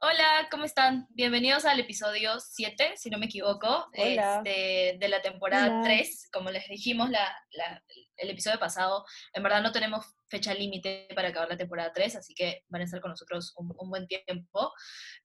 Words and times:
Hola, 0.00 0.46
¿cómo 0.48 0.64
están? 0.64 1.08
Bienvenidos 1.10 1.64
al 1.64 1.80
episodio 1.80 2.38
7, 2.38 2.92
si 2.94 3.10
no 3.10 3.18
me 3.18 3.26
equivoco, 3.26 3.88
este, 3.92 4.96
de 4.96 5.08
la 5.08 5.20
temporada 5.22 5.82
3. 5.82 6.28
Como 6.32 6.50
les 6.50 6.68
dijimos 6.68 7.10
el 8.16 8.30
episodio 8.30 8.60
pasado, 8.60 9.04
en 9.32 9.42
verdad 9.42 9.60
no 9.60 9.72
tenemos 9.72 10.06
fecha 10.28 10.54
límite 10.54 11.08
para 11.16 11.30
acabar 11.30 11.48
la 11.48 11.56
temporada 11.56 11.92
3, 11.92 12.14
así 12.14 12.32
que 12.32 12.62
van 12.68 12.82
a 12.82 12.84
estar 12.84 13.00
con 13.00 13.10
nosotros 13.10 13.52
un, 13.56 13.90
buen 13.90 14.06
tiempo. 14.06 14.72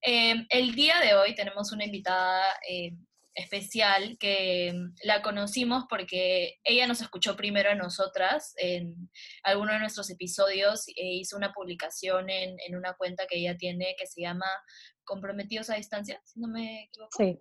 Eh, 0.01 0.43
el 0.49 0.73
día 0.73 0.99
de 1.01 1.13
hoy 1.13 1.35
tenemos 1.35 1.71
una 1.71 1.85
invitada 1.85 2.43
eh, 2.67 2.93
especial 3.35 4.17
que 4.19 4.71
mm, 4.73 4.95
la 5.03 5.21
conocimos 5.21 5.85
porque 5.89 6.59
ella 6.63 6.87
nos 6.87 7.01
escuchó 7.01 7.35
primero 7.35 7.69
a 7.71 7.75
nosotras 7.75 8.53
en 8.57 9.09
alguno 9.43 9.73
de 9.73 9.79
nuestros 9.79 10.09
episodios 10.09 10.87
e 10.89 11.15
hizo 11.15 11.37
una 11.37 11.51
publicación 11.51 12.29
en, 12.29 12.55
en, 12.65 12.75
una 12.75 12.93
cuenta 12.93 13.25
que 13.27 13.37
ella 13.37 13.57
tiene 13.57 13.95
que 13.97 14.07
se 14.07 14.21
llama 14.21 14.45
Comprometidos 15.03 15.69
a 15.69 15.75
Distancia, 15.75 16.21
si 16.25 16.39
no 16.39 16.47
me 16.47 16.83
equivoco. 16.83 17.17
Sí. 17.17 17.39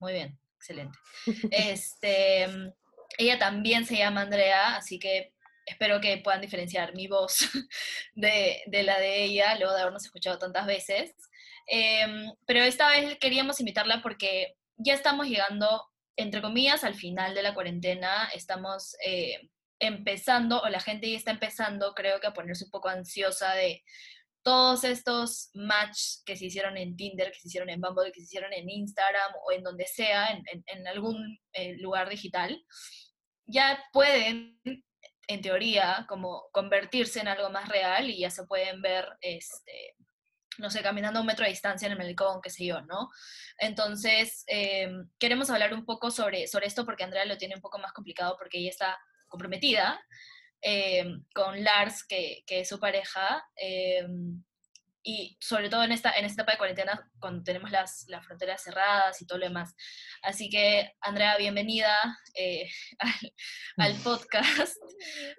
Muy 0.00 0.12
bien, 0.12 0.38
excelente. 0.56 0.98
este, 1.50 2.48
mm, 2.48 2.72
ella 3.18 3.38
también 3.38 3.86
se 3.86 3.96
llama 3.96 4.22
Andrea, 4.22 4.76
así 4.76 4.98
que 4.98 5.34
espero 5.66 6.00
que 6.00 6.18
puedan 6.18 6.40
diferenciar 6.40 6.94
mi 6.94 7.08
voz 7.08 7.38
de, 8.14 8.62
de 8.66 8.82
la 8.82 8.98
de 8.98 9.24
ella, 9.24 9.56
luego 9.56 9.74
de 9.74 9.80
habernos 9.80 10.04
escuchado 10.04 10.38
tantas 10.38 10.66
veces. 10.66 11.14
Em, 11.66 12.32
pero 12.46 12.62
esta 12.62 12.88
vez 12.88 13.18
queríamos 13.18 13.60
invitarla 13.60 14.00
porque 14.02 14.56
ya 14.78 14.94
estamos 14.94 15.26
llegando, 15.26 15.84
entre 16.16 16.40
comillas, 16.40 16.84
al 16.84 16.94
final 16.94 17.34
de 17.34 17.42
la 17.42 17.54
cuarentena, 17.54 18.28
estamos 18.34 18.96
eh, 19.04 19.50
empezando, 19.80 20.60
o 20.62 20.68
la 20.68 20.80
gente 20.80 21.10
ya 21.10 21.16
está 21.16 21.32
empezando, 21.32 21.94
creo 21.94 22.20
que 22.20 22.28
a 22.28 22.32
ponerse 22.32 22.64
un 22.64 22.70
poco 22.70 22.88
ansiosa 22.88 23.54
de 23.54 23.82
todos 24.42 24.84
estos 24.84 25.50
match 25.54 26.22
que 26.24 26.36
se 26.36 26.46
hicieron 26.46 26.76
en 26.76 26.96
Tinder, 26.96 27.30
que 27.30 27.40
se 27.40 27.48
hicieron 27.48 27.70
en 27.70 27.80
Bumble, 27.80 28.12
que 28.12 28.20
se 28.20 28.26
hicieron 28.26 28.52
en 28.52 28.70
Instagram 28.70 29.32
o 29.44 29.52
en 29.52 29.62
donde 29.62 29.86
sea, 29.86 30.28
en, 30.30 30.86
algún 30.86 31.38
eh, 31.52 31.76
lugar 31.78 32.08
digital, 32.08 32.64
ya 33.46 33.82
pueden, 33.92 34.60
en 35.26 35.42
teoría, 35.42 36.06
como 36.08 36.48
convertirse 36.52 37.20
en 37.20 37.28
algo 37.28 37.50
más 37.50 37.68
real 37.68 38.08
y 38.08 38.20
ya 38.20 38.30
se 38.30 38.46
pueden 38.46 38.80
ver 38.80 39.06
este, 39.20 39.96
no 40.58 40.70
sé, 40.70 40.82
caminando 40.82 41.18
a 41.18 41.22
un 41.22 41.26
metro 41.26 41.44
de 41.44 41.50
distancia 41.50 41.86
en 41.86 41.92
el 41.92 41.98
malecón, 41.98 42.40
qué 42.42 42.50
sé 42.50 42.66
yo, 42.66 42.82
¿no? 42.82 43.08
Entonces, 43.58 44.44
em, 44.46 45.08
queremos 45.18 45.50
hablar 45.50 45.72
un 45.72 45.84
poco 45.84 46.10
sobre, 46.10 46.46
sobre 46.46 46.66
esto 46.66 46.84
porque 46.84 47.04
Andrea 47.04 47.24
lo 47.24 47.38
tiene 47.38 47.54
un 47.54 47.60
poco 47.60 47.78
más 47.78 47.92
complicado 47.92 48.36
porque 48.38 48.58
ella 48.58 48.70
está 48.70 48.98
comprometida 49.28 50.00
em, 50.60 51.24
con 51.34 51.62
Lars, 51.62 52.04
que, 52.04 52.42
que, 52.46 52.60
es 52.60 52.68
su 52.68 52.80
pareja, 52.80 53.44
em, 53.56 54.42
y 55.02 55.36
sobre 55.40 55.68
todo 55.68 55.84
en 55.84 55.92
esta, 55.92 56.12
en 56.12 56.24
esta 56.24 56.42
etapa 56.42 56.52
de 56.52 56.58
cuarentena, 56.58 57.10
cuando 57.20 57.42
tenemos 57.42 57.70
las, 57.70 58.04
las 58.08 58.26
fronteras 58.26 58.62
cerradas 58.62 59.20
y 59.22 59.26
todo 59.26 59.38
lo 59.38 59.46
demás. 59.46 59.74
Así 60.22 60.50
que, 60.50 60.92
Andrea, 61.00 61.36
bienvenida 61.38 61.94
eh, 62.34 62.68
al, 63.76 63.94
podcast. 63.96 64.76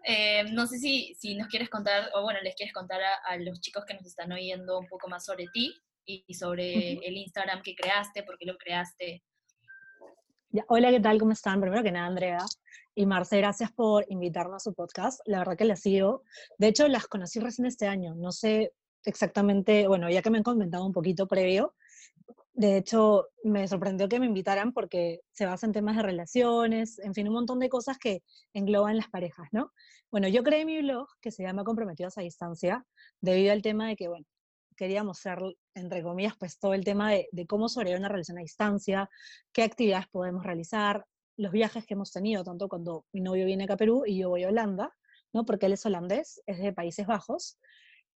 Eh, 0.05 0.45
no 0.51 0.65
sé 0.65 0.77
si, 0.79 1.13
si 1.19 1.35
nos 1.35 1.47
quieres 1.47 1.69
contar, 1.69 2.09
o 2.15 2.23
bueno, 2.23 2.39
les 2.41 2.55
quieres 2.55 2.73
contar 2.73 3.01
a, 3.01 3.37
los 3.37 3.59
chicos 3.59 3.83
que 3.85 3.93
nos 3.93 4.05
están 4.05 4.31
oyendo 4.31 4.79
un 4.79 4.87
poco 4.87 5.09
más 5.09 5.25
sobre 5.25 5.47
ti 5.53 5.73
y, 6.05 6.33
sobre 6.33 6.93
el 6.93 7.17
Instagram 7.17 7.61
que 7.61 7.75
creaste, 7.75 8.23
por 8.23 8.37
qué 8.37 8.45
lo 8.45 8.57
creaste. 8.57 9.23
Ya, 10.51 10.63
hola, 10.69 10.89
¿qué 10.89 10.99
tal? 10.99 11.19
¿Cómo 11.19 11.33
están? 11.33 11.61
Primero 11.61 11.83
que 11.83 11.91
nada, 11.91 12.07
Andrea. 12.07 12.39
Y 12.95 13.05
Marce, 13.05 13.37
gracias 13.37 13.71
por 13.71 14.05
invitarme 14.09 14.55
a 14.55 14.59
su 14.59 14.73
podcast. 14.73 15.19
La 15.25 15.39
verdad 15.39 15.57
que 15.57 15.65
las 15.65 15.81
sigo. 15.81 16.23
De 16.57 16.67
hecho, 16.67 16.87
las 16.87 17.07
conocí 17.07 17.39
recién 17.39 17.67
este 17.67 17.85
año. 17.85 18.15
No 18.15 18.31
sé 18.31 18.73
exactamente, 19.05 19.87
bueno, 19.87 20.09
ya 20.09 20.21
que 20.21 20.29
me 20.29 20.37
han 20.37 20.43
comentado 20.43 20.85
un 20.85 20.93
poquito 20.93 21.27
previo, 21.27 21.75
de 22.53 22.77
hecho 22.77 23.27
me 23.43 23.67
sorprendió 23.67 24.09
que 24.09 24.19
me 24.19 24.25
invitaran 24.25 24.73
porque 24.73 25.21
se 25.31 25.45
basa 25.45 25.65
en 25.65 25.71
temas 25.71 25.95
de 25.95 26.03
relaciones, 26.03 26.99
en 26.99 27.13
fin, 27.13 27.27
un 27.27 27.35
montón 27.35 27.59
de 27.59 27.69
cosas 27.69 27.97
que 27.97 28.21
engloban 28.53 28.97
las 28.97 29.09
parejas, 29.09 29.47
¿no? 29.51 29.71
Bueno, 30.11 30.27
yo 30.27 30.43
creé 30.43 30.65
mi 30.65 30.81
blog 30.81 31.07
que 31.21 31.31
se 31.31 31.43
llama 31.43 31.63
Comprometidos 31.63 32.17
a 32.17 32.21
Distancia 32.21 32.85
debido 33.21 33.53
al 33.53 33.61
tema 33.61 33.87
de 33.87 33.95
que, 33.95 34.07
bueno, 34.07 34.25
quería 34.75 35.03
mostrar, 35.03 35.41
entre 35.73 36.03
comillas, 36.03 36.33
pues 36.37 36.57
todo 36.59 36.73
el 36.73 36.83
tema 36.83 37.11
de, 37.11 37.29
de 37.31 37.45
cómo 37.47 37.69
sobrevivir 37.69 37.99
una 37.99 38.09
relación 38.09 38.37
a 38.37 38.41
distancia, 38.41 39.09
qué 39.53 39.63
actividades 39.63 40.07
podemos 40.07 40.43
realizar, 40.43 41.05
los 41.39 41.53
viajes 41.53 41.85
que 41.85 41.93
hemos 41.93 42.11
tenido, 42.11 42.43
tanto 42.43 42.67
cuando 42.67 43.05
mi 43.13 43.21
novio 43.21 43.45
viene 43.45 43.63
acá 43.63 43.75
a 43.75 43.77
Perú 43.77 44.03
y 44.05 44.17
yo 44.17 44.27
voy 44.27 44.43
a 44.43 44.49
Holanda, 44.49 44.93
¿no? 45.31 45.45
Porque 45.45 45.67
él 45.67 45.73
es 45.73 45.85
holandés, 45.85 46.41
es 46.45 46.59
de 46.59 46.73
Países 46.73 47.07
Bajos, 47.07 47.57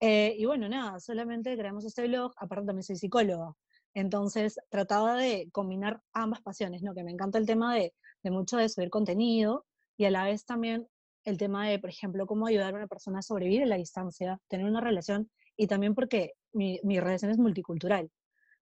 eh, 0.02 0.34
y 0.36 0.46
bueno, 0.46 0.68
nada, 0.68 0.98
solamente 0.98 1.56
creamos 1.56 1.84
este 1.84 2.08
blog, 2.08 2.32
aparte 2.36 2.66
también 2.66 2.82
soy 2.82 2.96
psicóloga, 2.96 3.54
entonces 3.94 4.58
trataba 4.68 5.16
de 5.16 5.48
combinar 5.52 6.02
ambas 6.12 6.40
pasiones, 6.42 6.82
¿no? 6.82 6.92
Que 6.92 7.04
me 7.04 7.12
encanta 7.12 7.38
el 7.38 7.46
tema 7.46 7.72
de, 7.76 7.94
de 8.24 8.30
mucho 8.32 8.56
de 8.56 8.68
subir 8.68 8.90
contenido 8.90 9.64
y 9.96 10.06
a 10.06 10.10
la 10.10 10.24
vez 10.24 10.44
también 10.44 10.88
el 11.24 11.38
tema 11.38 11.68
de, 11.68 11.78
por 11.78 11.90
ejemplo, 11.90 12.26
cómo 12.26 12.48
ayudar 12.48 12.74
a 12.74 12.78
una 12.78 12.88
persona 12.88 13.20
a 13.20 13.22
sobrevivir 13.22 13.62
en 13.62 13.68
la 13.68 13.76
distancia, 13.76 14.40
tener 14.48 14.66
una 14.66 14.80
relación 14.80 15.30
y 15.56 15.68
también 15.68 15.94
porque 15.94 16.32
mi, 16.52 16.80
mi 16.82 16.98
relación 16.98 17.30
es 17.30 17.38
multicultural. 17.38 18.10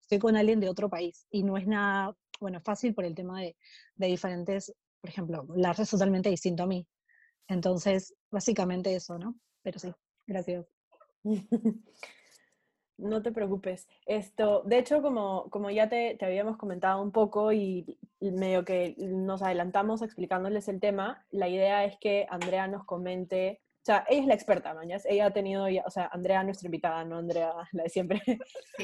Estoy 0.02 0.20
con 0.20 0.36
alguien 0.36 0.60
de 0.60 0.68
otro 0.68 0.90
país 0.90 1.26
y 1.32 1.44
no 1.44 1.56
es 1.58 1.68
nada, 1.68 2.16
bueno, 2.42 2.60
fácil 2.60 2.94
por 2.94 3.06
el 3.06 3.16
tema 3.16 3.40
de, 3.40 3.56
de 3.96 4.08
diferentes, 4.08 4.74
por 5.00 5.10
ejemplo, 5.10 5.48
la 5.56 5.72
es 5.72 5.90
totalmente 5.90 6.30
distinto 6.30 6.64
a 6.64 6.68
mí. 6.68 6.86
Entonces, 7.48 8.14
básicamente 8.30 8.94
eso, 8.94 9.18
¿no? 9.18 9.36
Pero 9.64 9.80
sí, 9.80 9.94
gracias. 10.28 10.79
No 13.00 13.22
te 13.22 13.32
preocupes. 13.32 13.88
Esto, 14.06 14.62
de 14.66 14.78
hecho, 14.78 15.02
como, 15.02 15.50
como 15.52 15.70
ya 15.70 15.88
te, 15.88 16.16
te, 16.20 16.26
habíamos 16.26 16.58
comentado 16.58 17.02
un 17.02 17.14
poco 17.14 17.54
y 17.54 17.98
medio 18.20 18.66
que 18.66 18.94
nos 18.98 19.42
adelantamos 19.42 20.02
explicándoles 20.02 20.68
el 20.68 20.82
tema, 20.82 21.26
la 21.32 21.48
idea 21.48 21.86
es 21.86 21.98
que 21.98 22.28
Andrea 22.30 22.68
nos 22.68 22.84
comente, 22.84 23.62
o 23.84 23.86
sea, 23.86 24.06
ella 24.10 24.22
es 24.22 24.28
la 24.28 24.34
experta, 24.34 24.74
mañas. 24.74 25.06
Ella 25.06 25.28
ha 25.28 25.32
tenido, 25.32 25.66
o 25.86 25.90
sea, 25.90 26.10
Andrea 26.12 26.44
nuestra 26.44 26.68
invitada, 26.68 27.06
no 27.06 27.18
Andrea 27.18 27.54
la 27.72 27.84
de 27.84 27.90
siempre. 27.90 28.22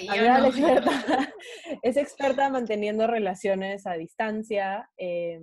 Andrea 0.08 0.40
la 0.40 0.48
experta, 0.48 0.92
es 1.82 1.98
experta 1.98 2.50
manteniendo 2.50 3.08
relaciones 3.08 3.86
a 3.86 3.94
distancia. 3.96 4.90
Eh, 4.96 5.42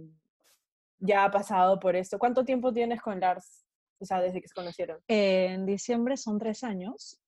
ya 0.99 1.25
ha 1.25 1.31
pasado 1.31 1.79
por 1.79 1.95
esto. 1.95 2.19
¿Cuánto 2.19 2.45
tiempo 2.45 2.73
tienes 2.73 3.03
con 3.03 3.21
Lars? 3.21 3.62
O 4.03 4.05
sea, 4.05 4.21
desde 4.21 4.41
que 4.41 4.49
se 4.49 4.55
conocieron. 4.55 5.01
en 5.07 5.65
diciembre 5.65 6.17
son 6.17 6.39
tres 6.39 6.65
años. 6.65 7.21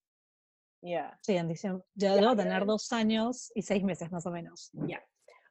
Ya. 0.82 1.18
Sí, 1.22 1.36
en 1.36 1.48
diciembre. 1.48 1.84
Ya, 1.94 2.14
debo 2.14 2.36
tener 2.36 2.66
dos 2.66 2.92
años 2.92 3.50
y 3.54 3.62
seis 3.62 3.82
meses 3.84 4.10
más 4.10 4.26
o 4.26 4.30
menos. 4.30 4.70
Ya. 4.72 5.02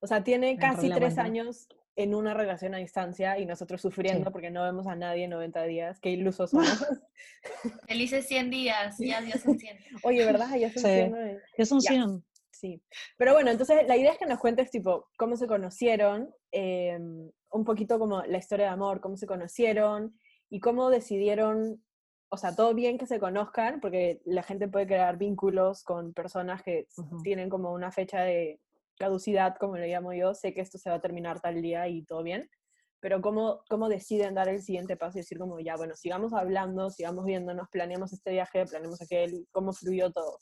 O 0.01 0.07
sea, 0.07 0.23
tiene 0.23 0.57
casi 0.57 0.89
tres 0.89 1.17
años 1.17 1.67
en 1.95 2.13
una 2.13 2.33
relación 2.33 2.73
a 2.75 2.77
distancia 2.77 3.39
y 3.39 3.45
nosotros 3.45 3.81
sufriendo 3.81 4.31
porque 4.31 4.51
no 4.51 4.63
vemos 4.63 4.85
a 4.87 4.95
nadie 4.95 5.25
en 5.25 5.29
90 5.29 5.63
días. 5.63 5.99
Qué 6.01 6.09
ilusos 6.09 6.51
somos. 6.51 6.85
Felices 7.87 8.27
100 8.27 8.49
días, 8.49 8.95
ya, 8.99 9.21
ya 9.21 9.37
son 9.39 9.57
100. 9.57 9.77
Oye, 10.03 10.25
¿verdad? 10.25 10.55
Ya 10.57 10.71
son 10.71 10.83
100. 10.83 11.39
Ya 11.57 11.65
son 11.65 11.81
100. 11.81 12.23
Sí. 12.51 12.81
Pero 13.17 13.33
bueno, 13.33 13.51
entonces 13.51 13.87
la 13.87 13.97
idea 13.97 14.11
es 14.11 14.17
que 14.17 14.25
nos 14.25 14.39
cuentes, 14.39 14.71
tipo, 14.71 15.09
cómo 15.17 15.35
se 15.35 15.47
conocieron, 15.47 16.33
em, 16.51 17.29
un 17.51 17.63
poquito 17.63 17.99
como 17.99 18.23
la 18.23 18.37
historia 18.37 18.67
de 18.67 18.71
amor, 18.71 19.01
cómo 19.01 19.17
se 19.17 19.27
conocieron, 19.27 20.17
y 20.53 20.59
cómo 20.59 20.91
decidieron, 20.91 21.83
o 22.29 22.37
sea, 22.37 22.55
todo 22.55 22.75
bien 22.75 22.99
que 22.99 23.07
se 23.07 23.19
conozcan, 23.19 23.79
porque 23.81 24.21
la 24.23 24.43
gente 24.43 24.67
puede 24.67 24.85
crear 24.85 25.17
vínculos 25.17 25.83
con 25.83 26.13
personas 26.13 26.61
que 26.61 26.87
tienen 27.23 27.49
como 27.49 27.73
una 27.73 27.91
fecha 27.91 28.21
de 28.21 28.59
caducidad, 28.99 29.55
como 29.59 29.77
le 29.77 29.87
llamo 29.87 30.13
yo, 30.13 30.35
sé 30.35 30.53
que 30.53 30.61
esto 30.61 30.77
se 30.77 30.91
va 30.91 30.97
a 30.97 31.01
terminar 31.01 31.41
tal 31.41 31.59
día 31.59 31.87
y 31.87 32.03
todo 32.03 32.21
bien, 32.21 32.51
pero 32.99 33.19
cómo, 33.19 33.63
cómo 33.67 33.89
deciden 33.89 34.35
dar 34.35 34.47
el 34.47 34.61
siguiente 34.61 34.95
paso 34.95 35.17
y 35.17 35.21
decir 35.21 35.39
como, 35.39 35.59
ya, 35.59 35.75
bueno, 35.75 35.95
sigamos 35.95 36.33
hablando, 36.33 36.91
sigamos 36.91 37.25
viéndonos, 37.25 37.67
planeamos 37.69 38.13
este 38.13 38.29
viaje, 38.29 38.63
planeamos 38.67 39.01
aquel, 39.01 39.47
cómo 39.51 39.73
fluyó 39.73 40.11
todo. 40.11 40.37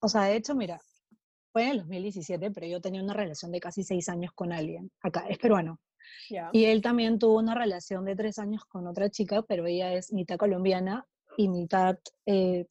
O 0.00 0.08
sea, 0.08 0.22
de 0.22 0.36
hecho, 0.36 0.54
mira, 0.54 0.80
fue 1.52 1.64
en 1.64 1.68
el 1.72 1.78
2017, 1.80 2.50
pero 2.50 2.66
yo 2.66 2.80
tenía 2.80 3.02
una 3.02 3.12
relación 3.12 3.52
de 3.52 3.60
casi 3.60 3.84
seis 3.84 4.08
años 4.08 4.32
con 4.34 4.54
alguien, 4.54 4.90
acá, 5.02 5.26
es 5.28 5.36
peruano. 5.36 5.78
Y 6.52 6.64
él 6.64 6.82
también 6.82 7.18
tuvo 7.18 7.38
una 7.38 7.54
relación 7.54 8.04
de 8.04 8.16
tres 8.16 8.38
años 8.38 8.64
con 8.64 8.86
otra 8.86 9.10
chica, 9.10 9.42
pero 9.42 9.66
ella 9.66 9.92
es 9.92 10.12
mitad 10.12 10.36
colombiana 10.36 11.06
y 11.36 11.48
mitad 11.48 11.98
eh, 12.26 12.66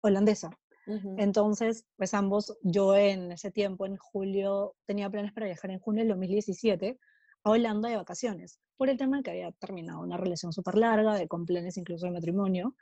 holandesa. 0.00 0.50
Entonces, 1.16 1.84
pues 1.96 2.14
ambos, 2.14 2.56
yo 2.62 2.94
en 2.94 3.32
ese 3.32 3.50
tiempo, 3.50 3.86
en 3.86 3.96
julio, 3.96 4.76
tenía 4.86 5.10
planes 5.10 5.32
para 5.32 5.46
viajar 5.46 5.72
en 5.72 5.80
junio 5.80 6.02
del 6.02 6.10
2017 6.10 6.96
a 7.42 7.50
Holanda 7.50 7.88
de 7.88 7.96
vacaciones, 7.96 8.60
por 8.76 8.88
el 8.88 8.96
tema 8.96 9.16
de 9.16 9.22
que 9.24 9.30
había 9.32 9.50
terminado 9.50 10.00
una 10.00 10.16
relación 10.16 10.52
súper 10.52 10.76
larga, 10.76 11.16
de, 11.16 11.26
con 11.26 11.44
planes 11.44 11.76
incluso 11.76 12.06
de 12.06 12.12
matrimonio. 12.12 12.76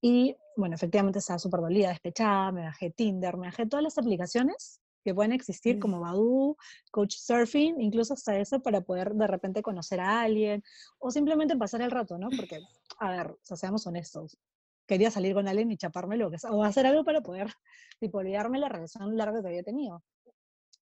Y 0.00 0.36
bueno, 0.56 0.76
efectivamente 0.76 1.18
estaba 1.18 1.40
súper 1.40 1.60
dolida, 1.60 1.88
despechada, 1.88 2.52
me 2.52 2.62
bajé 2.62 2.90
Tinder, 2.90 3.36
me 3.36 3.48
bajé 3.48 3.66
todas 3.66 3.82
las 3.82 3.98
aplicaciones 3.98 4.79
que 5.04 5.14
pueden 5.14 5.32
existir 5.32 5.78
como 5.78 6.00
Badoo, 6.00 6.56
Coach 6.90 7.16
Surfing, 7.16 7.80
incluso 7.80 8.14
hasta 8.14 8.38
eso 8.38 8.60
para 8.60 8.80
poder 8.80 9.14
de 9.14 9.26
repente 9.26 9.62
conocer 9.62 10.00
a 10.00 10.22
alguien 10.22 10.62
o 10.98 11.10
simplemente 11.10 11.56
pasar 11.56 11.82
el 11.82 11.90
rato, 11.90 12.18
¿no? 12.18 12.28
Porque, 12.36 12.60
a 12.98 13.10
ver, 13.10 13.26
o 13.28 13.38
sea, 13.42 13.56
seamos 13.56 13.86
honestos, 13.86 14.38
quería 14.86 15.10
salir 15.10 15.34
con 15.34 15.48
alguien 15.48 15.70
y 15.70 15.76
chapármelo, 15.76 16.28
o, 16.28 16.56
o 16.56 16.64
hacer 16.64 16.86
algo 16.86 17.04
para 17.04 17.20
poder, 17.20 17.52
tipo, 18.00 18.18
olvidarme 18.18 18.58
la 18.58 18.68
relación 18.68 19.16
larga 19.16 19.40
que 19.40 19.48
había 19.48 19.62
tenido. 19.62 20.02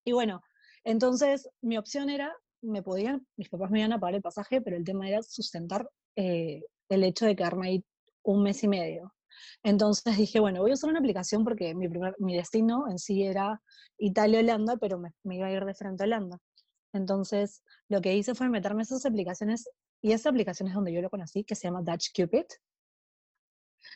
Y 0.04 0.12
bueno, 0.12 0.42
entonces 0.84 1.48
mi 1.60 1.76
opción 1.76 2.10
era, 2.10 2.34
me 2.62 2.82
podían, 2.82 3.26
mis 3.36 3.48
papás 3.48 3.70
me 3.70 3.80
iban 3.80 3.92
a 3.92 4.00
pagar 4.00 4.14
el 4.14 4.22
pasaje, 4.22 4.60
pero 4.60 4.76
el 4.76 4.84
tema 4.84 5.08
era 5.08 5.22
sustentar 5.22 5.88
eh, 6.16 6.62
el 6.88 7.04
hecho 7.04 7.26
de 7.26 7.36
quedarme 7.36 7.68
ahí 7.68 7.84
un 8.22 8.42
mes 8.42 8.62
y 8.64 8.68
medio. 8.68 9.14
Entonces 9.62 10.17
dije, 10.17 10.40
bueno, 10.40 10.61
voy 10.61 10.70
a 10.70 10.75
usar 10.75 10.90
una 10.90 10.99
aplicación 10.99 11.44
porque 11.44 11.75
mi, 11.75 11.88
primer, 11.88 12.14
mi 12.19 12.37
destino 12.37 12.88
en 12.88 12.99
sí 12.99 13.25
era 13.25 13.61
Italia-Holanda, 13.99 14.76
pero 14.76 14.99
me, 14.99 15.12
me, 15.23 15.37
iba 15.37 15.46
a 15.46 15.52
ir 15.52 15.64
de 15.64 15.75
frente 15.75 16.02
a 16.02 16.06
Holanda. 16.06 16.38
Entonces 16.93 17.62
lo 17.88 18.00
que 18.00 18.14
hice 18.14 18.35
fue 18.35 18.49
meterme 18.49 18.82
esas 18.82 19.05
aplicaciones, 19.06 19.69
y 20.00 20.12
esa 20.12 20.31
aplicación 20.31 20.69
es 20.69 20.75
donde 20.75 20.93
yo 20.93 21.02
lo 21.02 21.11
conocí, 21.11 21.44
que 21.44 21.55
se 21.55 21.67
llama 21.67 21.82
Dutch 21.82 22.12
Cupid. 22.14 22.44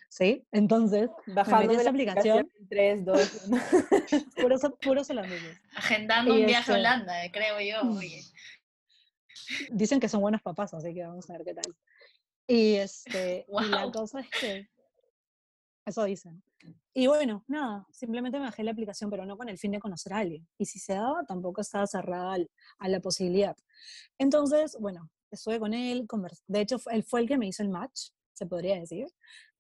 ¿Sí? 0.09 0.47
Entonces, 0.53 1.11
bajando 1.27 1.73
esa 1.73 1.91
aplicación. 1.91 2.51
3, 2.69 3.05
2, 3.05 3.43
1. 3.49 3.63
puros, 4.37 4.63
puros 4.81 5.11
holandeses. 5.11 5.61
Agendando 5.75 6.35
un 6.35 6.47
viaje 6.47 6.73
a 6.73 6.75
Holanda, 6.75 7.15
creo 7.33 7.61
yo. 7.61 7.89
Oye. 7.99 8.23
Dicen 9.71 10.01
que 10.01 10.09
son 10.09 10.21
buenos 10.21 10.43
papás, 10.43 10.73
así 10.75 10.95
que 10.95 11.03
vamos 11.03 11.29
a 11.29 11.33
ver 11.35 11.45
qué 11.45 11.55
tal. 11.55 11.77
Y, 12.47 12.75
este, 12.75 13.45
wow. 13.49 13.63
y 13.63 13.69
la 13.69 13.91
cosa 13.91 14.21
es 14.21 14.31
que 14.31 14.69
eso 15.85 16.05
dicen. 16.05 16.43
Y 16.95 17.07
bueno, 17.07 17.45
nada, 17.49 17.87
simplemente 17.91 18.39
me 18.39 18.45
bajé 18.45 18.63
la 18.63 18.73
aplicación, 18.73 19.11
pero 19.11 19.25
no 19.27 19.37
con 19.37 19.49
el 19.49 19.59
fin 19.59 19.73
de 19.73 19.81
conocer 19.81 20.13
a 20.13 20.19
alguien. 20.19 20.47
Y 20.59 20.67
si 20.67 20.79
se 20.79 20.95
daba, 20.95 21.25
tampoco 21.25 21.61
estaba 21.61 21.87
cerrada 21.87 22.35
al, 22.35 22.51
a 22.79 22.89
la 22.89 23.01
posibilidad. 23.01 23.57
Entonces, 24.19 24.77
bueno, 24.79 25.11
estuve 25.31 25.59
con 25.59 25.75
él, 25.75 26.07
de 26.47 26.61
hecho, 26.61 26.77
él 26.91 27.03
fue 27.03 27.21
el 27.21 27.29
que 27.29 27.39
me 27.39 27.47
hizo 27.47 27.63
el 27.63 27.71
match, 27.71 28.11
se 28.35 28.47
podría 28.47 28.79
decir. 28.79 29.07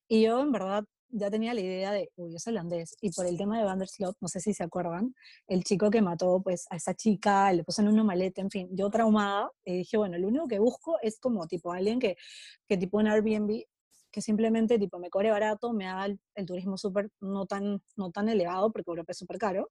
Y 0.09 0.23
yo, 0.23 0.41
en 0.41 0.53
verdad, 0.53 0.85
ya 1.13 1.31
tenía 1.31 1.55
la 1.55 1.61
idea 1.61 1.93
de, 1.93 2.11
uy, 2.17 2.35
es 2.35 2.47
holandés. 2.47 2.97
Y 3.01 3.11
por 3.11 3.27
el 3.27 3.37
tema 3.37 3.59
de 3.59 3.65
Vanderslot, 3.65 4.17
no 4.21 4.29
sé 4.29 4.41
si 4.41 4.55
se 4.55 4.65
acuerdan, 4.65 5.15
el 5.47 5.63
chico 5.63 5.91
que 5.91 6.03
mató 6.03 6.41
pues 6.43 6.67
a 6.71 6.77
esa 6.77 6.95
chica, 6.95 7.53
le 7.53 7.65
puso 7.65 7.83
en 7.83 7.89
una 7.89 8.03
maleta, 8.03 8.41
en 8.41 8.51
fin, 8.51 8.69
yo 8.73 8.91
traumada, 8.91 9.51
y 9.65 9.79
dije, 9.79 9.97
bueno, 9.97 10.19
lo 10.19 10.29
único 10.29 10.49
que 10.49 10.59
busco 10.59 10.99
es 11.03 11.19
como 11.19 11.47
tipo 11.47 11.73
alguien 11.73 11.99
que, 11.99 12.17
que 12.69 12.77
tipo 12.77 13.01
en 13.01 13.09
Airbnb 13.09 13.63
que 14.13 14.21
simplemente 14.21 14.79
tipo 14.79 14.99
me 14.99 15.11
cobre 15.11 15.31
barato, 15.31 15.73
me 15.73 15.89
haga 15.89 16.07
el, 16.07 16.21
el 16.37 16.47
turismo 16.47 16.77
súper 16.77 17.11
no 17.21 17.47
tan, 17.47 17.83
no 17.97 18.13
tan 18.13 18.29
elevado, 18.29 18.71
porque 18.73 18.91
Europa 18.91 19.13
es 19.13 19.19
súper 19.19 19.39
caro. 19.39 19.71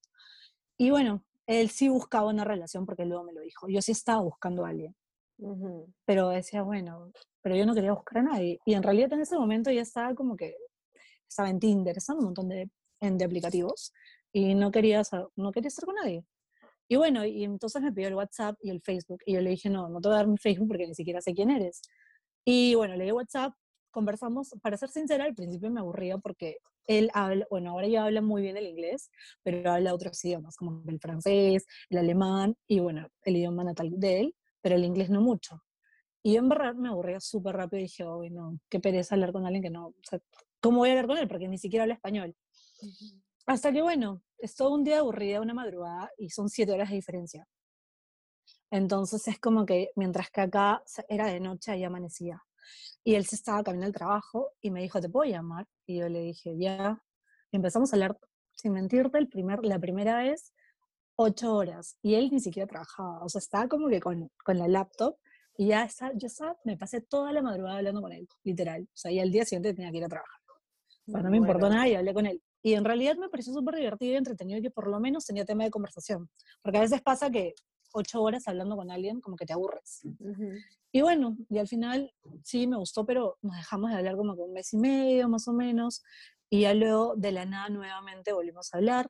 Y 0.78 0.90
bueno, 0.90 1.24
él 1.48 1.70
sí 1.70 1.90
buscaba 1.90 2.28
una 2.30 2.44
relación 2.44 2.86
porque 2.86 3.06
luego 3.06 3.24
me 3.24 3.34
lo 3.34 3.42
dijo. 3.42 3.68
Yo 3.70 3.82
sí 3.82 3.92
estaba 3.92 4.22
buscando 4.22 4.66
a 4.66 4.70
alguien. 4.70 4.96
Uh 5.38 5.56
-huh. 5.56 5.94
Pero 6.06 6.30
decía, 6.30 6.64
bueno, 6.64 7.12
pero 7.42 7.56
yo 7.56 7.66
no 7.66 7.74
quería 7.74 7.94
buscar 7.94 8.20
a 8.20 8.24
nadie. 8.24 8.60
Y 8.66 8.74
en 8.74 8.84
realidad 8.84 9.14
en 9.14 9.22
ese 9.22 9.38
momento 9.38 9.72
ya 9.72 9.82
estaba 9.82 10.14
como 10.16 10.36
que, 10.36 10.56
estaba 11.28 11.50
en 11.50 11.60
Tinder, 11.60 11.98
estaba 11.98 12.18
en 12.18 12.20
un 12.20 12.26
montón 12.26 12.50
de, 12.50 12.70
de 13.00 13.26
aplicativos 13.26 13.94
y 14.34 14.54
no 14.56 14.72
quería, 14.72 15.02
no 15.36 15.52
quería 15.52 15.68
estar 15.68 15.86
con 15.86 15.96
nadie. 15.96 16.26
Y 16.88 16.98
bueno, 16.98 17.26
y 17.26 17.44
entonces 17.44 17.82
me 17.82 17.92
pidió 17.94 18.10
el 18.10 18.16
WhatsApp 18.16 18.58
y 18.62 18.70
el 18.70 18.82
Facebook. 18.82 19.22
Y 19.26 19.34
yo 19.34 19.42
le 19.42 19.52
dije, 19.52 19.70
no, 19.70 19.88
no 19.88 20.02
te 20.02 20.10
voy 20.10 20.16
a 20.16 20.18
dar 20.18 20.28
mi 20.28 20.38
Facebook 20.38 20.68
porque 20.68 20.88
ni 20.88 20.96
siquiera 20.96 21.22
sé 21.22 21.34
quién 21.34 21.50
eres. 21.50 21.82
Y 22.46 22.76
bueno, 22.76 22.96
le 22.96 23.06
di 23.06 23.12
WhatsApp 23.12 23.54
conversamos, 23.92 24.56
para 24.62 24.78
ser 24.78 24.90
sincera, 24.90 25.26
al 25.26 25.36
principio 25.36 25.70
me 25.70 25.80
aburría 25.80 26.18
porque 26.18 26.58
él 26.88 27.10
habla, 27.14 27.46
bueno, 27.50 27.72
ahora 27.72 27.88
ya 27.88 28.06
habla 28.06 28.22
muy 28.22 28.42
bien 28.42 28.58
el 28.58 28.68
inglés, 28.68 29.12
pero 29.44 29.72
habla 29.72 29.94
otros 29.94 30.24
idiomas, 30.26 30.56
como 30.56 30.84
el 30.88 31.00
francés, 31.00 31.66
el 31.90 31.98
alemán 32.00 32.56
y 32.68 32.80
bueno, 32.80 33.08
el 33.24 33.38
idioma 33.38 33.64
natal 33.64 33.92
de 33.94 34.20
él, 34.22 34.36
pero 34.62 34.76
el 34.76 34.84
inglés 34.84 35.10
no 35.10 35.22
mucho. 35.22 35.62
Y 36.24 36.34
yo 36.34 36.40
en 36.40 36.50
verdad 36.50 36.76
me 36.76 36.90
aburría 36.90 37.20
súper 37.20 37.56
rápido 37.56 37.80
y 37.80 37.84
dije, 37.84 38.04
oh, 38.04 38.24
no, 38.30 38.60
qué 38.70 38.80
pereza 38.80 39.16
hablar 39.16 39.32
con 39.32 39.46
alguien 39.46 39.64
que 39.64 39.70
no, 39.70 39.88
o 39.88 39.96
sea, 40.04 40.20
¿cómo 40.60 40.80
voy 40.80 40.90
a 40.90 40.92
hablar 40.94 41.08
con 41.08 41.18
él? 41.18 41.28
Porque 41.28 41.48
ni 41.48 41.58
siquiera 41.58 41.84
habla 41.84 41.96
español. 41.96 42.36
Uh 42.82 42.86
-huh. 42.86 43.22
Hasta 43.48 43.72
que 43.72 43.82
bueno, 43.82 44.22
es 44.38 44.56
todo 44.56 44.74
un 44.74 44.84
día 44.84 45.00
aburrida, 45.00 45.42
una 45.42 45.54
madrugada 45.54 46.12
y 46.18 46.30
son 46.30 46.50
siete 46.50 46.72
horas 46.72 46.90
de 46.90 46.96
diferencia. 46.96 47.48
Entonces 48.72 49.28
es 49.28 49.40
como 49.40 49.66
que 49.66 49.92
mientras 49.96 50.32
que 50.32 50.42
acá 50.42 50.84
era 51.10 51.28
de 51.28 51.40
noche 51.40 51.78
y 51.78 51.84
amanecía. 51.84 52.42
Y 53.04 53.16
él 53.16 53.26
se 53.26 53.36
estaba 53.36 53.64
caminando 53.64 53.88
al 53.88 53.94
trabajo 53.94 54.52
y 54.62 54.72
me 54.72 54.82
dijo, 54.82 55.02
¿te 55.02 55.10
puedo 55.10 55.30
llamar? 55.30 55.68
Y 55.86 56.00
yo 56.00 56.10
le 56.10 56.22
dije, 56.22 56.58
ya. 56.58 57.02
Y 57.52 57.58
empezamos 57.58 57.92
a 57.92 57.96
hablar, 57.96 58.18
sin 58.54 58.74
mentirte, 58.74 59.18
el 59.18 59.28
primer, 59.28 59.64
la 59.64 59.80
primera 59.80 60.18
vez, 60.18 60.54
ocho 61.16 61.54
horas. 61.56 61.98
Y 62.02 62.16
él 62.16 62.30
ni 62.32 62.40
siquiera 62.40 62.68
trabajaba. 62.68 63.24
O 63.24 63.30
sea, 63.30 63.40
estaba 63.40 63.68
como 63.68 63.88
que 63.90 64.00
con, 64.00 64.30
con 64.44 64.58
la 64.58 64.68
laptop. 64.68 65.16
Y 65.58 65.68
ya 65.68 65.84
está, 65.84 66.12
yo 66.16 66.28
estaba, 66.28 66.58
me 66.64 66.78
pasé 66.78 67.02
toda 67.02 67.34
la 67.34 67.42
madrugada 67.42 67.78
hablando 67.78 68.02
con 68.02 68.12
él, 68.12 68.28
literal. 68.44 68.84
O 68.84 68.98
sea, 68.98 69.12
y 69.12 69.20
al 69.20 69.32
día 69.32 69.46
siguiente 69.46 69.74
tenía 69.74 69.92
que 69.92 69.98
ir 69.98 70.06
a 70.06 70.10
trabajar. 70.10 70.40
O 71.08 71.12
sea, 71.12 71.22
no 71.22 71.30
me 71.30 71.40
bueno. 71.40 71.54
importó 71.54 71.70
nada 71.70 71.88
y 71.88 71.96
hablé 71.96 72.14
con 72.14 72.26
él. 72.26 72.42
Y 72.64 72.74
en 72.74 72.86
realidad 72.86 73.18
me 73.18 73.30
pareció 73.30 73.54
súper 73.54 73.76
divertido 73.76 74.14
y 74.14 74.16
entretenido 74.18 74.60
y 74.60 74.62
que 74.62 74.72
por 74.72 74.88
lo 74.88 75.00
menos 75.00 75.26
tenía 75.26 75.46
tema 75.46 75.64
de 75.64 75.72
conversación. 75.72 76.30
Porque 76.62 76.78
a 76.78 76.82
veces 76.82 77.02
pasa 77.02 77.30
que 77.30 77.54
ocho 77.94 78.22
horas 78.22 78.48
hablando 78.48 78.76
con 78.76 78.92
alguien 78.92 79.22
como 79.22 79.36
que 79.36 79.46
te 79.46 79.54
aburres. 79.54 80.02
Uh 80.04 80.28
-huh. 80.28 80.64
Y 80.92 81.02
bueno, 81.02 81.38
y 81.50 81.58
al 81.58 81.68
final 81.68 82.14
sí 82.44 82.68
me 82.68 82.78
gustó, 82.78 83.06
pero 83.06 83.38
nos 83.42 83.56
dejamos 83.56 83.92
de 83.92 83.98
hablar 83.98 84.18
como 84.18 84.36
que 84.36 84.42
un 84.42 84.54
mes 84.54 84.74
y 84.74 84.78
medio 84.78 85.30
más 85.30 85.48
o 85.48 85.54
menos. 85.54 86.04
Y 86.50 86.62
ya 86.62 86.74
luego 86.74 87.16
de 87.16 87.32
la 87.32 87.46
nada 87.46 87.70
nuevamente 87.70 88.34
volvimos 88.34 88.74
a 88.74 88.78
hablar. 88.78 89.10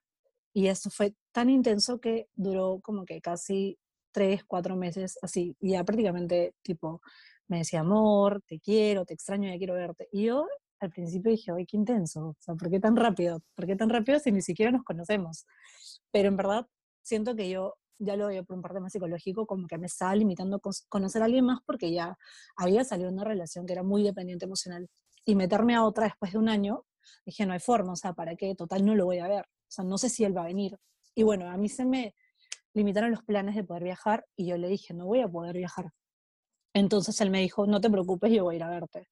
Y 0.53 0.67
esto 0.67 0.89
fue 0.89 1.15
tan 1.31 1.49
intenso 1.49 1.99
que 1.99 2.27
duró 2.35 2.79
como 2.81 3.05
que 3.05 3.19
casi 3.21 3.79
tres, 4.11 4.43
cuatro 4.45 4.75
meses 4.75 5.17
así. 5.21 5.55
Y 5.59 5.71
ya 5.71 5.83
prácticamente 5.83 6.53
tipo 6.61 7.01
me 7.47 7.59
decía, 7.59 7.81
amor, 7.81 8.41
te 8.47 8.59
quiero, 8.59 9.05
te 9.05 9.13
extraño, 9.13 9.49
ya 9.49 9.57
quiero 9.57 9.73
verte. 9.73 10.07
Y 10.11 10.25
yo 10.25 10.47
al 10.79 10.89
principio 10.89 11.31
dije, 11.31 11.51
ay, 11.51 11.65
qué 11.65 11.77
intenso. 11.77 12.29
O 12.29 12.35
sea, 12.39 12.55
¿por 12.55 12.69
qué 12.69 12.79
tan 12.79 12.95
rápido? 12.95 13.41
¿Por 13.55 13.65
qué 13.65 13.75
tan 13.75 13.89
rápido 13.89 14.19
si 14.19 14.31
ni 14.31 14.41
siquiera 14.41 14.71
nos 14.71 14.83
conocemos? 14.83 15.45
Pero 16.11 16.27
en 16.29 16.37
verdad 16.37 16.67
siento 17.01 17.35
que 17.35 17.49
yo 17.49 17.75
ya 18.01 18.15
lo 18.15 18.27
veo 18.27 18.43
por 18.43 18.55
un 18.55 18.61
parte 18.61 18.79
más 18.79 18.91
psicológico, 18.91 19.45
como 19.45 19.67
que 19.67 19.77
me 19.77 19.85
estaba 19.85 20.15
limitando 20.15 20.57
a 20.57 20.59
conocer 20.89 21.21
a 21.21 21.25
alguien 21.25 21.45
más 21.45 21.59
porque 21.65 21.91
ya 21.91 22.17
había 22.55 22.83
salido 22.83 23.09
una 23.09 23.23
relación 23.23 23.65
que 23.65 23.73
era 23.73 23.83
muy 23.83 24.03
dependiente 24.03 24.45
emocional. 24.45 24.89
Y 25.23 25.35
meterme 25.35 25.75
a 25.75 25.83
otra 25.83 26.05
después 26.05 26.31
de 26.31 26.39
un 26.39 26.49
año, 26.49 26.85
dije, 27.25 27.45
no 27.45 27.53
hay 27.53 27.59
forma, 27.59 27.93
o 27.93 27.95
sea, 27.95 28.13
¿para 28.13 28.35
qué? 28.35 28.55
Total, 28.55 28.83
no 28.83 28.95
lo 28.95 29.05
voy 29.05 29.19
a 29.19 29.27
ver. 29.27 29.45
O 29.45 29.71
sea, 29.71 29.85
no 29.85 29.97
sé 29.99 30.09
si 30.09 30.23
él 30.23 30.35
va 30.35 30.41
a 30.41 30.45
venir. 30.45 30.77
Y 31.13 31.23
bueno, 31.23 31.49
a 31.49 31.57
mí 31.57 31.69
se 31.69 31.85
me 31.85 32.15
limitaron 32.73 33.11
los 33.11 33.23
planes 33.23 33.55
de 33.55 33.63
poder 33.63 33.83
viajar 33.83 34.25
y 34.35 34.47
yo 34.47 34.57
le 34.57 34.67
dije, 34.67 34.93
no 34.93 35.05
voy 35.05 35.21
a 35.21 35.27
poder 35.27 35.55
viajar. 35.55 35.91
Entonces 36.73 37.19
él 37.21 37.29
me 37.29 37.41
dijo, 37.41 37.67
no 37.67 37.81
te 37.81 37.89
preocupes, 37.89 38.31
yo 38.31 38.45
voy 38.45 38.55
a 38.55 38.57
ir 38.57 38.63
a 38.63 38.69
verte. 38.69 39.07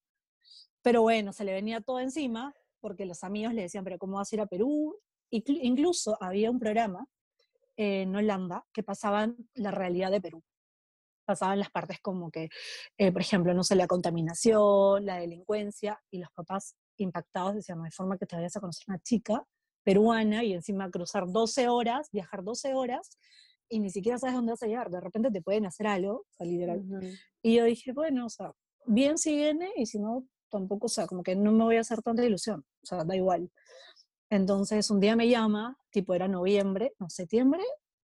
Pero 0.82 1.02
bueno, 1.02 1.32
se 1.34 1.44
le 1.44 1.54
venía 1.54 1.82
todo 1.82 2.00
encima 2.00 2.54
porque 2.80 3.06
los 3.06 3.24
amigos 3.24 3.54
le 3.54 3.64
decían, 3.64 3.84
pero 3.84 3.98
¿cómo 4.00 4.18
vas 4.18 4.32
a 4.32 4.36
ir 4.36 4.42
a 4.42 4.48
Perú? 4.48 4.98
Incluso 5.30 6.18
había 6.22 6.50
un 6.50 6.58
programa 6.58 7.06
en 7.81 8.14
Holanda 8.14 8.66
que 8.74 8.83
pasaban 8.83 9.38
la 9.54 9.71
realidad 9.71 10.12
de 10.12 10.19
Perú. 10.19 10.44
Pasaban 11.26 11.59
las 11.59 11.71
partes 11.71 12.02
como 12.02 12.30
que, 12.30 12.50
eh, 12.98 13.12
por 13.14 13.21
ejemplo, 13.21 13.54
no 13.54 13.64
sé, 13.64 13.76
la 13.76 13.88
contaminación, 13.88 15.06
la 15.06 15.19
delincuencia, 15.19 15.98
y 16.12 16.19
los 16.19 16.30
papás 16.31 16.76
impactados 16.98 17.56
decían, 17.56 17.78
no 17.78 17.86
hay 17.86 17.92
forma 17.92 18.18
que 18.18 18.26
te 18.26 18.36
vayas 18.36 18.57
a 18.57 18.59
conocer 18.59 18.83
una 18.90 19.00
chica 19.00 19.45
peruana 19.86 20.44
y 20.44 20.54
encima 20.54 20.92
cruzar 20.92 21.24
12 21.31 21.69
horas, 21.69 22.09
viajar 22.12 22.44
12 22.44 22.74
horas, 22.74 23.18
y 23.69 23.80
ni 23.80 23.90
siquiera 23.92 24.18
sabes 24.18 24.36
dónde 24.36 24.52
vas 24.52 24.64
a 24.64 24.68
llegar. 24.68 24.90
De 24.90 25.00
repente 25.00 25.31
te 25.31 25.42
pueden 25.42 25.66
hacer 25.66 25.88
algo, 25.88 26.14
o 26.18 26.28
sea, 26.31 26.45
literal. 26.45 26.80
Uh 26.80 27.00
-huh. 27.00 27.19
Y 27.44 27.56
yo 27.56 27.64
dije, 27.64 27.94
bueno, 27.94 28.26
o 28.26 28.30
sea, 28.30 28.52
bien 28.86 29.18
si 29.18 29.38
viene, 29.38 29.71
y 29.78 29.86
si 29.86 30.00
no, 30.00 30.28
tampoco, 30.50 30.88
o 30.88 30.90
sea, 30.90 31.07
como 31.07 31.24
que 31.24 31.33
no 31.38 31.54
me 31.54 31.64
voy 31.64 31.78
a 31.78 31.81
hacer 31.81 32.02
tanta 32.02 32.26
ilusión, 32.26 32.66
o 32.83 32.86
sea, 32.86 33.06
da 33.06 33.16
igual. 33.16 33.50
Entonces 34.30 34.90
un 34.92 35.00
día 35.00 35.16
me 35.16 35.28
llama, 35.28 35.78
tipo 35.90 36.14
era 36.14 36.28
noviembre, 36.28 36.94
no, 37.00 37.09
septiembre, 37.09 37.64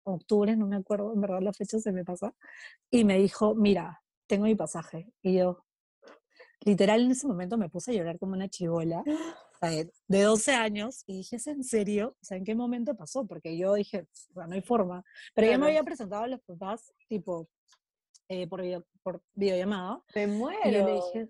octubre, 0.04 0.56
no 0.56 0.68
me 0.68 0.76
acuerdo, 0.76 1.14
en 1.14 1.22
verdad 1.22 1.42
la 1.42 1.54
fecha 1.54 1.80
se 1.80 1.92
me 1.92 2.04
pasa, 2.04 2.34
y 2.90 3.04
me 3.04 3.18
dijo, 3.18 3.56
mira, 3.56 4.02
tengo 4.28 4.46
mi 4.46 4.56
pasaje. 4.56 5.12
Y 5.22 5.36
yo, 5.38 5.64
literal 6.62 7.02
en 7.02 7.12
ese 7.12 7.28
momento 7.28 7.58
me 7.58 7.70
puse 7.70 7.92
a 7.92 7.94
llorar 7.94 8.20
como 8.20 8.34
una 8.34 8.50
chivola 8.50 9.04
de 10.08 10.22
12 10.24 10.54
años 10.54 11.04
y 11.06 11.18
dije, 11.18 11.36
¿es 11.36 11.48
en 11.48 11.64
serio? 11.64 12.16
O 12.20 12.26
sea, 12.26 12.38
¿en 12.38 12.44
qué 12.44 12.56
momento 12.56 12.96
pasó? 12.96 13.26
Porque 13.28 13.58
yo 13.58 13.76
dije, 13.76 14.08
bueno, 14.32 14.50
no 14.50 14.56
hay 14.56 14.62
forma. 14.62 15.04
Pero 15.36 15.48
claro. 15.48 15.52
ya 15.52 15.58
me 15.60 15.66
había 15.68 15.84
presentado 15.84 16.24
a 16.24 16.28
los 16.28 16.42
papás, 16.42 16.92
tipo, 17.08 17.48
eh, 18.28 18.48
por, 18.48 18.62
video, 18.62 18.86
por 19.04 19.22
videollamada. 19.34 20.02
Me 20.16 20.28
muero. 20.28 20.60
Y 20.66 20.74
yo 20.74 20.86
le 20.86 20.94
dije, 20.94 21.30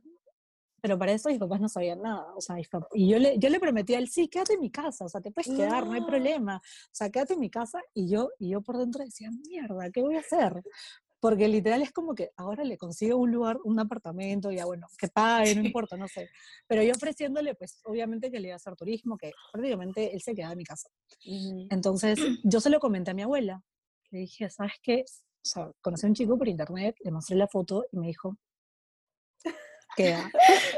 pero 0.81 0.97
para 0.97 1.11
eso 1.11 1.29
mis 1.29 1.37
papás 1.37 1.61
no 1.61 1.69
sabían 1.69 2.01
nada. 2.01 2.33
O 2.35 2.41
sea, 2.41 2.57
y 2.93 3.07
yo 3.07 3.19
le, 3.19 3.37
yo 3.37 3.49
le 3.49 3.59
prometí 3.59 3.93
a 3.93 3.99
él, 3.99 4.09
sí, 4.09 4.27
quédate 4.27 4.53
en 4.53 4.61
mi 4.61 4.71
casa, 4.71 5.05
o 5.05 5.09
sea, 5.09 5.21
te 5.21 5.31
puedes 5.31 5.55
quedar, 5.55 5.85
no 5.85 5.93
hay 5.93 6.01
problema. 6.01 6.57
O 6.57 6.89
sea, 6.91 7.09
quédate 7.09 7.35
en 7.35 7.39
mi 7.39 7.49
casa. 7.49 7.79
Y 7.93 8.09
yo, 8.09 8.29
y 8.39 8.49
yo 8.49 8.61
por 8.61 8.77
dentro 8.77 9.03
decía, 9.05 9.29
mierda, 9.47 9.91
¿qué 9.91 10.01
voy 10.01 10.15
a 10.15 10.21
hacer? 10.21 10.63
Porque 11.19 11.47
literal 11.47 11.83
es 11.83 11.91
como 11.91 12.15
que 12.15 12.31
ahora 12.35 12.63
le 12.63 12.79
consigo 12.79 13.17
un 13.17 13.31
lugar, 13.31 13.59
un 13.63 13.79
apartamento, 13.79 14.51
ya 14.51 14.65
bueno, 14.65 14.87
que 14.97 15.07
pague, 15.07 15.53
no 15.53 15.63
importa, 15.63 15.95
no 15.95 16.07
sé. 16.07 16.29
Pero 16.67 16.81
yo 16.81 16.91
ofreciéndole, 16.93 17.53
pues 17.53 17.79
obviamente 17.83 18.31
que 18.31 18.39
le 18.39 18.47
iba 18.47 18.55
a 18.55 18.57
hacer 18.57 18.75
turismo, 18.75 19.17
que 19.17 19.31
prácticamente 19.53 20.15
él 20.15 20.21
se 20.23 20.33
quedaba 20.33 20.53
en 20.53 20.57
mi 20.57 20.65
casa. 20.65 20.89
Uh 21.23 21.29
-huh. 21.29 21.67
Entonces 21.69 22.19
yo 22.43 22.59
se 22.59 22.71
lo 22.71 22.79
comenté 22.79 23.11
a 23.11 23.13
mi 23.13 23.21
abuela. 23.21 23.61
Le 24.09 24.19
dije, 24.19 24.49
¿sabes 24.49 24.73
qué? 24.81 25.05
O 25.07 25.47
sea, 25.47 25.71
conocí 25.81 26.07
a 26.07 26.09
un 26.09 26.15
chico 26.15 26.37
por 26.39 26.47
internet, 26.47 26.95
le 27.03 27.11
mostré 27.11 27.35
la 27.35 27.47
foto 27.47 27.85
y 27.91 27.97
me 27.97 28.07
dijo, 28.07 28.35
queda. 30.03 30.31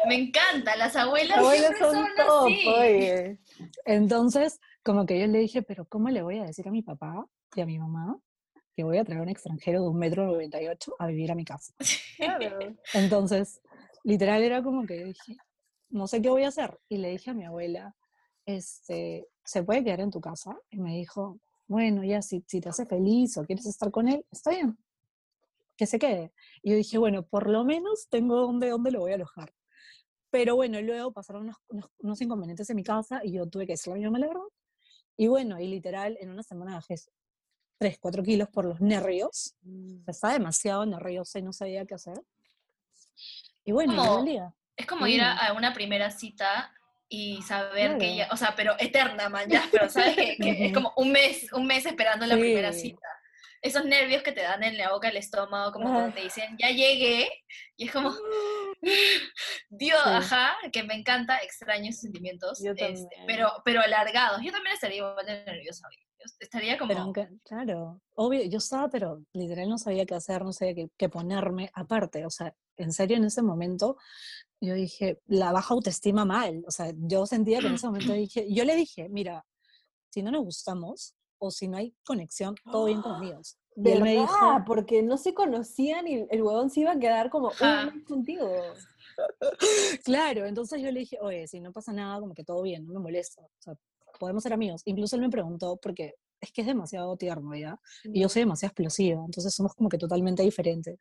Me 0.07 0.15
encanta, 0.15 0.75
las 0.75 0.95
abuelas, 0.95 1.29
Las 1.37 1.39
abuelas 1.39 1.77
son 1.79 1.93
son, 1.95 2.05
top, 2.15 2.45
así. 2.45 2.67
oye. 2.67 3.39
Entonces, 3.85 4.59
como 4.83 5.05
que 5.05 5.19
yo 5.19 5.27
le 5.27 5.39
dije, 5.39 5.61
pero 5.61 5.85
¿cómo 5.85 6.09
le 6.09 6.21
voy 6.21 6.39
a 6.39 6.43
decir 6.43 6.67
a 6.67 6.71
mi 6.71 6.81
papá 6.81 7.25
y 7.55 7.61
a 7.61 7.65
mi 7.65 7.79
mamá 7.79 8.17
que 8.75 8.83
voy 8.83 8.97
a 8.97 9.03
traer 9.03 9.19
a 9.19 9.23
un 9.23 9.29
extranjero 9.29 9.81
de 9.83 9.87
un 9.89 9.97
metro 9.97 10.25
noventa 10.25 10.61
y 10.61 10.67
ocho 10.67 10.95
a 10.99 11.07
vivir 11.07 11.31
a 11.31 11.35
mi 11.35 11.45
casa? 11.45 11.73
Claro. 12.17 12.59
Entonces, 12.93 13.59
literal 14.03 14.43
era 14.43 14.61
como 14.63 14.85
que 14.85 15.03
dije, 15.03 15.37
no 15.89 16.07
sé 16.07 16.21
qué 16.21 16.29
voy 16.29 16.43
a 16.43 16.49
hacer. 16.49 16.79
Y 16.89 16.97
le 16.97 17.09
dije 17.11 17.31
a 17.31 17.33
mi 17.33 17.45
abuela, 17.45 17.95
este, 18.45 19.27
¿se 19.43 19.63
puede 19.63 19.83
quedar 19.83 20.01
en 20.01 20.11
tu 20.11 20.21
casa? 20.21 20.57
Y 20.69 20.77
me 20.79 20.95
dijo, 20.95 21.39
bueno, 21.67 22.03
ya 22.03 22.21
si, 22.21 22.43
si 22.47 22.61
te 22.61 22.69
hace 22.69 22.85
feliz 22.85 23.37
o 23.37 23.45
quieres 23.45 23.65
estar 23.65 23.89
con 23.91 24.07
él, 24.09 24.25
está 24.31 24.51
bien, 24.51 24.77
que 25.77 25.85
se 25.85 25.99
quede. 25.99 26.33
Y 26.61 26.71
yo 26.71 26.75
dije, 26.77 26.97
bueno, 26.97 27.23
por 27.25 27.49
lo 27.49 27.63
menos 27.63 28.07
tengo 28.09 28.37
donde, 28.41 28.69
donde 28.69 28.91
lo 28.91 28.99
voy 29.01 29.11
a 29.11 29.15
alojar. 29.15 29.53
Pero 30.29 30.55
bueno, 30.55 30.81
luego 30.81 31.11
pasaron 31.11 31.43
unos, 31.43 31.57
unos, 31.67 31.89
unos 31.99 32.21
inconvenientes 32.21 32.69
en 32.69 32.75
mi 32.75 32.83
casa 32.83 33.21
y 33.23 33.33
yo 33.33 33.47
tuve 33.47 33.65
que 33.67 33.73
decirle 33.73 33.95
a 33.95 33.99
mi 33.99 34.05
mamá 34.05 34.19
la 34.19 34.27
verdad. 34.27 34.41
Y 35.15 35.27
bueno, 35.27 35.59
y 35.59 35.67
literal, 35.67 36.17
en 36.19 36.31
una 36.31 36.41
semana 36.43 36.73
bajé 36.75 36.95
3, 37.77 37.97
4 37.99 38.23
kilos 38.23 38.49
por 38.49 38.65
los 38.65 38.81
nervios. 38.81 39.55
Mm. 39.61 40.09
Estaba 40.09 40.33
demasiado 40.33 40.85
nerviosa 40.85 41.37
y 41.39 41.43
no 41.43 41.53
sabía 41.53 41.85
qué 41.85 41.93
hacer. 41.95 42.19
Y 43.63 43.71
bueno, 43.71 43.95
¿Cómo? 43.95 44.17
dolía. 44.17 44.53
Es 44.75 44.85
como 44.87 45.05
ir 45.07 45.21
a, 45.21 45.37
Sí. 45.37 45.45
a 45.47 45.53
una 45.53 45.73
primera 45.73 46.09
cita 46.09 46.73
y 47.07 47.41
saber 47.43 47.91
que 47.91 47.97
Claro. 47.99 48.03
ella, 48.13 48.29
o 48.31 48.37
sea, 48.37 48.53
pero 48.55 48.73
eterna, 48.79 49.29
man, 49.29 49.47
ya, 49.49 49.63
pero 49.71 49.87
sabes 49.89 50.15
que, 50.15 50.37
que 50.37 50.65
es 50.65 50.73
como 50.73 50.93
un 50.97 51.11
mes, 51.11 51.51
un 51.53 51.67
mes 51.67 51.85
esperando 51.85 52.25
la 52.25 52.35
primera 52.37 52.73
Sí. 52.73 52.89
cita. 52.89 53.07
Esos 53.63 53.85
nervios 53.85 54.21
que 54.23 54.33
te 54.33 54.41
dan 54.41 54.61
en 54.63 54.77
la 54.77 54.91
boca, 54.91 55.07
el 55.09 55.17
estómago, 55.17 55.71
como 55.71 55.85
cuando 55.85 56.11
Ah. 56.11 56.13
te 56.13 56.21
dicen, 56.21 56.55
ya 56.59 56.69
llegué, 56.69 57.29
y 57.77 57.85
es 57.87 57.91
como, 57.93 58.09
Dios, 59.69 60.01
Sí. 60.03 60.09
ajá, 60.09 60.55
que 60.71 60.83
me 60.83 60.93
encanta, 60.95 61.37
extraño 61.37 61.89
esos 61.89 62.01
sentimientos, 62.01 62.61
Yo 62.63 62.71
este, 62.71 63.07
pero, 63.25 63.51
pero 63.63 63.81
alargados. 63.81 64.41
Yo 64.43 64.51
también 64.51 64.73
estaría 64.75 64.97
igual 64.97 65.25
de 65.25 65.43
nerviosa 65.45 65.87
hoy. 65.87 65.95
Yo 66.19 66.25
estaría 66.39 66.77
como, 66.77 67.13
Pero 67.13 67.29
claro, 67.43 68.01
obvio, 68.15 68.43
yo 68.43 68.57
estaba, 68.57 68.89
pero 68.89 69.23
literal 69.33 69.67
no 69.69 69.77
sabía 69.77 70.05
qué 70.05 70.15
hacer, 70.15 70.43
no 70.43 70.53
sabía 70.53 70.75
qué, 70.75 70.89
qué 70.97 71.09
ponerme. 71.09 71.69
Aparte, 71.73 72.25
o 72.25 72.29
sea, 72.29 72.53
en 72.77 72.91
serio, 72.93 73.17
en 73.17 73.25
ese 73.25 73.41
momento, 73.41 73.97
yo 74.61 74.73
dije, 74.73 75.19
la 75.25 75.51
baja 75.51 75.73
autoestima 75.73 76.23
mal. 76.25 76.63
O 76.67 76.71
sea, 76.71 76.91
yo 76.95 77.25
sentía 77.25 77.59
que 77.59 77.67
en 77.67 77.73
ese 77.75 77.87
momento 77.87 78.13
dije, 78.13 78.45
yo 78.53 78.63
le 78.65 78.75
dije, 78.75 79.09
mira, 79.09 79.45
si 80.09 80.21
no 80.23 80.31
nos 80.31 80.43
gustamos 80.43 81.15
o 81.43 81.51
si 81.51 81.67
no 81.67 81.77
hay 81.77 81.93
conexión, 82.05 82.55
todo 82.71 82.85
bien 82.85 83.01
con 83.01 83.15
amigos. 83.15 83.57
Y 83.75 83.89
él 83.89 84.01
me 84.01 84.13
dijo, 84.13 84.63
Porque 84.65 85.03
no 85.03 85.17
se 85.17 85.33
conocían 85.33 86.07
y 86.07 86.25
el 86.29 86.41
huevón 86.41 86.69
se 86.69 86.81
iba 86.81 86.91
a 86.91 86.99
quedar 86.99 87.29
como 87.29 87.49
un 87.49 88.03
contigo. 88.05 88.49
Claro, 90.05 90.45
entonces 90.47 90.81
yo 90.81 90.89
le 90.89 91.01
dije, 91.01 91.19
oye, 91.21 91.47
si 91.47 91.59
no 91.59 91.71
pasa 91.71 91.93
nada, 91.93 92.19
como 92.19 92.33
que 92.33 92.43
todo 92.43 92.63
bien, 92.63 92.87
no 92.87 92.93
me 92.93 92.99
molesta, 92.99 93.43
o 93.43 93.49
sea, 93.59 93.75
podemos 94.19 94.41
ser 94.41 94.53
amigos. 94.53 94.81
Incluso 94.85 95.15
él 95.15 95.21
me 95.21 95.29
preguntó, 95.29 95.77
porque 95.77 96.15
es 96.41 96.51
que 96.51 96.61
es 96.61 96.67
demasiado 96.67 97.15
tierno, 97.15 97.53
¿ya? 97.55 97.79
Y 98.05 98.21
yo 98.21 98.29
soy 98.29 98.41
demasiado 98.41 98.71
explosiva, 98.71 99.23
entonces 99.23 99.53
somos 99.53 99.75
como 99.75 99.89
que 99.89 99.99
totalmente 99.99 100.41
diferentes. 100.41 100.97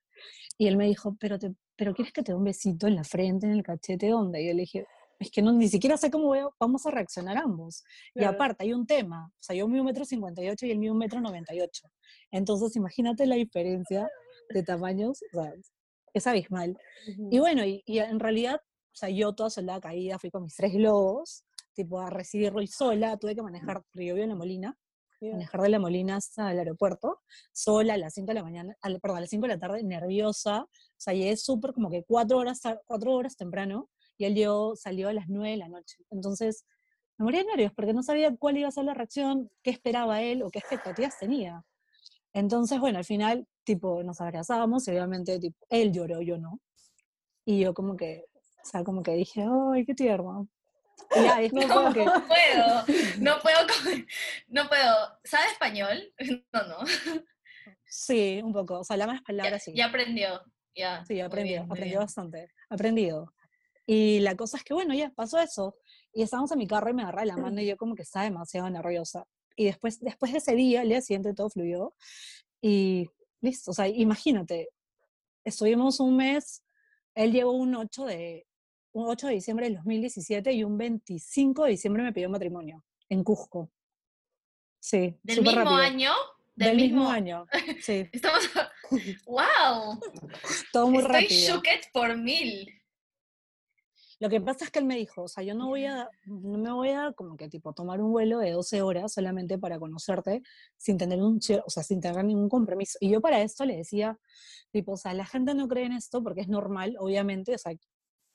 Y 0.59 0.67
él 0.67 0.77
me 0.77 0.87
dijo, 0.87 1.17
pero, 1.19 1.39
te, 1.39 1.55
pero 1.75 1.95
¿quieres 1.95 2.13
que 2.13 2.23
te 2.23 2.33
dé 2.33 2.37
un 2.37 2.45
besito 2.45 2.87
en 2.87 2.97
la 2.97 3.05
frente, 3.05 3.47
en 3.47 3.53
el 3.53 3.63
cachete, 3.63 4.11
dónde? 4.11 4.43
Y 4.43 4.49
yo 4.49 4.53
le 4.53 4.61
dije, 4.61 4.87
es 5.23 5.31
que 5.31 5.43
no, 5.43 5.53
ni 5.53 5.69
siquiera 5.69 5.97
sé 5.97 6.11
cómo 6.11 6.35
vamos 6.61 6.87
a 6.87 6.91
reaccionar 6.91 7.37
ambos. 7.39 7.83
Y 8.15 8.21
Claro. 8.21 8.35
aparte, 8.35 8.65
hay 8.65 8.73
un 8.73 8.87
tema, 8.87 9.27
o 9.33 9.43
sea, 9.43 9.57
yo 9.57 9.67
mido 9.69 9.83
un 9.83 9.87
metro 9.87 10.05
cincuenta 10.05 10.43
y 10.43 10.49
ocho 10.49 10.67
y 10.67 10.71
él 10.71 10.79
mide 10.79 10.91
un 10.91 10.99
metro 10.99 11.21
noventa 11.21 11.55
y 11.55 11.61
ocho. 11.61 11.89
Entonces, 12.31 12.77
imagínate 12.77 13.27
la 13.27 13.37
diferencia 13.37 14.09
de 14.49 14.63
tamaños, 14.63 15.21
o 15.33 15.43
sea, 15.43 15.55
es 16.15 16.27
abismal. 16.27 16.77
Ujú. 17.09 17.29
Y 17.31 17.39
bueno, 17.39 17.65
y, 17.65 17.83
y 17.87 17.99
en 17.99 18.21
realidad, 18.21 18.57
o 18.57 18.95
sea, 18.95 19.09
yo 19.09 19.33
toda 19.35 19.49
soldada 19.51 19.81
caída, 19.81 20.19
fui 20.19 20.31
con 20.31 20.43
mis 20.43 20.55
tres 20.55 20.73
globos, 20.73 21.45
tipo 21.75 22.01
a 22.01 22.11
recibirlo 22.11 22.61
y 22.61 22.67
sola, 22.67 23.17
tuve 23.17 23.35
que 23.35 23.43
manejar, 23.43 23.83
yo 23.95 24.15
vivo 24.15 24.19
en 24.19 24.29
La 24.29 24.35
Molina, 24.37 24.77
Ya. 25.23 25.31
manejar 25.33 25.61
de 25.63 25.69
La 25.71 25.79
Molina 25.79 26.17
hasta 26.17 26.51
el 26.53 26.59
aeropuerto, 26.59 27.21
sola 27.53 27.95
a 27.95 27.97
las 27.97 28.13
5 28.13 28.27
de 28.27 28.35
la 28.35 28.43
mañana, 28.43 28.77
al- 28.83 29.01
perdón, 29.01 29.19
a 29.19 29.21
las 29.21 29.31
5 29.31 29.47
de 29.47 29.55
la 29.55 29.59
tarde, 29.59 29.83
nerviosa, 29.85 30.65
o 30.65 30.69
sea, 30.99 31.15
llegué 31.15 31.37
súper 31.39 31.73
como 31.73 31.89
que 31.91 32.03
cuatro 32.05 32.39
horas, 32.39 32.61
cuatro 32.85 33.13
horas 33.15 33.37
temprano, 33.37 33.89
y 34.23 34.25
él 34.25 34.35
llegó, 34.37 34.77
salió 34.77 35.09
a 35.09 35.13
las 35.13 35.29
9 35.29 35.51
de 35.51 35.57
la 35.57 35.69
noche. 35.69 35.97
Entonces, 36.11 36.65
me 37.19 37.25
moría 37.25 37.41
de 37.41 37.47
nervios, 37.47 37.73
porque 37.75 37.93
no 37.93 38.05
sabía 38.05 38.33
cuál 38.37 38.57
iba 38.57 38.69
a 38.69 38.71
ser 38.71 38.85
la 38.85 38.95
reacción, 38.95 39.51
qué 39.65 39.71
esperaba 39.71 40.23
él 40.23 40.43
o 40.45 40.51
qué 40.51 40.61
expectativas 40.61 41.19
tenía. 41.19 41.65
Entonces, 42.33 42.79
bueno, 42.79 42.99
al 42.99 43.05
final, 43.05 43.49
tipo, 43.65 44.03
nos 44.05 44.21
abrazábamos 44.21 44.87
y 44.87 44.93
obviamente, 44.93 45.41
tipo, 45.41 45.59
él 45.71 45.93
lloró, 45.93 46.23
yo 46.23 46.39
no. 46.39 46.61
Y 47.45 47.59
yo 47.61 47.75
como 47.75 47.97
que, 47.97 48.27
o 48.35 48.65
sea, 48.65 48.85
como 48.85 49.03
que 49.03 49.13
dije, 49.15 49.45
¡ay, 49.75 49.85
qué 49.85 49.95
tierno! 49.95 50.49
Y 51.17 51.23
ya, 51.25 51.41
No 51.53 51.75
como 51.75 51.93
que, 51.93 52.05
no 52.05 52.13
puedo, 52.29 52.85
no 53.19 53.39
puedo, 53.41 53.67
no 54.49 54.69
puedo. 54.69 54.95
¿Sabe 55.25 55.47
español? 55.51 56.15
No, 56.53 56.63
no. 56.69 56.77
sí, 57.85 58.41
un 58.45 58.53
poco, 58.53 58.79
o 58.79 58.85
sea, 58.85 58.97
la 58.97 59.09
más 59.09 59.19
Ya, 59.21 59.25
palabras 59.27 59.65
sí. 59.65 59.73
ya 59.75 59.87
aprendió, 59.87 60.41
ya. 60.77 61.05
Sí, 61.05 61.21
aprendió, 61.21 61.55
bien, 61.63 61.65
aprendió 61.65 61.99
bien. 61.99 61.99
bastante, 62.01 62.49
aprendido. 62.71 63.33
Y 63.93 64.21
la 64.21 64.35
cosa 64.37 64.57
es 64.57 64.65
que, 64.65 64.73
bueno, 64.73 64.95
ya 64.95 65.11
pasó 65.11 65.39
eso. 65.39 65.77
Y 66.15 66.23
estábamos 66.23 66.51
en 66.53 66.59
mi 66.59 66.67
carro 66.67 66.89
y 66.91 66.95
me 66.95 67.03
agarra 67.03 67.27
la 67.27 67.37
mano 67.37 67.61
y 67.61 67.67
yo 67.67 67.77
como 67.77 67.95
que 67.95 68.03
estaba 68.03 68.25
demasiado 68.25 68.71
nerviosa. 68.71 69.27
Y 69.55 69.67
después, 69.67 70.01
después 70.01 70.33
de 70.33 70.39
ese 70.39 70.55
día, 70.55 70.81
el 70.81 70.89
día 70.89 71.03
siguiente 71.03 71.35
todo 71.35 71.51
fluyó. 71.51 71.95
Y 72.63 73.07
listo, 73.43 73.73
o 73.73 73.75
sea, 73.75 73.89
imagínate, 73.89 74.71
estuvimos 75.45 76.01
un 76.01 76.17
mes, 76.17 76.63
él 77.15 77.33
llegó 77.33 77.53
un 77.53 77.75
8 77.75 78.07
de, 78.07 78.47
un 78.93 79.09
8 79.11 79.27
de 79.27 79.35
diciembre 79.35 79.67
del 79.67 79.75
2017 79.77 80.53
y 80.53 80.65
un 80.65 80.79
25 80.79 81.65
de 81.65 81.71
diciembre 81.71 82.03
me 82.03 82.13
pidió 82.15 82.31
matrimonio 82.31 82.83
en 83.11 83.23
Cusco. 83.23 83.71
Sí, 84.81 85.19
Del 85.23 85.43
mismo 85.43 85.53
rápido. 85.55 85.77
año, 85.77 86.13
del, 86.55 86.69
Del 86.69 86.77
mismo 86.77 87.01
mismo 87.01 87.11
año, 87.11 87.47
sí, 87.83 88.09
Estamos, 88.13 88.49
wow, 89.27 90.01
todo 90.73 90.89
muy 90.89 91.03
estoy 91.03 91.13
rápido. 91.13 91.55
shooked 91.57 91.81
por 91.93 92.17
mil. 92.17 92.82
Lo 94.23 94.29
que 94.29 94.41
pasa 94.41 94.65
es 94.65 94.71
que 94.71 94.79
él 94.79 94.85
me 94.85 94.95
dijo, 94.97 95.23
o 95.25 95.29
sea, 95.29 95.43
yo 95.43 95.53
no 95.53 95.67
voy 95.67 95.85
a, 95.87 96.09
no 96.27 96.57
me 96.57 96.71
voy 96.73 96.91
a 96.91 97.13
como 97.13 97.37
que 97.37 97.49
tipo 97.49 97.73
tomar 97.73 98.01
un 98.01 98.13
vuelo 98.13 98.39
de 98.39 98.53
12 98.53 98.81
horas 98.81 99.13
solamente 99.13 99.59
para 99.59 99.81
conocerte 99.81 100.43
sin 100.77 100.97
tener 100.97 101.21
un, 101.21 101.41
o 101.67 101.71
sea, 101.71 101.83
sin 101.83 102.01
tener 102.01 102.25
ningún 102.25 102.49
compromiso. 102.49 102.99
Y 103.01 103.11
yo 103.11 103.21
para 103.21 103.43
esto 103.43 103.65
le 103.65 103.77
decía, 103.79 104.17
tipo, 104.71 104.93
o 104.93 104.97
sea, 104.97 105.13
la 105.15 105.27
gente 105.27 105.55
no 105.55 105.67
cree 105.67 105.87
en 105.87 105.93
esto 105.93 106.23
porque 106.23 106.43
es 106.43 106.49
normal, 106.49 106.95
obviamente, 107.01 107.57
o 107.57 107.59
sea, 107.59 107.73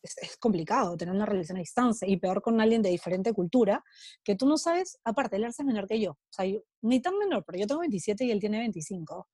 es, 0.02 0.18
es 0.22 0.38
complicado 0.38 0.98
tener 0.98 1.16
una 1.16 1.26
relación 1.26 1.58
a 1.58 1.62
distancia 1.62 2.08
y 2.08 2.18
peor 2.18 2.42
con 2.42 2.60
alguien 2.62 2.82
de 2.82 2.90
diferente 2.90 3.32
cultura, 3.34 3.82
que 4.26 4.36
tú 4.36 4.46
no 4.48 4.58
sabes, 4.58 5.00
aparte, 5.06 5.38
él 5.38 5.46
es 5.46 5.58
menor 5.64 5.88
que 5.88 6.02
yo, 6.02 6.12
o 6.12 6.18
sea, 6.32 6.46
yo- 6.46 6.62
ni 6.82 7.02
tan 7.02 7.18
menor, 7.18 7.44
pero 7.46 7.60
yo 7.60 7.68
tengo 7.68 7.82
27 7.82 8.26
y 8.26 8.32
él 8.32 8.40
tiene 8.42 8.60
25. 8.60 9.30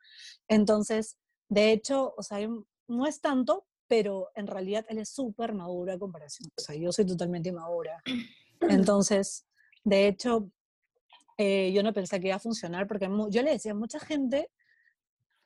Entonces, 0.47 1.17
de 1.49 1.71
hecho, 1.71 2.13
o 2.17 2.23
sea, 2.23 2.39
no 2.87 3.07
es 3.07 3.21
tanto, 3.21 3.65
pero 3.87 4.29
en 4.35 4.47
realidad 4.47 4.85
él 4.89 4.99
es 4.99 5.09
súper 5.09 5.53
maduro 5.53 5.93
a 5.93 5.99
comparación. 5.99 6.49
O 6.57 6.61
sea, 6.61 6.75
yo 6.75 6.91
soy 6.91 7.05
totalmente 7.05 7.49
inmadura. 7.49 8.01
Entonces, 8.61 9.45
de 9.83 10.07
hecho, 10.07 10.49
eh, 11.37 11.71
yo 11.73 11.83
no 11.83 11.93
pensé 11.93 12.19
que 12.19 12.27
iba 12.27 12.35
a 12.35 12.39
funcionar 12.39 12.87
porque 12.87 13.09
yo 13.29 13.41
le 13.41 13.51
decía 13.51 13.71
a 13.71 13.75
mucha 13.75 13.99
gente, 13.99 14.49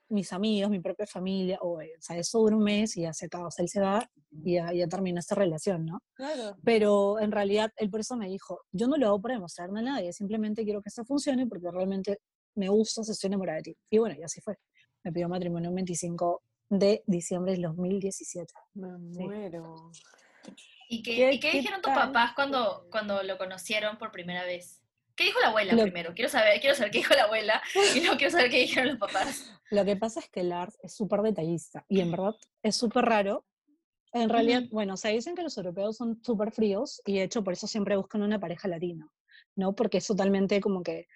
mis 0.10 0.32
amigos, 0.32 0.70
mi 0.70 0.80
propia 0.80 1.06
familia, 1.06 1.60
o, 1.62 1.80
o 1.80 1.82
sea, 2.00 2.18
eso 2.18 2.40
dura 2.40 2.56
un 2.56 2.64
mes 2.64 2.96
y 2.96 3.02
ya 3.02 3.14
se 3.14 3.26
acaba, 3.26 3.48
o 3.48 3.52
sea, 3.52 3.64
él 3.64 3.70
se 3.70 3.82
va 3.82 4.10
y 4.32 4.54
ya, 4.54 4.72
ya 4.72 4.88
termina 4.88 5.20
esta 5.20 5.36
relación, 5.36 5.86
¿no? 5.86 6.02
Claro. 6.14 6.56
Pero 6.64 7.20
en 7.20 7.32
realidad 7.32 7.72
él 7.76 7.90
por 7.90 8.00
eso 8.00 8.16
me 8.16 8.28
dijo, 8.28 8.62
yo 8.72 8.88
no 8.88 8.98
lo 8.98 9.08
hago 9.08 9.22
para 9.22 9.36
demostrarme 9.36 9.80
a 9.82 9.84
nadie, 9.84 10.14
simplemente 10.14 10.64
quiero 10.64 10.82
que 10.82 10.90
esto 10.90 11.04
funcione 11.04 11.48
porque 11.48 11.70
realmente 11.72 12.20
me 12.56 12.70
gustas, 12.70 13.10
estoy 13.10 13.28
enamorada 13.28 13.58
de 13.58 13.64
ti. 13.64 13.78
Y 13.90 13.98
bueno, 13.98 14.16
y 14.18 14.24
así 14.24 14.42
fue. 14.42 14.58
Me 15.04 15.12
pidió 15.12 15.30
matrimonio 15.30 15.70
el 15.70 15.76
25 15.76 16.42
de 16.70 17.04
diciembre 17.08 17.54
del 17.54 17.62
2017. 17.64 18.54
Me 18.74 18.88
Sí. 19.14 19.20
muero. 19.20 19.92
¿Y 20.90 21.04
qué, 21.04 21.16
¿Qué- 21.16 21.34
y 21.34 21.40
qué 21.40 21.50
qué 21.52 21.58
dijeron 21.58 21.82
tus 21.82 21.94
papás 21.94 22.32
cuando, 22.36 22.88
cuando 22.92 23.22
lo 23.24 23.38
conocieron 23.38 23.98
por 23.98 24.12
primera 24.12 24.44
vez? 24.46 24.82
¿Qué 25.16 25.26
dijo 25.26 25.40
la 25.40 25.48
abuela 25.48 25.74
Lo- 25.74 25.84
primero? 25.84 26.14
Quiero 26.14 26.30
saber, 26.30 26.60
quiero 26.62 26.76
saber 26.76 26.92
qué 26.92 27.00
dijo 27.00 27.14
la 27.16 27.24
abuela 27.24 27.62
y 27.96 28.02
luego 28.02 28.18
quiero 28.18 28.32
saber 28.32 28.50
qué 28.52 28.60
dijeron 28.60 28.90
los 28.90 28.98
papás. 29.00 29.52
Lo 29.72 29.84
que 29.84 29.96
pasa 29.96 30.20
es 30.20 30.30
que 30.30 30.44
Lars 30.44 30.78
es 30.82 30.94
súper 30.96 31.22
detallista 31.22 31.86
y 31.90 32.00
en 32.02 32.12
verdad 32.12 32.36
es 32.64 32.76
súper 32.76 33.06
raro. 33.06 33.46
En 34.14 34.30
realidad, 34.30 34.64
bueno, 34.72 34.96
se 34.96 35.10
dicen 35.10 35.36
que 35.36 35.44
los 35.44 35.58
europeos 35.58 35.98
son 35.98 36.24
súper 36.24 36.52
fríos 36.54 37.02
y 37.06 37.16
de 37.16 37.24
hecho 37.24 37.44
por 37.44 37.54
eso 37.54 37.68
siempre 37.68 37.98
buscan 37.98 38.22
una 38.24 38.40
pareja 38.40 38.68
latina, 38.70 39.12
¿no? 39.58 39.76
Porque 39.76 39.98
es 39.98 40.08
totalmente 40.08 40.62
como 40.62 40.84
que 40.84 41.08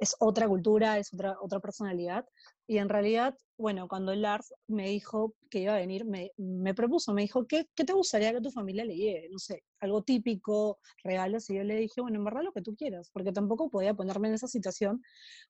es 0.00 0.16
otra 0.18 0.48
cultura, 0.48 0.98
es 0.98 1.12
otra, 1.12 1.36
otra 1.40 1.60
personalidad. 1.60 2.26
Y 2.66 2.78
en 2.78 2.88
realidad, 2.88 3.36
bueno, 3.58 3.88
cuando 3.88 4.14
Lars 4.14 4.54
me 4.66 4.88
dijo 4.88 5.34
que 5.50 5.60
iba 5.60 5.74
a 5.74 5.78
venir, 5.78 6.04
me, 6.06 6.32
me 6.36 6.74
propuso, 6.74 7.12
me 7.12 7.22
dijo, 7.22 7.46
¿qué, 7.46 7.66
¿qué 7.74 7.84
te 7.84 7.92
gustaría 7.92 8.32
que 8.32 8.40
tu 8.40 8.50
familia 8.50 8.84
le 8.84 8.96
lleve? 8.96 9.28
No 9.30 9.38
sé, 9.38 9.64
algo 9.80 10.02
típico, 10.02 10.78
regalos. 11.04 11.48
Y 11.50 11.56
yo 11.56 11.64
le 11.64 11.76
dije, 11.76 12.00
bueno, 12.00 12.18
en 12.18 12.24
verdad 12.24 12.42
lo 12.42 12.52
que 12.52 12.62
tú 12.62 12.74
quieras, 12.74 13.10
porque 13.12 13.32
tampoco 13.32 13.68
podía 13.70 13.94
ponerme 13.94 14.28
en 14.28 14.34
esa 14.34 14.48
situación, 14.48 15.02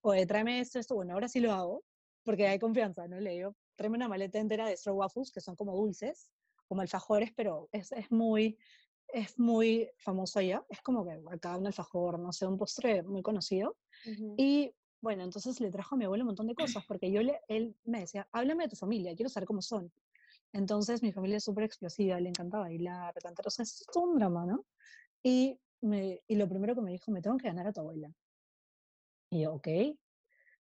o 0.02 0.12
tráeme 0.26 0.60
esto, 0.60 0.78
esto, 0.78 0.94
bueno, 0.96 1.14
ahora 1.14 1.28
sí 1.28 1.40
lo 1.40 1.52
hago, 1.52 1.84
porque 2.24 2.48
hay 2.48 2.58
confianza, 2.58 3.06
¿no? 3.06 3.20
Le 3.20 3.30
digo, 3.30 3.56
tráeme 3.76 3.96
una 3.96 4.08
maleta 4.08 4.38
entera 4.40 4.66
de 4.66 4.76
straw 4.76 4.96
waffles, 4.96 5.30
que 5.32 5.40
son 5.40 5.54
como 5.54 5.76
dulces, 5.76 6.30
como 6.66 6.80
alfajores, 6.82 7.30
pero 7.36 7.68
es, 7.72 7.92
es 7.92 8.10
muy 8.10 8.58
es 9.12 9.38
muy 9.38 9.88
famoso 9.98 10.38
allá, 10.38 10.64
es 10.68 10.80
como 10.82 11.04
que 11.04 11.20
acá 11.32 11.56
un 11.56 11.66
alfajor, 11.66 12.18
no 12.18 12.32
sé, 12.32 12.46
un 12.46 12.56
postre 12.56 13.02
muy 13.02 13.22
conocido. 13.22 13.76
Y 14.36 14.72
bueno, 15.00 15.24
entonces 15.24 15.60
le 15.60 15.70
trajo 15.70 15.94
a 15.94 15.98
mi 15.98 16.04
abuelo 16.04 16.24
un 16.24 16.28
montón 16.28 16.46
de 16.46 16.54
cosas, 16.54 16.84
porque 16.86 17.10
yo 17.10 17.22
le, 17.22 17.40
él 17.48 17.76
me 17.84 18.00
decía, 18.00 18.28
háblame 18.32 18.64
de 18.64 18.70
tu 18.70 18.76
familia, 18.76 19.14
quiero 19.14 19.28
saber 19.28 19.46
cómo 19.46 19.62
son. 19.62 19.90
Entonces 20.52 21.02
mi 21.02 21.12
familia 21.12 21.36
es 21.36 21.44
súper 21.44 21.64
explosiva, 21.64 22.18
le 22.20 22.28
encanta 22.28 22.58
bailar, 22.58 23.14
cantar, 23.22 23.46
o 23.46 23.50
sea, 23.50 23.62
es 23.62 23.86
todo 23.92 24.04
un 24.04 24.18
drama, 24.18 24.46
¿no? 24.46 24.64
Y, 25.22 25.58
me, 25.80 26.22
y 26.26 26.34
lo 26.36 26.48
primero 26.48 26.74
que 26.74 26.80
me 26.80 26.92
dijo, 26.92 27.10
me 27.10 27.22
tengo 27.22 27.36
que 27.36 27.48
ganar 27.48 27.66
a 27.66 27.72
tu 27.72 27.80
abuela. 27.80 28.12
Y 29.30 29.42
yo, 29.42 29.54
ok. 29.54 29.68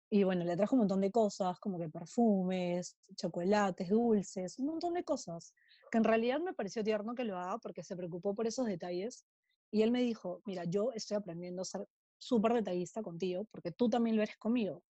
Y 0.09 0.23
bueno, 0.23 0.45
le 0.45 0.55
trajo 0.55 0.75
un 0.75 0.79
montón 0.79 1.01
de 1.01 1.11
cosas, 1.11 1.59
como 1.59 1.77
que 1.77 1.89
perfumes, 1.89 2.97
chocolates, 3.15 3.89
dulces, 3.89 4.57
un 4.57 4.67
montón 4.67 4.93
de 4.93 5.03
cosas 5.03 5.53
que 5.91 5.97
en 5.97 6.05
realidad 6.05 6.39
me 6.39 6.53
pareció 6.53 6.83
tierno 6.83 7.13
que 7.13 7.25
lo 7.25 7.37
haga 7.37 7.57
porque 7.57 7.83
se 7.83 7.95
preocupó 7.95 8.33
por 8.33 8.47
esos 8.47 8.65
detalles. 8.65 9.25
Y 9.69 9.81
él 9.81 9.91
me 9.91 10.01
dijo, 10.01 10.41
mira, 10.45 10.63
yo 10.63 10.91
estoy 10.93 11.17
aprendiendo 11.17 11.61
a 11.61 11.65
ser 11.65 11.85
súper 12.17 12.53
detallista 12.53 13.01
contigo 13.01 13.45
porque 13.51 13.71
tú 13.71 13.89
también 13.89 14.15
lo 14.15 14.23
eres 14.23 14.37
conmigo. 14.37 14.81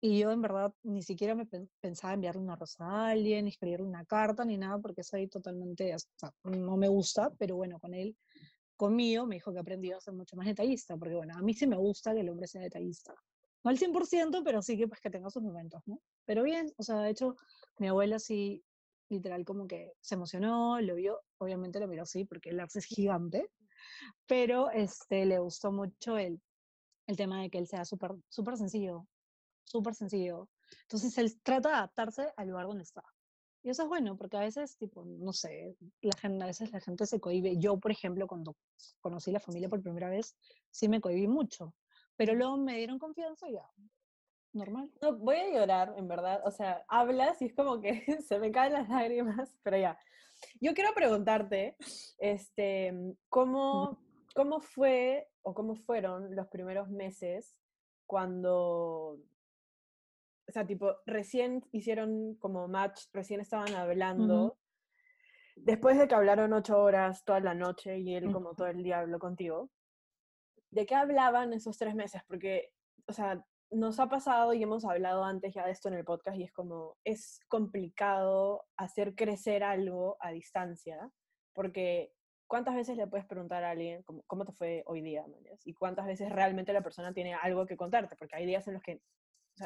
Y 0.00 0.20
yo 0.20 0.30
en 0.30 0.40
verdad 0.40 0.72
ni 0.84 1.02
siquiera 1.02 1.34
me 1.34 1.46
pensaba 1.80 2.14
enviarle 2.14 2.40
una 2.40 2.56
rosa 2.56 2.84
a 2.84 3.08
alguien, 3.10 3.44
ni 3.44 3.50
escribirle 3.50 3.84
una 3.84 4.04
carta, 4.04 4.44
ni 4.44 4.56
nada, 4.56 4.78
porque 4.78 5.02
soy 5.02 5.28
totalmente, 5.28 5.92
o 5.94 5.98
sea, 5.98 6.32
no 6.44 6.76
me 6.76 6.88
gusta, 6.88 7.32
pero 7.36 7.56
bueno, 7.56 7.80
con 7.80 7.94
él, 7.94 8.16
conmigo, 8.76 9.26
me 9.26 9.34
dijo 9.36 9.52
que 9.52 9.58
aprendió 9.58 9.96
a 9.96 10.00
ser 10.00 10.14
mucho 10.14 10.36
más 10.36 10.46
detallista, 10.46 10.96
porque 10.96 11.16
bueno, 11.16 11.34
a 11.36 11.42
mí 11.42 11.52
sí 11.52 11.66
me 11.66 11.76
gusta 11.76 12.14
que 12.14 12.20
el 12.20 12.28
hombre 12.28 12.46
sea 12.46 12.62
detallista. 12.62 13.12
No 13.68 13.72
al 13.72 13.78
100%, 13.78 14.42
pero 14.44 14.62
sí 14.62 14.78
que 14.78 14.88
pues 14.88 14.98
que 14.98 15.10
tenga 15.10 15.28
sus 15.28 15.42
momentos, 15.42 15.82
¿no? 15.84 16.00
Pero 16.24 16.42
bien, 16.42 16.72
o 16.78 16.82
sea, 16.82 17.00
de 17.00 17.10
hecho, 17.10 17.36
mi 17.76 17.88
abuela 17.88 18.18
sí 18.18 18.64
literal 19.10 19.44
como 19.44 19.66
que 19.66 19.92
se 20.00 20.14
emocionó, 20.14 20.80
lo 20.80 20.94
vio, 20.94 21.20
obviamente 21.36 21.78
lo 21.78 21.86
miró 21.86 22.04
así 22.04 22.24
porque 22.24 22.48
el 22.48 22.60
arce 22.60 22.78
es 22.78 22.86
gigante, 22.86 23.50
pero 24.26 24.70
este, 24.70 25.26
le 25.26 25.38
gustó 25.38 25.70
mucho 25.70 26.16
el, 26.16 26.40
el 27.08 27.16
tema 27.18 27.42
de 27.42 27.50
que 27.50 27.58
él 27.58 27.66
sea 27.66 27.84
súper 27.84 28.12
super 28.30 28.56
sencillo, 28.56 29.06
súper 29.64 29.94
sencillo. 29.94 30.48
Entonces 30.84 31.18
él 31.18 31.38
trata 31.42 31.68
de 31.68 31.74
adaptarse 31.74 32.32
al 32.38 32.48
lugar 32.48 32.68
donde 32.68 32.84
está. 32.84 33.02
Y 33.62 33.68
eso 33.68 33.82
es 33.82 33.88
bueno, 33.88 34.16
porque 34.16 34.38
a 34.38 34.40
veces, 34.40 34.78
tipo, 34.78 35.04
no 35.04 35.34
sé, 35.34 35.76
la 36.00 36.16
gente, 36.18 36.42
a 36.42 36.46
veces 36.46 36.72
la 36.72 36.80
gente 36.80 37.04
se 37.04 37.20
cohibe. 37.20 37.58
Yo, 37.58 37.78
por 37.78 37.90
ejemplo, 37.90 38.26
cuando 38.26 38.56
conocí 39.02 39.30
la 39.30 39.40
familia 39.40 39.68
por 39.68 39.82
primera 39.82 40.08
vez, 40.08 40.38
sí 40.70 40.88
me 40.88 41.02
cohibí 41.02 41.28
mucho. 41.28 41.74
Pero 42.18 42.34
luego 42.34 42.56
me 42.56 42.76
dieron 42.76 42.98
confianza 42.98 43.48
y 43.48 43.52
ya, 43.54 43.70
normal. 44.52 44.90
No, 45.00 45.16
voy 45.16 45.36
a 45.36 45.50
llorar, 45.50 45.94
en 45.96 46.08
verdad. 46.08 46.42
O 46.44 46.50
sea, 46.50 46.84
hablas 46.88 47.40
y 47.40 47.46
es 47.46 47.54
como 47.54 47.80
que 47.80 48.04
se 48.28 48.40
me 48.40 48.50
caen 48.50 48.72
las 48.72 48.88
lágrimas, 48.88 49.56
pero 49.62 49.78
ya. 49.78 49.98
Yo 50.60 50.74
quiero 50.74 50.92
preguntarte, 50.94 51.76
este, 52.18 52.92
¿cómo, 53.28 53.98
cómo 54.34 54.60
fue 54.60 55.28
o 55.42 55.54
cómo 55.54 55.76
fueron 55.76 56.34
los 56.34 56.48
primeros 56.48 56.90
meses 56.90 57.56
cuando, 58.06 59.20
o 60.48 60.52
sea, 60.52 60.66
tipo, 60.66 60.96
recién 61.06 61.64
hicieron 61.70 62.34
como 62.36 62.66
match, 62.66 63.02
recién 63.12 63.40
estaban 63.40 63.74
hablando, 63.74 64.58
después 65.56 65.98
de 65.98 66.08
que 66.08 66.14
hablaron 66.14 66.52
ocho 66.52 66.80
horas 66.80 67.24
toda 67.24 67.40
la 67.40 67.54
noche 67.54 67.98
y 67.98 68.14
él 68.14 68.32
como 68.32 68.54
todo 68.54 68.68
el 68.68 68.82
día 68.82 69.00
habló 69.00 69.18
contigo, 69.18 69.70
¿de 70.70 70.86
qué 70.86 70.94
hablaban 70.94 71.52
esos 71.52 71.78
tres 71.78 71.94
meses? 71.94 72.22
Porque, 72.26 72.72
o 73.06 73.12
sea, 73.12 73.44
nos 73.70 74.00
ha 74.00 74.08
pasado 74.08 74.54
y 74.54 74.62
hemos 74.62 74.84
hablado 74.84 75.24
antes 75.24 75.54
ya 75.54 75.66
de 75.66 75.72
esto 75.72 75.88
en 75.88 75.94
el 75.94 76.04
podcast 76.04 76.38
y 76.38 76.44
es 76.44 76.52
como, 76.52 76.96
es 77.04 77.40
complicado 77.48 78.64
hacer 78.76 79.14
crecer 79.14 79.62
algo 79.62 80.16
a 80.20 80.30
distancia, 80.30 81.10
porque 81.52 82.12
¿cuántas 82.46 82.74
veces 82.74 82.96
le 82.96 83.06
puedes 83.06 83.26
preguntar 83.26 83.64
a 83.64 83.70
alguien 83.70 84.02
cómo, 84.04 84.22
cómo 84.26 84.44
te 84.44 84.52
fue 84.52 84.82
hoy 84.86 85.02
día? 85.02 85.24
Y 85.64 85.74
cuántas 85.74 86.06
veces 86.06 86.30
realmente 86.30 86.72
la 86.72 86.82
persona 86.82 87.12
tiene 87.12 87.34
algo 87.34 87.66
que 87.66 87.76
contarte, 87.76 88.16
porque 88.16 88.36
hay 88.36 88.46
días 88.46 88.66
en 88.68 88.74
los 88.74 88.82
que 88.82 89.02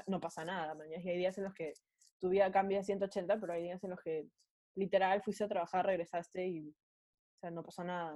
no 0.06 0.20
pasa 0.20 0.44
nada, 0.44 0.76
y 0.88 0.94
hay 1.08 1.18
días 1.18 1.38
en 1.38 1.44
los 1.44 1.54
que 1.54 1.74
tu 2.18 2.28
vida 2.28 2.50
cambia 2.50 2.80
a 2.80 2.84
180, 2.84 3.38
pero 3.40 3.52
hay 3.52 3.62
días 3.62 3.84
en 3.84 3.90
los 3.90 4.00
que 4.00 4.26
literal 4.74 5.22
fuiste 5.22 5.44
a 5.44 5.48
trabajar, 5.48 5.86
regresaste 5.86 6.46
y 6.46 6.70
o 6.70 7.38
sea, 7.40 7.50
no 7.50 7.62
pasó 7.62 7.84
nada. 7.84 8.14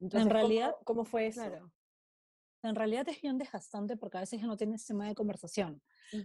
Entonces, 0.00 0.26
en 0.26 0.30
realidad, 0.30 0.74
¿cómo, 0.84 1.04
fue 1.04 1.26
eso? 1.26 1.42
en 2.62 2.74
realidad 2.74 3.08
es 3.08 3.20
bien 3.20 3.38
desgastante 3.38 3.96
porque 3.96 4.18
a 4.18 4.20
veces 4.20 4.40
ya 4.40 4.46
no 4.46 4.56
tienes 4.56 4.84
tema 4.84 5.06
de 5.06 5.14
conversación. 5.14 5.82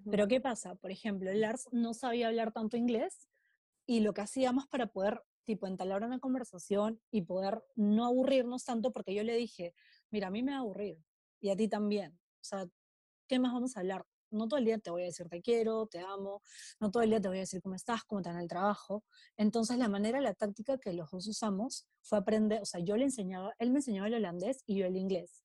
Pero 0.09 0.27
¿qué 0.27 0.41
pasa? 0.41 0.75
Por 0.75 0.91
ejemplo, 0.91 1.31
Lars 1.33 1.67
no 1.71 1.93
sabía 1.93 2.27
hablar 2.27 2.51
tanto 2.51 2.77
inglés 2.77 3.27
y 3.85 4.01
lo 4.01 4.13
que 4.13 4.21
hacíamos 4.21 4.67
para 4.67 4.87
poder 4.87 5.23
tipo 5.43 5.67
entablar 5.67 6.03
una 6.03 6.19
conversación 6.19 7.01
y 7.09 7.23
poder 7.23 7.63
no 7.75 8.05
aburrirnos 8.05 8.63
tanto 8.63 8.91
porque 8.91 9.13
yo 9.13 9.23
le 9.23 9.35
dije, 9.35 9.73
mira, 10.09 10.27
a 10.27 10.31
mí 10.31 10.43
me 10.43 10.51
va 10.51 10.57
a 10.57 10.61
aburrir 10.61 10.97
y 11.39 11.49
a 11.49 11.55
ti 11.55 11.67
también. 11.67 12.13
O 12.13 12.43
sea, 12.43 12.67
¿qué 13.27 13.39
más 13.39 13.53
vamos 13.53 13.75
a 13.75 13.79
hablar? 13.79 14.05
No 14.31 14.47
todo 14.47 14.59
el 14.59 14.65
día 14.65 14.79
te 14.79 14.89
voy 14.89 15.03
a 15.03 15.05
decir 15.05 15.27
te 15.29 15.41
quiero, 15.41 15.87
te 15.87 15.99
amo, 15.99 16.41
no 16.79 16.89
todo 16.91 17.03
el 17.03 17.09
día 17.09 17.21
te 17.21 17.27
voy 17.27 17.37
a 17.37 17.41
decir 17.41 17.61
cómo 17.61 17.75
estás, 17.75 18.03
cómo 18.03 18.21
te 18.21 18.29
en 18.29 18.37
el 18.37 18.47
trabajo. 18.47 19.03
Entonces 19.37 19.77
la 19.77 19.89
manera, 19.89 20.21
la 20.21 20.33
táctica 20.33 20.77
que 20.77 20.93
los 20.93 21.11
dos 21.11 21.27
usamos 21.27 21.87
fue 22.01 22.17
aprender, 22.17 22.61
o 22.61 22.65
sea, 22.65 22.81
yo 22.81 22.97
le 22.97 23.03
enseñaba, 23.03 23.53
él 23.59 23.71
me 23.71 23.79
enseñaba 23.79 24.07
el 24.07 24.15
holandés 24.15 24.63
y 24.65 24.77
yo 24.77 24.85
el 24.85 24.97
inglés. 24.97 25.43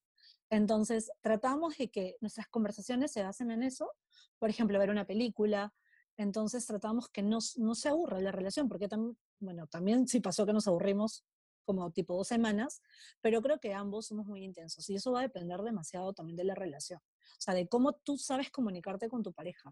Entonces, 0.49 1.11
tratamos 1.21 1.77
de 1.77 1.89
que 1.89 2.15
nuestras 2.21 2.47
conversaciones 2.47 3.11
se 3.11 3.21
basen 3.21 3.51
en 3.51 3.63
eso, 3.63 3.91
por 4.39 4.49
ejemplo, 4.49 4.79
ver 4.79 4.89
una 4.89 5.05
película, 5.05 5.73
entonces 6.15 6.65
tratamos 6.65 7.09
que 7.09 7.21
no, 7.21 7.39
no 7.57 7.75
se 7.75 7.89
aburra 7.89 8.19
la 8.21 8.31
relación, 8.31 8.67
porque 8.67 8.87
también, 8.87 9.17
bueno, 9.39 9.67
también 9.67 10.07
sí 10.07 10.19
pasó 10.19 10.45
que 10.45 10.53
nos 10.53 10.67
aburrimos 10.67 11.25
como 11.67 11.91
tipo 11.91 12.15
dos 12.15 12.27
semanas, 12.27 12.81
pero 13.21 13.43
creo 13.43 13.59
que 13.59 13.75
ambos 13.75 14.07
somos 14.07 14.25
muy 14.25 14.43
intensos 14.43 14.89
y 14.89 14.95
eso 14.95 15.11
va 15.11 15.19
a 15.19 15.23
depender 15.23 15.61
demasiado 15.61 16.13
también 16.13 16.35
de 16.35 16.45
la 16.45 16.55
relación, 16.55 16.99
o 16.99 17.39
sea, 17.39 17.53
de 17.53 17.67
cómo 17.67 17.93
tú 17.93 18.17
sabes 18.17 18.49
comunicarte 18.49 19.07
con 19.07 19.21
tu 19.21 19.31
pareja. 19.33 19.71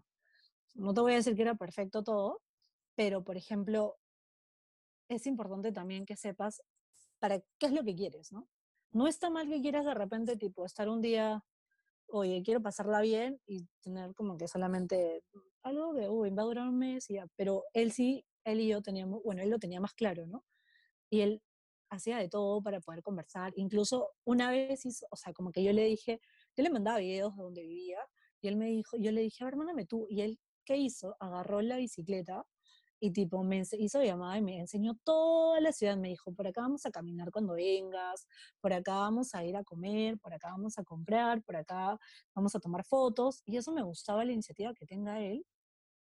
No 0.74 0.94
te 0.94 1.00
voy 1.00 1.14
a 1.14 1.16
decir 1.16 1.34
que 1.34 1.42
era 1.42 1.56
perfecto 1.56 2.04
todo, 2.04 2.42
pero 2.94 3.24
por 3.24 3.36
ejemplo, 3.36 3.98
es 5.08 5.26
importante 5.26 5.72
también 5.72 6.06
que 6.06 6.16
sepas 6.16 6.62
para 7.18 7.40
qué 7.58 7.66
es 7.66 7.72
lo 7.72 7.82
que 7.82 7.96
quieres, 7.96 8.30
¿no? 8.30 8.48
no 8.96 9.06
está 9.06 9.30
mal 9.30 9.48
que 9.48 9.60
quieras 9.60 9.84
de 9.84 9.94
repente, 9.94 10.36
tipo, 10.36 10.64
estar 10.64 10.88
un 10.88 11.02
día, 11.02 11.44
oye, 12.08 12.42
quiero 12.42 12.62
pasarla 12.62 13.02
bien 13.02 13.38
y 13.46 13.66
tener 13.82 14.14
como 14.14 14.38
que 14.38 14.48
solamente 14.48 15.22
algo 15.62 15.92
de, 15.92 16.08
uy, 16.08 16.30
va 16.30 16.42
a 16.42 16.46
durar 16.46 16.68
un 16.68 16.78
mes 16.78 17.10
y 17.10 17.14
ya. 17.14 17.26
Pero 17.36 17.64
él 17.74 17.92
sí, 17.92 18.24
él 18.44 18.60
y 18.60 18.68
yo 18.68 18.82
teníamos, 18.82 19.22
bueno, 19.22 19.42
él 19.42 19.50
lo 19.50 19.58
tenía 19.58 19.80
más 19.80 19.92
claro, 19.92 20.26
¿no? 20.26 20.44
Y 21.10 21.20
él 21.20 21.42
hacía 21.96 22.18
de 22.18 22.28
todo 22.28 22.62
para 22.62 22.80
poder 22.80 23.02
conversar. 23.02 23.52
Incluso 23.56 24.10
una 24.24 24.50
vez 24.50 24.84
hizo, 24.86 25.06
o 25.10 25.16
sea, 25.16 25.32
como 25.32 25.52
que 25.52 25.62
yo 25.62 25.72
le 25.72 25.84
dije, 25.84 26.20
yo 26.56 26.64
le 26.64 26.70
mandaba 26.70 26.98
videos 26.98 27.36
de 27.36 27.42
donde 27.42 27.62
vivía 27.62 27.98
y 28.40 28.48
él 28.48 28.56
me 28.56 28.66
dijo, 28.66 28.96
yo 28.96 29.12
le 29.12 29.22
dije, 29.22 29.42
a 29.42 29.46
ver, 29.46 29.56
mándame 29.56 29.86
tú. 29.86 30.06
Y 30.08 30.20
él, 30.22 30.38
¿qué 30.64 30.76
hizo? 30.76 31.16
Agarró 31.20 31.60
la 31.62 31.76
bicicleta 31.76 32.46
y 33.00 33.10
tipo 33.10 33.42
me 33.42 33.62
hizo 33.78 34.02
llamada 34.02 34.38
y 34.38 34.42
me 34.42 34.58
enseñó 34.58 34.94
toda 35.04 35.60
la 35.60 35.72
ciudad, 35.72 35.96
me 35.96 36.08
dijo, 36.08 36.32
por 36.32 36.46
acá 36.46 36.62
vamos 36.62 36.86
a 36.86 36.90
caminar 36.90 37.30
cuando 37.30 37.54
vengas, 37.54 38.26
por 38.60 38.72
acá 38.72 38.94
vamos 38.94 39.34
a 39.34 39.44
ir 39.44 39.56
a 39.56 39.64
comer, 39.64 40.18
por 40.18 40.32
acá 40.32 40.48
vamos 40.50 40.78
a 40.78 40.84
comprar, 40.84 41.42
por 41.42 41.56
acá 41.56 41.98
vamos 42.34 42.54
a 42.54 42.60
tomar 42.60 42.84
fotos, 42.84 43.42
y 43.44 43.56
eso 43.56 43.72
me 43.72 43.82
gustaba 43.82 44.24
la 44.24 44.32
iniciativa 44.32 44.72
que 44.74 44.86
tenga 44.86 45.20
él, 45.20 45.44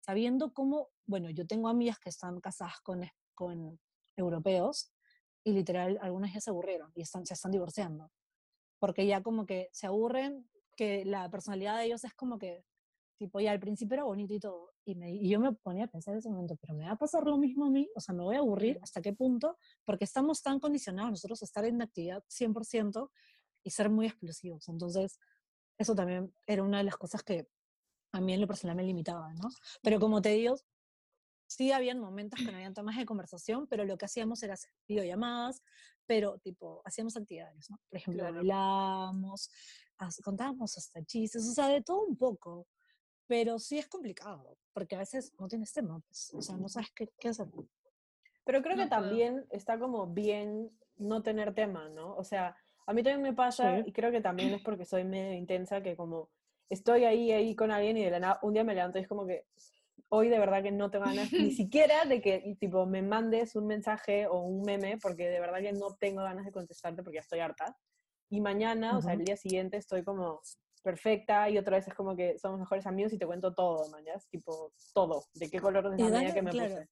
sabiendo 0.02 0.54
cómo, 0.54 0.90
bueno, 1.08 1.30
yo 1.32 1.48
tengo 1.48 1.68
amigas 1.68 1.98
que 2.00 2.10
están 2.10 2.40
casadas 2.40 2.80
con, 2.84 3.02
con 3.34 3.80
europeos, 4.16 4.93
y 5.44 5.54
literal, 5.54 6.00
algunas 6.02 6.34
ya 6.34 6.42
se 6.42 6.50
aburrieron 6.50 6.92
y 6.96 7.02
están, 7.02 7.26
se 7.26 7.34
están 7.34 7.52
divorciando, 7.52 8.12
porque 8.80 9.06
ya 9.06 9.22
como 9.22 9.46
que 9.46 9.70
se 9.72 9.88
aburren, 9.88 10.50
que 10.76 11.06
la 11.06 11.30
personalidad 11.30 11.78
de 11.78 11.86
ellos 11.86 12.04
es 12.04 12.14
como 12.14 12.40
que 12.40 12.66
tipo, 13.18 13.40
ya 13.40 13.52
al 13.52 13.60
principio 13.60 13.96
era 13.96 14.04
bonito 14.04 14.34
y 14.34 14.40
todo, 14.40 14.74
y, 14.86 14.96
me, 14.96 15.14
y 15.14 15.30
yo 15.30 15.40
me 15.40 15.54
ponía 15.54 15.86
a 15.86 15.88
pensar 15.88 16.14
en 16.14 16.20
ese 16.20 16.30
momento, 16.30 16.58
pero 16.58 16.74
me 16.74 16.86
va 16.86 16.92
a 16.92 16.98
pasar 16.98 17.24
lo 17.24 17.38
mismo 17.38 17.66
a 17.66 17.70
mí, 17.70 17.90
o 17.96 18.02
sea, 18.02 18.14
me 18.14 18.24
voy 18.24 18.36
a 18.36 18.40
aburrir, 18.40 18.80
¿hasta 18.82 19.02
qué 19.02 19.14
punto? 19.14 19.58
Porque 19.86 20.04
estamos 20.04 20.42
tan 20.42 20.60
condicionados 20.60 21.12
nosotros 21.12 21.42
a 21.42 21.46
estar 21.46 21.64
en 21.66 21.82
actividad 21.82 22.24
100% 22.28 23.10
y 23.64 23.70
ser 23.70 23.90
muy 23.90 24.08
explosivos. 24.08 24.68
Entonces, 24.68 25.20
eso 25.78 25.96
también 25.96 26.34
era 26.46 26.64
una 26.64 26.80
de 26.80 26.84
las 26.84 26.98
cosas 26.98 27.24
que 27.24 27.48
a 28.12 28.22
mí 28.22 28.34
en 28.34 28.42
lo 28.42 28.48
personal 28.48 28.76
me 28.76 28.84
limitaba, 28.84 29.34
¿no? 29.34 29.50
Pero 29.82 30.00
como 30.00 30.22
te 30.22 30.30
digo, 30.30 30.56
sí 31.56 31.72
habían 31.72 32.00
momentos 32.00 32.40
que 32.40 32.52
no 32.52 32.58
habían 32.58 32.74
temas 32.74 32.98
de 32.98 33.06
conversación, 33.06 33.68
pero 33.68 33.86
lo 33.86 33.98
que 33.98 34.06
hacíamos 34.06 34.42
era 34.44 34.54
hacer 34.54 34.72
videollamadas, 34.88 35.62
pero 36.06 36.38
tipo, 36.40 36.82
hacíamos 36.86 37.16
actividades, 37.16 37.70
¿no? 37.70 37.80
Por 37.90 37.98
ejemplo, 37.98 38.26
hablábamos, 38.28 39.50
contábamos 40.24 40.78
hasta 40.78 41.04
chistes, 41.04 41.48
o 41.48 41.54
sea, 41.54 41.68
de 41.68 41.82
todo 41.82 42.06
un 42.06 42.18
poco 42.18 42.68
pero 43.28 43.60
sí 43.60 43.78
es 43.78 43.88
complicado, 43.88 44.58
porque 44.74 44.96
a 44.96 45.00
veces 45.00 45.34
no 45.40 45.48
tienes 45.48 45.72
tema, 45.74 46.00
pues, 46.08 46.34
o 46.34 46.42
sea, 46.42 46.58
no 46.58 46.68
sabes 46.70 46.92
qué, 46.96 47.10
qué 47.20 47.30
hacer. 47.30 47.48
Pero 48.46 48.62
creo 48.62 48.76
que 48.76 48.88
también 48.88 49.46
está 49.50 49.80
como 49.80 50.08
bien 50.08 50.70
no 50.98 51.24
tener 51.24 51.54
tema, 51.54 51.90
¿no? 51.90 52.16
O 52.16 52.24
sea, 52.24 52.56
a 52.86 52.94
mí 52.94 53.02
también 53.02 53.22
me 53.22 53.34
pasa, 53.34 53.80
y 53.80 53.92
creo 53.92 54.12
que 54.12 54.22
también 54.22 54.54
es 54.54 54.62
porque 54.62 54.86
soy 54.86 55.06
medio 55.06 55.34
intensa, 55.34 55.82
que 55.82 55.96
como 55.96 56.30
estoy 56.70 57.06
ahí, 57.06 57.32
ahí 57.32 57.56
con 57.56 57.72
alguien 57.72 57.98
y 57.98 58.04
de 58.04 58.12
la 58.12 58.20
nada, 58.20 58.40
un 58.42 58.54
día 58.54 58.64
me 58.64 58.76
levanto 58.76 59.00
y 59.00 59.02
es 59.02 59.08
como 59.08 59.26
que, 59.26 59.46
hoy 60.16 60.30
de 60.30 60.38
verdad 60.38 60.62
que 60.62 60.72
no 60.72 60.92
tengo 60.92 61.06
ganas 61.06 61.34
ni 61.34 61.52
siquiera 61.52 62.06
de 62.06 62.22
que 62.22 62.56
tipo 62.60 62.86
me 62.86 63.02
mandes 63.02 63.56
un 63.56 63.66
mensaje 63.66 64.28
o 64.28 64.42
un 64.42 64.62
meme, 64.62 65.00
porque 65.00 65.28
de 65.28 65.40
verdad 65.40 65.60
que 65.60 65.74
no 65.74 65.96
tengo 66.00 66.22
ganas 66.22 66.46
de 66.46 66.52
contestarte 66.52 67.02
porque 67.02 67.16
ya 67.16 67.22
estoy 67.22 67.40
harta. 67.40 67.76
Y 68.30 68.40
mañana, 68.40 68.98
o 68.98 69.02
sea, 69.02 69.14
el 69.14 69.24
día 69.26 69.36
siguiente 69.36 69.78
estoy 69.78 70.04
como 70.04 70.40
perfecta 70.84 71.50
y 71.50 71.58
otra 71.58 71.78
vez 71.78 71.88
es 71.88 71.94
como 71.96 72.16
que 72.16 72.38
somos 72.38 72.60
mejores 72.60 72.86
amigos 72.86 73.12
y 73.14 73.18
te 73.18 73.26
cuento 73.26 73.56
todo, 73.56 73.90
mañana, 73.90 74.20
tipo 74.30 74.74
todo, 74.94 75.24
de 75.34 75.50
qué 75.50 75.60
color 75.60 75.90
de 75.90 76.10
la 76.10 76.34
que 76.34 76.42
me 76.42 76.52
puse. 76.52 76.88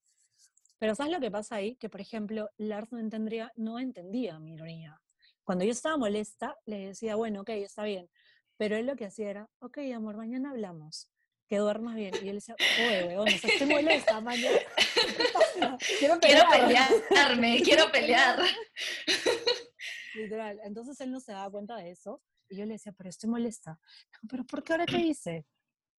Pero 0.80 0.96
¿sabes 0.96 1.14
lo 1.14 1.20
que 1.20 1.30
pasa 1.30 1.58
ahí? 1.58 1.76
Que, 1.76 1.90
por 1.90 2.02
ejemplo, 2.02 2.50
Lars 2.58 2.92
no 2.92 2.98
entendía, 2.98 3.52
no 3.56 3.78
entendía 3.78 4.40
mi 4.40 4.54
ironía. 4.54 5.00
Cuando 5.44 5.64
yo 5.64 5.72
estaba 5.72 5.96
molesta, 5.98 6.58
le 6.66 6.88
decía, 6.88 7.16
bueno, 7.16 7.42
ok, 7.42 7.50
está 7.50 7.84
bien. 7.84 8.10
Pero 8.58 8.76
él 8.76 8.88
lo 8.88 8.96
que 8.96 9.06
hacía 9.06 9.30
era, 9.30 9.50
ok, 9.60 9.78
amor, 9.94 10.18
mañana 10.18 10.50
hablamos. 10.50 11.11
Que 11.52 11.58
duermas 11.58 11.96
bien. 11.96 12.14
Y 12.24 12.30
él 12.30 12.36
decía, 12.36 12.56
oye, 12.80 13.08
weón, 13.10 13.26
no 13.26 13.32
estoy 13.32 13.68
molesta, 13.68 14.22
mañana. 14.22 14.58
quiero, 16.00 16.18
quiero 16.22 16.44
pelearme, 16.50 17.62
quiero 17.66 17.92
pelear. 17.92 18.40
Literal. 20.16 20.62
Entonces 20.64 21.02
él 21.02 21.12
no 21.12 21.20
se 21.20 21.34
daba 21.34 21.52
cuenta 21.52 21.76
de 21.76 21.92
eso. 21.92 22.22
Y 22.48 22.56
yo 22.56 22.66
le 22.66 22.76
decía, 22.76 22.94
pero 22.94 23.10
estoy 23.10 23.30
molesta. 23.30 23.78
pero 24.30 24.46
¿por 24.46 24.64
qué 24.64 24.72
ahora 24.72 24.86
qué 24.86 25.00
hice? 25.00 25.46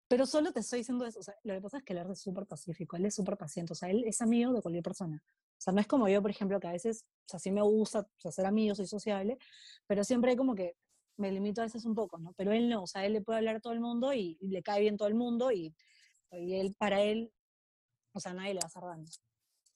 Pero 0.09 0.25
solo 0.25 0.55
te 0.55 0.61
estoy 0.61 0.79
diciendo 0.79 1.05
eso. 1.05 1.21
O 1.21 1.23
sea, 1.23 1.35
lo 1.43 1.53
que 1.53 1.61
pasa 1.61 1.77
es 1.77 1.85
que 1.85 1.93
él 1.93 1.99
es 2.11 2.23
súper 2.23 2.47
pacífico, 2.47 2.97
él 2.97 3.05
es 3.05 3.15
súper 3.15 3.37
paciente. 3.37 3.75
O 3.75 3.77
sea, 3.77 3.91
él 3.91 4.05
es 4.07 4.23
amigo 4.23 4.55
de 4.55 4.63
cualquier 4.63 4.83
persona. 4.83 5.23
O 5.23 5.61
sea, 5.61 5.75
no 5.75 5.83
es 5.83 5.87
como 5.87 6.09
yo, 6.09 6.23
por 6.23 6.31
ejemplo, 6.31 6.59
que 6.61 6.69
a 6.69 6.73
veces, 6.73 7.05
o 7.27 7.29
sea, 7.29 7.39
sí 7.39 7.51
me 7.51 7.61
gusta 7.61 8.09
ser 8.17 8.47
amigo, 8.47 8.75
soy 8.75 8.87
sociable, 8.87 9.37
pero 9.87 10.03
siempre 10.03 10.35
como 10.35 10.55
que 10.55 10.77
me 11.23 11.33
limito 11.33 11.61
a 11.61 11.65
veces 11.65 11.85
un 11.85 11.95
poco, 11.95 12.19
¿no? 12.19 12.33
Pero 12.37 12.53
él 12.53 12.69
no, 12.69 12.83
o 12.83 12.87
sea, 12.87 13.07
él 13.07 13.15
le 13.15 13.21
puede 13.21 13.39
hablar 13.39 13.57
a 13.57 13.61
todo 13.61 13.73
el 13.73 13.81
mundo 13.81 14.13
y, 14.13 14.39
le 14.41 14.63
cae 14.63 14.81
bien 14.81 14.97
todo 14.97 15.09
el 15.09 15.15
mundo 15.15 15.51
y, 15.51 15.75
y, 16.31 16.55
él, 16.55 16.75
para 16.79 17.01
él, 17.01 17.33
o 18.13 18.21
sea, 18.21 18.35
nadie 18.35 18.55
le 18.55 18.61
va 18.61 18.65
a 18.65 18.67
hacer 18.67 18.83
daño. 18.83 19.11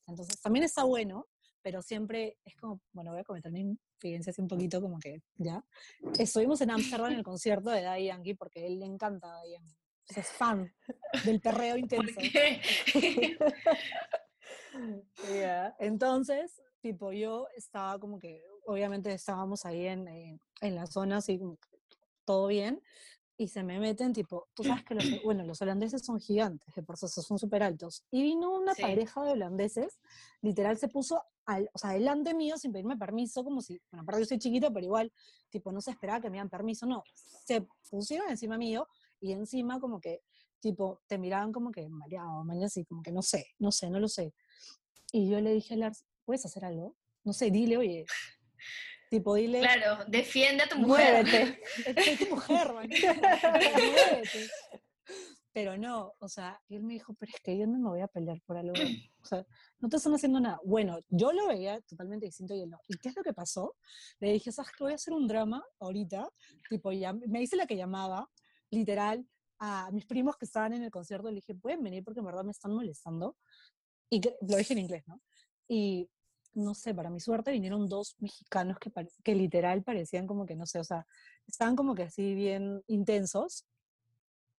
Entonces, 0.07 0.39
también 0.41 0.63
está 0.63 0.83
bueno, 0.83 1.27
pero 1.61 1.81
siempre 1.81 2.37
es 2.45 2.55
como, 2.55 2.81
bueno, 2.93 3.11
voy 3.11 3.21
a 3.21 3.23
comentar 3.23 3.51
mi 3.51 3.77
experiencia 3.91 4.31
así 4.31 4.41
un 4.41 4.47
poquito 4.47 4.81
como 4.81 4.99
que, 4.99 5.21
ya. 5.35 5.63
Estuvimos 6.19 6.61
en 6.61 6.71
Amsterdam 6.71 7.11
en 7.11 7.17
el 7.17 7.23
concierto 7.23 7.71
de 7.71 7.81
Daddy 7.81 8.05
Yankee 8.05 8.35
porque 8.35 8.61
a 8.61 8.67
él 8.67 8.79
le 8.79 8.85
encanta 8.85 9.27
Daddy 9.27 9.53
Yankee 9.53 9.77
es 10.15 10.29
fan 10.29 10.73
del 11.25 11.41
perreo 11.41 11.75
intenso. 11.77 12.19
Entonces, 15.79 16.61
tipo, 16.81 17.11
yo 17.11 17.47
estaba 17.55 17.99
como 17.99 18.19
que, 18.19 18.43
obviamente 18.67 19.13
estábamos 19.13 19.65
ahí 19.65 19.87
en, 19.87 20.39
en, 20.61 20.75
la 20.75 20.85
zona, 20.87 21.17
así 21.17 21.39
todo 22.25 22.47
bien, 22.47 22.81
y 23.37 23.47
se 23.47 23.63
me 23.63 23.79
meten, 23.79 24.11
tipo, 24.11 24.47
tú 24.53 24.63
sabes 24.63 24.83
que 24.83 24.95
los, 24.95 25.03
bueno, 25.23 25.43
los 25.45 25.61
holandeses 25.61 26.05
son 26.05 26.19
gigantes, 26.19 26.75
de 26.75 26.83
por 26.83 26.95
eso 26.95 27.07
son 27.07 27.39
súper 27.39 27.63
altos. 27.63 28.03
Y 28.11 28.21
vino 28.23 28.51
una 28.51 28.73
pareja 28.75 29.23
de 29.23 29.31
holandeses, 29.31 29.99
literal 30.41 30.77
se 30.77 30.89
puso, 30.89 31.23
al, 31.45 31.69
o 31.73 31.77
sea, 31.77 31.91
delante 31.91 32.33
mío 32.33 32.57
sin 32.57 32.73
pedirme 32.73 32.97
permiso, 32.97 33.43
como 33.43 33.61
si, 33.61 33.79
bueno, 33.89 34.03
aparte 34.03 34.21
yo 34.21 34.25
soy 34.25 34.39
chiquito, 34.39 34.73
pero 34.73 34.85
igual, 34.85 35.13
tipo, 35.49 35.71
no 35.71 35.79
se 35.79 35.91
esperaba 35.91 36.19
que 36.19 36.29
me 36.29 36.33
dieran 36.33 36.49
permiso, 36.49 36.85
no, 36.85 37.03
se 37.45 37.65
pusieron 37.89 38.29
encima 38.29 38.57
mío 38.57 38.85
y 39.21 39.31
encima 39.31 39.79
como 39.79 40.01
que, 40.01 40.23
tipo, 40.59 40.99
te 41.07 41.17
miraban 41.17 41.53
como 41.53 41.71
que 41.71 41.87
mareado, 41.87 42.43
mañana 42.43 42.65
así, 42.65 42.83
como 42.83 43.01
que 43.01 43.13
no 43.13 43.21
sé, 43.21 43.45
no 43.59 43.71
sé, 43.71 43.89
no 43.89 43.99
lo 43.99 44.09
sé. 44.09 44.33
Y 45.13 45.29
yo 45.29 45.39
le 45.39 45.53
dije 45.53 45.75
a 45.75 45.77
Lars, 45.77 46.03
¿puedes 46.25 46.45
hacer 46.45 46.65
algo? 46.65 46.95
No 47.23 47.31
sé, 47.31 47.49
dile, 47.49 47.77
oye, 47.77 48.05
tipo, 49.09 49.35
dile... 49.35 49.59
Claro, 49.59 50.05
defiende 50.07 50.63
a 50.63 50.69
tu 50.69 50.77
mujer. 50.77 51.25
Muévete. 51.25 51.61
es 52.11 52.19
tu 52.19 52.35
mujer, 52.35 52.73
muévete. 52.73 54.49
Pero 55.57 55.75
no, 55.75 56.13
o 56.19 56.29
sea, 56.29 56.61
él 56.69 56.83
me 56.83 56.93
dijo, 56.93 57.15
pero 57.15 57.31
es 57.33 57.41
que 57.41 57.57
yo 57.57 57.65
no 57.65 57.79
me 57.79 57.89
voy 57.89 58.01
a 58.01 58.07
pelear 58.07 58.39
por 58.45 58.57
algo. 58.57 58.73
O 59.23 59.25
sea, 59.25 59.43
no 59.79 59.89
te 59.89 59.97
están 59.97 60.13
haciendo 60.13 60.39
nada. 60.39 60.59
Bueno, 60.63 60.99
yo 61.09 61.31
lo 61.31 61.47
veía 61.47 61.81
totalmente 61.81 62.27
distinto 62.27 62.53
y 62.53 62.61
él 62.61 62.69
no. 62.69 62.79
¿Y 62.87 62.95
qué 62.99 63.09
es 63.09 63.15
lo 63.15 63.23
que 63.23 63.33
pasó? 63.33 63.75
Le 64.19 64.33
dije, 64.33 64.51
¿sabes 64.51 64.71
que 64.71 64.83
voy 64.83 64.93
a 64.93 64.97
hacer 64.97 65.15
un 65.15 65.27
drama 65.27 65.65
ahorita? 65.79 66.29
Tipo, 66.69 66.91
ya, 66.91 67.11
me 67.11 67.39
dice 67.39 67.55
la 67.55 67.65
que 67.65 67.75
llamaba, 67.75 68.29
literal 68.69 69.27
a 69.57 69.89
mis 69.91 70.05
primos 70.05 70.37
que 70.37 70.45
estaban 70.45 70.73
en 70.73 70.83
el 70.83 70.91
concierto, 70.91 71.29
le 71.29 71.37
dije, 71.37 71.55
pueden 71.55 71.81
venir 71.81 72.03
porque 72.03 72.19
en 72.19 72.27
verdad 72.27 72.43
me 72.43 72.51
están 72.51 72.73
molestando. 72.73 73.35
Y 74.11 74.21
lo 74.21 74.57
dije 74.57 74.73
en 74.73 74.79
inglés, 74.79 75.03
¿no? 75.07 75.19
Y 75.67 76.07
no 76.57 76.73
sé, 76.73 76.93
para 76.93 77.09
mi 77.09 77.19
suerte 77.19 77.51
vinieron 77.51 77.87
dos 77.87 78.15
mexicanos 78.19 78.79
que, 78.79 78.91
que 79.23 79.35
literal 79.35 79.83
parecían 79.83 80.27
como 80.27 80.45
que, 80.45 80.55
no 80.55 80.65
sé, 80.65 80.79
o 80.79 80.83
sea, 80.83 81.05
estaban 81.45 81.75
como 81.75 81.93
que 81.95 82.03
así 82.03 82.33
bien 82.33 82.83
intensos 82.87 83.65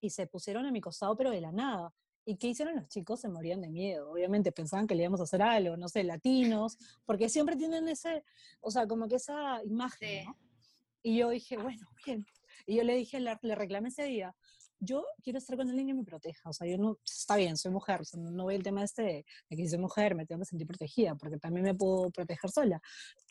y 0.00 0.10
se 0.10 0.26
pusieron 0.26 0.64
a 0.64 0.72
mi 0.72 0.80
costado, 0.80 1.16
pero 1.16 1.30
de 1.30 1.40
la 1.40 1.52
nada. 1.52 1.92
¿Y 2.24 2.36
qué 2.36 2.48
hicieron 2.48 2.76
los 2.76 2.88
chicos? 2.88 3.20
Se 3.20 3.28
morían 3.28 3.60
de 3.62 3.68
miedo. 3.68 4.10
Obviamente 4.10 4.52
pensaban 4.52 4.86
que 4.86 4.94
le 4.94 5.02
íbamos 5.02 5.20
a 5.20 5.24
hacer 5.24 5.42
algo, 5.42 5.76
no 5.76 5.88
sé, 5.88 6.04
latinos, 6.04 6.76
porque 7.04 7.28
siempre 7.28 7.56
tienen 7.56 7.88
ese, 7.88 8.22
o 8.60 8.70
sea, 8.70 8.86
como 8.86 9.08
que 9.08 9.16
esa 9.16 9.62
imagen, 9.64 10.26
¿no? 10.26 10.38
Y 11.02 11.18
yo 11.18 11.30
dije, 11.30 11.56
bueno, 11.56 11.88
bien, 12.04 12.26
y 12.66 12.76
yo 12.76 12.84
le 12.84 12.94
dije, 12.94 13.18
le, 13.18 13.36
le 13.42 13.54
reclamé 13.54 13.88
ese 13.88 14.04
día, 14.04 14.36
yo 14.80 15.04
quiero 15.22 15.38
estar 15.38 15.56
con 15.56 15.68
alguien 15.68 15.88
que 15.88 15.94
me 15.94 16.04
proteja, 16.04 16.48
o 16.48 16.52
sea, 16.52 16.66
yo 16.66 16.78
no, 16.78 16.98
está 17.04 17.36
bien, 17.36 17.56
soy 17.56 17.72
mujer, 17.72 18.00
no 18.14 18.44
voy 18.44 18.54
el 18.54 18.62
tema 18.62 18.84
este 18.84 19.02
de, 19.02 19.24
que 19.48 19.68
soy 19.68 19.78
mujer, 19.78 20.14
me 20.14 20.26
tengo 20.26 20.40
que 20.40 20.46
sentir 20.46 20.66
protegida, 20.66 21.14
porque 21.16 21.38
también 21.38 21.64
me 21.64 21.74
puedo 21.74 22.10
proteger 22.10 22.50
sola, 22.50 22.80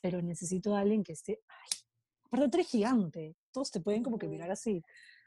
pero 0.01 0.21
necesito 0.21 0.75
a 0.75 0.81
alguien 0.81 1.03
que 1.03 1.13
esté, 1.13 1.39
ay, 1.47 1.79
aparte 2.23 2.49
tú 2.49 2.57
eres 2.57 2.69
gigante, 2.69 3.35
todos 3.51 3.71
te 3.71 3.79
pueden 3.79 4.03
como 4.03 4.17
que 4.17 4.27
mirar 4.27 4.51
así, 4.51 4.83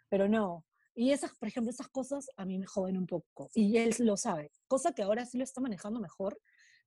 pero 0.09 0.29
no. 0.29 0.65
Y 0.95 1.13
esas, 1.13 1.33
por 1.35 1.49
ejemplo, 1.49 1.71
esas 1.71 1.89
cosas 1.89 2.29
a 2.37 2.45
mí 2.45 2.59
me 2.59 2.67
joden 2.67 2.99
un 2.99 3.07
poco, 3.07 3.51
y 3.55 3.79
él 3.79 3.95
lo 4.01 4.17
sabe, 4.17 4.53
cosa 4.69 4.93
que 4.93 5.03
ahora 5.03 5.25
sí 5.25 5.39
lo 5.39 5.45
está 5.45 5.61
manejando 5.61 6.01
mejor, 6.01 6.39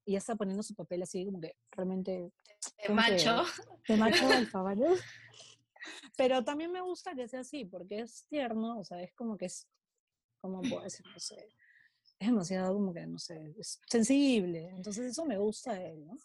y 0.06 0.14
ya 0.14 0.18
está 0.18 0.36
poniendo 0.36 0.64
su 0.64 0.76
papel 0.76 1.02
así 1.02 1.26
como 1.26 1.40
que 1.40 1.56
realmente... 1.72 2.32
De 2.88 2.94
macho. 2.94 3.44
de 3.88 3.98
macho 3.98 4.28
alfa, 4.32 4.62
¿vale? 4.62 4.88
Pero 6.18 6.44
también 6.44 6.72
me 6.72 6.82
gusta 6.82 7.16
que 7.16 7.28
sea 7.28 7.42
así, 7.42 7.66
porque 7.66 8.00
es 8.00 8.26
tierno, 8.28 8.80
o 8.80 8.84
sea, 8.84 9.02
es 9.02 9.14
como 9.14 9.38
que 9.38 9.46
es, 9.46 9.68
¿cómo 10.42 10.62
puedo 10.62 10.84
decir? 10.84 11.06
No 11.06 11.20
sé, 11.20 11.50
es 12.20 12.28
demasiado 12.28 12.74
como 12.74 12.94
que, 12.94 13.06
no 13.06 13.20
sé, 13.20 13.54
es 13.58 13.80
sensible, 13.88 14.70
entonces 14.76 15.12
eso 15.12 15.26
me 15.26 15.38
gusta 15.38 15.74
de 15.74 15.92
él, 15.92 16.06
¿no? 16.06 16.18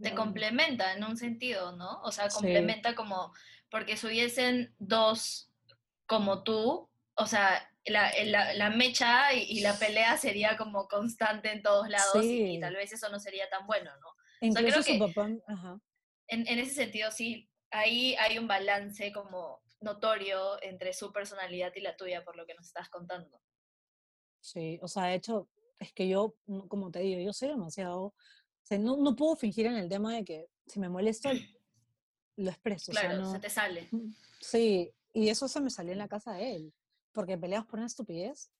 Te 0.00 0.14
complementa 0.14 0.94
en 0.94 1.02
un 1.02 1.16
sentido, 1.16 1.76
¿no? 1.76 2.00
O 2.02 2.12
sea, 2.12 2.28
complementa 2.28 2.94
como, 2.94 3.32
porque 3.70 3.96
si 3.96 4.06
hubiesen 4.06 4.72
dos 4.78 5.50
como 6.06 6.44
tú, 6.44 6.88
o 7.14 7.26
sea, 7.26 7.68
la, 7.86 8.12
la, 8.24 8.54
la 8.54 8.70
mecha 8.70 9.32
y, 9.32 9.60
la 9.60 9.78
pelea 9.78 10.16
sería 10.16 10.56
como 10.56 10.86
constante 10.86 11.52
en 11.52 11.62
todos 11.62 11.88
lados 11.88 12.24
y, 12.24 12.60
tal 12.60 12.76
vez 12.76 12.92
eso 12.92 13.08
no 13.08 13.18
sería 13.18 13.48
tan 13.48 13.66
bueno, 13.66 13.90
¿no? 14.00 14.08
Incluso 14.40 14.82
su 14.82 14.98
papá, 14.98 15.28
ajá. 15.48 15.80
En, 16.28 16.46
en, 16.46 16.58
ese 16.58 16.74
sentido, 16.74 17.10
sí, 17.10 17.50
ahí 17.74 18.14
hay 18.20 18.38
un 18.38 18.46
balance 18.46 19.12
como 19.12 19.60
notorio 19.80 20.62
entre 20.62 20.92
su 20.92 21.12
personalidad 21.12 21.72
y 21.74 21.80
la 21.80 21.96
tuya, 21.96 22.24
por 22.24 22.36
lo 22.36 22.46
que 22.46 22.54
nos 22.54 22.66
estás 22.66 22.88
contando. 22.88 23.40
Sí, 24.40 24.78
o 24.80 24.88
sea, 24.88 25.04
de 25.06 25.14
hecho, 25.16 25.48
es 25.78 25.92
que 25.92 26.08
yo, 26.08 26.36
como 26.68 26.90
te 26.90 27.00
digo, 27.00 27.20
yo 27.20 27.32
soy 27.32 27.48
demasiado, 27.48 28.04
o 28.04 28.14
sea, 28.62 28.78
no, 28.78 28.96
no 28.96 29.16
puedo 29.16 29.36
fingir 29.36 29.66
en 29.66 29.76
el 29.76 29.88
tema 29.88 30.14
de 30.14 30.24
que 30.24 30.46
si 30.66 30.78
me 30.78 30.88
molesto, 30.88 31.30
lo 32.36 32.50
expreso. 32.50 32.92
Claro, 32.92 33.30
se 33.30 33.40
te 33.40 33.50
sale. 33.50 33.90
Sí, 34.40 34.94
y 35.12 35.28
eso 35.28 35.48
se 35.48 35.60
me 35.60 35.70
salió 35.70 35.92
en 35.92 35.98
la 35.98 36.08
casa 36.08 36.34
de 36.34 36.56
él, 36.56 36.74
porque 37.12 37.36
peleas 37.36 37.66
por 37.66 37.78
una 37.78 37.86
estupidez. 37.86 38.50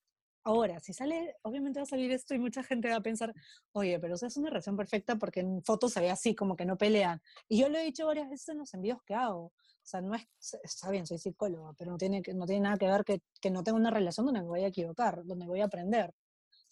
Ahora, 0.46 0.78
si 0.78 0.92
sale, 0.92 1.36
obviamente 1.40 1.80
va 1.80 1.84
a 1.84 1.86
salir 1.86 2.12
esto 2.12 2.34
y 2.34 2.38
mucha 2.38 2.62
gente 2.62 2.90
va 2.90 2.96
a 2.96 3.00
pensar, 3.00 3.34
oye, 3.72 3.98
pero 3.98 4.14
eso 4.16 4.26
es 4.26 4.36
una 4.36 4.50
relación 4.50 4.76
perfecta 4.76 5.16
porque 5.16 5.40
en 5.40 5.62
fotos 5.64 5.94
se 5.94 6.00
ve 6.00 6.10
así, 6.10 6.34
como 6.34 6.54
que 6.54 6.66
no 6.66 6.76
pelean. 6.76 7.22
Y 7.48 7.58
yo 7.58 7.70
lo 7.70 7.78
he 7.78 7.84
dicho 7.84 8.06
varias 8.06 8.28
veces 8.28 8.50
en 8.50 8.58
los 8.58 8.74
envíos 8.74 9.02
que 9.04 9.14
hago. 9.14 9.46
O 9.46 9.86
sea, 9.86 10.02
no 10.02 10.14
es, 10.14 10.28
está 10.62 10.90
bien, 10.90 11.06
soy 11.06 11.18
psicóloga, 11.18 11.72
pero 11.78 11.92
no 11.92 11.96
tiene, 11.96 12.22
no 12.34 12.44
tiene 12.44 12.60
nada 12.60 12.76
que 12.76 12.86
ver 12.86 13.04
que, 13.04 13.22
que 13.40 13.50
no 13.50 13.64
tengo 13.64 13.78
una 13.78 13.90
relación 13.90 14.26
donde 14.26 14.42
me 14.42 14.48
voy 14.48 14.64
a 14.64 14.66
equivocar, 14.66 15.24
donde 15.24 15.46
voy 15.46 15.62
a 15.62 15.64
aprender. 15.64 16.14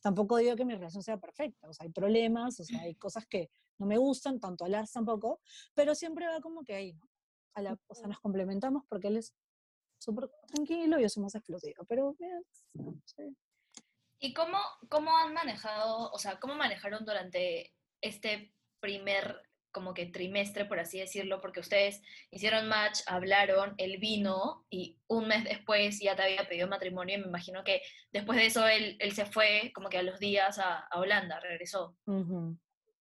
Tampoco 0.03 0.37
digo 0.37 0.55
que 0.55 0.67
mi 0.67 0.75
relación 0.75 1.03
sea 1.03 1.17
perfecta, 1.17 1.69
o 1.69 1.73
sea, 1.73 1.85
hay 1.85 1.93
problemas, 1.93 2.61
o 2.61 2.65
sea, 2.65 2.83
hay 2.83 2.95
cosas 2.97 3.27
que 3.27 3.51
no 3.79 3.87
me 3.87 3.97
gustan, 3.97 4.39
tanto 4.39 4.65
a 4.65 4.69
Lars 4.69 4.93
tampoco, 4.93 5.41
pero 5.75 5.95
siempre 5.95 6.27
va 6.27 6.41
como 6.41 6.63
que 6.63 6.75
ahí, 6.75 6.93
¿no? 6.93 7.09
A 7.55 7.63
la, 7.63 7.79
o 7.87 7.95
sea, 7.95 8.07
nos 8.07 8.19
complementamos 8.21 8.85
porque 8.89 9.09
él 9.09 9.19
es 9.19 9.35
súper 9.99 10.29
tranquilo 10.49 10.99
y 10.99 11.03
yo 11.03 11.09
soy 11.09 11.23
más 11.23 11.35
explosiva, 11.35 11.85
pero 11.89 12.15
bien, 12.19 12.43
sí. 13.05 13.37
¿Y 14.25 14.35
cómo, 14.35 14.59
cómo 14.89 15.19
han 15.19 15.35
manejado, 15.35 16.09
o 16.13 16.19
sea, 16.19 16.39
cómo 16.39 16.55
manejaron 16.55 17.05
durante 17.05 17.75
este 18.01 18.55
primer 18.79 19.43
como 19.73 19.95
que 19.95 20.07
trimestre, 20.07 20.65
por 20.65 20.79
así 20.79 21.01
decirlo, 21.01 21.41
porque 21.41 21.59
ustedes 21.59 22.01
hicieron 22.31 22.69
match, 22.69 23.01
hablaron, 23.07 23.75
él 23.79 23.97
vino 23.99 24.65
y 24.71 24.97
un 25.09 25.27
mes 25.27 25.43
después 25.43 25.99
ya 25.99 26.15
te 26.15 26.23
había 26.23 26.47
pedido 26.47 26.69
matrimonio 26.69 27.17
y 27.17 27.21
me 27.21 27.27
imagino 27.27 27.65
que 27.65 27.83
después 28.13 28.39
de 28.39 28.47
eso 28.47 28.69
él, 28.69 28.97
él 29.01 29.13
se 29.13 29.27
fue 29.27 29.73
como 29.75 29.89
que 29.89 29.99
a 29.99 30.03
los 30.05 30.21
días 30.21 30.61
a, 30.61 30.87
Holanda, 30.95 31.41
regresó. 31.41 31.97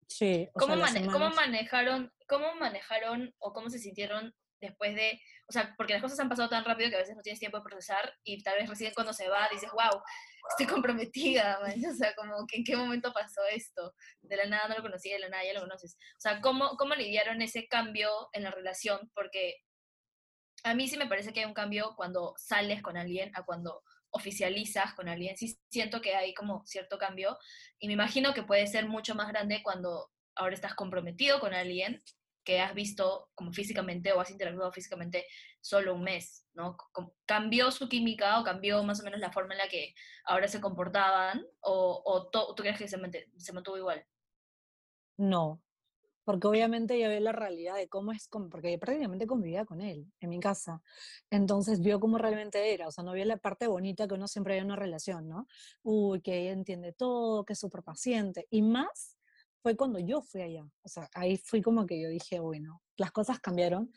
Sí. 0.07 0.49
¿Cómo, 0.53 0.73
¿Cómo, 1.11 1.29
manejaron, 1.35 2.11
¿Cómo 2.27 2.55
manejaron 2.55 3.35
o 3.37 3.53
cómo 3.53 3.69
se 3.69 3.77
sintieron 3.77 4.33
después 4.61 4.95
de, 4.95 5.19
o 5.47 5.51
sea, 5.51 5.73
porque 5.75 5.93
las 5.93 6.01
cosas 6.01 6.19
han 6.19 6.29
pasado 6.29 6.47
tan 6.47 6.63
rápido 6.63 6.89
que 6.89 6.95
a 6.95 6.99
veces 6.99 7.15
no 7.15 7.21
tienes 7.21 7.39
tiempo 7.39 7.57
de 7.57 7.63
procesar 7.63 8.13
y 8.23 8.41
tal 8.43 8.57
vez 8.57 8.69
recién 8.69 8.93
cuando 8.93 9.11
se 9.11 9.27
va 9.27 9.49
dices, 9.51 9.69
wow, 9.71 10.01
estoy 10.49 10.67
comprometida, 10.67 11.59
o 11.91 11.93
sea, 11.93 12.13
como 12.15 12.45
que 12.47 12.57
en 12.57 12.63
qué 12.63 12.75
momento 12.75 13.11
pasó 13.11 13.41
esto, 13.51 13.93
de 14.21 14.37
la 14.37 14.45
nada 14.45 14.69
no 14.69 14.75
lo 14.75 14.81
conocía, 14.83 15.15
de 15.15 15.21
la 15.21 15.29
nada 15.29 15.43
ya 15.43 15.53
lo 15.53 15.61
conoces. 15.61 15.97
O 16.17 16.21
sea, 16.21 16.39
¿cómo, 16.41 16.77
cómo 16.77 16.93
lidiaron 16.95 17.41
ese 17.41 17.67
cambio 17.67 18.29
en 18.33 18.43
la 18.43 18.51
relación? 18.51 19.11
Porque 19.13 19.55
a 20.63 20.73
mí 20.75 20.87
sí 20.87 20.97
me 20.97 21.07
parece 21.07 21.33
que 21.33 21.41
hay 21.41 21.45
un 21.45 21.53
cambio 21.53 21.93
cuando 21.95 22.33
sales 22.37 22.81
con 22.81 22.97
alguien 22.97 23.31
a 23.35 23.43
cuando 23.43 23.81
oficializas 24.11 24.93
con 24.93 25.09
alguien. 25.09 25.37
Sí 25.37 25.57
siento 25.69 26.01
que 26.01 26.15
hay 26.15 26.33
como 26.33 26.63
cierto 26.65 26.97
cambio 26.97 27.37
y 27.79 27.87
me 27.87 27.93
imagino 27.93 28.33
que 28.33 28.43
puede 28.43 28.67
ser 28.67 28.87
mucho 28.87 29.15
más 29.15 29.29
grande 29.29 29.61
cuando 29.63 30.09
ahora 30.35 30.53
estás 30.53 30.75
comprometido 30.75 31.39
con 31.39 31.53
alguien 31.53 32.03
que 32.43 32.59
has 32.59 32.73
visto 32.73 33.29
como 33.35 33.51
físicamente 33.53 34.11
o 34.11 34.19
has 34.19 34.31
interactuado 34.31 34.71
físicamente 34.71 35.25
solo 35.59 35.95
un 35.95 36.03
mes, 36.03 36.47
¿no? 36.53 36.77
¿Cambió 37.25 37.71
su 37.71 37.87
química 37.87 38.39
o 38.39 38.43
cambió 38.43 38.83
más 38.83 38.99
o 39.01 39.03
menos 39.03 39.19
la 39.19 39.31
forma 39.31 39.53
en 39.53 39.59
la 39.59 39.67
que 39.67 39.93
ahora 40.25 40.47
se 40.47 40.61
comportaban 40.61 41.45
o, 41.61 42.01
o 42.03 42.29
tú 42.29 42.63
crees 42.63 42.77
que 42.77 42.87
se, 42.87 42.97
se 43.37 43.53
mantuvo 43.53 43.77
igual? 43.77 44.05
No, 45.17 45.61
porque 46.23 46.47
obviamente 46.47 46.97
ya 46.99 47.09
ve 47.09 47.19
la 47.19 47.31
realidad 47.31 47.75
de 47.75 47.89
cómo 47.89 48.11
es, 48.11 48.27
porque 48.29 48.77
prácticamente 48.77 49.27
convivía 49.27 49.65
con 49.65 49.81
él 49.81 50.11
en 50.19 50.29
mi 50.29 50.39
casa. 50.39 50.81
Entonces 51.29 51.81
vio 51.81 51.99
cómo 51.99 52.17
realmente 52.17 52.73
era, 52.73 52.87
o 52.87 52.91
sea, 52.91 53.03
no 53.03 53.13
vio 53.13 53.25
la 53.25 53.37
parte 53.37 53.67
bonita 53.67 54.07
que 54.07 54.13
uno 54.13 54.27
siempre 54.27 54.55
ve 54.55 54.59
en 54.59 54.65
una 54.65 54.75
relación, 54.75 55.27
¿no? 55.27 55.47
Uy, 55.83 56.21
que 56.21 56.39
ella 56.39 56.51
entiende 56.51 56.93
todo, 56.93 57.43
que 57.43 57.53
es 57.53 57.59
súper 57.59 57.83
paciente. 57.83 58.47
Y 58.49 58.61
más 58.61 59.17
fue 59.61 59.75
cuando 59.75 59.99
yo 59.99 60.21
fui 60.21 60.41
allá. 60.41 60.65
O 60.81 60.89
sea, 60.89 61.09
ahí 61.13 61.37
fui 61.37 61.61
como 61.61 61.85
que 61.85 62.01
yo 62.01 62.09
dije, 62.09 62.39
bueno, 62.39 62.81
las 62.97 63.11
cosas 63.11 63.39
cambiaron. 63.39 63.91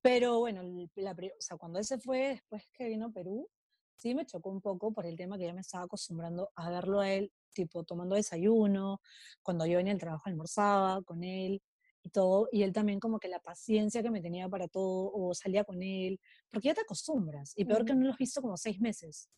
Pero 0.00 0.40
bueno, 0.40 0.62
la, 0.96 1.12
o 1.12 1.40
sea, 1.40 1.56
cuando 1.56 1.78
él 1.78 1.84
se 1.84 1.98
fue, 1.98 2.28
después 2.28 2.64
que 2.72 2.88
vino 2.88 3.06
a 3.06 3.10
Perú, 3.10 3.48
sí 3.96 4.14
me 4.14 4.26
chocó 4.26 4.50
un 4.50 4.60
poco 4.60 4.92
por 4.92 5.06
el 5.06 5.16
tema 5.16 5.38
que 5.38 5.44
ya 5.44 5.54
me 5.54 5.60
estaba 5.60 5.84
acostumbrando 5.84 6.50
a 6.56 6.70
verlo 6.70 7.00
a 7.00 7.10
él, 7.10 7.32
tipo 7.54 7.84
tomando 7.84 8.16
desayuno, 8.16 9.00
cuando 9.42 9.64
yo 9.66 9.76
venía 9.76 9.92
al 9.92 10.00
trabajo 10.00 10.24
almorzaba 10.26 11.02
con 11.02 11.22
él 11.22 11.62
y 12.02 12.10
todo, 12.10 12.48
y 12.50 12.64
él 12.64 12.72
también 12.72 12.98
como 12.98 13.20
que 13.20 13.28
la 13.28 13.38
paciencia 13.38 14.02
que 14.02 14.10
me 14.10 14.20
tenía 14.20 14.48
para 14.48 14.66
todo, 14.66 15.12
o 15.14 15.34
salía 15.34 15.62
con 15.62 15.82
él, 15.82 16.18
porque 16.50 16.68
ya 16.68 16.74
te 16.74 16.80
acostumbras, 16.80 17.52
y 17.54 17.64
peor 17.64 17.84
que 17.84 17.94
no 17.94 18.06
lo 18.06 18.12
he 18.12 18.16
visto 18.18 18.42
como 18.42 18.56
seis 18.56 18.80
meses. 18.80 19.30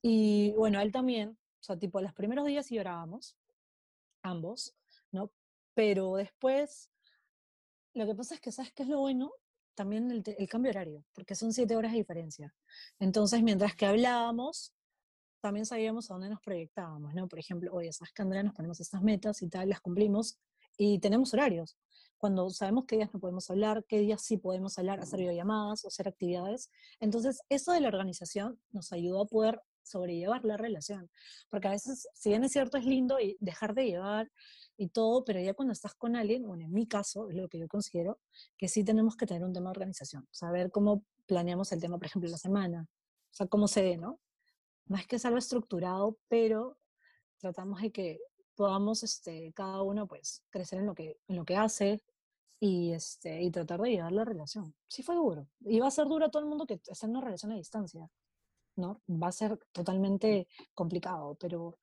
Y 0.00 0.52
bueno, 0.52 0.80
él 0.80 0.92
también, 0.92 1.30
o 1.30 1.62
sea, 1.62 1.78
tipo, 1.78 2.00
los 2.00 2.14
primeros 2.14 2.46
días 2.46 2.64
sí 2.64 2.76
llorábamos, 2.76 3.36
ambos, 4.22 4.74
¿no? 5.12 5.30
Pero 5.74 6.16
después, 6.16 6.90
lo 7.94 8.06
que 8.06 8.14
pasa 8.14 8.34
es 8.34 8.40
que, 8.40 8.52
¿sabes 8.52 8.72
qué 8.72 8.82
es 8.82 8.88
lo 8.88 9.00
bueno? 9.00 9.32
También 9.74 10.10
el, 10.10 10.22
el 10.26 10.48
cambio 10.48 10.70
horario, 10.70 11.04
porque 11.14 11.34
son 11.34 11.52
siete 11.52 11.76
horas 11.76 11.92
de 11.92 11.98
diferencia. 11.98 12.54
Entonces, 12.98 13.42
mientras 13.42 13.74
que 13.74 13.86
hablábamos, 13.86 14.74
también 15.40 15.66
sabíamos 15.66 16.10
a 16.10 16.14
dónde 16.14 16.28
nos 16.28 16.40
proyectábamos, 16.40 17.14
¿no? 17.14 17.26
Por 17.28 17.38
ejemplo, 17.38 17.72
oye, 17.72 17.92
¿sabes 17.92 18.12
que 18.12 18.22
Andrea 18.22 18.42
nos 18.42 18.54
ponemos 18.54 18.80
estas 18.80 19.02
metas 19.02 19.42
y 19.42 19.48
tal, 19.48 19.68
las 19.68 19.80
cumplimos 19.80 20.38
y 20.76 20.98
tenemos 20.98 21.32
horarios? 21.34 21.76
Cuando 22.18 22.50
sabemos 22.50 22.84
qué 22.86 22.96
días 22.96 23.10
no 23.14 23.20
podemos 23.20 23.48
hablar, 23.50 23.84
qué 23.88 24.00
días 24.00 24.22
sí 24.22 24.36
podemos 24.36 24.78
hablar, 24.78 25.00
hacer 25.00 25.20
videollamadas 25.20 25.84
o 25.84 25.88
hacer 25.88 26.06
actividades. 26.06 26.70
Entonces, 27.00 27.40
eso 27.48 27.72
de 27.72 27.80
la 27.80 27.88
organización 27.88 28.60
nos 28.72 28.92
ayudó 28.92 29.22
a 29.22 29.26
poder 29.26 29.62
sobrellevar 29.82 30.44
la 30.44 30.58
relación. 30.58 31.10
Porque 31.48 31.68
a 31.68 31.70
veces, 31.70 32.06
si 32.14 32.28
bien 32.28 32.44
es 32.44 32.52
cierto, 32.52 32.76
es 32.76 32.84
lindo 32.84 33.18
y 33.18 33.38
dejar 33.40 33.74
de 33.74 33.86
llevar 33.86 34.30
y 34.80 34.88
todo, 34.88 35.24
pero 35.26 35.38
ya 35.40 35.52
cuando 35.52 35.72
estás 35.72 35.94
con 35.94 36.16
alguien, 36.16 36.46
bueno, 36.46 36.64
en 36.64 36.72
mi 36.72 36.86
caso, 36.86 37.28
es 37.28 37.36
lo 37.36 37.50
que 37.50 37.58
yo 37.58 37.68
considero, 37.68 38.18
que 38.56 38.66
sí 38.66 38.82
tenemos 38.82 39.14
que 39.14 39.26
tener 39.26 39.44
un 39.44 39.52
tema 39.52 39.66
de 39.66 39.72
organización, 39.72 40.26
saber 40.30 40.70
cómo 40.70 41.04
planeamos 41.26 41.70
el 41.72 41.82
tema, 41.82 41.98
por 41.98 42.06
ejemplo, 42.06 42.30
la 42.30 42.38
semana, 42.38 42.88
o 42.88 43.34
sea, 43.34 43.46
cómo 43.46 43.68
se 43.68 43.82
ve, 43.82 43.98
¿no? 43.98 44.18
No 44.86 44.96
es 44.96 45.06
que 45.06 45.18
sea 45.18 45.28
algo 45.28 45.38
estructurado, 45.38 46.16
pero 46.28 46.78
tratamos 47.36 47.82
de 47.82 47.92
que 47.92 48.20
podamos 48.54 49.02
este, 49.02 49.52
cada 49.52 49.82
uno 49.82 50.08
pues 50.08 50.42
crecer 50.48 50.78
en 50.78 50.86
lo 50.86 50.94
que, 50.94 51.18
en 51.28 51.36
lo 51.36 51.44
que 51.44 51.56
hace 51.56 52.02
y, 52.58 52.92
este, 52.92 53.42
y 53.42 53.50
tratar 53.50 53.82
de 53.82 53.90
llevar 53.90 54.12
la 54.12 54.24
relación. 54.24 54.74
Sí 54.88 55.02
fue 55.02 55.14
duro. 55.14 55.46
Y 55.60 55.78
va 55.78 55.88
a 55.88 55.90
ser 55.90 56.06
duro 56.06 56.24
a 56.24 56.30
todo 56.30 56.42
el 56.42 56.48
mundo 56.48 56.64
que 56.64 56.80
está 56.86 57.04
en 57.04 57.10
una 57.10 57.20
relación 57.20 57.52
a 57.52 57.56
distancia, 57.56 58.08
¿no? 58.76 59.02
Va 59.10 59.28
a 59.28 59.32
ser 59.32 59.58
totalmente 59.72 60.48
complicado, 60.72 61.36
pero 61.38 61.76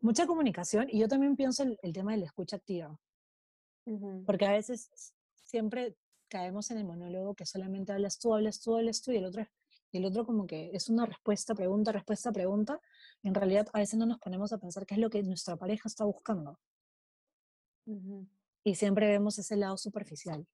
mucha 0.00 0.26
comunicación 0.26 0.86
y 0.90 0.98
yo 0.98 1.08
también 1.08 1.36
pienso 1.36 1.62
el, 1.62 1.78
el 1.82 1.92
tema 1.92 2.12
de 2.12 2.18
la 2.18 2.26
escucha 2.26 2.56
activa. 2.56 2.98
Porque 4.26 4.46
a 4.46 4.52
veces 4.52 5.14
siempre 5.44 5.96
caemos 6.28 6.70
en 6.70 6.78
el 6.78 6.84
monólogo 6.84 7.34
que 7.34 7.44
solamente 7.44 7.92
hablas 7.92 8.18
tú, 8.18 8.34
hablas 8.34 8.60
tú, 8.60 8.76
hablas 8.76 9.02
tú 9.02 9.10
y 9.10 9.16
el 9.16 9.24
otro, 9.24 9.46
y 9.92 9.98
el 9.98 10.04
otro 10.04 10.24
como 10.24 10.46
que 10.46 10.70
es 10.72 10.88
una 10.88 11.04
respuesta, 11.04 11.54
pregunta, 11.54 11.92
respuesta, 11.92 12.30
pregunta. 12.32 12.80
En 13.22 13.34
realidad 13.34 13.66
a 13.72 13.80
veces 13.80 13.98
no 13.98 14.06
nos 14.06 14.18
ponemos 14.18 14.52
a 14.52 14.58
pensar 14.58 14.86
qué 14.86 14.94
es 14.94 15.00
lo 15.00 15.10
que 15.10 15.22
nuestra 15.22 15.56
pareja 15.56 15.88
está 15.88 16.04
buscando. 16.04 16.58
Y 18.62 18.74
siempre 18.76 19.08
vemos 19.08 19.38
ese 19.38 19.56
lado 19.56 19.76
superficial. 19.76 20.46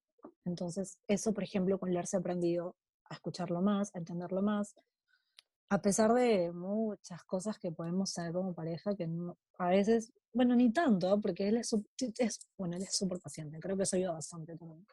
Entonces, 0.45 0.99
eso, 1.07 1.35
por 1.35 1.45
ejemplo, 1.45 1.79
con 1.79 1.93
Lar 1.93 2.07
se 2.07 2.17
ha 2.17 2.21
aprendido 2.21 2.77
a 3.11 3.15
escucharlo 3.15 3.61
más, 3.61 3.95
a 3.95 3.99
entenderlo 3.99 4.41
más, 4.41 4.75
a 5.69 5.83
pesar 5.83 6.13
de 6.13 6.53
muchas 6.53 7.25
cosas 7.25 7.59
que 7.59 7.73
podemos 7.73 8.11
saber 8.11 8.33
como 8.33 8.55
pareja, 8.55 8.95
que 8.95 9.09
a 9.59 9.69
veces, 9.69 10.13
bueno, 10.33 10.55
ni 10.55 10.73
tanto, 10.73 11.21
porque 11.21 11.49
él 11.49 11.57
es, 11.57 11.75
bueno, 12.57 12.77
él 12.77 12.83
es 12.83 12.97
súper 12.97 13.19
paciente, 13.21 13.59
creo 13.59 13.77
que 13.77 13.83
eso 13.83 13.97
ayuda 13.97 14.13
bastante 14.13 14.57
también. 14.57 14.87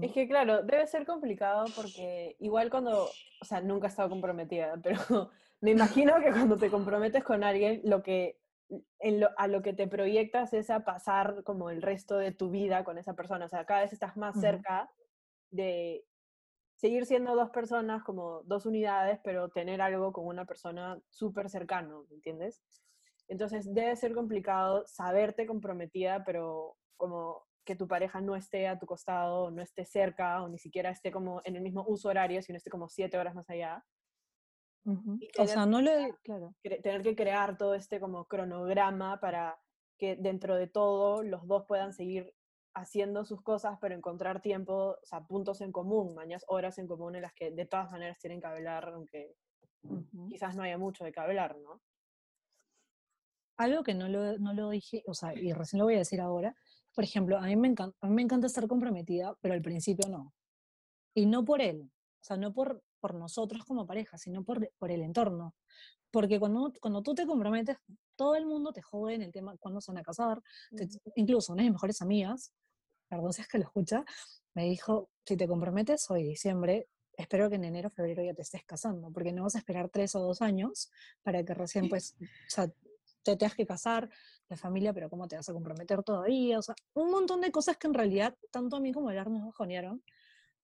Es 0.00 0.12
que 0.12 0.26
claro, 0.26 0.62
debe 0.62 0.86
ser 0.86 1.06
complicado 1.06 1.66
porque 1.76 2.36
igual 2.40 2.70
cuando, 2.70 3.04
o 3.40 3.44
sea, 3.44 3.60
nunca 3.60 3.86
he 3.86 3.90
estado 3.90 4.08
comprometida, 4.08 4.76
pero 4.82 5.30
me 5.60 5.70
imagino 5.70 6.20
que 6.20 6.30
cuando 6.30 6.56
te 6.56 6.70
comprometes 6.70 7.24
con 7.24 7.44
alguien, 7.44 7.80
lo 7.84 8.02
que, 8.02 8.40
a 9.36 9.48
lo 9.48 9.62
que 9.62 9.72
te 9.72 9.86
proyectas 9.86 10.52
es 10.52 10.70
a 10.70 10.84
pasar 10.84 11.42
como 11.44 11.70
el 11.70 11.82
resto 11.82 12.16
de 12.16 12.32
tu 12.32 12.50
vida 12.50 12.84
con 12.84 12.98
esa 12.98 13.14
persona, 13.14 13.46
o 13.46 13.48
sea, 13.48 13.64
cada 13.66 13.82
vez 13.82 13.92
estás 13.92 14.16
más 14.16 14.40
cerca 14.40 14.90
de 15.50 16.04
seguir 16.84 17.06
siendo 17.06 17.34
dos 17.34 17.48
personas, 17.48 18.04
como 18.04 18.42
dos 18.42 18.66
unidades, 18.66 19.18
pero 19.24 19.48
tener 19.48 19.80
algo 19.80 20.12
con 20.12 20.26
una 20.26 20.44
persona 20.44 21.00
súper 21.08 21.48
cercano, 21.48 22.04
¿entiendes? 22.10 22.62
Entonces 23.26 23.72
debe 23.72 23.96
ser 23.96 24.12
complicado 24.12 24.86
saberte 24.86 25.46
comprometida, 25.46 26.22
pero 26.26 26.76
como 26.98 27.42
que 27.64 27.74
tu 27.74 27.88
pareja 27.88 28.20
no 28.20 28.36
esté 28.36 28.68
a 28.68 28.78
tu 28.78 28.84
costado, 28.84 29.50
no 29.50 29.62
esté 29.62 29.86
cerca, 29.86 30.42
o 30.42 30.48
ni 30.50 30.58
siquiera 30.58 30.90
esté 30.90 31.10
como 31.10 31.40
en 31.44 31.56
el 31.56 31.62
mismo 31.62 31.86
uso 31.88 32.10
horario, 32.10 32.42
sino 32.42 32.58
esté 32.58 32.68
como 32.68 32.90
siete 32.90 33.16
horas 33.16 33.34
más 33.34 33.48
allá. 33.48 33.82
O 35.38 35.46
sea, 35.46 35.64
no 35.64 35.80
le... 35.80 36.14
Claro. 36.22 36.54
Tener 36.60 37.00
que 37.00 37.16
crear 37.16 37.56
todo 37.56 37.72
este 37.72 37.98
como 37.98 38.26
cronograma 38.26 39.18
para 39.20 39.58
que 39.98 40.16
dentro 40.16 40.54
de 40.54 40.66
todo 40.66 41.22
los 41.22 41.46
dos 41.46 41.64
puedan 41.66 41.94
seguir 41.94 42.34
haciendo 42.74 43.24
sus 43.24 43.40
cosas, 43.40 43.78
pero 43.80 43.94
encontrar 43.94 44.42
tiempo, 44.42 44.98
o 45.00 45.06
sea, 45.06 45.24
puntos 45.26 45.60
en 45.60 45.72
común, 45.72 46.14
mañas 46.14 46.44
horas 46.48 46.78
en 46.78 46.86
común 46.86 47.14
en 47.14 47.22
las 47.22 47.32
que 47.32 47.50
de 47.50 47.66
todas 47.66 47.90
maneras 47.90 48.18
tienen 48.18 48.40
que 48.40 48.46
hablar, 48.46 48.88
aunque 48.88 49.36
quizás 50.28 50.56
no 50.56 50.62
haya 50.62 50.78
mucho 50.78 51.04
de 51.04 51.12
que 51.12 51.20
hablar, 51.20 51.56
¿no? 51.58 51.80
Algo 53.56 53.84
que 53.84 53.94
no 53.94 54.08
lo, 54.08 54.38
no 54.38 54.52
lo 54.52 54.70
dije, 54.70 55.04
o 55.06 55.14
sea, 55.14 55.32
y 55.34 55.52
recién 55.52 55.78
lo 55.78 55.84
voy 55.84 55.94
a 55.94 55.98
decir 55.98 56.20
ahora, 56.20 56.56
por 56.92 57.04
ejemplo, 57.04 57.38
a 57.38 57.42
mí, 57.42 57.56
me 57.56 57.68
encanta, 57.68 57.96
a 58.00 58.08
mí 58.08 58.14
me 58.14 58.22
encanta 58.22 58.46
estar 58.46 58.66
comprometida, 58.66 59.36
pero 59.40 59.54
al 59.54 59.62
principio 59.62 60.08
no. 60.08 60.32
Y 61.14 61.26
no 61.26 61.44
por 61.44 61.60
él, 61.60 61.82
o 61.82 62.24
sea, 62.24 62.36
no 62.36 62.52
por, 62.52 62.82
por 63.00 63.14
nosotros 63.14 63.64
como 63.64 63.86
pareja, 63.86 64.18
sino 64.18 64.44
por, 64.44 64.68
por 64.78 64.90
el 64.90 65.02
entorno. 65.02 65.54
Porque 66.10 66.40
cuando, 66.40 66.72
cuando 66.80 67.02
tú 67.02 67.14
te 67.14 67.26
comprometes, 67.26 67.76
todo 68.16 68.34
el 68.36 68.46
mundo 68.46 68.72
te 68.72 68.82
jode 68.82 69.14
en 69.14 69.22
el 69.22 69.32
tema 69.32 69.56
cuándo 69.58 69.80
se 69.80 69.92
van 69.92 69.98
a 69.98 70.02
casar. 70.02 70.40
incluso 71.16 71.52
una 71.52 71.62
de 71.62 71.68
mis 71.68 71.74
mejores 71.74 72.00
amigas 72.02 72.52
perdón 73.08 73.32
si 73.32 73.42
es 73.42 73.48
que 73.48 73.58
lo 73.58 73.64
escucha, 73.64 74.04
me 74.54 74.64
dijo, 74.64 75.10
si 75.26 75.36
te 75.36 75.48
comprometes 75.48 76.10
hoy, 76.10 76.24
diciembre, 76.24 76.88
espero 77.16 77.48
que 77.48 77.56
en 77.56 77.64
enero, 77.64 77.90
febrero 77.90 78.22
ya 78.22 78.34
te 78.34 78.42
estés 78.42 78.64
casando, 78.64 79.10
porque 79.10 79.32
no 79.32 79.44
vas 79.44 79.54
a 79.54 79.58
esperar 79.58 79.88
tres 79.88 80.14
o 80.14 80.20
dos 80.20 80.42
años 80.42 80.90
para 81.22 81.44
que 81.44 81.54
recién, 81.54 81.88
pues, 81.88 82.16
o 82.20 82.50
sea, 82.50 82.68
te 83.22 83.36
tengas 83.36 83.54
que 83.54 83.66
casar, 83.66 84.10
la 84.48 84.56
familia, 84.56 84.92
pero 84.92 85.08
¿cómo 85.08 85.26
te 85.26 85.36
vas 85.36 85.48
a 85.48 85.52
comprometer 85.52 86.02
todavía? 86.02 86.58
O 86.58 86.62
sea, 86.62 86.74
un 86.94 87.10
montón 87.10 87.40
de 87.40 87.50
cosas 87.50 87.76
que 87.78 87.86
en 87.86 87.94
realidad, 87.94 88.36
tanto 88.50 88.76
a 88.76 88.80
mí 88.80 88.92
como 88.92 89.08
a 89.08 89.14
Lar 89.14 89.30
nos 89.30 89.46
bajonearon, 89.46 90.04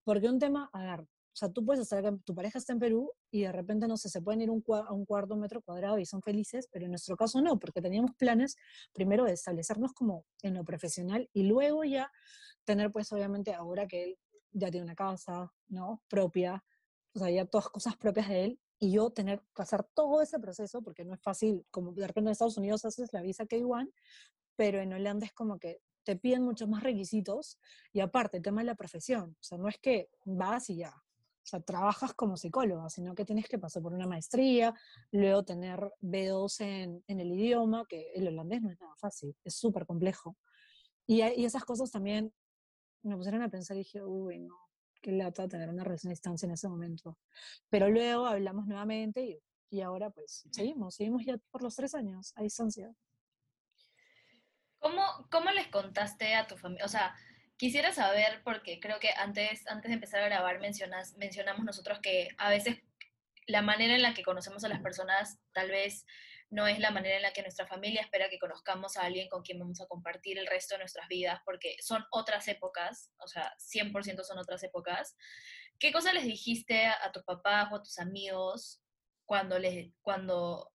porque 0.03 0.29
un 0.29 0.39
tema, 0.39 0.69
a 0.71 0.83
ver, 0.83 1.07
o 1.33 1.35
sea, 1.35 1.49
tú 1.49 1.63
puedes 1.65 1.81
hacer 1.81 2.03
que 2.03 2.11
tu 2.25 2.35
pareja 2.35 2.57
está 2.57 2.73
en 2.73 2.79
Perú 2.79 3.11
y 3.31 3.43
de 3.43 3.51
repente, 3.51 3.87
no 3.87 3.95
sé, 3.95 4.09
se 4.09 4.21
pueden 4.21 4.41
ir 4.41 4.49
un 4.49 4.63
a 4.69 4.91
un 4.91 5.05
cuarto 5.05 5.37
metro 5.37 5.61
cuadrado 5.61 5.97
y 5.97 6.05
son 6.05 6.21
felices, 6.21 6.67
pero 6.71 6.85
en 6.85 6.91
nuestro 6.91 7.15
caso 7.15 7.41
no, 7.41 7.57
porque 7.57 7.81
teníamos 7.81 8.11
planes 8.17 8.57
primero 8.93 9.23
de 9.23 9.33
establecernos 9.33 9.93
como 9.93 10.25
en 10.41 10.55
lo 10.55 10.65
profesional 10.65 11.29
y 11.33 11.43
luego 11.43 11.83
ya 11.85 12.11
tener, 12.65 12.91
pues 12.91 13.11
obviamente, 13.13 13.53
ahora 13.53 13.87
que 13.87 14.03
él 14.03 14.17
ya 14.51 14.69
tiene 14.69 14.85
una 14.85 14.95
casa, 14.95 15.51
¿no? 15.69 16.03
Propia, 16.09 16.63
o 17.13 17.19
sea, 17.19 17.29
ya 17.29 17.45
todas 17.45 17.69
cosas 17.69 17.95
propias 17.95 18.27
de 18.27 18.45
él, 18.45 18.59
y 18.83 18.91
yo 18.91 19.11
tener 19.11 19.43
hacer 19.55 19.83
todo 19.93 20.21
ese 20.23 20.39
proceso, 20.39 20.81
porque 20.81 21.05
no 21.05 21.13
es 21.13 21.21
fácil, 21.21 21.65
como 21.69 21.93
de 21.93 22.07
repente 22.07 22.29
en 22.29 22.31
Estados 22.31 22.57
Unidos 22.57 22.83
haces 22.83 23.13
la 23.13 23.21
visa 23.21 23.45
K1, 23.45 23.93
pero 24.55 24.79
en 24.79 24.91
Holanda 24.91 25.27
es 25.27 25.33
como 25.33 25.59
que 25.59 25.81
te 26.03 26.15
piden 26.15 26.43
muchos 26.43 26.67
más 26.67 26.81
requisitos 26.81 27.59
y 27.93 27.99
aparte, 27.99 28.37
el 28.37 28.43
tema 28.43 28.61
de 28.61 28.65
la 28.65 28.75
profesión, 28.75 29.37
o 29.39 29.43
sea, 29.43 29.59
no 29.59 29.67
es 29.67 29.77
que 29.77 30.09
vas 30.25 30.71
y 30.71 30.77
ya, 30.77 30.95
o 31.43 31.45
sea, 31.45 31.59
trabajas 31.59 32.13
como 32.13 32.37
psicóloga, 32.37 32.89
sino 32.89 33.15
que 33.15 33.25
tienes 33.25 33.47
que 33.47 33.57
pasar 33.57 33.81
por 33.81 33.93
una 33.93 34.07
maestría, 34.07 34.73
luego 35.11 35.43
tener 35.43 35.91
B2 36.01 36.61
en, 36.61 37.03
en 37.07 37.19
el 37.19 37.31
idioma, 37.31 37.85
que 37.87 38.11
el 38.13 38.27
holandés 38.27 38.61
no 38.61 38.71
es 38.71 38.79
nada 38.79 38.95
fácil, 38.95 39.35
es 39.43 39.55
súper 39.55 39.85
complejo. 39.85 40.37
Y, 41.07 41.21
y, 41.23 41.45
esas 41.45 41.65
cosas 41.65 41.91
también 41.91 42.31
me 43.03 43.17
pusieron 43.17 43.41
a 43.41 43.49
pensar 43.49 43.75
y 43.75 43.79
dije, 43.79 44.03
uy, 44.03 44.39
no, 44.39 44.55
qué 45.01 45.11
lata 45.11 45.47
tener 45.47 45.69
una 45.69 45.83
relación 45.83 46.11
a 46.11 46.13
distancia 46.13 46.45
en 46.45 46.53
ese 46.53 46.69
momento. 46.69 47.17
Pero 47.69 47.89
luego 47.89 48.27
hablamos 48.27 48.67
nuevamente 48.67 49.25
y, 49.25 49.43
y 49.71 49.81
ahora 49.81 50.11
pues 50.11 50.45
seguimos, 50.51 50.95
seguimos 50.95 51.25
ya 51.25 51.37
por 51.49 51.63
los 51.63 51.75
tres 51.75 51.95
años 51.95 52.33
a 52.35 52.43
distancia. 52.43 52.93
¿Cómo, 54.79 55.01
¿Cómo 55.31 55.51
les 55.51 55.67
contaste 55.67 56.35
a 56.35 56.47
tu 56.47 56.57
familia? 56.57 56.85
O 56.85 56.89
sea, 56.89 57.15
Quisiera 57.61 57.93
saber, 57.93 58.41
porque 58.43 58.79
creo 58.79 58.99
que 58.99 59.11
antes, 59.15 59.67
antes 59.67 59.89
de 59.89 59.93
empezar 59.93 60.23
a 60.23 60.25
grabar 60.25 60.59
mencionas, 60.59 61.15
mencionamos 61.17 61.63
nosotros 61.63 61.99
que 62.01 62.29
a 62.39 62.49
veces 62.49 62.79
la 63.45 63.61
manera 63.61 63.93
en 63.93 64.01
la 64.01 64.15
que 64.15 64.23
conocemos 64.23 64.63
a 64.63 64.67
las 64.67 64.81
personas 64.81 65.37
tal 65.53 65.69
vez 65.69 66.03
no 66.49 66.65
es 66.65 66.79
la 66.79 66.89
manera 66.89 67.17
en 67.17 67.21
la 67.21 67.33
que 67.33 67.43
nuestra 67.43 67.67
familia 67.67 68.01
espera 68.01 68.31
que 68.31 68.39
conozcamos 68.39 68.97
a 68.97 69.03
alguien 69.03 69.29
con 69.29 69.43
quien 69.43 69.59
vamos 69.59 69.79
a 69.79 69.85
compartir 69.85 70.39
el 70.39 70.47
resto 70.47 70.73
de 70.73 70.79
nuestras 70.79 71.07
vidas, 71.07 71.39
porque 71.45 71.75
son 71.81 72.03
otras 72.09 72.47
épocas, 72.47 73.13
o 73.19 73.27
sea, 73.27 73.53
100% 73.59 74.23
son 74.23 74.39
otras 74.39 74.63
épocas. 74.63 75.15
¿Qué 75.77 75.91
cosa 75.91 76.13
les 76.13 76.23
dijiste 76.23 76.87
a, 76.87 77.11
tus 77.11 77.21
papás 77.25 77.71
o 77.71 77.75
a 77.75 77.83
tus 77.83 77.99
amigos 77.99 78.81
cuando, 79.23 79.59
les, 79.59 79.93
cuando 80.01 80.73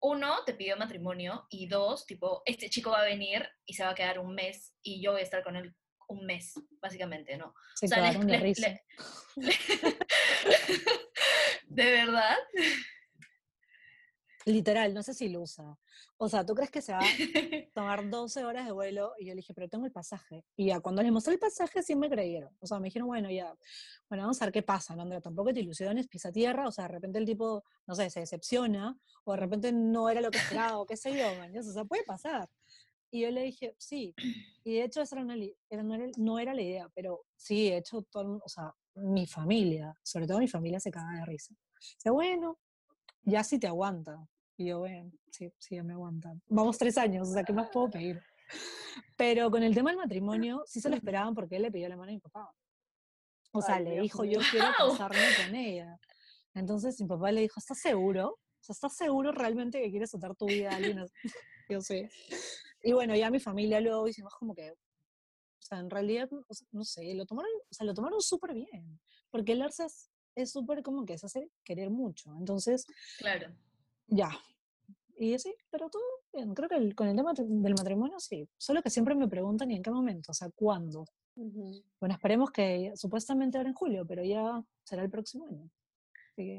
uno, 0.00 0.42
te 0.46 0.54
pidió 0.54 0.78
matrimonio 0.78 1.46
y 1.50 1.68
dos, 1.68 2.06
tipo, 2.06 2.40
este 2.46 2.70
chico 2.70 2.92
va 2.92 3.02
a 3.02 3.04
venir 3.04 3.46
y 3.66 3.74
se 3.74 3.84
va 3.84 3.90
a 3.90 3.94
quedar 3.94 4.18
un 4.18 4.34
mes 4.34 4.74
y 4.82 5.02
yo 5.02 5.12
voy 5.12 5.20
a 5.20 5.24
estar 5.24 5.44
con 5.44 5.54
él 5.54 5.76
un 6.08 6.26
mes, 6.26 6.54
básicamente, 6.80 7.36
¿no? 7.36 7.54
Se 7.74 7.86
o 7.86 7.88
sea, 7.88 8.12
de, 8.12 8.38
risa. 8.38 8.80
¿De 11.66 11.84
verdad? 11.84 12.36
Literal, 14.48 14.94
no 14.94 15.02
sé 15.02 15.12
si 15.12 15.28
lo 15.28 15.42
usa. 15.42 15.78
O 16.16 16.28
sea, 16.28 16.44
¿tú 16.44 16.54
crees 16.54 16.70
que 16.70 16.80
se 16.80 16.92
va 16.92 17.00
a 17.00 17.02
tomar 17.74 18.08
12 18.08 18.44
horas 18.44 18.64
de 18.64 18.72
vuelo? 18.72 19.12
Y 19.18 19.26
yo 19.26 19.32
le 19.32 19.36
dije, 19.36 19.52
pero 19.52 19.68
tengo 19.68 19.84
el 19.84 19.92
pasaje. 19.92 20.44
Y 20.56 20.68
ya 20.68 20.80
cuando 20.80 21.02
les 21.02 21.12
mostré 21.12 21.34
el 21.34 21.38
pasaje, 21.38 21.82
sí 21.82 21.94
me 21.94 22.08
creyeron. 22.08 22.50
O 22.60 22.66
sea, 22.66 22.78
me 22.78 22.86
dijeron, 22.86 23.08
bueno, 23.08 23.30
ya, 23.30 23.54
bueno, 24.08 24.24
vamos 24.24 24.40
a 24.40 24.46
ver 24.46 24.52
qué 24.52 24.62
pasa, 24.62 24.96
¿no, 24.96 25.02
Andrea? 25.02 25.20
Tampoco 25.20 25.52
te 25.52 25.60
ilusiones, 25.60 26.08
pisa 26.08 26.32
tierra. 26.32 26.66
O 26.66 26.72
sea, 26.72 26.84
de 26.84 26.94
repente 26.94 27.18
el 27.18 27.26
tipo, 27.26 27.62
no 27.86 27.94
sé, 27.94 28.08
se 28.08 28.20
decepciona, 28.20 28.98
o 29.24 29.32
de 29.32 29.38
repente 29.38 29.70
no 29.70 30.08
era 30.08 30.22
lo 30.22 30.30
que 30.30 30.38
esperaba, 30.38 30.78
o 30.78 30.86
qué 30.86 30.96
sé 30.96 31.16
yo, 31.16 31.28
O 31.60 31.72
sea, 31.72 31.84
puede 31.84 32.04
pasar. 32.04 32.48
Y 33.10 33.22
yo 33.22 33.30
le 33.30 33.42
dije, 33.42 33.74
sí. 33.78 34.14
Y 34.64 34.74
de 34.74 34.84
hecho, 34.84 35.00
esa 35.00 35.16
era 35.16 35.24
una, 35.24 35.34
era, 35.70 35.82
no, 35.82 35.94
era, 35.94 36.06
no, 36.18 36.38
era, 36.38 36.52
la 36.52 36.60
idea, 36.60 36.90
pero 36.94 37.24
sí, 37.36 37.70
de 37.70 37.78
hecho, 37.78 38.02
todo, 38.02 38.38
o 38.44 38.48
sea, 38.50 38.74
mi 38.96 39.26
familia, 39.26 39.98
sobre 40.02 40.26
todo 40.26 40.40
mi 40.40 40.48
familia, 40.48 40.78
se 40.78 40.90
caga 40.90 41.20
de 41.20 41.24
risa. 41.24 41.54
Dice, 41.94 42.10
bueno, 42.10 42.58
ya 43.22 43.42
sí 43.44 43.58
te 43.58 43.66
aguanta. 43.66 44.28
Y 44.58 44.66
yo, 44.66 44.80
bueno, 44.80 45.10
sí, 45.30 45.50
sí, 45.56 45.76
ya 45.76 45.82
me 45.84 45.94
aguantan. 45.94 46.42
Vamos 46.48 46.76
tres 46.76 46.98
años, 46.98 47.30
o 47.30 47.32
sea, 47.32 47.44
¿qué 47.44 47.54
más 47.54 47.70
puedo 47.70 47.88
pedir? 47.88 48.22
Pero 49.16 49.50
con 49.50 49.62
el 49.62 49.74
tema 49.74 49.90
del 49.90 49.98
matrimonio, 49.98 50.62
sí 50.66 50.80
se 50.80 50.90
lo 50.90 50.96
esperaban 50.96 51.34
porque 51.34 51.56
él 51.56 51.62
le 51.62 51.70
pidió 51.70 51.88
la 51.88 51.96
mano 51.96 52.10
a 52.10 52.14
mi 52.14 52.20
papá. 52.20 52.52
O 53.52 53.62
sea, 53.62 53.80
le 53.80 54.00
dijo, 54.00 54.24
yo 54.24 54.40
quiero 54.50 54.66
casarme 54.76 55.26
con 55.42 55.54
ella. 55.54 55.98
Entonces 56.54 57.00
mi 57.00 57.06
papá 57.06 57.32
le 57.32 57.40
dijo, 57.40 57.58
¿estás 57.58 57.78
seguro? 57.78 58.30
O 58.30 58.62
sea, 58.62 58.74
¿estás 58.74 58.94
seguro 58.96 59.32
realmente 59.32 59.80
que 59.80 59.90
quieres 59.90 60.10
soltar 60.10 60.34
tu 60.34 60.46
vida 60.46 60.70
a 60.70 60.76
alguien? 60.76 60.98
yo 61.68 61.80
sé. 61.80 62.10
Y 62.82 62.92
bueno, 62.92 63.14
ya 63.16 63.30
mi 63.30 63.40
familia 63.40 63.80
luego 63.80 64.08
hicimos 64.08 64.34
como 64.34 64.54
que, 64.54 64.70
o 64.70 64.76
sea, 65.58 65.78
en 65.78 65.90
realidad, 65.90 66.28
no 66.72 66.84
sé, 66.84 67.14
lo 67.14 67.26
tomaron, 67.26 67.50
o 67.52 67.74
sea, 67.74 67.86
lo 67.86 67.94
tomaron 67.94 68.20
súper 68.20 68.54
bien, 68.54 69.00
porque 69.30 69.52
el 69.52 69.62
Arce 69.62 69.86
es 70.34 70.50
súper 70.50 70.82
como 70.82 71.04
que 71.04 71.18
se 71.18 71.26
hace 71.26 71.50
querer 71.64 71.90
mucho, 71.90 72.32
entonces, 72.38 72.86
claro. 73.18 73.52
Ya. 74.06 74.30
Y 75.16 75.36
sí, 75.38 75.52
pero 75.68 75.90
todo 75.90 76.02
bien, 76.32 76.54
creo 76.54 76.68
que 76.68 76.94
con 76.94 77.08
el 77.08 77.16
tema 77.16 77.32
del 77.34 77.74
matrimonio 77.74 78.20
sí, 78.20 78.48
solo 78.56 78.82
que 78.82 78.90
siempre 78.90 79.16
me 79.16 79.26
preguntan 79.26 79.70
y 79.70 79.76
en 79.76 79.82
qué 79.82 79.90
momento, 79.90 80.30
o 80.30 80.34
sea, 80.34 80.48
¿cuándo? 80.50 81.04
Bueno, 81.34 82.14
esperemos 82.14 82.50
que 82.50 82.92
supuestamente 82.96 83.58
ahora 83.58 83.70
en 83.70 83.74
julio, 83.74 84.06
pero 84.06 84.24
ya 84.24 84.62
será 84.84 85.02
el 85.02 85.10
próximo 85.10 85.46
año. 85.46 85.70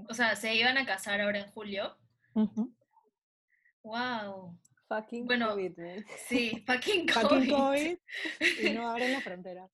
O 0.10 0.14
sea, 0.14 0.36
¿se 0.36 0.54
iban 0.56 0.78
a 0.78 0.86
casar 0.86 1.22
ahora 1.22 1.40
en 1.40 1.52
julio? 1.52 1.98
Wow. 3.84 4.58
Fucking 4.90 5.28
bueno, 5.28 5.50
COVID, 5.50 5.74
Sí, 6.28 6.64
fucking 6.68 7.08
COVID. 7.08 7.22
Fucking 7.22 7.50
COVID 7.52 7.98
y 8.64 8.70
no 8.72 8.90
abren 8.92 9.14
la 9.14 9.22
frontera. 9.22 9.70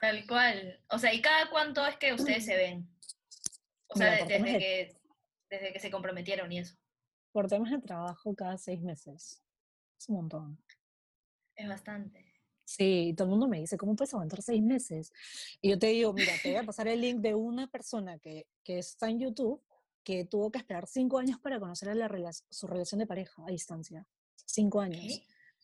Tal 0.00 0.26
cual. 0.26 0.80
O 0.88 0.98
sea, 0.98 1.14
¿y 1.14 1.22
cada 1.22 1.48
cuánto 1.48 1.86
es 1.86 1.96
que 1.96 2.12
ustedes 2.12 2.44
se 2.44 2.56
ven? 2.56 2.88
O 3.86 3.96
sea, 3.96 4.24
desde, 4.24 4.58
que, 4.58 4.96
desde 5.48 5.72
que 5.72 5.78
se 5.78 5.92
comprometieron 5.92 6.50
y 6.50 6.58
eso. 6.58 6.76
Por 7.30 7.46
temas 7.46 7.70
de 7.70 7.78
trabajo 7.78 8.34
cada 8.34 8.58
seis 8.58 8.82
meses. 8.82 9.44
Es 9.96 10.08
un 10.08 10.16
montón. 10.16 10.58
Es 11.54 11.68
bastante. 11.68 12.26
Sí, 12.64 13.14
todo 13.16 13.26
el 13.26 13.30
mundo 13.30 13.46
me 13.46 13.60
dice, 13.60 13.76
¿cómo 13.76 13.94
puedes 13.94 14.12
aguantar 14.12 14.42
seis 14.42 14.62
meses? 14.62 15.12
Y 15.60 15.70
yo 15.70 15.78
te 15.78 15.88
digo, 15.88 16.12
mira, 16.12 16.32
te 16.42 16.50
voy 16.50 16.58
a 16.58 16.64
pasar 16.64 16.88
el 16.88 17.00
link 17.00 17.20
de 17.20 17.34
una 17.34 17.68
persona 17.68 18.18
que, 18.18 18.48
que 18.64 18.78
está 18.78 19.08
en 19.08 19.20
YouTube 19.20 19.62
que 20.10 20.24
tuvo 20.24 20.50
que 20.50 20.58
esperar 20.58 20.88
cinco 20.88 21.18
años 21.18 21.38
para 21.38 21.60
conocer 21.60 21.88
a 21.88 21.94
la 21.94 22.32
su 22.50 22.66
relación 22.66 22.98
de 22.98 23.06
pareja 23.06 23.44
a 23.46 23.50
distancia. 23.50 24.06
Cinco 24.44 24.80
años. 24.80 25.22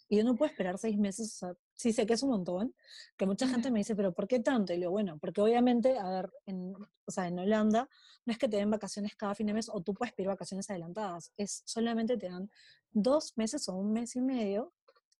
Y 0.08 0.18
yo 0.18 0.24
no 0.24 0.36
puedo 0.36 0.48
esperar 0.48 0.78
seis 0.78 0.96
meses, 0.96 1.34
o 1.34 1.38
sea, 1.38 1.56
sí 1.74 1.92
sé 1.92 2.06
que 2.06 2.12
es 2.12 2.22
un 2.22 2.30
montón, 2.30 2.72
que 3.16 3.26
mucha 3.26 3.48
gente 3.48 3.72
me 3.72 3.80
dice, 3.80 3.96
pero 3.96 4.12
¿por 4.12 4.28
qué 4.28 4.38
tanto? 4.38 4.72
Y 4.72 4.76
digo, 4.76 4.92
bueno, 4.92 5.18
porque 5.18 5.40
obviamente, 5.40 5.98
a 5.98 6.08
ver, 6.08 6.32
en, 6.46 6.76
o 6.76 7.10
sea, 7.10 7.26
en 7.26 7.40
Holanda 7.40 7.88
no 8.24 8.32
es 8.32 8.38
que 8.38 8.48
te 8.48 8.56
den 8.56 8.70
vacaciones 8.70 9.16
cada 9.16 9.34
fin 9.34 9.48
de 9.48 9.54
mes 9.54 9.68
o 9.68 9.80
tú 9.80 9.94
puedes 9.94 10.14
pedir 10.14 10.28
vacaciones 10.28 10.70
adelantadas, 10.70 11.32
es 11.36 11.62
solamente 11.64 12.16
te 12.16 12.28
dan 12.28 12.48
dos 12.92 13.36
meses 13.36 13.68
o 13.68 13.74
un 13.74 13.92
mes 13.92 14.14
y 14.14 14.20
medio 14.20 14.72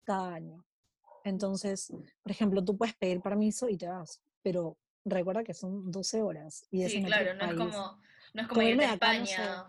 cada 0.05 0.35
año. 0.35 0.65
Entonces, 1.25 1.93
por 2.23 2.31
ejemplo, 2.31 2.65
tú 2.65 2.77
puedes 2.77 2.95
pedir 2.95 3.21
permiso 3.21 3.69
y 3.69 3.77
te 3.77 3.89
vas, 3.89 4.23
pero 4.41 4.79
recuerda 5.05 5.43
que 5.43 5.53
son 5.53 5.91
12 5.91 6.23
horas. 6.23 6.65
Y 6.71 6.89
sí, 6.89 7.03
claro, 7.03 7.35
no 7.35 7.45
es 7.45 7.55
como 7.57 7.99
no 8.37 8.42
es 8.42 8.49
como 8.49 8.62
irme 8.62 8.87
de 8.87 8.92
España. 8.92 9.64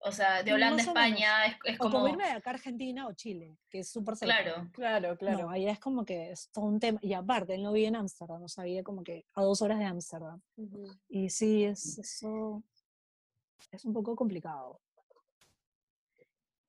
O 0.00 0.10
sea, 0.10 0.42
de 0.42 0.52
Holanda 0.52 0.82
a 0.82 0.86
España 0.86 1.46
es, 1.46 1.56
es, 1.64 1.78
como... 1.78 1.90
O 1.90 1.92
como 1.92 2.08
irme 2.08 2.24
de 2.24 2.32
acá 2.32 2.50
a 2.50 2.54
Argentina 2.54 3.06
o 3.06 3.12
Chile, 3.12 3.58
que 3.68 3.80
es 3.80 3.88
súper 3.88 4.16
Claro, 4.16 4.68
claro, 4.72 5.16
claro. 5.16 5.42
No, 5.42 5.50
ahí 5.50 5.68
es 5.68 5.78
como 5.78 6.04
que 6.04 6.32
es 6.32 6.50
todo 6.50 6.64
un 6.64 6.80
tema. 6.80 6.98
Y 7.00 7.12
aparte, 7.12 7.54
él 7.54 7.62
no 7.62 7.72
vive 7.72 7.86
en 7.86 7.96
Ámsterdam, 7.96 8.42
o 8.42 8.48
sea, 8.48 8.64
vive 8.64 8.82
como 8.82 9.04
que 9.04 9.24
a 9.34 9.42
dos 9.42 9.62
horas 9.62 9.78
de 9.78 9.84
Ámsterdam. 9.84 10.40
Y 11.08 11.30
sí, 11.30 11.64
es 11.64 11.98
eso... 11.98 12.64
Es 13.70 13.84
un 13.84 13.92
poco 13.92 14.16
complicado. 14.16 14.80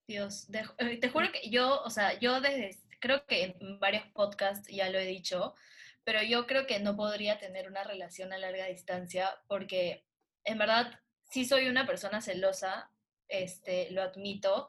Dios, 0.07 0.47
eh, 0.77 0.97
te 0.97 1.09
juro 1.09 1.31
que 1.31 1.49
yo, 1.49 1.81
o 1.81 1.89
sea, 1.89 2.19
yo 2.19 2.41
desde, 2.41 2.77
creo 2.99 3.25
que 3.25 3.55
en 3.59 3.79
varios 3.79 4.05
podcasts 4.13 4.67
ya 4.67 4.89
lo 4.89 4.99
he 4.99 5.05
dicho, 5.05 5.55
pero 6.03 6.21
yo 6.21 6.45
creo 6.45 6.67
que 6.67 6.79
no 6.79 6.95
podría 6.95 7.39
tener 7.39 7.67
una 7.67 7.83
relación 7.83 8.33
a 8.33 8.37
larga 8.37 8.65
distancia 8.67 9.31
porque 9.47 10.05
en 10.43 10.58
verdad 10.58 10.99
sí 11.32 11.45
soy 11.45 11.67
una 11.67 11.86
persona 11.86 12.21
celosa, 12.21 12.89
este, 13.27 13.89
lo 13.91 14.01
admito, 14.01 14.67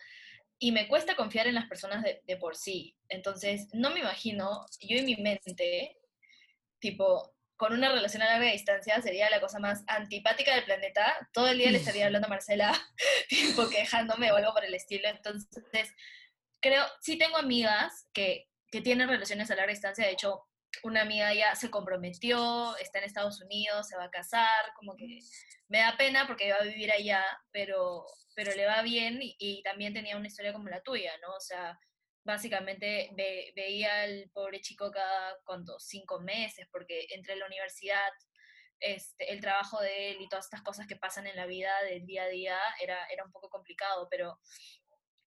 y 0.58 0.70
me 0.70 0.86
cuesta 0.86 1.16
confiar 1.16 1.48
en 1.48 1.56
las 1.56 1.66
personas 1.66 2.04
de, 2.04 2.36
por 2.36 2.56
sí. 2.56 2.96
Entonces, 3.08 3.66
no 3.72 3.90
me 3.90 3.98
imagino, 3.98 4.64
yo 4.80 4.96
en 4.96 5.06
mi 5.06 5.16
mente, 5.16 5.98
tipo, 6.78 7.34
con 7.56 7.72
una 7.72 7.90
relación 7.92 8.22
a 8.22 8.26
larga 8.26 8.52
distancia 8.52 9.02
sería 9.02 9.28
la 9.28 9.40
cosa 9.40 9.58
más 9.58 9.82
antipática 9.88 10.54
del 10.54 10.64
planeta. 10.64 11.28
Todo 11.32 11.48
el 11.48 11.58
día 11.58 11.72
le 11.72 11.78
estaría 11.78 12.06
hablando 12.06 12.26
a 12.26 12.30
Marcela, 12.30 12.72
tipo, 13.28 13.68
quejándome 13.68 14.30
o 14.30 14.36
algo 14.36 14.52
por 14.52 14.64
el 14.64 14.74
estilo. 14.74 15.08
Entonces, 15.08 15.92
creo, 16.60 16.84
sí 17.00 17.18
tengo 17.18 17.38
amigas 17.38 18.06
que, 18.12 18.48
que 18.70 18.80
tienen 18.80 19.08
relaciones 19.08 19.50
a 19.50 19.56
larga 19.56 19.72
distancia. 19.72 20.06
De 20.06 20.12
hecho, 20.12 20.44
una 20.82 21.02
amiga 21.02 21.32
ya 21.34 21.54
se 21.54 21.70
comprometió, 21.70 22.76
está 22.78 22.98
en 22.98 23.04
Estados 23.04 23.40
Unidos, 23.40 23.88
se 23.88 23.96
va 23.96 24.04
a 24.04 24.10
casar, 24.10 24.72
como 24.74 24.96
que 24.96 25.18
me 25.68 25.78
da 25.78 25.96
pena 25.96 26.26
porque 26.26 26.46
iba 26.46 26.56
a 26.56 26.64
vivir 26.64 26.90
allá, 26.90 27.24
pero, 27.50 28.04
pero 28.34 28.54
le 28.54 28.66
va 28.66 28.82
bien 28.82 29.18
y, 29.20 29.62
también 29.62 29.94
tenía 29.94 30.16
una 30.16 30.26
historia 30.26 30.52
como 30.52 30.68
la 30.68 30.82
tuya, 30.82 31.12
¿no? 31.22 31.34
O 31.34 31.40
sea, 31.40 31.78
básicamente 32.24 33.10
veía 33.14 34.02
al 34.02 34.30
pobre 34.32 34.60
chico 34.60 34.90
cada, 34.90 35.36
¿cuánto? 35.44 35.78
Cinco 35.78 36.20
meses, 36.20 36.66
porque 36.70 37.06
entre 37.10 37.36
la 37.36 37.46
universidad, 37.46 38.10
este, 38.80 39.32
el 39.32 39.40
trabajo 39.40 39.80
de 39.80 40.10
él 40.10 40.20
y 40.20 40.28
todas 40.28 40.46
estas 40.46 40.62
cosas 40.62 40.86
que 40.86 40.96
pasan 40.96 41.26
en 41.26 41.36
la 41.36 41.46
vida 41.46 41.70
del 41.84 42.04
día 42.04 42.24
a 42.24 42.28
día 42.28 42.58
era, 42.80 43.06
era 43.06 43.24
un 43.24 43.32
poco 43.32 43.48
complicado, 43.48 44.08
pero 44.10 44.38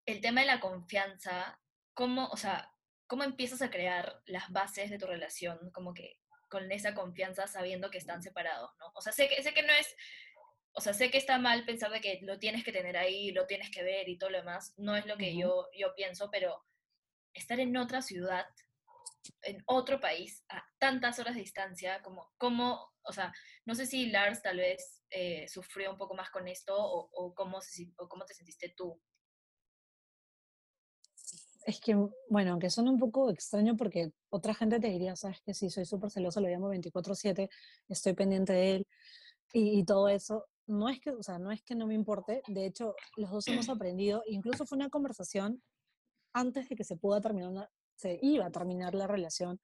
el 0.06 0.22
tema 0.22 0.42
de 0.42 0.48
la 0.48 0.60
confianza, 0.60 1.60
¿cómo, 1.94 2.28
o 2.28 2.38
sea, 2.38 2.75
cómo 3.08 3.24
empiezas 3.24 3.62
a 3.62 3.70
crear 3.70 4.22
las 4.26 4.52
bases 4.52 4.90
de 4.90 4.98
tu 4.98 5.06
relación, 5.06 5.72
como 5.72 5.94
que 5.94 6.20
con 6.50 6.72
esa 6.72 6.94
confianza 6.94 7.48
sabiendo 7.48 7.92
que 7.92 7.98
están 7.98 8.22
separados, 8.22 8.72
¿no? 8.80 8.92
O 8.96 9.02
sea, 9.02 9.12
sé 9.12 9.28
que, 9.28 9.42
sé 9.44 9.54
que 9.54 9.64
no 9.64 9.74
es, 9.74 9.96
o 10.74 10.82
sea, 10.82 10.94
sé 10.94 11.12
que 11.12 11.18
está 11.18 11.38
mal 11.38 11.66
pensar 11.66 11.92
de 11.92 12.02
que 12.02 12.20
lo 12.22 12.40
tienes 12.40 12.64
que 12.64 12.72
tener 12.72 12.98
ahí, 12.98 13.32
lo 13.32 13.46
tienes 13.48 13.72
que 13.72 13.84
ver 13.84 14.08
y 14.10 14.18
todo 14.18 14.30
lo 14.30 14.40
demás, 14.40 14.74
no 14.78 14.96
es 14.96 15.06
lo 15.06 15.18
que 15.18 15.36
yo, 15.36 15.68
yo 15.78 15.94
pienso, 15.96 16.30
pero 16.32 16.64
estar 17.34 17.60
en 17.60 17.76
otra 17.78 18.02
ciudad 18.02 18.46
en 19.42 19.64
otro 19.66 20.00
país, 20.00 20.44
a 20.50 20.64
tantas 20.78 21.20
horas 21.20 21.36
de 21.36 21.42
distancia, 21.42 22.02
como, 22.04 22.32
como 22.38 22.94
o 23.04 23.14
sea, 23.14 23.34
no 23.66 23.76
sé 23.76 23.86
si 23.86 24.08
Lars 24.08 24.42
tal 24.42 24.58
vez 24.58 25.04
eh, 25.10 25.48
sufrió 25.48 25.92
un 25.92 25.98
poco 25.98 26.16
más 26.16 26.30
con 26.30 26.48
esto 26.48 26.76
o, 26.78 27.34
cómo 27.36 27.60
o 27.98 28.10
cómo 28.10 28.26
te 28.26 28.34
sentiste 28.34 28.74
tú. 28.76 29.00
Es 31.66 31.80
que, 31.80 31.96
bueno, 32.30 32.52
aunque 32.52 32.70
suena 32.70 32.92
un 32.92 33.00
poco 33.00 33.32
extraño 33.32 33.76
porque 33.76 34.12
otra 34.30 34.54
gente 34.54 34.80
te 34.80 34.88
diría, 34.88 35.16
sabes 35.16 35.42
que 35.42 35.56
sí, 35.56 35.72
soy 35.72 35.86
súper 35.86 36.12
celosa, 36.12 36.40
lo 36.40 36.48
llamo 36.48 36.70
24/7, 36.70 37.50
estoy 37.90 38.14
pendiente 38.14 38.54
de 38.54 38.76
él 38.76 38.88
y, 39.52 39.80
y, 39.80 39.84
todo 39.84 40.08
eso. 40.08 40.46
No 40.68 40.90
es, 40.90 41.00
que, 41.00 41.10
o 41.10 41.24
sea, 41.24 41.40
no 41.40 41.52
es 41.52 41.64
que 41.64 41.76
no 41.76 41.88
me 41.88 41.96
importe, 41.96 42.44
de 42.48 42.66
hecho, 42.68 42.96
los 43.18 43.32
dos 43.32 43.48
hemos 43.48 43.68
aprendido, 43.70 44.22
incluso 44.28 44.66
fue 44.66 44.78
una 44.78 44.90
conversación 44.90 45.62
antes 46.34 46.70
de 46.70 46.76
que 46.76 46.84
se 46.84 46.98
pueda 46.98 47.20
terminar, 47.20 47.70
se 47.96 48.20
iba 48.22 48.46
a 48.46 48.52
terminar 48.52 48.94
la 48.94 49.08
relación, 49.08 49.60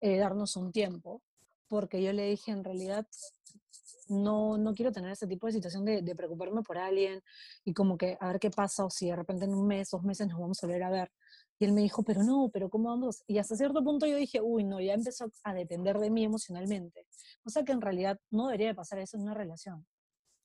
eh, 0.00 0.18
darnos 0.18 0.56
un 0.56 0.72
tiempo, 0.72 1.22
porque 1.68 2.02
yo 2.02 2.12
le 2.12 2.28
dije, 2.28 2.52
en 2.52 2.64
realidad, 2.64 3.06
no, 4.08 4.58
no 4.58 4.74
quiero 4.74 4.92
tener 4.92 5.10
ese 5.10 5.26
tipo 5.26 5.46
de 5.46 5.52
situación 5.54 5.84
de, 5.84 6.02
de, 6.02 6.14
preocuparme 6.14 6.62
por 6.62 6.78
alguien 6.78 7.22
y 7.64 7.72
como 7.74 7.96
que 7.96 8.16
a 8.20 8.28
ver 8.28 8.38
qué 8.40 8.50
pasa 8.50 8.84
o 8.84 8.90
si 8.90 9.08
de 9.08 9.16
repente 9.16 9.44
en 9.44 9.54
un 9.54 9.66
mes, 9.66 9.90
dos 9.90 10.02
meses 10.02 10.28
nos 10.28 10.38
vamos 10.38 10.62
a 10.62 10.66
volver 10.66 10.82
a 10.82 10.90
ver. 10.90 11.12
Y 11.58 11.64
él 11.64 11.72
me 11.72 11.80
dijo, 11.80 12.02
pero 12.02 12.22
no, 12.22 12.50
pero 12.52 12.68
¿cómo 12.68 12.90
vamos? 12.90 13.22
Y 13.26 13.38
hasta 13.38 13.56
cierto 13.56 13.82
punto 13.82 14.06
yo 14.06 14.16
dije, 14.16 14.40
uy, 14.40 14.64
no, 14.64 14.80
ya 14.80 14.94
empezó 14.94 15.30
a 15.42 15.54
depender 15.54 15.98
de 15.98 16.10
mí 16.10 16.24
emocionalmente. 16.24 17.06
O 17.44 17.50
sea 17.50 17.64
que 17.64 17.72
en 17.72 17.80
realidad 17.80 18.18
no 18.30 18.46
debería 18.46 18.68
de 18.68 18.74
pasar 18.74 18.98
eso 18.98 19.16
en 19.16 19.22
una 19.22 19.34
relación, 19.34 19.86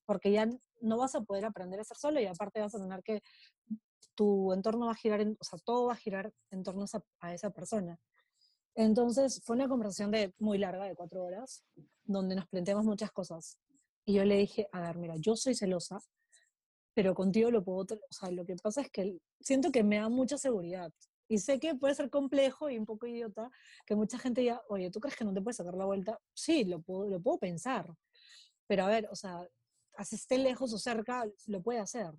porque 0.06 0.32
ya 0.32 0.48
no 0.80 0.98
vas 0.98 1.16
a 1.16 1.22
poder 1.22 1.46
aprender 1.46 1.80
a 1.80 1.84
ser 1.84 1.98
solo 1.98 2.20
y 2.20 2.26
aparte 2.26 2.62
vas 2.62 2.74
a 2.76 2.80
tener 2.80 3.04
que 3.04 3.22
tu 4.16 4.54
entorno 4.54 4.86
va 4.86 4.92
a 4.94 4.96
girar, 4.96 5.22
en, 5.22 5.38
o 5.40 5.44
sea, 5.44 5.60
todo 5.64 5.88
va 5.88 5.94
a 5.94 5.98
girar 5.98 6.34
en 6.52 6.64
torno 6.64 6.86
a, 7.20 7.34
esa 7.34 7.50
persona. 7.52 7.98
Entonces 8.76 9.42
fue 9.44 9.56
una 9.56 9.68
conversación 9.68 10.12
de, 10.12 10.34
muy 10.40 10.58
larga, 10.58 10.86
de 10.86 10.96
cuatro 10.96 11.24
horas, 11.24 11.64
donde 12.04 12.36
nos 12.36 12.48
planteamos 12.48 12.86
muchas 12.86 13.12
cosas. 13.12 13.58
Y 14.06 14.14
yo 14.14 14.26
le 14.26 14.38
dije, 14.38 14.68
a 14.72 14.82
ver, 14.82 14.98
mira, 14.98 15.16
yo 15.18 15.36
soy 15.36 15.56
celosa, 15.56 16.00
pero 16.94 17.14
contigo 17.14 17.52
lo 17.52 17.64
puedo, 17.64 17.96
o 17.96 18.14
sea, 18.14 18.32
lo 18.32 18.46
que 18.46 18.56
pasa 18.56 18.82
es 18.82 18.90
que 18.90 19.18
siento 19.40 19.72
que 19.72 19.84
me 19.84 19.98
da 19.98 20.10
mucha 20.10 20.38
seguridad. 20.38 20.92
Y 21.28 21.38
sé 21.38 21.60
que 21.60 21.76
puede 21.76 21.96
ser 21.96 22.10
complejo 22.10 22.70
y 22.70 22.78
un 22.78 22.86
poco 22.86 23.08
idiota, 23.08 23.50
que 23.86 23.96
mucha 23.96 24.18
gente 24.18 24.42
diga, 24.42 24.62
oye, 24.68 24.92
¿tú 24.92 25.00
crees 25.00 25.16
que 25.16 25.24
no 25.24 25.34
te 25.34 25.42
puedes 25.42 25.58
sacar 25.58 25.76
la 25.76 25.86
vuelta? 25.86 26.20
Sí, 26.34 26.66
lo 26.66 26.82
puedo, 26.82 27.10
lo 27.10 27.22
puedo 27.22 27.38
pensar. 27.38 27.88
Pero 28.68 28.84
a 28.84 28.88
ver, 28.88 29.08
o 29.10 29.16
sea, 29.16 29.48
así 29.96 30.16
esté 30.16 30.38
lejos 30.38 30.74
o 30.74 30.78
cerca, 30.78 31.26
lo 31.48 31.62
puede 31.62 31.80
hacer. 31.80 32.12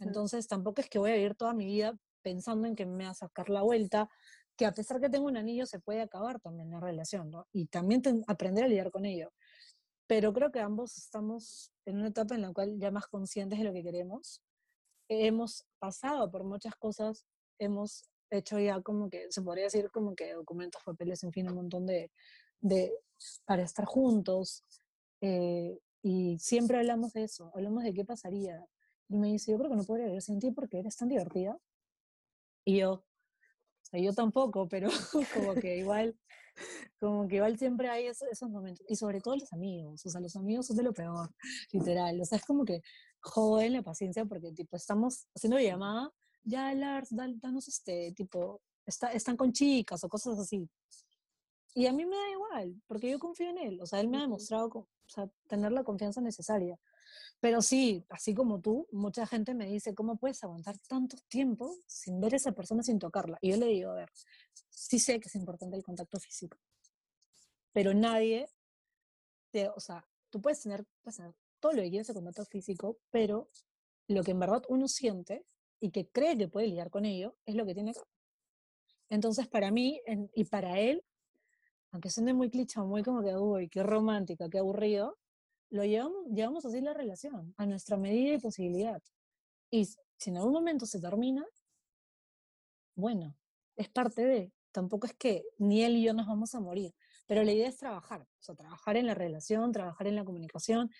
Entonces 0.00 0.46
tampoco 0.46 0.82
es 0.82 0.90
que 0.90 0.98
voy 0.98 1.12
a 1.12 1.14
vivir 1.14 1.34
toda 1.34 1.54
mi 1.54 1.64
vida 1.64 1.96
pensando 2.22 2.66
en 2.66 2.76
que 2.76 2.84
me 2.84 3.04
va 3.04 3.10
a 3.10 3.14
sacar 3.14 3.48
la 3.48 3.62
vuelta, 3.62 4.08
que 4.60 4.66
a 4.66 4.72
pesar 4.72 5.00
que 5.00 5.08
tengo 5.08 5.24
un 5.24 5.38
anillo 5.38 5.64
se 5.64 5.80
puede 5.80 6.02
acabar 6.02 6.38
también 6.38 6.70
la 6.70 6.80
relación, 6.80 7.30
¿no? 7.30 7.48
Y 7.50 7.64
también 7.68 8.02
aprender 8.26 8.64
a 8.64 8.68
lidiar 8.68 8.90
con 8.90 9.06
ello. 9.06 9.32
Pero 10.06 10.34
creo 10.34 10.52
que 10.52 10.60
ambos 10.60 10.98
estamos 10.98 11.72
en 11.86 11.96
una 11.96 12.08
etapa 12.08 12.34
en 12.34 12.42
la 12.42 12.52
cual 12.52 12.78
ya 12.78 12.90
más 12.90 13.06
conscientes 13.06 13.58
de 13.58 13.64
lo 13.64 13.72
que 13.72 13.82
queremos. 13.82 14.42
Hemos 15.08 15.64
pasado 15.78 16.30
por 16.30 16.44
muchas 16.44 16.74
cosas, 16.76 17.24
hemos 17.58 18.04
hecho 18.30 18.58
ya 18.58 18.82
como 18.82 19.08
que, 19.08 19.32
se 19.32 19.40
podría 19.40 19.64
decir 19.64 19.90
como 19.90 20.14
que 20.14 20.34
documentos, 20.34 20.82
papeles, 20.84 21.24
en 21.24 21.32
fin, 21.32 21.48
un 21.48 21.54
montón 21.54 21.86
de, 21.86 22.10
de 22.60 22.92
para 23.46 23.62
estar 23.62 23.86
juntos. 23.86 24.62
Eh, 25.22 25.78
y 26.02 26.38
siempre 26.38 26.76
hablamos 26.76 27.14
de 27.14 27.24
eso, 27.24 27.50
hablamos 27.54 27.82
de 27.82 27.94
qué 27.94 28.04
pasaría, 28.04 28.62
y 29.08 29.16
me 29.16 29.28
dice, 29.28 29.52
yo 29.52 29.58
creo 29.58 29.70
que 29.70 29.76
no 29.76 29.84
podría 29.84 30.04
vivir 30.08 30.20
sin 30.20 30.38
ti 30.38 30.50
porque 30.50 30.80
eres 30.80 30.98
tan 30.98 31.08
divertida. 31.08 31.58
Y 32.66 32.80
yo, 32.80 33.06
sea, 33.90 34.00
yo 34.00 34.12
tampoco, 34.12 34.68
pero 34.68 34.88
como 35.34 35.54
que 35.54 35.78
igual, 35.78 36.16
como 36.98 37.28
que 37.28 37.36
igual 37.36 37.58
siempre 37.58 37.88
hay 37.88 38.06
esos, 38.06 38.28
esos, 38.28 38.50
momentos. 38.50 38.84
Y 38.88 38.96
sobre 38.96 39.20
todo 39.20 39.36
los 39.36 39.52
amigos, 39.52 40.04
o 40.06 40.10
sea, 40.10 40.20
los 40.20 40.36
amigos 40.36 40.66
son 40.66 40.76
de 40.76 40.82
lo 40.82 40.92
peor, 40.92 41.30
literal. 41.72 42.20
O 42.20 42.24
sea, 42.24 42.38
es 42.38 42.44
como 42.44 42.64
que 42.64 42.82
joden 43.20 43.72
la 43.74 43.82
paciencia 43.82 44.24
porque, 44.24 44.52
tipo, 44.52 44.76
estamos 44.76 45.26
haciendo 45.34 45.58
llamada, 45.58 46.10
ya, 46.42 46.72
Lars, 46.74 47.10
danos 47.10 47.68
este, 47.68 48.12
tipo, 48.12 48.62
está, 48.86 49.12
están 49.12 49.36
con 49.36 49.52
chicas 49.52 50.02
o 50.04 50.08
cosas 50.08 50.38
así. 50.38 50.68
Y 51.74 51.86
a 51.86 51.92
mí 51.92 52.04
me 52.04 52.16
da 52.16 52.30
igual, 52.30 52.82
porque 52.86 53.10
yo 53.10 53.18
confío 53.18 53.50
en 53.50 53.58
él. 53.58 53.80
O 53.80 53.86
sea, 53.86 54.00
él 54.00 54.08
me 54.08 54.18
ha 54.18 54.22
demostrado 54.22 54.68
o 54.68 54.88
sea, 55.06 55.28
tener 55.48 55.72
la 55.72 55.84
confianza 55.84 56.20
necesaria. 56.20 56.78
Pero 57.40 57.62
sí, 57.62 58.04
así 58.10 58.34
como 58.34 58.60
tú, 58.60 58.86
mucha 58.92 59.26
gente 59.26 59.54
me 59.54 59.66
dice, 59.66 59.94
¿cómo 59.94 60.16
puedes 60.16 60.44
aguantar 60.44 60.78
tanto 60.86 61.16
tiempo 61.28 61.74
sin 61.86 62.20
ver 62.20 62.34
a 62.34 62.36
esa 62.36 62.52
persona, 62.52 62.82
sin 62.82 62.98
tocarla? 62.98 63.38
Y 63.40 63.50
yo 63.50 63.56
le 63.56 63.66
digo, 63.66 63.90
a 63.90 63.94
ver, 63.94 64.10
sí 64.68 64.98
sé 64.98 65.18
que 65.18 65.28
es 65.28 65.34
importante 65.34 65.76
el 65.76 65.82
contacto 65.82 66.20
físico, 66.20 66.58
pero 67.72 67.94
nadie, 67.94 68.48
te, 69.50 69.68
o 69.70 69.80
sea, 69.80 70.06
tú 70.28 70.40
puedes 70.42 70.60
tener, 70.60 70.84
todo 71.60 71.72
lo 71.72 71.82
que 71.82 71.90
quieras 71.90 72.08
de 72.08 72.14
contacto 72.14 72.44
físico, 72.44 72.98
pero 73.10 73.50
lo 74.08 74.22
que 74.22 74.32
en 74.32 74.40
verdad 74.40 74.62
uno 74.68 74.86
siente 74.88 75.46
y 75.80 75.90
que 75.90 76.08
cree 76.08 76.36
que 76.36 76.48
puede 76.48 76.66
lidiar 76.66 76.90
con 76.90 77.04
ello 77.06 77.36
es 77.46 77.54
lo 77.54 77.64
que 77.64 77.74
tiene 77.74 77.94
que 77.94 78.00
Entonces, 79.08 79.48
para 79.48 79.70
mí 79.70 80.00
y 80.34 80.44
para 80.44 80.78
él, 80.78 81.02
aunque 81.90 82.10
suene 82.10 82.34
muy 82.34 82.50
cliché, 82.50 82.80
muy 82.80 83.02
como 83.02 83.22
que, 83.22 83.36
uy, 83.36 83.68
qué 83.68 83.82
romántica, 83.82 84.48
qué 84.48 84.58
aburrido, 84.58 85.18
lo 85.70 85.84
llevamos, 85.84 86.26
llevamos 86.26 86.64
así 86.64 86.80
la 86.80 86.94
relación, 86.94 87.54
a 87.56 87.66
nuestra 87.66 87.96
medida 87.96 88.34
y 88.34 88.38
posibilidad. 88.38 89.02
Y 89.70 89.84
si 89.84 90.30
en 90.30 90.36
algún 90.36 90.52
momento 90.52 90.84
se 90.84 91.00
termina, 91.00 91.46
bueno, 92.96 93.36
es 93.76 93.88
parte 93.88 94.26
de, 94.26 94.52
tampoco 94.72 95.06
es 95.06 95.14
que 95.14 95.44
ni 95.58 95.82
él 95.82 95.96
y 95.96 96.02
yo 96.02 96.12
nos 96.12 96.26
vamos 96.26 96.54
a 96.54 96.60
morir, 96.60 96.94
pero 97.26 97.44
la 97.44 97.52
idea 97.52 97.68
es 97.68 97.76
trabajar, 97.76 98.22
o 98.22 98.42
sea, 98.42 98.54
trabajar 98.54 98.96
en 98.96 99.06
la 99.06 99.14
relación, 99.14 99.72
trabajar 99.72 100.08
en 100.08 100.16
la 100.16 100.24
comunicación. 100.24 100.90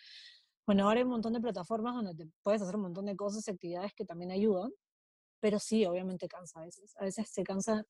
Bueno, 0.66 0.84
ahora 0.84 1.00
hay 1.00 1.04
un 1.04 1.10
montón 1.10 1.32
de 1.32 1.40
plataformas 1.40 1.94
donde 1.94 2.14
te 2.14 2.30
puedes 2.42 2.62
hacer 2.62 2.76
un 2.76 2.82
montón 2.82 3.06
de 3.06 3.16
cosas 3.16 3.46
y 3.48 3.50
actividades 3.50 3.92
que 3.94 4.04
también 4.04 4.30
ayudan, 4.30 4.70
pero 5.40 5.58
sí, 5.58 5.84
obviamente 5.84 6.28
cansa 6.28 6.60
a 6.60 6.64
veces, 6.64 6.94
a 6.96 7.04
veces 7.04 7.28
se 7.28 7.42
cansa. 7.42 7.84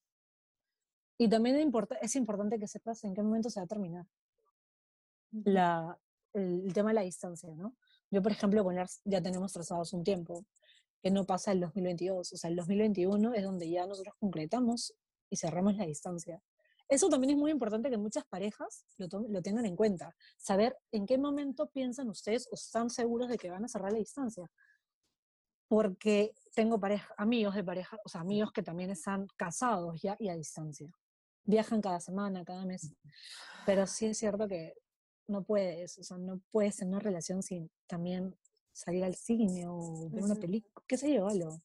Y 1.19 1.29
también 1.29 1.57
es 2.01 2.17
importante 2.17 2.59
que 2.59 2.67
sepas 2.67 3.05
en 3.05 3.15
qué 3.15 3.23
momento 3.23 3.51
se 3.51 3.61
va 3.61 3.65
a 3.65 3.67
terminar. 3.67 4.07
La, 5.45 5.99
el, 6.33 6.73
tema 6.73 6.91
de 6.91 6.95
la 6.95 7.01
distancia, 7.03 7.55
¿no? 7.55 7.77
Yo, 8.11 8.23
por 8.23 8.33
ejemplo, 8.33 8.65
con 8.65 8.75
Lars 8.75 9.01
ya 9.05 9.23
tenemos 9.23 9.53
trazados 9.53 9.93
un 9.93 10.05
tiempo, 10.05 10.45
que 11.03 11.11
no 11.11 11.25
pasa 11.25 11.53
el 11.53 11.61
2022, 11.61 12.33
o 12.33 12.37
sea, 12.37 12.51
el 12.51 12.57
2021 12.57 13.35
es 13.35 13.43
donde 13.43 13.71
ya 13.71 13.87
nosotros 13.87 14.15
concretamos 14.19 14.95
y 15.31 15.37
cerramos 15.37 15.77
la 15.77 15.87
distancia. 15.87 16.43
Eso 16.89 17.09
también 17.09 17.31
es 17.31 17.37
muy 17.37 17.53
importante 17.53 17.89
que 17.89 17.97
muchas 17.97 18.25
parejas 18.25 18.85
lo, 18.99 19.07
lo 19.29 19.43
tengan 19.43 19.65
en 19.65 19.77
cuenta, 19.77 20.15
saber 20.37 20.77
en 20.91 21.07
qué 21.07 21.19
momento 21.19 21.69
piensan 21.71 22.09
ustedes 22.09 22.49
o 22.51 22.55
están 22.55 22.91
seguros 22.91 23.29
de 23.29 23.39
que 23.39 23.49
van 23.49 23.65
a 23.65 23.69
cerrar 23.69 23.93
la 23.93 23.99
distancia. 23.99 24.51
Porque 25.69 26.35
tengo 26.53 26.81
pareja, 26.81 27.15
amigos 27.17 27.55
de 27.55 27.63
pareja, 27.63 27.97
o 28.05 28.09
sea, 28.09 28.23
amigos 28.23 28.51
que 28.51 28.65
también 28.65 28.91
están 28.91 29.29
casados 29.37 30.03
ya 30.03 30.17
y 30.19 30.29
a 30.29 30.35
distancia. 30.35 30.91
Viajan 31.45 31.81
cada 31.81 32.01
semana, 32.01 32.45
cada 32.45 32.65
mes. 32.65 32.93
Pero 33.67 33.87
sí 33.87 34.07
es 34.07 34.19
cierto 34.19 34.49
que 34.49 34.75
no 35.31 35.43
puedes, 35.43 35.99
o 35.99 36.03
sea, 36.03 36.19
no 36.19 36.41
puedes 36.51 36.81
en 36.83 36.89
una 36.89 37.01
relación 37.01 37.43
sin 37.43 37.71
también 37.87 38.37
salir 38.73 39.05
al 39.05 39.15
cine 39.15 39.67
o 39.67 40.09
ver 40.11 40.25
una 40.25 40.35
película, 40.35 40.85
qué 40.87 40.97
sé 40.97 41.13
yo, 41.13 41.27
algo. 41.27 41.61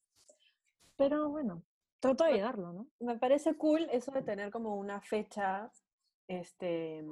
Pero 0.95 1.29
bueno, 1.29 1.63
trato 1.99 2.23
de 2.23 2.33
llegarlo, 2.33 2.73
¿no? 2.73 2.87
Me 2.99 3.17
parece 3.17 3.55
cool 3.55 3.87
eso 3.91 4.11
de 4.11 4.21
tener 4.21 4.51
como 4.51 4.75
una 4.77 5.01
fecha, 5.01 5.71
este, 6.27 7.03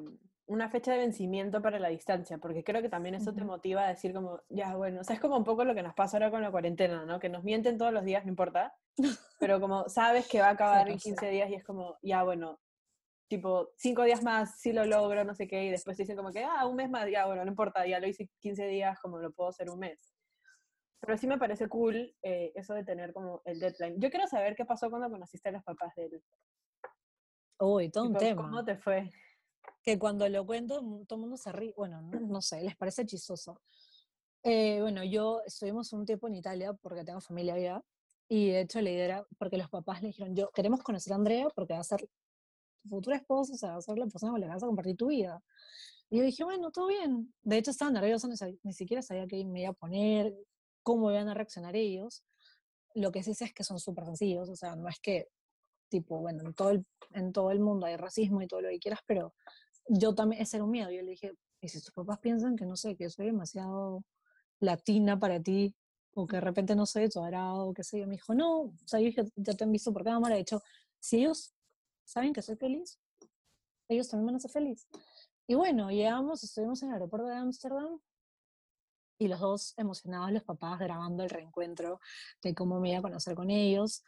una 0.46 0.70
fecha 0.70 0.92
de 0.92 1.00
vencimiento 1.00 1.62
para 1.62 1.80
la 1.80 1.90
distancia, 1.90 2.38
porque 2.38 2.64
creo 2.64 2.82
que 2.82 2.90
también 2.90 3.16
eso 3.16 3.34
te 3.34 3.44
motiva 3.44 3.86
a 3.86 3.90
decir 3.90 4.14
como, 4.14 4.42
ya, 4.50 4.76
bueno, 4.76 5.02
o 5.02 5.04
sea, 5.04 5.16
es 5.16 5.22
como 5.22 5.38
un 5.38 5.44
poco 5.44 5.64
lo 5.64 5.74
que 5.74 5.84
nos 5.84 5.94
pasa 5.94 6.18
ahora 6.18 6.32
con 6.32 6.42
la 6.42 6.52
cuarentena, 6.52 7.06
¿no? 7.06 7.20
Que 7.20 7.30
nos 7.30 7.44
mienten 7.44 7.78
todos 7.78 7.94
los 7.94 8.04
días, 8.04 8.26
no 8.26 8.30
importa, 8.30 8.76
pero 9.40 9.60
como 9.60 9.88
sabes 9.90 10.28
que 10.28 10.40
va 10.40 10.48
a 10.48 10.52
acabar 10.52 10.90
en 10.90 10.98
15 10.98 11.30
días 11.30 11.50
y 11.50 11.56
es 11.56 11.64
como, 11.64 11.98
ya, 12.02 12.24
bueno, 12.24 12.60
tipo, 13.34 13.72
cinco 13.78 14.04
días 14.04 14.22
más, 14.22 14.60
si 14.60 14.72
lo 14.74 14.86
logro, 14.86 15.24
no 15.24 15.34
sé 15.34 15.48
qué, 15.48 15.66
y 15.66 15.70
después 15.72 15.98
dicen 15.98 16.16
como 16.16 16.32
que, 16.32 16.44
ah, 16.44 16.68
un 16.68 16.76
mes 16.76 16.88
más, 16.88 17.10
ya, 17.10 17.26
bueno, 17.26 17.44
no 17.44 17.50
importa, 17.50 17.86
ya 17.88 18.00
lo 18.00 18.08
hice 18.08 18.30
15 18.40 18.68
días, 18.68 19.00
como 19.00 19.18
lo 19.18 19.32
puedo 19.32 19.50
hacer 19.50 19.72
un 19.72 19.80
mes. 19.80 20.14
Pero 21.00 21.18
sí 21.18 21.26
me 21.26 21.40
parece 21.40 21.68
cool 21.68 22.16
eh, 22.22 22.52
eso 22.54 22.76
de 22.76 22.84
tener 22.84 23.12
como 23.12 23.42
el 23.46 23.60
deadline. 23.60 24.00
Yo 24.00 24.12
quiero 24.12 24.28
saber 24.28 24.56
qué 24.56 24.66
pasó 24.66 24.92
cuando 24.92 25.10
conociste 25.10 25.50
a 25.50 25.54
los 25.54 25.64
papás 25.64 25.96
de 25.96 26.06
él. 26.06 26.24
Uy, 27.60 27.90
todo 27.90 28.06
un 28.06 28.14
tema. 28.14 28.44
¿Cómo 28.44 28.64
te 28.64 28.78
fue? 28.78 29.10
Que 29.82 29.98
cuando 29.98 30.30
lo 30.30 30.46
cuento, 30.46 30.76
todo 31.08 31.16
el 31.16 31.22
mundo 31.22 31.38
se 31.38 31.52
ríe, 31.52 31.74
bueno, 31.76 32.04
no, 32.04 32.42
sé, 32.42 32.62
les 32.62 32.76
parece 32.78 33.04
chistoso. 33.04 33.60
Eh, 34.44 34.80
bueno, 34.80 35.04
yo 35.04 35.42
estuvimos 35.44 35.92
un 35.92 36.06
tiempo 36.06 36.28
en 36.28 36.36
Italia 36.36 36.72
porque 36.74 37.04
tengo 37.04 37.20
familia 37.20 37.56
allá. 37.56 37.82
Y 38.30 38.52
de 38.52 38.62
hecho 38.62 38.80
la 38.80 38.92
idea 38.92 39.06
era, 39.06 39.28
porque 39.40 39.58
los 39.58 39.70
papás 39.70 40.04
le 40.04 40.10
dijeron, 40.10 40.36
yo 40.36 40.52
queremos 40.52 40.84
conocer 40.84 41.14
a 41.14 41.16
Andrea 41.16 41.48
porque 41.56 41.74
va 41.74 41.80
a 41.80 41.84
ser 41.84 42.08
futura 42.90 43.18
esposa, 43.18 43.54
o 43.54 43.58
sea, 43.58 43.82
ser 43.82 43.98
la 43.98 44.08
persona 44.08 44.32
con 44.32 44.42
la 44.42 44.48
que 44.48 44.54
vas 44.54 44.64
a 44.64 44.68
compartir 44.68 44.98
tu 44.98 45.08
vida. 45.08 45.42
Y 46.10 46.18
yo 46.18 46.24
dije, 46.24 46.44
bueno, 46.44 46.72
todo 46.72 46.88
bien. 46.88 47.34
De 47.42 47.58
hecho, 47.58 47.72
estaba 47.72 47.92
nerviosa, 47.92 48.28
ni, 48.64 48.74
siquiera 48.74 49.02
sabía 49.02 49.28
qué 49.28 49.44
me 49.46 49.62
iba 49.62 49.72
a 49.72 49.74
poner, 49.74 50.36
cómo 50.84 51.12
iban 51.12 51.30
a 51.30 51.34
reaccionar 51.34 51.76
ellos. 51.76 52.24
Lo 52.96 53.12
que 53.12 53.24
sí 53.24 53.34
sé 53.34 53.46
es 53.46 53.54
que 53.54 53.64
son 53.64 53.80
súper 53.80 54.06
sencillos, 54.06 54.50
o 54.50 54.56
sea, 54.56 54.76
no 54.76 54.88
es 54.88 55.00
que 55.00 55.30
tipo, 55.90 56.20
bueno, 56.20 56.44
en 56.44 56.54
todo, 56.56 56.72
el, 56.72 56.86
en 57.12 57.32
todo 57.34 57.52
el 57.52 57.60
mundo 57.60 57.86
hay 57.86 57.98
racismo 57.98 58.42
y 58.42 58.48
todo 58.48 58.62
lo 58.62 58.70
que 58.70 58.80
quieras, 58.80 59.02
pero 59.06 59.34
yo 59.88 60.16
también, 60.16 60.42
ese 60.42 60.58
era 60.58 60.64
un 60.64 60.72
miedo. 60.72 60.90
Yo 60.92 61.02
le 61.02 61.12
dije, 61.12 61.34
¿y 61.62 61.70
si 61.70 61.82
tus 61.82 61.92
papás 61.92 62.20
piensan 62.20 62.56
que 62.56 62.66
no 62.66 62.76
sé, 62.76 62.96
que 62.96 63.10
soy 63.10 63.28
demasiado 63.28 64.04
latina 64.60 65.20
para 65.20 65.42
ti? 65.42 65.76
O 66.16 66.28
que 66.28 66.38
de 66.38 66.42
repente 66.42 66.76
no 66.76 66.86
soy 66.86 67.08
dorado, 67.14 67.68
o 67.68 67.74
qué 67.74 67.84
sé 67.84 68.00
yo. 68.00 68.08
Me 68.08 68.14
dijo, 68.14 68.34
no, 68.34 68.62
o 68.62 68.74
sea, 68.86 69.00
yo 69.00 69.08
dije, 69.08 69.24
ya 69.36 69.54
te 69.54 69.64
han 69.64 69.72
visto 69.72 69.92
por 69.94 70.04
cámara. 70.04 70.36
De 70.36 70.42
hecho, 70.42 70.62
si 71.00 71.20
ellos 71.20 71.54
saben 72.04 72.34
que 72.34 72.42
soy 72.42 72.56
feliz, 72.56 73.00
ellos 73.90 74.10
también 74.10 74.28
van 74.28 74.36
a 74.36 74.40
ser 74.40 74.52
felices. 74.52 74.88
Y 75.48 75.56
bueno, 75.56 75.92
llegamos, 75.92 76.44
estuvimos 76.44 76.82
en 76.84 76.90
el 76.90 76.94
aeropuerto 76.96 77.28
de 77.28 77.36
Ámsterdam 77.36 78.00
y 79.20 79.28
los 79.28 79.40
dos 79.40 79.74
emocionados, 79.78 80.32
los 80.32 80.44
papás 80.44 80.80
grabando 80.80 81.24
el 81.24 81.30
reencuentro 81.30 82.00
de 82.42 82.56
cómo 82.56 82.80
me 82.80 82.90
iba 82.90 83.00
a 83.00 83.04
conocer 83.04 83.36
con 83.36 83.50
ellos. 83.50 84.04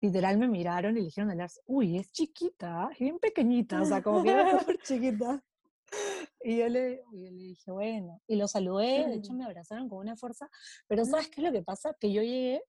Literal 0.00 0.38
me 0.38 0.48
miraron 0.48 0.96
y 0.96 1.00
le 1.00 1.06
dijeron 1.06 1.30
a 1.30 1.34
Lars, 1.34 1.60
uy, 1.66 1.98
es 1.98 2.10
chiquita, 2.12 2.88
es 2.92 2.98
bien 2.98 3.18
pequeñita, 3.18 3.80
o 3.80 3.84
sea, 3.84 4.02
como 4.02 4.22
que 4.22 4.30
era 4.30 4.58
súper 4.60 4.78
chiquita. 4.78 5.42
Y 6.40 6.58
yo 6.58 6.68
le, 6.68 7.02
yo 7.12 7.30
le 7.30 7.30
dije, 7.30 7.70
bueno, 7.70 8.20
y 8.26 8.36
lo 8.36 8.46
saludé, 8.46 9.06
de 9.08 9.14
hecho 9.16 9.32
me 9.32 9.44
abrazaron 9.44 9.88
con 9.88 9.98
una 9.98 10.16
fuerza, 10.16 10.48
pero 10.86 11.04
¿sabes 11.04 11.28
qué 11.28 11.40
es 11.40 11.46
lo 11.46 11.52
que 11.52 11.62
pasa? 11.62 11.96
Que 11.98 12.12
yo 12.12 12.22
llegué, 12.22 12.62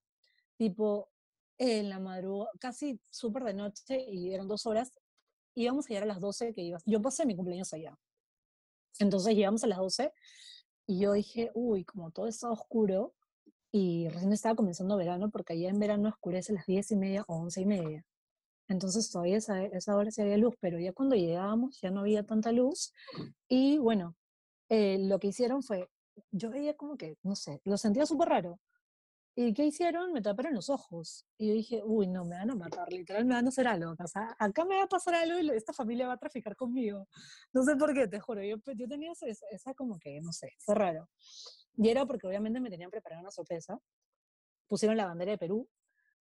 tipo, 0.58 1.10
en 1.58 1.89
la 1.89 1.99
madrugada, 1.99 2.51
casi 2.60 2.99
súper 3.10 3.43
de 3.43 3.53
noche, 3.53 4.05
y 4.10 4.34
eran 4.34 4.47
dos 4.47 4.66
horas, 4.66 4.93
íbamos 5.55 5.86
a 5.86 5.89
llegar 5.89 6.03
a 6.03 6.08
las 6.08 6.20
12 6.20 6.53
que 6.53 6.62
ibas, 6.62 6.84
yo 6.86 7.01
pasé 7.01 7.26
mi 7.26 7.36
cumpleaños 7.36 7.74
allá. 7.74 7.97
Entonces 8.99 9.36
llegamos 9.36 9.64
a 9.64 9.68
las 9.68 9.80
12 9.80 10.12
y 10.88 10.99
yo 10.99 11.14
dije, 11.14 11.51
uy, 11.53 11.84
como 11.84 12.12
todo 12.12 12.28
está 12.28 12.49
oscuro, 12.49 13.14
y 13.72 14.08
recién 14.10 14.34
estaba 14.34 14.55
comenzando 14.55 14.97
verano, 14.97 15.30
porque 15.30 15.53
allá 15.53 15.70
en 15.70 15.80
verano 15.80 16.10
oscurece 16.10 16.51
a 16.51 16.55
las 16.55 16.66
10 16.66 16.91
y 16.91 16.95
media 16.95 17.26
o 17.28 17.36
11 17.36 17.62
y 17.62 17.66
media. 17.66 18.05
Entonces 18.68 19.10
todavía 19.10 19.38
esa, 19.38 19.64
esa 19.66 19.95
hora 19.95 20.12
sí 20.12 20.22
había 20.22 20.38
luz, 20.38 20.55
pero 20.60 20.80
ya 20.80 20.93
cuando 20.93 21.16
llegábamos 21.16 21.80
ya 21.82 21.91
no 21.91 22.01
había 22.01 22.24
tanta 22.24 22.51
luz. 22.51 22.93
Y 23.47 23.78
bueno, 23.78 24.16
eh, 24.70 24.97
lo 24.99 25.20
que 25.20 25.28
hicieron 25.28 25.64
fue, 25.64 25.89
yo 26.32 26.49
veía 26.49 26.76
como 26.76 26.97
que, 26.97 27.18
no 27.24 27.36
sé, 27.36 27.62
lo 27.64 27.78
sentía 27.78 28.05
súper 28.05 28.30
raro. 28.30 28.60
¿Y 29.40 29.54
qué 29.54 29.66
hicieron? 29.66 30.14
Me 30.14 30.22
taparon 30.24 30.56
los 30.56 30.68
ojos. 30.72 31.24
Y 31.38 31.50
yo 31.50 31.54
dije, 31.54 31.82
uy, 31.86 32.08
no, 32.08 32.26
me 32.26 32.36
van 32.36 32.50
a 32.50 32.56
matar, 32.56 32.92
literal, 32.92 33.24
me 33.24 33.36
van 33.36 33.46
a 33.46 33.50
hacer 33.50 33.68
algo. 33.68 33.92
O 33.92 34.08
sea, 34.08 34.36
acá 34.40 34.66
me 34.66 34.76
va 34.78 34.84
a 34.86 34.88
pasar 34.88 35.14
algo 35.14 35.38
y 35.40 35.56
esta 35.56 35.74
familia 35.74 36.08
va 36.08 36.14
a 36.14 36.18
traficar 36.18 36.56
conmigo. 36.56 37.08
No 37.54 37.62
sé 37.62 37.76
por 37.76 37.94
qué, 37.94 38.08
te 38.08 38.20
juro. 38.20 38.42
Yo, 38.44 38.56
yo 38.76 38.88
tenía 38.88 39.12
esa, 39.12 39.28
esa 39.52 39.76
como 39.76 40.00
que, 40.00 40.20
no 40.22 40.32
sé, 40.34 40.54
fue 40.58 40.74
raro. 40.74 41.08
Y 41.76 41.88
era 41.90 42.08
porque 42.08 42.26
obviamente 42.26 42.60
me 42.60 42.72
tenían 42.72 42.90
preparado 42.90 43.22
una 43.22 43.30
sorpresa. 43.30 43.80
Pusieron 44.68 44.98
la 44.98 45.06
bandera 45.06 45.34
de 45.34 45.38
Perú 45.38 45.70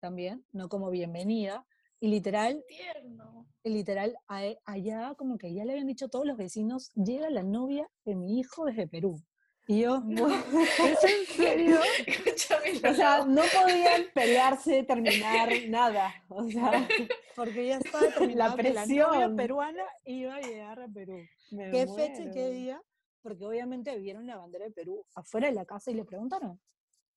también, 0.00 0.44
no 0.50 0.68
como 0.68 0.90
bienvenida. 0.90 1.64
Y 2.00 2.08
literal, 2.08 2.64
Tierno. 2.66 3.46
y 3.62 3.70
literal, 3.70 4.16
a- 4.26 4.56
allá 4.64 5.14
como 5.16 5.38
que 5.38 5.54
ya 5.54 5.64
le 5.64 5.70
habían 5.70 5.86
dicho 5.86 6.08
todos 6.08 6.26
los 6.26 6.36
vecinos, 6.36 6.90
llega 6.94 7.30
la 7.30 7.44
novia 7.44 7.88
de 8.04 8.16
mi 8.16 8.40
hijo 8.40 8.64
desde 8.64 8.88
Perú. 8.88 9.22
Y 9.66 9.80
yo, 9.80 10.02
¿es 10.08 11.04
en 11.04 11.26
serio? 11.36 11.80
Escúchame, 12.06 12.90
O 12.90 12.94
sea, 12.94 13.24
no. 13.24 13.42
podían 13.42 14.04
pelearse, 14.14 14.82
terminar, 14.82 15.48
nada. 15.68 16.14
O 16.28 16.48
sea, 16.50 16.86
Porque 17.36 17.68
ya 17.68 17.78
estaba 17.78 18.04
la 18.26 18.54
presión. 18.54 19.36
peruana 19.36 19.82
iba 20.04 20.36
a 20.36 20.40
llegar 20.40 20.80
a 20.80 20.88
Perú. 20.88 21.18
me 21.50 21.70
¿Qué 21.70 21.86
fecha 21.86 22.22
y 22.22 22.30
qué 22.30 22.50
día? 22.50 22.82
Porque 23.22 23.44
obviamente 23.46 23.96
vieron 23.98 24.26
la 24.26 24.36
bandera 24.36 24.66
de 24.66 24.70
Perú 24.70 25.04
afuera 25.14 25.48
de 25.48 25.54
la 25.54 25.64
casa 25.64 25.90
y 25.90 25.94
le 25.94 26.04
preguntaron, 26.04 26.60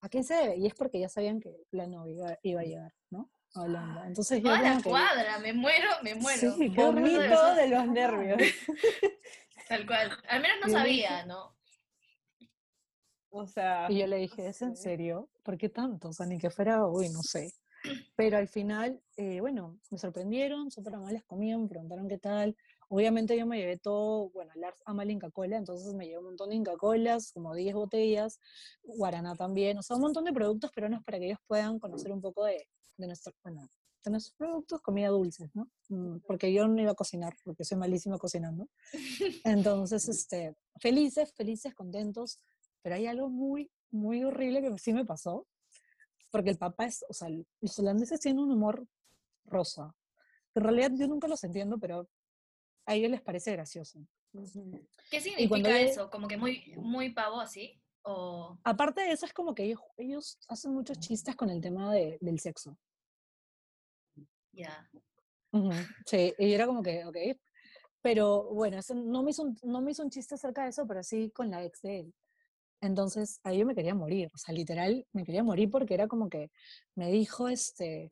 ¿a 0.00 0.08
quién 0.08 0.24
se 0.24 0.34
debe? 0.34 0.56
Y 0.56 0.66
es 0.66 0.74
porque 0.74 0.98
ya 1.00 1.08
sabían 1.10 1.40
que 1.40 1.54
la 1.70 1.86
novia 1.86 2.38
iba, 2.42 2.60
a 2.60 2.64
llegar, 2.64 2.94
¿no? 3.10 3.30
Holanda. 3.54 4.06
Entonces 4.06 4.42
yo 4.42 4.48
la 4.56 4.78
que- 4.82 4.88
cuadra, 4.88 5.38
me 5.40 5.52
muero, 5.52 5.88
me 6.02 6.14
muero. 6.14 6.54
Sí. 6.56 6.68
Vomito 6.70 7.54
de 7.54 7.68
los 7.68 7.86
nervios. 7.88 8.38
Tal 9.68 9.86
cual. 9.86 10.10
Al 10.28 10.40
menos 10.40 10.56
no 10.66 10.72
sabía, 10.72 11.26
¿no? 11.26 11.57
O 13.30 13.46
sea, 13.46 13.86
Y 13.90 13.98
yo 13.98 14.06
le 14.06 14.16
dije, 14.16 14.48
¿es 14.48 14.62
en 14.62 14.76
serio? 14.76 15.28
¿Por 15.42 15.58
qué 15.58 15.68
tanto? 15.68 16.08
O 16.08 16.12
sea, 16.12 16.26
ni 16.26 16.38
que 16.38 16.50
fuera, 16.50 16.86
uy, 16.86 17.08
no 17.10 17.22
sé. 17.22 17.52
Pero 18.16 18.36
al 18.36 18.48
final, 18.48 19.00
eh, 19.16 19.40
bueno, 19.40 19.78
me 19.90 19.98
sorprendieron, 19.98 20.70
súper 20.70 20.94
amables 20.94 21.24
conmigo, 21.24 21.58
me 21.60 21.68
preguntaron 21.68 22.08
qué 22.08 22.18
tal. 22.18 22.56
Obviamente 22.88 23.36
yo 23.36 23.46
me 23.46 23.58
llevé 23.58 23.76
todo, 23.76 24.30
bueno, 24.30 24.50
Lars 24.56 24.82
ama 24.86 25.04
la 25.04 25.12
Inca 25.12 25.30
Cola, 25.30 25.56
entonces 25.56 25.94
me 25.94 26.06
llevé 26.06 26.18
un 26.18 26.24
montón 26.24 26.50
de 26.50 26.56
Inca 26.56 26.76
Colas, 26.76 27.32
como 27.32 27.54
10 27.54 27.74
botellas, 27.74 28.40
Guaraná 28.82 29.36
también, 29.36 29.78
o 29.78 29.82
sea, 29.82 29.96
un 29.96 30.02
montón 30.02 30.24
de 30.24 30.32
productos 30.32 30.72
peruanos 30.72 31.04
para 31.04 31.18
que 31.18 31.26
ellos 31.26 31.38
puedan 31.46 31.78
conocer 31.78 32.10
un 32.12 32.20
poco 32.20 32.44
de, 32.44 32.66
de, 32.96 33.06
nuestro, 33.06 33.32
bueno, 33.42 33.68
de 34.04 34.10
nuestros 34.10 34.34
productos, 34.36 34.80
comida 34.80 35.08
dulces, 35.08 35.50
¿no? 35.54 35.68
Mm, 35.90 36.20
Porque 36.26 36.52
yo 36.52 36.66
no 36.66 36.80
iba 36.80 36.92
a 36.92 36.94
cocinar, 36.94 37.34
porque 37.44 37.64
soy 37.64 37.76
malísima 37.76 38.18
cocinando. 38.18 38.68
Entonces, 39.44 40.08
este, 40.08 40.56
felices, 40.80 41.32
felices, 41.34 41.74
contentos, 41.74 42.38
pero 42.88 42.96
hay 42.96 43.06
algo 43.06 43.28
muy, 43.28 43.70
muy 43.90 44.24
horrible 44.24 44.62
que 44.62 44.78
sí 44.78 44.94
me 44.94 45.04
pasó, 45.04 45.46
porque 46.30 46.48
el 46.48 46.56
papá 46.56 46.86
es, 46.86 47.04
o 47.10 47.12
sea, 47.12 47.28
los 47.60 47.78
holandeses 47.78 48.18
tienen 48.18 48.42
un 48.42 48.50
humor 48.50 48.88
rosa. 49.44 49.94
En 50.54 50.62
realidad 50.62 50.92
yo 50.94 51.06
nunca 51.06 51.28
los 51.28 51.44
entiendo, 51.44 51.76
pero 51.78 52.08
a 52.86 52.94
ellos 52.94 53.10
les 53.10 53.20
parece 53.20 53.52
gracioso. 53.52 54.00
¿Qué 55.10 55.20
significa 55.20 55.78
eso? 55.82 56.08
¿Como 56.08 56.28
que 56.28 56.38
muy, 56.38 56.72
muy 56.78 57.12
pavo 57.12 57.40
así? 57.40 57.78
O... 58.04 58.58
Aparte 58.64 59.02
de 59.02 59.12
eso, 59.12 59.26
es 59.26 59.34
como 59.34 59.54
que 59.54 59.64
ellos, 59.64 59.80
ellos 59.98 60.38
hacen 60.48 60.72
muchos 60.72 60.98
chistes 60.98 61.36
con 61.36 61.50
el 61.50 61.60
tema 61.60 61.92
de- 61.92 62.16
del 62.22 62.40
sexo. 62.40 62.78
Ya. 64.52 64.90
Sí, 66.06 66.32
y 66.38 66.52
era 66.54 66.66
como 66.66 66.82
que, 66.82 67.04
ok. 67.04 67.16
Pero 68.00 68.44
bueno, 68.44 68.78
eso 68.78 68.94
no, 68.94 69.22
me 69.22 69.32
hizo 69.32 69.42
un, 69.42 69.58
no 69.62 69.82
me 69.82 69.90
hizo 69.90 70.02
un 70.02 70.08
chiste 70.08 70.36
acerca 70.36 70.62
de 70.62 70.70
eso, 70.70 70.86
pero 70.86 71.02
sí 71.02 71.30
con 71.34 71.50
la 71.50 71.62
ex 71.62 71.82
de 71.82 72.00
él. 72.00 72.14
Entonces, 72.80 73.40
ahí 73.42 73.58
yo 73.58 73.66
me 73.66 73.74
quería 73.74 73.94
morir, 73.94 74.30
o 74.34 74.38
sea, 74.38 74.54
literal, 74.54 75.06
me 75.12 75.24
quería 75.24 75.42
morir 75.42 75.70
porque 75.70 75.94
era 75.94 76.06
como 76.08 76.28
que 76.28 76.50
me 76.94 77.10
dijo, 77.10 77.48
este, 77.48 78.10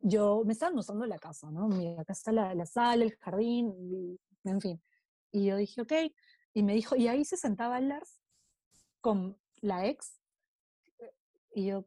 yo, 0.00 0.42
me 0.46 0.52
estaban 0.54 0.74
mostrando 0.76 1.06
la 1.06 1.18
casa, 1.18 1.50
¿no? 1.50 1.68
Mira, 1.68 2.02
acá 2.02 2.12
está 2.14 2.32
la, 2.32 2.54
la 2.54 2.66
sala, 2.66 3.04
el 3.04 3.16
jardín, 3.18 3.74
y- 3.78 4.20
en 4.48 4.60
fin. 4.60 4.82
Y 5.32 5.46
yo 5.46 5.56
dije, 5.56 5.82
ok, 5.82 5.92
y 6.54 6.62
me 6.62 6.74
dijo, 6.74 6.96
y 6.96 7.08
ahí 7.08 7.24
se 7.24 7.36
sentaba 7.36 7.80
Lars 7.80 8.20
con 9.00 9.38
la 9.62 9.86
ex, 9.86 10.20
y 11.54 11.66
yo, 11.66 11.84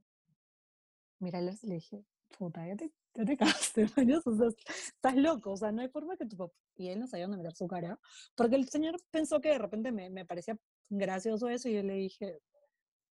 mira, 1.20 1.42
Lars, 1.42 1.64
le 1.64 1.76
dije, 1.76 2.04
puta, 2.38 2.66
ya 2.68 2.76
te, 2.76 2.92
ya 3.14 3.26
te 3.26 3.38
cagaste, 3.38 3.88
mañas, 3.96 4.26
o 4.26 4.36
sea, 4.36 4.48
estás 4.68 5.16
loco, 5.16 5.52
o 5.52 5.58
sea, 5.58 5.72
no 5.72 5.82
hay 5.82 5.90
forma 5.90 6.18
que 6.18 6.26
tu 6.26 6.38
papá, 6.38 6.54
y 6.76 6.90
él 6.90 7.00
no 7.00 7.08
sabía 7.08 7.26
dónde 7.28 7.38
meter 7.38 7.56
su 7.56 7.68
cara, 7.68 8.00
porque 8.36 8.56
el 8.56 8.68
señor 8.70 8.98
pensó 9.12 9.42
que 9.42 9.50
de 9.50 9.58
repente 9.58 9.92
me, 9.92 10.10
me 10.10 10.26
parecía 10.26 10.58
gracioso 10.90 11.50
eso, 11.50 11.70
y 11.70 11.74
yo 11.76 11.84
le 11.84 11.94
dije, 11.94 12.40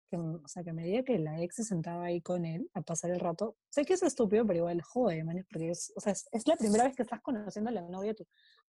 que, 0.09 0.15
m- 0.17 0.39
o 0.43 0.47
sea, 0.47 0.63
que 0.63 0.73
me 0.73 0.83
diga 0.85 1.03
que 1.03 1.17
la 1.19 1.41
ex 1.41 1.55
se 1.55 1.63
sentaba 1.63 2.05
ahí 2.05 2.21
con 2.21 2.45
él 2.45 2.69
a 2.73 2.81
pasar 2.81 3.11
el 3.11 3.19
rato, 3.19 3.57
sé 3.69 3.85
que 3.85 3.93
es 3.93 4.03
estúpido, 4.03 4.45
pero 4.45 4.59
igual, 4.59 4.81
joder, 4.81 5.23
man, 5.25 5.45
porque 5.51 5.69
es, 5.71 5.91
o 5.95 5.99
sea, 5.99 6.11
es, 6.13 6.27
es 6.31 6.47
la 6.47 6.55
primera 6.55 6.83
vez 6.83 6.95
que 6.95 7.03
estás 7.03 7.21
conociendo 7.21 7.69
a 7.69 7.73
la 7.73 7.81
novia 7.81 8.09
de 8.11 8.15
tu, 8.15 8.27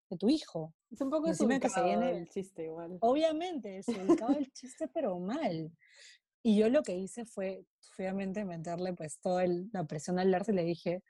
de 0.09 0.17
tu 0.17 0.29
hijo, 0.29 0.73
Es 0.91 1.01
un 1.01 1.09
poco 1.09 1.27
encima 1.27 1.59
que 1.59 1.69
se 1.69 1.81
viene- 1.83 2.11
el 2.17 2.27
chiste 2.29 2.65
igual. 2.65 2.97
obviamente, 3.01 3.81
ubicaba 3.87 4.33
el 4.37 4.51
chiste, 4.51 4.87
pero 4.87 5.19
mal. 5.19 5.71
Y 6.43 6.57
yo 6.59 6.69
lo 6.69 6.83
que 6.83 6.95
hice 6.95 7.25
fue, 7.25 7.65
obviamente, 7.97 8.45
meterle 8.45 8.93
pues 8.93 9.19
toda 9.19 9.43
el- 9.43 9.69
la 9.73 9.83
presión 9.85 10.19
al 10.19 10.29
Lars 10.31 10.49
y 10.49 10.53
le 10.53 10.63
dije, 10.63 11.01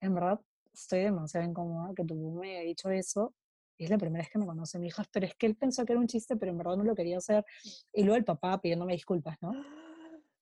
en 0.00 0.14
verdad, 0.14 0.40
estoy 0.72 1.00
demasiado 1.00 1.44
incómoda 1.48 1.92
que 1.94 2.04
tu 2.04 2.14
mamá 2.14 2.40
me 2.42 2.50
haya 2.58 2.66
dicho 2.66 2.90
eso. 2.90 3.34
Y 3.78 3.84
es 3.84 3.90
la 3.90 3.98
primera 3.98 4.22
vez 4.22 4.30
que 4.30 4.38
me 4.38 4.46
conoce 4.46 4.78
mi 4.78 4.86
hija, 4.88 5.04
pero 5.12 5.26
es 5.26 5.34
que 5.34 5.46
él 5.46 5.56
pensó 5.56 5.84
que 5.84 5.92
era 5.92 6.00
un 6.00 6.06
chiste, 6.06 6.36
pero 6.36 6.52
en 6.52 6.58
verdad 6.58 6.76
no 6.76 6.84
lo 6.84 6.94
quería 6.94 7.18
hacer. 7.18 7.44
Y 7.92 8.02
luego 8.04 8.16
el 8.16 8.24
papá 8.24 8.60
pidiéndome 8.60 8.94
disculpas, 8.94 9.36
¿no? 9.42 9.52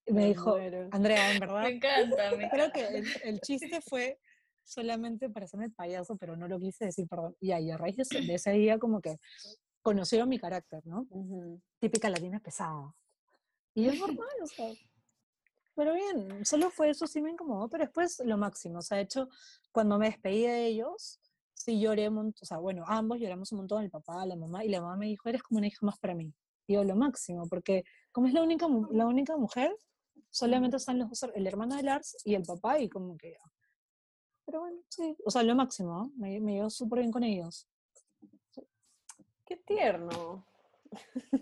Y 0.07 0.13
me 0.13 0.21
Me 0.23 0.27
dijo, 0.29 0.51
muero. 0.53 0.89
Andrea, 0.93 1.31
en 1.31 1.41
verdad, 1.41 1.63
Me 1.65 1.71
encanta, 1.71 2.31
me 2.37 2.49
creo 2.51 2.67
encanta. 2.67 2.73
que 2.73 2.99
el, 2.99 3.07
el 3.25 3.41
chiste 3.41 3.81
fue 3.81 4.19
solamente 4.63 5.29
para 5.31 5.45
hacerme 5.45 5.67
el 5.67 5.73
payaso, 5.73 6.17
pero 6.17 6.37
no 6.37 6.47
lo 6.49 6.59
quise 6.59 6.87
decir, 6.87 7.07
perdón. 7.09 7.37
Y 7.41 7.53
ahí, 7.53 7.71
a 7.71 7.77
raíz 7.77 7.97
de 7.97 8.03
ese, 8.03 8.21
de 8.21 8.35
ese 8.35 8.53
día, 8.53 8.79
como 8.79 9.01
que 9.01 9.19
conocieron 9.83 10.29
mi 10.29 10.39
carácter, 10.39 10.87
¿no? 10.87 11.07
Ujú. 11.11 11.61
típica 11.81 12.09
latina 12.09 12.41
pesada. 12.41 12.95
Y 13.75 13.87
es 13.89 13.99
normal, 13.99 14.29
o 14.43 14.47
sea. 14.47 14.73
Pero 15.77 15.93
bien, 15.95 16.45
solo 16.45 16.71
fue 16.71 16.91
eso, 16.91 17.07
sí 17.07 17.21
me 17.21 17.33
incomodó, 17.33 17.69
pero 17.69 17.85
después 17.85 18.23
lo 18.25 18.39
máximo. 18.39 18.79
O 18.79 18.83
sea, 18.83 18.99
de 18.99 19.05
hecho, 19.05 19.29
cuando 19.73 19.99
me 19.99 20.07
despedí 20.07 20.43
de 20.43 20.67
ellos, 20.67 21.19
sí 21.65 21.81
lloré 21.81 22.09
un 22.09 22.15
montón. 22.17 22.39
O 22.43 22.45
sea, 22.47 22.59
bueno, 22.59 22.85
ambos 22.87 23.19
lloramos 23.19 23.51
un 23.53 23.59
montón, 23.59 23.83
el 23.83 23.91
papá, 23.91 24.25
la 24.27 24.37
mamá, 24.37 24.65
y 24.65 24.69
la 24.69 24.81
mamá 24.81 24.97
me 24.97 25.07
dijo, 25.07 25.29
eres 25.29 25.43
como 25.43 25.59
una 25.59 25.67
hija 25.67 25.79
más 25.83 25.99
para 25.99 26.15
mí. 26.15 26.33
Yo, 26.69 26.85
lo 26.85 26.95
máximo, 26.97 27.47
porque 27.49 27.85
como 28.13 28.27
es 28.27 28.35
la 28.35 28.43
única, 28.43 28.67
la 28.91 29.07
única 29.07 29.37
mujer, 29.37 29.75
solamente 30.31 30.77
están 30.77 30.99
los 30.99 31.09
dos, 31.09 31.31
el 31.35 31.47
hermano 31.47 31.77
de 31.77 31.83
Lars 31.83 32.17
y 32.25 32.35
el 32.35 32.43
papá, 32.43 32.79
y 32.79 32.89
como 32.89 33.17
que. 33.17 33.37
Pero 34.47 34.61
bueno, 34.61 34.79
sí, 34.89 35.17
o 35.25 35.31
sea, 35.31 35.43
lo 35.43 35.55
máximo, 35.55 35.95
¿no? 35.95 36.13
me, 36.17 36.39
me 36.41 36.55
llevo 36.55 36.71
súper 36.71 37.01
bien 37.01 37.13
con 37.13 37.25
ellos. 37.25 37.67
Qué 39.47 39.57
tierno. 39.57 40.47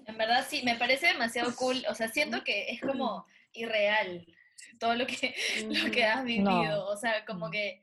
En 0.06 0.16
verdad 0.18 0.44
sí, 0.48 0.62
me 0.64 0.76
parece 0.76 1.08
demasiado 1.08 1.54
cool. 1.56 1.82
O 1.90 1.94
sea, 1.94 2.08
siento 2.08 2.42
que 2.44 2.70
es 2.70 2.80
como 2.80 3.26
irreal 3.52 4.26
todo 4.78 4.94
lo 4.94 5.06
que, 5.06 5.34
lo 5.84 5.90
que 5.90 6.04
has 6.04 6.24
vivido. 6.24 6.86
O 6.88 6.96
sea, 6.96 7.24
como 7.24 7.48
Mm. 7.48 7.50
que 7.50 7.82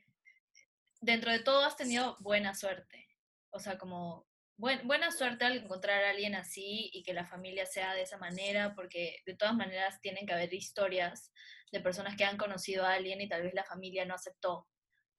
dentro 1.02 1.32
de 1.32 1.40
todo 1.40 1.64
has 1.66 1.76
tenido 1.76 2.18
buena 2.20 2.56
suerte. 2.56 3.08
O 3.52 3.60
sea, 3.60 3.78
como 3.78 4.28
buena 4.58 5.10
suerte 5.12 5.46
al 5.46 5.58
encontrar 5.58 6.04
a 6.04 6.10
alguien 6.10 6.36
así 6.36 6.90
y 6.92 7.02
que 7.04 7.14
la 7.14 7.26
familia 7.26 7.66
sea 7.66 7.94
de 7.94 8.02
esa 8.02 8.18
manera, 8.18 8.76
porque 8.76 9.22
de 9.26 9.36
todas 9.36 9.56
maneras 9.56 10.02
tienen 10.02 10.26
que 10.26 10.34
haber 10.34 10.54
historias 10.54 11.32
de 11.72 11.80
personas 11.80 12.18
que 12.18 12.26
han 12.26 12.38
conocido 12.38 12.86
a 12.86 12.94
alguien 12.94 13.22
y 13.22 13.30
tal 13.30 13.44
vez 13.44 13.54
la 13.54 13.64
familia 13.64 14.04
no 14.04 14.16
aceptó, 14.16 14.68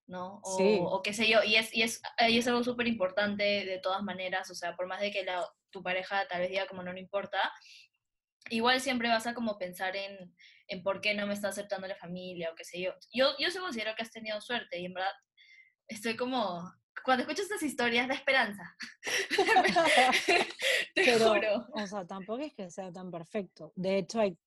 ¿no? 0.06 0.40
O, 0.42 0.84
o 0.90 1.02
qué 1.02 1.14
sé 1.14 1.26
yo, 1.26 1.42
y 1.42 1.56
es, 1.56 1.74
y 1.74 1.82
es, 1.82 2.02
y 2.28 2.38
es 2.38 2.46
algo 2.48 2.62
súper 2.62 2.86
importante 2.86 3.64
de 3.64 3.78
todas 3.78 4.02
maneras, 4.02 4.50
o 4.50 4.54
sea, 4.54 4.76
por 4.76 4.86
más 4.86 5.00
de 5.00 5.10
que 5.10 5.24
la, 5.24 5.48
tu 5.70 5.82
pareja 5.82 6.26
tal 6.28 6.40
vez 6.40 6.50
diga 6.50 6.66
como 6.66 6.82
no, 6.82 6.92
no 6.92 6.98
importa, 6.98 7.38
igual 8.50 8.80
siempre 8.82 9.08
vas 9.08 9.26
a 9.26 9.32
como 9.32 9.56
pensar 9.56 9.96
en, 9.96 10.36
en 10.66 10.82
por 10.82 11.00
qué 11.00 11.14
no 11.14 11.26
me 11.26 11.32
está 11.32 11.48
aceptando 11.48 11.86
la 11.86 11.96
familia 11.96 12.50
o 12.50 12.54
qué 12.54 12.64
sé 12.64 12.80
yo. 12.80 12.92
Yo, 13.10 13.32
yo 13.38 13.50
sí 13.50 13.58
considero 13.58 13.94
que 13.94 14.02
has 14.02 14.10
tenido 14.10 14.38
suerte 14.42 14.78
y 14.80 14.86
en 14.86 14.92
verdad 14.94 15.12
estoy 15.90 16.16
como 16.16 16.72
cuando 17.04 17.22
escucho 17.22 17.42
estas 17.42 17.62
historias 17.62 18.08
da 18.08 18.14
esperanza. 18.14 18.76
Te 20.94 21.02
Pero, 21.04 21.66
O 21.72 21.86
sea, 21.86 22.06
tampoco 22.06 22.42
es 22.42 22.54
que 22.54 22.70
sea 22.70 22.92
tan 22.92 23.10
perfecto. 23.10 23.72
De 23.74 23.98
hecho, 23.98 24.20
hay, 24.20 24.38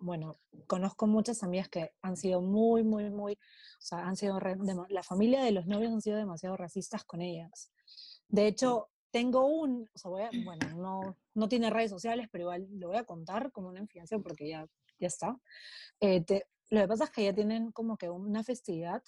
bueno, 0.00 0.36
conozco 0.66 1.06
muchas 1.06 1.42
amigas 1.42 1.68
que 1.68 1.92
han 2.02 2.16
sido 2.16 2.40
muy, 2.40 2.82
muy, 2.82 3.10
muy, 3.10 3.32
o 3.32 3.80
sea, 3.80 4.06
han 4.06 4.16
sido, 4.16 4.38
la 4.88 5.02
familia 5.02 5.42
de 5.42 5.52
los 5.52 5.66
novios 5.66 5.92
han 5.92 6.02
sido 6.02 6.16
demasiado 6.16 6.56
racistas 6.56 7.04
con 7.04 7.22
ellas. 7.22 7.72
De 8.28 8.46
hecho, 8.46 8.90
tengo 9.10 9.46
un, 9.46 9.88
o 9.92 9.98
sea, 9.98 10.10
voy 10.10 10.22
a, 10.22 10.30
bueno, 10.44 10.68
no, 10.76 11.16
no 11.34 11.48
tiene 11.48 11.70
redes 11.70 11.90
sociales, 11.90 12.28
pero 12.30 12.42
igual 12.42 12.68
lo 12.72 12.88
voy 12.88 12.98
a 12.98 13.04
contar 13.04 13.52
como 13.52 13.68
una 13.68 13.80
infianza 13.80 14.18
porque 14.18 14.48
ya, 14.48 14.66
ya 14.98 15.06
está. 15.06 15.36
Eh, 16.00 16.24
lo 16.70 16.80
que 16.80 16.88
pasa 16.88 17.04
es 17.04 17.10
que 17.10 17.24
ya 17.24 17.34
tienen 17.34 17.72
como 17.72 17.96
que 17.96 18.08
una 18.08 18.42
festividad 18.42 19.02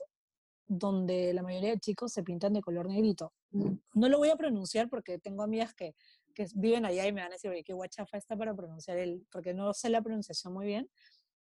donde 0.66 1.32
la 1.34 1.42
mayoría 1.42 1.70
de 1.70 1.78
chicos 1.78 2.12
se 2.12 2.22
pintan 2.22 2.52
de 2.52 2.62
color 2.62 2.88
negrito. 2.88 3.32
Mm. 3.50 3.72
No 3.94 4.08
lo 4.08 4.18
voy 4.18 4.30
a 4.30 4.36
pronunciar 4.36 4.88
porque 4.88 5.18
tengo 5.18 5.42
amigas 5.42 5.74
que, 5.74 5.94
que 6.34 6.46
viven 6.54 6.84
allá 6.84 7.06
y 7.06 7.12
me 7.12 7.20
van 7.20 7.30
a 7.30 7.34
decir, 7.34 7.50
oye, 7.50 7.64
qué 7.64 7.72
guachafa 7.72 8.16
está 8.16 8.36
para 8.36 8.54
pronunciar 8.54 8.98
el, 8.98 9.26
porque 9.30 9.54
no 9.54 9.72
sé 9.74 9.90
la 9.90 10.02
pronunciación 10.02 10.52
muy 10.52 10.66
bien. 10.66 10.90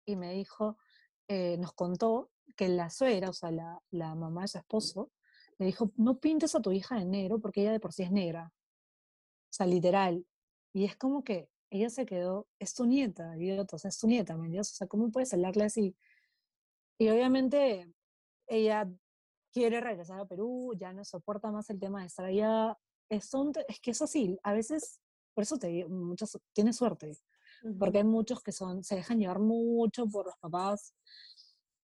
Y 0.04 0.16
me 0.16 0.32
dijo, 0.32 0.78
eh, 1.28 1.56
nos 1.58 1.72
contó 1.72 2.30
que 2.56 2.68
la 2.68 2.90
suegra, 2.90 3.30
o 3.30 3.32
sea, 3.32 3.50
la, 3.50 3.82
la 3.90 4.14
mamá 4.14 4.42
de 4.42 4.48
su 4.48 4.58
esposo, 4.58 5.10
le 5.58 5.66
dijo, 5.66 5.92
no 5.96 6.18
pintes 6.18 6.54
a 6.54 6.60
tu 6.60 6.72
hija 6.72 6.96
de 6.96 7.04
negro 7.04 7.40
porque 7.40 7.60
ella 7.60 7.72
de 7.72 7.80
por 7.80 7.92
sí 7.92 8.04
es 8.04 8.12
negra. 8.12 8.52
O 9.50 9.52
sea, 9.52 9.66
literal. 9.66 10.24
Y 10.72 10.84
es 10.84 10.96
como 10.96 11.24
que 11.24 11.48
ella 11.70 11.90
se 11.90 12.06
quedó, 12.06 12.46
es 12.58 12.74
tu 12.74 12.86
nieta, 12.86 13.36
idiota, 13.36 13.76
o 13.76 13.78
sea, 13.78 13.88
es 13.90 13.98
tu 13.98 14.06
nieta, 14.06 14.36
¿me? 14.36 14.58
O 14.58 14.64
sea, 14.64 14.86
¿cómo 14.86 15.10
puedes 15.10 15.32
hablarle 15.34 15.64
así? 15.64 15.96
Y 16.98 17.08
obviamente 17.10 17.92
ella 18.46 18.88
quiere 19.58 19.80
regresar 19.80 20.20
a 20.20 20.24
Perú, 20.24 20.72
ya 20.78 20.92
no 20.92 21.04
soporta 21.04 21.50
más 21.50 21.68
el 21.70 21.80
tema 21.80 22.00
de 22.00 22.06
estar 22.06 22.24
allá. 22.24 22.78
Es, 23.08 23.30
es 23.68 23.80
que 23.80 23.90
es 23.90 24.02
así, 24.02 24.38
a 24.44 24.52
veces, 24.52 25.00
por 25.34 25.42
eso 25.42 25.58
te 25.58 25.66
digo, 25.66 25.88
muchos, 25.88 26.38
tienes 26.52 26.76
suerte, 26.76 27.16
porque 27.78 27.98
hay 27.98 28.04
muchos 28.04 28.40
que 28.40 28.52
son, 28.52 28.84
se 28.84 28.94
dejan 28.94 29.18
llevar 29.18 29.40
mucho 29.40 30.06
por 30.06 30.26
los 30.26 30.36
papás 30.38 30.94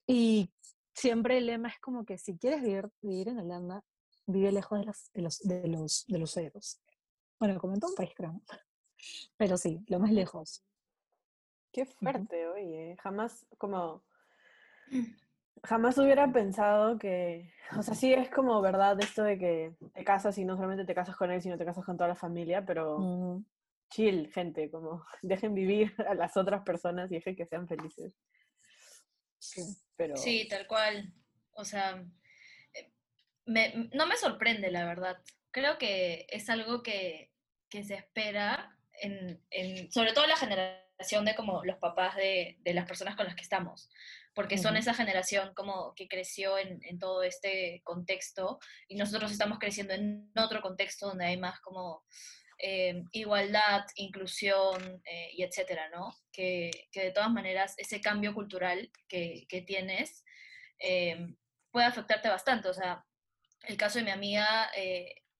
y 0.06 0.52
siempre 0.94 1.38
el 1.38 1.46
lema 1.46 1.68
es 1.68 1.80
como 1.80 2.04
que 2.04 2.16
si 2.16 2.36
quieres 2.36 2.62
vivir, 2.62 2.88
vivir 3.00 3.28
en 3.30 3.38
Holanda, 3.38 3.82
vive 4.26 4.52
lejos 4.52 4.78
de 4.78 4.84
los, 4.84 5.10
de 5.12 5.22
los, 5.22 5.38
de 5.40 5.68
los, 5.68 6.04
de 6.06 6.18
los 6.18 6.32
ceros. 6.32 6.80
Bueno, 7.40 7.58
como 7.58 7.74
en 7.74 7.80
todo 7.80 7.90
un 7.90 7.96
país, 7.96 8.12
creo. 8.14 8.40
Pero 9.36 9.56
sí, 9.56 9.82
lo 9.88 9.98
más 9.98 10.12
lejos. 10.12 10.62
Qué 11.72 11.86
fuerte, 11.86 12.46
oye. 12.46 12.96
Jamás 13.00 13.46
como 13.58 14.04
jamás 15.64 15.96
hubiera 15.98 16.30
pensado 16.30 16.98
que, 16.98 17.50
o 17.76 17.82
sea, 17.82 17.94
sí 17.94 18.12
es 18.12 18.28
como 18.30 18.60
verdad 18.60 19.00
esto 19.00 19.22
de 19.22 19.38
que 19.38 19.74
te 19.94 20.04
casas 20.04 20.36
y 20.38 20.44
no 20.44 20.56
solamente 20.56 20.84
te 20.84 20.94
casas 20.94 21.16
con 21.16 21.30
él, 21.30 21.40
sino 21.40 21.56
te 21.56 21.64
casas 21.64 21.84
con 21.84 21.96
toda 21.96 22.08
la 22.08 22.14
familia, 22.14 22.64
pero 22.64 23.42
chill, 23.90 24.30
gente, 24.32 24.70
como 24.70 25.04
dejen 25.22 25.54
vivir 25.54 25.94
a 26.08 26.14
las 26.14 26.36
otras 26.36 26.62
personas 26.62 27.10
y 27.10 27.16
dejen 27.16 27.36
que 27.36 27.46
sean 27.46 27.66
felices. 27.66 28.12
Sí, 29.38 29.62
pero... 29.96 30.16
sí 30.16 30.46
tal 30.48 30.66
cual. 30.66 31.12
O 31.52 31.64
sea, 31.64 32.02
eh, 32.74 32.92
me, 33.46 33.90
no 33.92 34.06
me 34.06 34.16
sorprende, 34.16 34.70
la 34.70 34.84
verdad. 34.84 35.18
Creo 35.50 35.78
que 35.78 36.26
es 36.30 36.50
algo 36.50 36.82
que, 36.82 37.30
que 37.68 37.84
se 37.84 37.94
espera, 37.94 38.76
en, 39.00 39.40
en, 39.50 39.90
sobre 39.92 40.12
todo 40.12 40.26
la 40.26 40.36
generación 40.36 41.24
de 41.24 41.34
como 41.34 41.64
los 41.64 41.78
papás 41.78 42.16
de, 42.16 42.58
de 42.60 42.74
las 42.74 42.86
personas 42.86 43.16
con 43.16 43.26
las 43.26 43.34
que 43.34 43.42
estamos 43.42 43.88
porque 44.34 44.58
son 44.58 44.76
esa 44.76 44.94
generación 44.94 45.54
como 45.54 45.94
que 45.94 46.08
creció 46.08 46.58
en, 46.58 46.80
en, 46.84 46.98
todo 46.98 47.22
este 47.22 47.80
contexto 47.84 48.58
y 48.88 48.96
nosotros 48.96 49.30
estamos 49.30 49.58
creciendo 49.58 49.94
en 49.94 50.30
otro 50.36 50.60
contexto 50.60 51.06
donde 51.06 51.26
hay 51.26 51.36
más 51.36 51.60
como 51.60 52.04
eh, 52.58 53.02
igualdad, 53.12 53.84
inclusión 53.96 55.02
eh, 55.04 55.30
y 55.32 55.42
etcétera, 55.42 55.88
¿no? 55.90 56.14
Que, 56.32 56.70
que, 56.92 57.02
de 57.02 57.10
todas 57.10 57.30
maneras 57.30 57.74
ese 57.78 58.00
cambio 58.00 58.32
cultural 58.32 58.90
que, 59.08 59.44
que 59.48 59.62
tienes 59.62 60.24
eh, 60.78 61.34
puede 61.72 61.86
afectarte 61.86 62.28
bastante. 62.28 62.68
O 62.68 62.74
sea, 62.74 63.04
el 63.66 63.76
caso 63.76 63.98
de 63.98 64.04
mi 64.04 64.12
amiga 64.12 64.70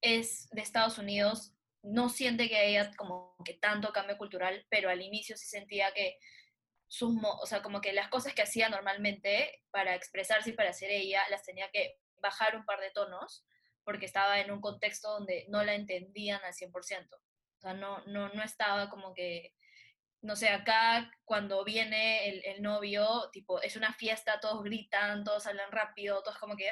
es 0.01 0.49
de 0.51 0.63
Estados 0.63 0.99
Unidos, 0.99 1.55
no 1.83 2.09
siente 2.09 2.49
que 2.49 2.57
haya 2.57 2.91
como 2.97 3.37
que 3.45 3.55
tanto 3.55 3.93
cambio 3.93 4.19
cultural, 4.19 4.67
pero 4.69 4.91
al 4.91 5.01
inicio 5.01 5.37
sí 5.37 5.47
sentía 5.47 5.93
que 5.95 6.19
sus, 6.95 7.13
o 7.25 7.47
sea, 7.47 7.61
como 7.61 7.81
que 7.81 7.93
las 7.93 8.09
cosas 8.09 8.35
que 8.35 8.43
hacía 8.43 8.69
normalmente 8.69 9.63
para 9.73 9.97
expresarse 9.97 10.51
y 10.51 10.53
para 10.53 10.73
ser 10.73 10.93
ella, 10.93 11.23
las 11.29 11.43
tenía 11.43 11.69
que 11.73 11.99
bajar 12.23 12.55
un 12.55 12.65
par 12.65 12.79
de 12.81 12.93
tonos 12.93 13.45
porque 13.83 14.07
estaba 14.07 14.39
en 14.39 14.53
un 14.53 14.61
contexto 14.61 15.11
donde 15.11 15.45
no 15.49 15.65
la 15.65 15.75
entendían 15.75 16.41
al 16.45 16.55
100%. 16.55 17.09
O 17.13 17.61
sea, 17.61 17.75
no, 17.75 18.05
no, 18.07 18.29
no 18.29 18.45
estaba 18.45 18.91
como 18.91 19.13
que, 19.13 19.55
no 20.23 20.37
sé, 20.37 20.51
acá 20.51 21.11
cuando 21.25 21.65
viene 21.65 22.29
el, 22.29 22.63
novio, 22.63 23.29
tipo, 23.33 23.61
es 23.61 23.75
una 23.75 23.93
fiesta, 23.95 24.39
todos 24.39 24.63
gritan, 24.63 25.25
todos 25.25 25.49
hablan 25.49 25.73
rápido, 25.73 26.23
todos 26.23 26.39
como 26.39 26.57
que... 26.57 26.71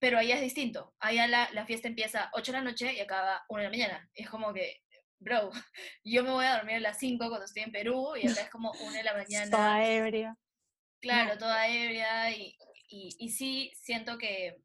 Pero 0.00 0.18
allá 0.18 0.34
es 0.34 0.42
distinto. 0.42 0.96
Allá 0.98 1.28
la, 1.28 1.48
la 1.52 1.64
fiesta 1.64 1.86
empieza 1.86 2.30
8 2.32 2.50
de 2.50 2.58
la 2.58 2.64
noche 2.64 2.92
y 2.92 2.98
acaba 3.00 3.44
1 3.48 3.58
de 3.58 3.64
la 3.64 3.70
mañana. 3.70 4.10
Y 4.14 4.24
es 4.24 4.30
como 4.30 4.52
que 4.52 4.82
bro, 5.20 5.50
yo 6.04 6.22
me 6.22 6.30
voy 6.30 6.44
a 6.44 6.56
dormir 6.56 6.76
a 6.76 6.80
las 6.80 6.98
5 6.98 7.28
cuando 7.28 7.44
estoy 7.44 7.62
en 7.62 7.72
Perú 7.72 8.16
y 8.16 8.28
acá 8.28 8.42
es 8.42 8.50
como 8.50 8.72
1 8.72 8.92
de 8.92 9.02
la 9.02 9.14
mañana. 9.16 9.50
Toda 9.50 9.86
ebria. 9.86 10.36
Claro, 11.00 11.38
toda 11.38 11.68
ebria 11.68 12.30
y, 12.36 12.56
y, 12.88 13.16
y 13.18 13.28
sí 13.30 13.72
siento 13.76 14.18
que, 14.18 14.56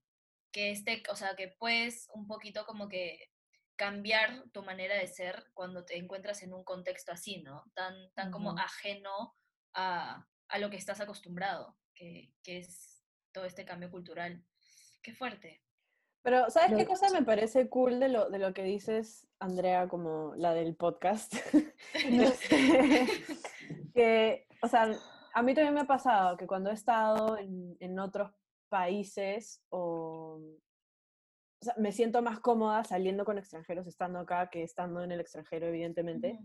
que 0.51 0.71
este, 0.71 1.03
o 1.09 1.15
sea, 1.15 1.35
que 1.35 1.49
puedes 1.59 2.07
un 2.13 2.27
poquito 2.27 2.65
como 2.65 2.89
que 2.89 3.29
cambiar 3.75 4.43
tu 4.51 4.63
manera 4.63 4.95
de 4.95 5.07
ser 5.07 5.45
cuando 5.53 5.85
te 5.85 5.97
encuentras 5.97 6.41
en 6.43 6.53
un 6.53 6.63
contexto 6.63 7.11
así, 7.11 7.41
¿no? 7.41 7.63
Tan, 7.73 7.93
tan 8.13 8.31
como 8.31 8.57
ajeno 8.57 9.35
a, 9.73 10.27
a, 10.47 10.57
lo 10.59 10.69
que 10.69 10.77
estás 10.77 11.01
acostumbrado, 11.01 11.75
que, 11.95 12.31
que 12.43 12.59
es 12.59 13.03
todo 13.31 13.45
este 13.45 13.65
cambio 13.65 13.89
cultural. 13.89 14.43
Qué 15.01 15.13
fuerte. 15.13 15.63
Pero, 16.23 16.49
¿sabes 16.49 16.75
qué 16.77 16.85
cosa 16.85 17.09
me 17.11 17.23
parece 17.23 17.69
cool 17.69 17.99
de 17.99 18.07
lo, 18.07 18.29
de 18.29 18.39
lo 18.39 18.53
que 18.53 18.63
dices, 18.63 19.27
Andrea, 19.39 19.89
como 19.89 20.33
la 20.35 20.53
del 20.53 20.75
podcast? 20.75 21.35
Que, 23.93 24.47
o 24.63 24.67
sea, 24.67 24.91
a 25.35 25.43
mí 25.43 25.53
también 25.53 25.75
me 25.75 25.81
ha 25.81 25.85
pasado 25.85 26.35
que 26.35 26.47
cuando 26.47 26.71
he 26.71 26.73
estado 26.73 27.37
en, 27.37 27.77
en 27.79 27.99
otros 27.99 28.31
países 28.67 29.61
o, 29.69 30.39
o 31.61 31.63
sea, 31.63 31.75
me 31.77 31.91
siento 31.91 32.23
más 32.23 32.39
cómoda 32.39 32.83
saliendo 32.83 33.23
con 33.23 33.37
extranjeros 33.37 33.85
estando 33.85 34.19
acá 34.19 34.49
que 34.49 34.63
estando 34.63 35.03
en 35.03 35.11
el 35.11 35.19
extranjero, 35.19 35.67
evidentemente. 35.67 36.39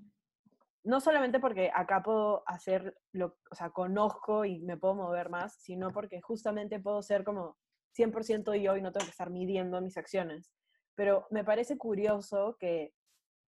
No 0.84 1.00
solamente 1.00 1.40
porque 1.40 1.72
acá 1.74 2.02
puedo 2.02 2.42
hacer, 2.46 2.96
lo, 3.12 3.38
o 3.50 3.54
sea, 3.54 3.70
conozco 3.70 4.44
y 4.44 4.60
me 4.60 4.76
puedo 4.76 4.94
mover 4.94 5.28
más, 5.30 5.54
sino 5.54 5.90
porque 5.90 6.20
justamente 6.20 6.78
puedo 6.78 7.02
ser 7.02 7.24
como 7.24 7.56
100% 7.96 8.54
yo 8.60 8.76
y 8.76 8.82
no 8.82 8.92
tengo 8.92 9.06
que 9.06 9.10
estar 9.10 9.30
midiendo 9.30 9.80
mis 9.80 9.96
acciones. 9.96 10.52
Pero 10.94 11.26
me 11.30 11.44
parece 11.44 11.78
curioso 11.78 12.56
que 12.58 12.92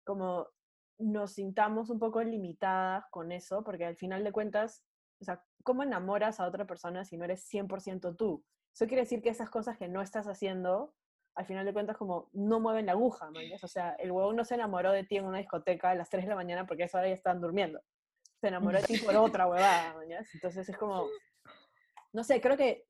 como 0.05 0.49
nos 0.99 1.32
sintamos 1.32 1.91
un 1.91 1.99
poco 1.99 2.22
limitadas 2.22 3.05
con 3.11 3.32
eso, 3.32 3.64
porque 3.64 3.85
al 3.85 3.97
final 3.97 4.22
de 4.22 4.32
cuentas, 4.32 4.85
o 5.20 5.24
sea, 5.24 5.43
¿cómo 5.62 5.82
enamoras 5.82 6.41
a 6.41 6.47
otra 6.47 6.66
persona 6.66 7.05
si 7.05 7.16
no 7.16 7.24
eres 7.24 7.49
100% 7.53 8.16
tú? 8.16 8.45
Eso 8.72 8.87
quiere 8.87 9.03
decir 9.03 9.22
que 9.22 9.30
esas 9.30 9.51
cosas 9.51 9.76
que 9.76 9.89
no 9.89 10.03
estás 10.03 10.26
haciendo, 10.26 10.95
al 11.35 11.47
final 11.47 11.64
de 11.64 11.72
cuentas, 11.72 11.97
como 11.97 12.28
no 12.32 12.61
mueven 12.61 12.87
la 12.87 12.93
aguja, 12.93 13.30
O 13.62 13.68
sea, 13.68 13.91
el 13.99 14.12
huevón 14.12 14.37
no 14.37 14.45
se 14.45 14.55
enamoró 14.55 14.93
de 14.93 15.05
ti 15.05 15.16
en 15.16 15.24
una 15.24 15.39
discoteca 15.39 15.91
a 15.91 15.95
las 15.95 16.09
3 16.11 16.24
de 16.24 16.30
la 16.30 16.37
mañana 16.37 16.66
porque 16.66 16.85
a 16.85 16.87
esa 16.87 16.99
hora 16.99 17.09
ya 17.09 17.14
estaban 17.14 17.41
durmiendo. 17.41 17.80
Se 18.41 18.49
enamoró 18.49 18.78
de 18.78 18.85
ti 18.85 18.99
por 18.99 19.16
otra 19.16 19.47
huevada, 19.47 19.95
Entonces 20.32 20.68
es 20.68 20.76
como, 20.76 21.09
no 22.12 22.24
sé, 22.24 22.41
creo 22.41 22.57
que 22.57 22.87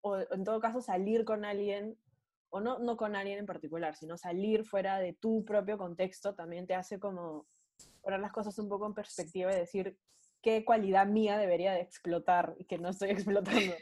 o 0.00 0.18
en 0.18 0.44
todo 0.44 0.60
caso 0.60 0.80
salir 0.80 1.24
con 1.24 1.44
alguien, 1.44 1.98
o 2.50 2.60
no, 2.60 2.78
no 2.78 2.96
con 2.96 3.16
alguien 3.16 3.38
en 3.38 3.46
particular, 3.46 3.96
sino 3.96 4.16
salir 4.16 4.64
fuera 4.64 4.98
de 4.98 5.14
tu 5.14 5.44
propio 5.44 5.78
contexto, 5.78 6.34
también 6.34 6.66
te 6.66 6.74
hace 6.74 6.98
como 6.98 7.46
poner 8.02 8.20
las 8.20 8.32
cosas 8.32 8.58
un 8.58 8.68
poco 8.68 8.86
en 8.86 8.94
perspectiva 8.94 9.52
y 9.52 9.56
decir 9.56 9.98
qué 10.42 10.64
cualidad 10.64 11.06
mía 11.06 11.38
debería 11.38 11.72
de 11.72 11.80
explotar 11.80 12.54
y 12.58 12.64
que 12.66 12.78
no 12.78 12.90
estoy 12.90 13.10
explotando. 13.10 13.72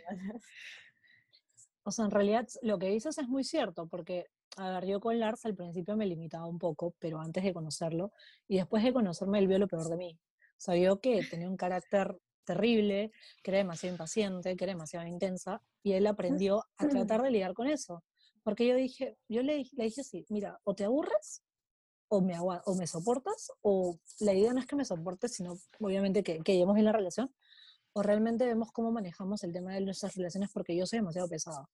O 1.84 1.90
sea, 1.90 2.04
en 2.04 2.12
realidad 2.12 2.46
lo 2.62 2.78
que 2.78 2.86
dices 2.86 3.18
es 3.18 3.28
muy 3.28 3.42
cierto, 3.42 3.88
porque, 3.88 4.26
a 4.56 4.70
ver, 4.70 4.86
yo 4.86 5.00
con 5.00 5.18
Lars 5.18 5.44
al 5.44 5.56
principio 5.56 5.96
me 5.96 6.06
limitaba 6.06 6.46
un 6.46 6.58
poco, 6.58 6.94
pero 7.00 7.20
antes 7.20 7.42
de 7.42 7.52
conocerlo, 7.52 8.12
y 8.46 8.58
después 8.58 8.84
de 8.84 8.92
conocerme, 8.92 9.40
él 9.40 9.48
vio 9.48 9.58
lo 9.58 9.66
peor 9.66 9.88
de 9.88 9.96
mí. 9.96 10.18
Sabía 10.56 10.94
que 11.02 11.24
tenía 11.28 11.50
un 11.50 11.56
carácter 11.56 12.16
terrible, 12.44 13.12
que 13.42 13.50
era 13.50 13.58
demasiado 13.58 13.94
impaciente, 13.94 14.56
que 14.56 14.64
era 14.64 14.72
demasiado 14.72 15.06
intensa, 15.06 15.62
y 15.82 15.92
él 15.92 16.06
aprendió 16.06 16.64
a 16.76 16.88
tratar 16.88 17.22
de 17.22 17.30
lidiar 17.30 17.54
con 17.54 17.66
eso. 17.68 18.04
Porque 18.42 18.66
yo 18.66 18.76
dije, 18.76 19.16
yo 19.28 19.42
le, 19.42 19.64
le 19.72 19.84
dije 19.84 20.00
así, 20.00 20.26
mira, 20.28 20.60
o 20.64 20.74
te 20.74 20.84
aburres, 20.84 21.42
o 22.08 22.20
me, 22.20 22.38
o 22.38 22.74
me 22.74 22.86
soportas, 22.86 23.52
o 23.62 23.98
la 24.20 24.34
idea 24.34 24.52
no 24.52 24.60
es 24.60 24.66
que 24.66 24.76
me 24.76 24.84
soportes, 24.84 25.32
sino 25.32 25.54
obviamente 25.80 26.22
que, 26.22 26.40
que 26.40 26.52
llevemos 26.52 26.74
bien 26.74 26.84
la 26.84 26.92
relación, 26.92 27.32
o 27.94 28.02
realmente 28.02 28.46
vemos 28.46 28.72
cómo 28.72 28.90
manejamos 28.90 29.44
el 29.44 29.52
tema 29.52 29.74
de 29.74 29.80
nuestras 29.82 30.14
relaciones 30.14 30.50
porque 30.52 30.76
yo 30.76 30.86
soy 30.86 30.98
demasiado 30.98 31.28
pesada. 31.28 31.68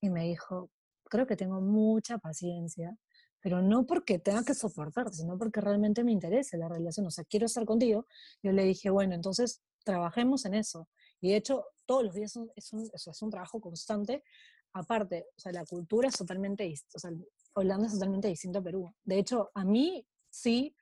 Y 0.00 0.10
me 0.10 0.24
dijo, 0.24 0.70
creo 1.04 1.26
que 1.26 1.36
tengo 1.36 1.60
mucha 1.60 2.18
paciencia, 2.18 2.96
pero 3.40 3.62
no 3.62 3.86
porque 3.86 4.18
tenga 4.18 4.44
que 4.44 4.54
soportarte, 4.54 5.14
sino 5.14 5.38
porque 5.38 5.60
realmente 5.60 6.04
me 6.04 6.12
interesa 6.12 6.56
la 6.56 6.68
relación, 6.68 7.06
o 7.06 7.10
sea, 7.10 7.24
quiero 7.24 7.46
estar 7.46 7.64
contigo. 7.64 8.06
Yo 8.42 8.52
le 8.52 8.64
dije, 8.64 8.90
bueno, 8.90 9.14
entonces 9.14 9.62
trabajemos 9.86 10.44
en 10.44 10.54
eso. 10.54 10.88
Y 11.20 11.30
de 11.30 11.36
hecho, 11.36 11.64
todos 11.86 12.02
los 12.02 12.12
días 12.12 12.36
es 12.56 12.72
un, 12.72 12.90
es 12.92 13.22
un, 13.22 13.30
trabajo 13.30 13.60
constante. 13.60 14.24
Aparte, 14.72 15.28
o 15.36 15.40
sea, 15.40 15.52
la 15.52 15.64
cultura 15.64 16.08
es 16.08 16.16
totalmente 16.16 16.64
distinta, 16.64 16.96
o 16.96 16.98
sea, 16.98 17.10
Holanda 17.54 17.86
es 17.86 17.92
totalmente 17.94 18.28
distinto 18.28 18.58
a 18.58 18.62
Perú. 18.62 18.92
De 19.04 19.18
hecho, 19.18 19.50
a 19.54 19.64
mí 19.64 20.06
sí, 20.28 20.76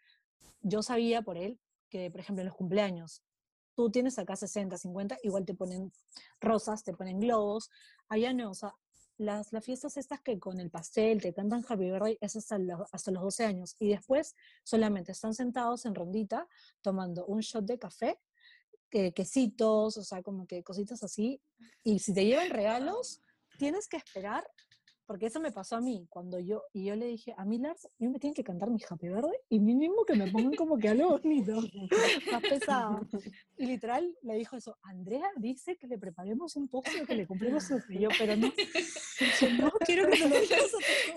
yo 0.63 0.83
sabía 0.83 1.23
por 1.23 1.37
él 1.37 1.61
que, 1.91 2.11
por 2.11 2.21
ejemplo, 2.21 2.41
en 2.41 2.49
los 2.49 2.57
cumpleaños, 2.57 3.23
tú 3.77 3.91
tienes 3.91 4.19
acá 4.19 4.35
60, 4.35 4.79
50, 4.79 5.19
igual 5.23 5.45
te 5.45 5.55
ponen 5.55 5.93
rosas, 6.41 6.83
te 6.83 6.95
ponen 6.95 7.21
globos. 7.21 7.71
Allá 8.09 8.33
no, 8.33 8.51
o 8.51 8.55
sea, 8.55 8.75
las, 9.19 9.53
las 9.53 9.65
fiestas 9.65 9.97
estas 9.97 10.21
que 10.23 10.41
con 10.41 10.59
el 10.59 10.71
pastel 10.71 11.21
te 11.21 11.33
cantan 11.35 11.65
Happy 11.69 11.91
Birthday 11.91 12.19
es 12.21 12.37
hasta, 12.37 12.59
hasta 12.91 13.11
los 13.13 13.23
12 13.23 13.45
años. 13.45 13.77
Y 13.79 13.91
después 13.91 14.35
solamente 14.65 15.13
están 15.13 15.35
sentados 15.35 15.85
en 15.85 15.95
rondita 15.95 16.49
tomando 16.81 17.27
un 17.27 17.41
shot 17.41 17.65
de 17.65 17.79
café, 17.79 18.19
quesitos, 19.15 19.97
o 19.97 20.03
sea, 20.03 20.23
como 20.23 20.47
que 20.47 20.63
cositas 20.63 21.03
así. 21.03 21.41
Y 21.83 21.99
si 21.99 22.15
te 22.15 22.25
llevan 22.25 22.51
regalos, 22.51 23.21
tienes 23.59 23.89
que 23.89 23.97
esperar 23.97 24.45
porque 25.07 25.27
eso 25.27 25.41
me 25.41 25.53
pasó 25.53 25.77
a 25.77 25.81
mí, 25.81 26.07
cuando 26.09 26.39
yo, 26.39 26.63
y 26.73 26.85
yo 26.85 26.97
le 26.97 27.07
dije, 27.07 27.35
a 27.37 27.45
mí 27.45 27.59
Lars, 27.59 27.89
yo 27.99 28.11
me 28.11 28.19
tienen 28.19 28.35
que 28.35 28.45
cantar 28.45 28.71
mi 28.71 28.81
Happy 28.89 29.09
Verde 29.09 29.39
y 29.49 29.61
mínimo 29.61 30.05
que 30.05 30.15
me 30.15 30.31
pongan 30.31 30.55
como 30.55 30.79
que 30.79 30.89
algo 30.89 31.19
bonito, 31.19 31.53
más 32.33 32.43
pesado. 32.43 33.01
Y 33.57 33.67
literal 33.67 34.17
le 34.23 34.35
dijo 34.35 34.57
eso, 34.57 34.79
Andrea 34.83 35.29
dice 35.37 35.77
que 35.77 35.87
le 35.87 35.99
preparemos 35.99 36.57
un 36.57 36.69
postre 36.69 37.07
que 37.07 37.15
le 37.15 37.27
cumplimos 37.27 37.65
su 37.65 37.79
yo, 37.91 38.09
pero 38.19 38.37
no, 38.37 38.47
no 39.59 39.71
quiero 39.85 40.09
que 40.09 40.17
se 40.17 40.29
lo 40.29 40.41
digas 40.41 40.73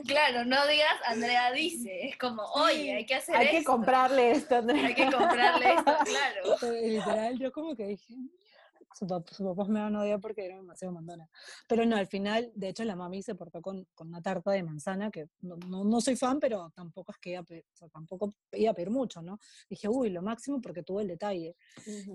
Claro, 0.06 0.46
no 0.46 0.68
digas 0.68 0.96
Andrea 1.06 1.52
dice, 1.52 2.08
es 2.08 2.18
como, 2.18 2.44
oye, 2.44 2.96
hay 2.96 3.06
que 3.06 3.16
hacer 3.16 3.36
Hay 3.36 3.50
que 3.50 3.64
comprarle 3.64 4.32
esto, 4.32 4.56
Andrea. 4.56 4.88
Hay 4.88 4.96
que 4.96 5.06
comprarle 5.06 5.74
esto, 5.74 5.96
claro. 6.06 6.76
Y 6.76 6.90
literal, 6.92 7.40
yo 7.40 7.52
como 7.52 7.76
que 7.76 7.88
dije, 7.88 8.16
su, 8.98 9.44
papá 9.44 9.66
me 9.70 9.80
van 9.80 9.96
a 9.96 10.02
odiar 10.02 10.20
porque 10.20 10.46
era 10.46 10.56
demasiado 10.56 10.94
mandona. 10.94 11.30
Pero 11.68 11.86
no, 11.86 11.96
al 11.96 12.08
final, 12.08 12.52
de 12.56 12.70
hecho, 12.70 12.84
la 12.84 12.96
mami 12.96 13.22
se 13.22 13.36
portó 13.36 13.62
con, 13.62 13.88
con 13.94 14.08
una 14.08 14.22
tarta 14.22 14.52
de 14.52 14.64
manzana, 14.64 15.12
que 15.12 15.28
no, 15.42 15.58
no, 15.84 16.02
soy 16.02 16.16
fan, 16.16 16.40
pero 16.40 16.72
tampoco 16.76 17.12
es 17.12 17.18
que 17.20 17.32
iba 17.32 17.42
a, 17.42 17.44
pedir, 17.44 17.66
o 17.74 17.76
sea, 17.76 17.90
tampoco 17.90 18.34
iba 18.54 18.72
a 18.72 18.74
pedir 18.74 18.90
mucho, 18.90 19.22
¿no? 19.22 19.40
Dije, 19.70 19.88
uy, 19.88 20.10
lo 20.10 20.22
máximo 20.22 20.62
porque 20.62 20.84
tuvo 20.84 21.02
el 21.02 21.08
detalle. 21.08 21.56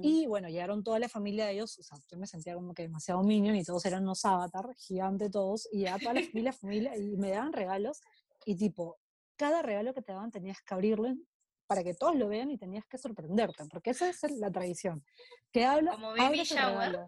Y 0.02 0.26
bueno, 0.26 0.48
llegaron 0.48 0.82
toda 0.82 0.98
la 0.98 1.08
familia 1.08 1.46
de 1.46 1.52
ellos, 1.52 1.78
o 1.78 1.82
sea, 1.82 1.98
yo 2.10 2.18
me 2.18 2.26
sentía 2.26 2.54
como 2.54 2.74
que 2.74 2.82
demasiado 2.82 3.22
minion 3.22 3.54
y 3.56 3.64
todos 3.64 3.84
eran 3.86 4.02
unos 4.02 4.24
avatar, 4.24 4.74
gigante 4.76 5.30
todos, 5.30 5.68
y 5.70 5.82
ya 5.82 5.98
toda 5.98 6.14
la 6.14 6.22
familia, 6.22 6.52
familia, 6.52 6.96
y 6.96 7.16
me 7.16 7.30
daban 7.30 7.52
regalos, 7.52 8.00
y 8.44 8.56
tipo, 8.56 8.98
cada 9.36 9.62
regalo 9.62 9.94
que 9.94 10.02
te 10.02 10.12
daban 10.12 10.30
tenías 10.30 10.58
que 10.62 10.74
abrirlo 10.74 11.08
para 11.66 11.82
que 11.82 11.94
todos 11.94 12.16
lo 12.16 12.28
vean 12.28 12.50
y 12.50 12.58
tenías 12.58 12.84
que 12.86 12.98
sorprenderte, 12.98 13.64
porque 13.70 13.90
esa 13.90 14.10
es 14.10 14.22
la 14.32 14.50
tradición. 14.50 15.04
Que 15.52 15.64
habla, 15.64 15.92
Como 15.92 16.10
baby 16.10 16.42
shower. 16.44 17.06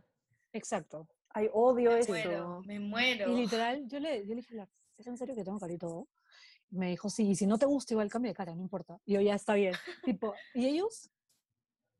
Exacto. 0.53 1.09
Hay 1.31 1.49
odio 1.53 1.91
me 1.91 1.99
eso. 2.01 2.13
Muero, 2.13 2.63
me 2.65 2.81
muero. 2.81 3.33
Y 3.33 3.37
literal, 3.37 3.87
yo 3.89 3.99
le, 3.99 4.21
yo 4.27 4.35
le 4.35 4.37
dije, 4.37 4.57
¿es 4.97 5.07
en 5.07 5.17
serio 5.17 5.35
que 5.35 5.45
tengo 5.45 5.59
cara 5.59 5.73
y 5.73 5.79
todo? 5.79 6.09
Me 6.71 6.91
dijo, 6.91 7.11
sí, 7.11 7.31
y 7.31 7.35
si 7.35 7.47
no 7.47 7.59
te 7.59 7.67
gusta, 7.67 7.95
igual 7.95 8.09
cambia 8.09 8.31
de 8.31 8.37
cara, 8.37 8.55
no 8.55 8.63
importa. 8.63 8.99
Y 9.05 9.15
yo, 9.15 9.21
ya 9.21 9.35
está 9.35 9.55
bien. 9.55 9.75
tipo, 10.05 10.35
y 10.55 10.67
ellos 10.67 11.11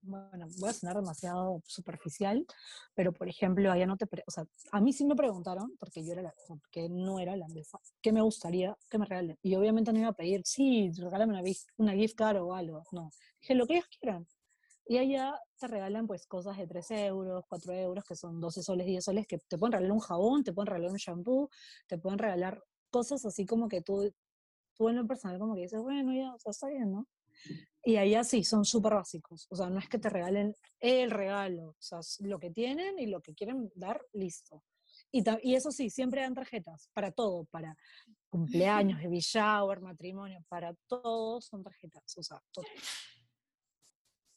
bueno, 0.05 0.49
voy 0.59 0.71
a 0.71 0.73
sonar 0.73 0.97
demasiado 0.97 1.63
superficial, 1.67 2.47
pero 2.95 3.13
por 3.13 3.29
ejemplo, 3.29 3.71
allá 3.71 3.87
no 3.87 3.97
te, 3.97 4.07
o 4.27 4.31
sea, 4.31 4.45
a 4.73 4.81
mí 4.81 4.93
sí 4.93 5.05
me 5.05 5.17
preguntaron, 5.17 5.77
porque 5.79 6.05
yo 6.05 6.13
era 6.13 6.23
la, 6.23 6.33
porque 6.47 6.89
no 6.89 7.19
era 7.21 7.37
la 7.37 7.49
mesa, 7.49 7.79
¿qué 8.01 8.13
me 8.13 8.23
gustaría 8.23 8.77
que 8.91 8.99
me 8.99 9.07
regalen? 9.07 9.39
Y 9.43 9.55
obviamente 9.55 9.93
no 9.93 9.99
iba 9.99 10.09
a 10.09 10.13
pedir, 10.13 10.43
sí, 10.45 10.91
regálame 10.99 11.39
una, 11.39 11.51
una 11.79 11.93
gift 11.95 12.17
card 12.17 12.43
o 12.43 12.55
algo, 12.55 12.85
no. 12.93 13.11
Dije, 13.41 13.55
lo 13.55 13.67
que 13.67 13.75
ellos 13.75 13.89
quieran. 14.01 14.27
Y 14.87 14.99
allá 14.99 15.41
te 15.59 15.67
regalan 15.67 16.07
pues 16.07 16.27
cosas 16.27 16.59
de 16.59 16.67
3 16.67 16.91
euros, 16.91 17.45
4 17.49 17.73
euros, 17.73 18.05
que 18.05 18.15
son 18.15 18.39
12 18.39 18.63
soles, 18.63 18.87
10 18.87 19.03
soles, 19.03 19.27
que 19.27 19.39
te 19.39 19.57
pueden 19.57 19.73
regalar 19.73 19.93
un 19.93 20.01
jabón, 20.01 20.45
te 20.45 20.53
pueden 20.53 20.67
regalar 20.67 20.91
un 20.91 20.99
shampoo, 20.99 21.49
te 21.87 21.97
pueden 21.97 22.19
regalar 22.19 22.63
cosas 22.91 23.25
así 23.25 23.47
como 23.47 23.69
que 23.69 23.81
tú, 23.81 24.13
tú 24.75 24.89
en 24.89 24.97
lo 24.97 25.07
personal 25.07 25.39
como 25.39 25.55
que 25.55 25.63
dices, 25.63 25.81
bueno, 25.81 26.13
ya, 26.13 26.35
está 26.51 26.69
bien, 26.69 26.93
¿no? 26.93 27.07
Y 27.85 27.97
allá 27.97 28.25
sí, 28.25 28.45
son 28.45 28.65
súper 28.65 28.95
básicos. 28.95 29.47
O 29.51 29.57
sea, 29.57 29.69
no 29.69 29.79
es 29.79 29.89
que 29.89 29.99
te 29.99 30.09
regalen 30.09 30.57
el 30.81 31.11
regalo. 31.11 31.69
O 31.71 31.77
sea, 31.79 32.01
lo 32.21 32.39
que 32.39 32.51
tienen 32.51 32.99
y 32.99 33.07
lo 33.07 33.21
que 33.21 33.35
quieren 33.35 33.71
dar, 33.75 34.01
listo. 34.13 34.63
Y, 35.13 35.23
y 35.43 35.55
eso 35.55 35.71
sí, 35.71 35.91
siempre 35.91 36.23
dan 36.23 36.35
tarjetas 36.35 36.89
para 36.93 37.13
todo, 37.13 37.45
para 37.47 37.77
cumpleaños, 38.31 39.03
baby 39.03 39.21
shower, 39.21 39.81
matrimonio, 39.81 40.45
para 40.49 40.75
todos 40.89 41.47
son 41.47 41.63
tarjetas. 41.63 42.17
O 42.17 42.23
sea, 42.23 42.41
todo. 42.53 42.65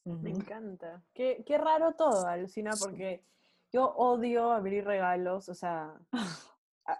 Me 0.03 0.29
encanta. 0.29 1.03
Qué, 1.13 1.43
qué 1.45 1.57
raro 1.57 1.93
todo, 1.93 2.27
Alucina, 2.27 2.71
porque 2.79 3.23
yo 3.71 3.85
odio 3.95 4.51
abrir 4.51 4.85
regalos, 4.85 5.49
o 5.49 5.53
sea, 5.53 5.93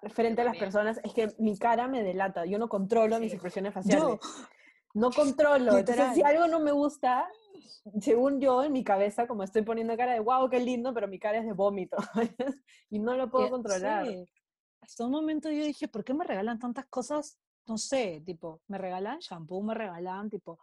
frente 0.10 0.42
a 0.42 0.46
las 0.46 0.58
personas, 0.58 1.00
es 1.04 1.14
que 1.14 1.34
mi 1.40 1.58
cara 1.58 1.88
me 1.88 2.04
delata, 2.04 2.46
yo 2.46 2.58
no 2.58 2.68
controlo 2.68 3.20
mis 3.20 3.34
expresiones 3.34 3.74
faciales. 3.74 4.04
Yo, 4.04 4.20
no 4.94 5.12
controlo. 5.12 5.78
Entonces, 5.78 6.16
si 6.16 6.24
algo 6.24 6.48
no 6.48 6.60
me 6.60 6.72
gusta, 6.72 7.30
según 8.02 8.40
yo, 8.40 8.64
en 8.64 8.74
mi 8.74 8.84
cabeza, 8.84 9.28
como 9.28 9.44
estoy 9.44 9.62
poniendo 9.62 9.96
cara 9.96 10.14
de 10.14 10.20
wow, 10.20 10.50
qué 10.50 10.60
lindo, 10.60 10.94
pero 10.94 11.08
mi 11.08 11.20
cara 11.20 11.40
es 11.40 11.46
de 11.46 11.54
vómito. 11.54 11.98
y 12.90 13.00
no 13.00 13.16
lo 13.16 13.30
puedo 13.30 13.50
controlar. 13.50 14.08
Hasta 14.82 15.06
un 15.06 15.12
momento 15.12 15.50
yo 15.52 15.66
dije, 15.66 15.88
¿por 15.88 16.04
qué 16.04 16.14
me 16.14 16.24
regalan 16.24 16.60
tantas 16.60 16.86
cosas? 16.88 17.40
No 17.66 17.78
sé, 17.78 18.22
tipo, 18.26 18.62
me 18.68 18.78
regalan 18.78 19.20
shampoo, 19.20 19.62
me 19.62 19.74
regalan, 19.74 20.30
tipo, 20.30 20.60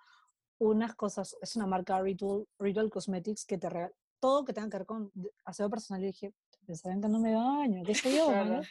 unas 0.59 0.95
cosas, 0.95 1.37
es 1.43 1.57
una 1.57 1.67
marca 1.67 2.01
Ritual, 2.01 2.47
Ritual 2.59 2.91
Cosmetics 2.91 3.45
que 3.45 3.59
te 3.59 3.69
regala 3.69 3.93
todo 4.21 4.43
que 4.43 4.55
tenga 4.55 4.71
que 4.71 4.79
ver 4.79 4.87
con 4.87 5.13
aseo 5.45 5.69
personal. 5.69 6.03
Y 6.03 6.07
dije, 6.07 6.33
pensaban 6.67 7.03
que 7.03 7.09
no 7.09 7.19
me 7.19 7.35
baño, 7.35 7.83
qué 7.85 7.95
sé 7.95 8.17
yo, 8.17 8.27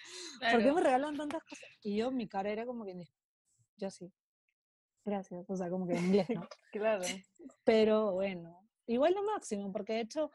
¿por 0.51 0.63
qué 0.63 0.71
me 0.71 0.81
regalan 0.81 1.15
tantas 1.15 1.43
cosas? 1.43 1.69
Y 1.83 1.97
yo, 1.97 2.09
mi 2.09 2.27
cara 2.27 2.49
era 2.49 2.65
como 2.65 2.83
que, 2.85 3.07
yo 3.77 3.91
sí, 3.91 4.11
gracias, 5.05 5.49
o 5.49 5.55
sea, 5.55 5.69
como 5.69 5.87
que 5.87 5.93
en 5.93 6.05
inglés, 6.05 6.27
¿no? 6.29 6.47
claro. 6.71 7.03
Pero 7.63 8.13
bueno, 8.13 8.67
igual 8.87 9.13
lo 9.13 9.23
máximo, 9.23 9.71
porque 9.71 9.93
de 9.93 10.01
hecho, 10.01 10.31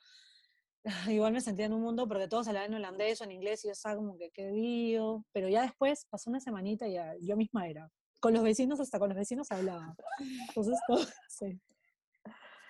igual 1.08 1.32
me 1.32 1.40
sentía 1.40 1.66
en 1.66 1.72
un 1.72 1.82
mundo 1.82 2.06
porque 2.08 2.28
todos 2.28 2.48
hablaban 2.48 2.70
en 2.70 2.76
holandés 2.76 3.20
o 3.20 3.24
en 3.24 3.32
inglés 3.32 3.64
y 3.64 3.68
yo 3.68 3.72
estaba 3.72 3.96
como 3.96 4.16
que 4.16 4.30
qué 4.30 4.48
digo, 4.48 5.24
pero 5.32 5.48
ya 5.48 5.62
después 5.62 6.06
pasó 6.06 6.30
una 6.30 6.40
semanita 6.40 6.86
y 6.86 6.94
ya 6.94 7.14
yo 7.20 7.36
misma 7.36 7.68
era. 7.68 7.90
Con 8.20 8.34
los 8.34 8.42
vecinos, 8.42 8.80
hasta 8.80 8.98
con 8.98 9.10
los 9.10 9.18
vecinos 9.18 9.50
hablaba. 9.52 9.94
Entonces, 10.48 10.78
todo, 10.88 10.98
sí. 11.28 11.60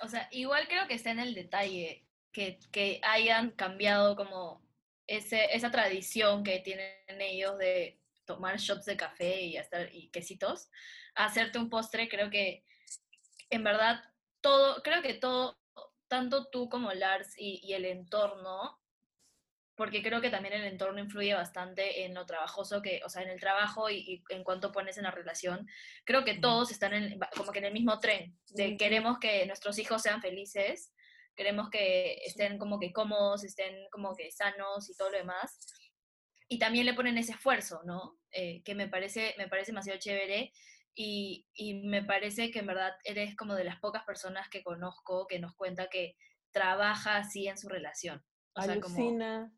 O 0.00 0.08
sea, 0.08 0.28
igual 0.30 0.68
creo 0.68 0.86
que 0.86 0.94
está 0.94 1.10
en 1.10 1.18
el 1.18 1.34
detalle 1.34 2.06
que, 2.32 2.58
que 2.70 3.00
hayan 3.02 3.50
cambiado 3.52 4.14
como 4.14 4.62
ese, 5.06 5.46
esa 5.56 5.70
tradición 5.70 6.44
que 6.44 6.60
tienen 6.60 6.92
ellos 7.18 7.58
de 7.58 7.98
tomar 8.24 8.58
shots 8.58 8.84
de 8.84 8.96
café 8.96 9.42
y, 9.42 9.56
hasta, 9.56 9.90
y 9.90 10.10
quesitos, 10.10 10.70
hacerte 11.18 11.58
un 11.58 11.68
postre, 11.68 12.08
creo 12.08 12.30
que 12.30 12.64
en 13.50 13.64
verdad 13.64 14.02
todo, 14.40 14.82
creo 14.82 15.02
que 15.02 15.14
todo, 15.14 15.58
tanto 16.06 16.48
tú 16.48 16.68
como 16.68 16.92
Lars 16.92 17.34
y, 17.36 17.72
el 17.72 17.84
entorno, 17.84 18.78
porque 19.74 20.02
creo 20.02 20.20
que 20.20 20.30
también 20.30 20.54
el 20.54 20.64
entorno 20.64 21.00
influye 21.00 21.34
bastante 21.34 22.04
en 22.04 22.14
lo 22.14 22.24
trabajoso 22.24 22.82
que, 22.82 23.00
o 23.04 23.08
sea, 23.08 23.22
en 23.22 23.30
el 23.30 23.40
trabajo 23.40 23.90
y, 23.90 24.22
en 24.28 24.44
cuanto 24.44 24.72
pones 24.72 24.96
en 24.96 25.04
la 25.04 25.10
relación. 25.10 25.66
Creo 26.04 26.24
que 26.24 26.38
todos 26.38 26.70
están 26.70 26.94
en, 26.94 27.18
como 27.36 27.52
que 27.52 27.58
en 27.58 27.66
el 27.66 27.72
mismo 27.72 27.98
tren, 27.98 28.38
de 28.50 28.76
queremos 28.76 29.18
que 29.18 29.44
nuestros 29.46 29.78
hijos 29.78 30.02
sean 30.02 30.22
felices, 30.22 30.92
queremos 31.36 31.68
que 31.70 32.14
estén 32.24 32.58
como 32.58 32.78
que 32.78 32.92
cómodos, 32.92 33.44
estén 33.44 33.88
como 33.90 34.14
que 34.14 34.30
sanos 34.30 34.88
y 34.88 34.96
todo 34.96 35.10
lo 35.10 35.18
demás 35.18 35.58
y 36.48 36.58
también 36.58 36.86
le 36.86 36.94
ponen 36.94 37.18
ese 37.18 37.32
esfuerzo, 37.32 37.82
¿no? 37.84 38.18
Eh, 38.30 38.62
que 38.64 38.74
me 38.74 38.88
parece, 38.88 39.34
me 39.36 39.48
parece 39.48 39.72
demasiado 39.72 39.98
chévere 39.98 40.52
y, 41.00 41.46
y, 41.54 41.74
me 41.74 42.02
parece 42.02 42.50
que 42.50 42.58
en 42.58 42.66
verdad 42.66 42.92
eres 43.04 43.36
como 43.36 43.54
de 43.54 43.62
las 43.62 43.78
pocas 43.78 44.02
personas 44.02 44.48
que 44.48 44.64
conozco 44.64 45.28
que 45.28 45.38
nos 45.38 45.54
cuenta 45.54 45.86
que 45.86 46.16
trabaja 46.50 47.18
así 47.18 47.46
en 47.46 47.56
su 47.56 47.68
relación. 47.68 48.24
O 48.54 48.60
Alucina. 48.60 49.52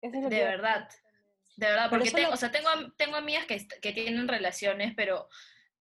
Sea, 0.00 0.10
como, 0.10 0.28
de 0.28 0.44
verdad. 0.44 0.88
De 1.56 1.66
verdad, 1.66 1.88
porque 1.88 2.10
tengo, 2.10 2.30
lo- 2.30 2.34
o 2.34 2.36
sea, 2.36 2.50
tengo, 2.50 2.68
tengo 2.96 3.14
amigas 3.14 3.46
que, 3.46 3.64
que 3.80 3.92
tienen 3.92 4.26
relaciones, 4.26 4.92
pero 4.96 5.28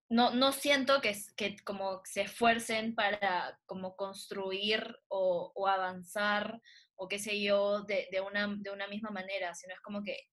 no, 0.08 0.30
no 0.36 0.52
siento 0.52 1.02
que, 1.02 1.16
que 1.36 1.58
como 1.64 2.02
se 2.06 2.22
esfuercen 2.22 2.94
para 2.94 3.60
como 3.66 3.96
construir 3.96 5.00
o, 5.08 5.52
o 5.56 5.68
avanzar 5.68 6.62
o 6.94 7.08
qué 7.08 7.18
sé 7.18 7.42
yo 7.42 7.82
de, 7.86 8.08
de 8.12 8.22
una, 8.22 8.54
de 8.56 8.70
una 8.70 8.88
misma 8.88 9.10
manera, 9.10 9.56
sino 9.56 9.74
es 9.74 9.82
como 9.82 10.04
que 10.04 10.30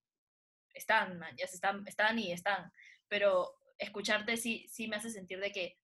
están, 0.74 1.18
man, 1.18 1.34
ya 1.38 1.46
se 1.46 1.54
están, 1.54 1.88
están 1.88 2.18
y 2.18 2.32
están. 2.32 2.70
Pero 3.08 3.61
escucharte 3.82 4.36
sí, 4.36 4.66
sí 4.68 4.88
me 4.88 4.96
hace 4.96 5.10
sentir 5.10 5.40
de 5.40 5.52
que 5.52 5.78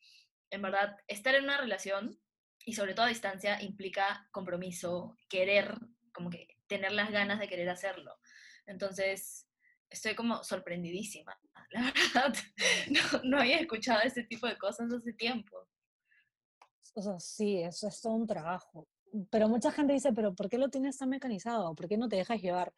en 0.51 0.63
verdad 0.63 0.97
estar 1.07 1.35
en 1.35 1.45
una 1.45 1.59
relación 1.59 2.19
y 2.65 2.75
sobre 2.75 2.95
todo 2.95 3.07
a 3.07 3.11
distancia 3.11 3.63
implica 3.63 4.29
compromiso, 4.31 5.17
querer, 5.29 5.75
como 6.13 6.31
que 6.31 6.49
tener 6.67 6.93
las 6.93 7.11
ganas 7.11 7.39
de 7.39 7.49
querer 7.49 7.69
hacerlo. 7.71 8.19
Entonces, 8.67 9.49
estoy 9.91 10.15
como 10.15 10.43
sorprendidísima. 10.45 11.39
La 11.71 11.93
verdad, 11.93 12.35
no, 12.91 13.21
no 13.25 13.39
había 13.41 13.59
escuchado 13.59 14.01
ese 14.03 14.25
tipo 14.25 14.47
de 14.47 14.59
cosas 14.59 14.93
hace 14.93 15.13
tiempo. 15.13 15.69
O 16.95 17.03
sea, 17.03 17.19
sí, 17.21 17.63
eso 17.63 17.89
es 17.89 18.01
todo 18.01 18.15
un 18.15 18.27
trabajo. 18.27 18.89
Pero 19.31 19.49
mucha 19.49 19.71
gente 19.73 19.93
dice, 19.93 20.13
pero 20.13 20.35
¿por 20.35 20.49
qué 20.49 20.59
lo 20.59 20.69
tienes 20.69 20.99
tan 20.99 21.09
mecanizado? 21.09 21.75
¿Por 21.75 21.89
qué 21.89 21.97
no 21.97 22.09
te 22.09 22.17
dejas 22.17 22.41
llevar? 22.41 22.73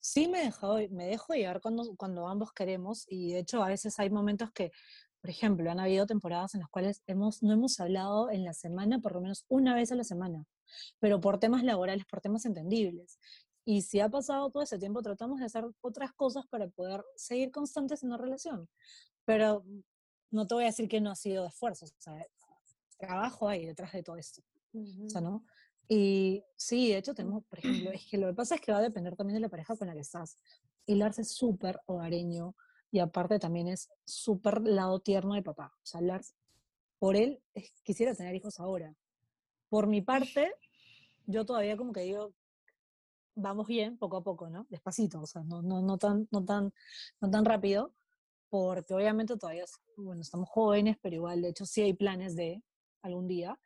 Sí 0.00 0.28
me 0.28 0.40
dejo, 0.40 0.76
me 0.90 1.06
dejo 1.06 1.34
llevar 1.34 1.60
cuando, 1.60 1.96
cuando 1.96 2.26
ambos 2.28 2.52
queremos 2.52 3.04
y 3.08 3.32
de 3.32 3.40
hecho 3.40 3.62
a 3.62 3.68
veces 3.68 3.98
hay 3.98 4.10
momentos 4.10 4.50
que, 4.52 4.72
por 5.20 5.30
ejemplo, 5.30 5.70
han 5.70 5.80
habido 5.80 6.06
temporadas 6.06 6.54
en 6.54 6.60
las 6.60 6.70
cuales 6.70 7.02
hemos, 7.06 7.42
no 7.42 7.52
hemos 7.52 7.78
hablado 7.80 8.30
en 8.30 8.44
la 8.44 8.54
semana, 8.54 9.00
por 9.00 9.14
lo 9.14 9.20
menos 9.20 9.44
una 9.48 9.74
vez 9.74 9.92
a 9.92 9.94
la 9.94 10.04
semana, 10.04 10.44
pero 10.98 11.20
por 11.20 11.38
temas 11.38 11.62
laborales, 11.62 12.04
por 12.06 12.20
temas 12.20 12.44
entendibles. 12.46 13.18
Y 13.64 13.82
si 13.82 13.98
ha 14.00 14.08
pasado 14.08 14.50
todo 14.50 14.62
ese 14.62 14.78
tiempo, 14.78 15.02
tratamos 15.02 15.40
de 15.40 15.46
hacer 15.46 15.64
otras 15.80 16.12
cosas 16.12 16.46
para 16.46 16.68
poder 16.68 17.04
seguir 17.16 17.50
constantes 17.50 18.04
en 18.04 18.10
la 18.10 18.16
relación. 18.16 18.68
Pero 19.24 19.64
no 20.30 20.46
te 20.46 20.54
voy 20.54 20.64
a 20.64 20.68
decir 20.68 20.88
que 20.88 21.00
no 21.00 21.10
ha 21.10 21.16
sido 21.16 21.42
de 21.42 21.48
esfuerzo, 21.48 21.86
o 21.86 21.88
sea, 21.98 22.24
trabajo 22.98 23.48
hay 23.48 23.66
detrás 23.66 23.92
de 23.92 24.02
todo 24.02 24.16
esto. 24.16 24.42
O 24.74 25.08
sea, 25.08 25.20
¿no? 25.20 25.44
Y 25.88 26.44
sí, 26.56 26.90
de 26.90 26.98
hecho 26.98 27.14
tenemos, 27.14 27.44
por 27.44 27.58
ejemplo, 27.60 27.90
es 27.92 28.06
que 28.06 28.18
lo 28.18 28.26
que 28.28 28.34
pasa 28.34 28.56
es 28.56 28.60
que 28.60 28.72
va 28.72 28.78
a 28.78 28.82
depender 28.82 29.14
también 29.16 29.34
de 29.36 29.40
la 29.40 29.48
pareja 29.48 29.76
con 29.76 29.86
la 29.88 29.94
que 29.94 30.00
estás. 30.00 30.36
Y 30.84 30.94
Lars 30.96 31.18
es 31.18 31.30
súper 31.32 31.80
hogareño 31.86 32.54
y 32.90 32.98
aparte 33.00 33.38
también 33.38 33.68
es 33.68 33.88
súper 34.04 34.62
lado 34.62 35.00
tierno 35.00 35.34
de 35.34 35.42
papá. 35.42 35.72
O 35.76 35.86
sea, 35.86 36.00
Lars, 36.00 36.34
por 36.98 37.16
él, 37.16 37.42
es- 37.54 37.72
quisiera 37.82 38.14
tener 38.14 38.34
hijos 38.34 38.58
ahora. 38.60 38.94
Por 39.68 39.86
mi 39.86 40.00
parte, 40.02 40.52
yo 41.26 41.44
todavía 41.44 41.76
como 41.76 41.92
que 41.92 42.00
digo, 42.02 42.34
vamos 43.34 43.66
bien, 43.66 43.98
poco 43.98 44.16
a 44.18 44.22
poco, 44.24 44.48
¿no? 44.48 44.66
Despacito, 44.70 45.20
o 45.20 45.26
sea, 45.26 45.42
no, 45.44 45.62
no, 45.62 45.82
no, 45.82 45.98
tan, 45.98 46.26
no, 46.30 46.44
tan, 46.44 46.72
no 47.20 47.30
tan 47.30 47.44
rápido, 47.44 47.92
porque 48.48 48.94
obviamente 48.94 49.36
todavía, 49.36 49.64
bueno, 49.96 50.22
estamos 50.22 50.48
jóvenes, 50.48 50.96
pero 51.02 51.16
igual, 51.16 51.42
de 51.42 51.50
hecho, 51.50 51.66
sí 51.66 51.82
hay 51.82 51.92
planes 51.92 52.34
de 52.36 52.62
algún 53.02 53.28
día. 53.28 53.58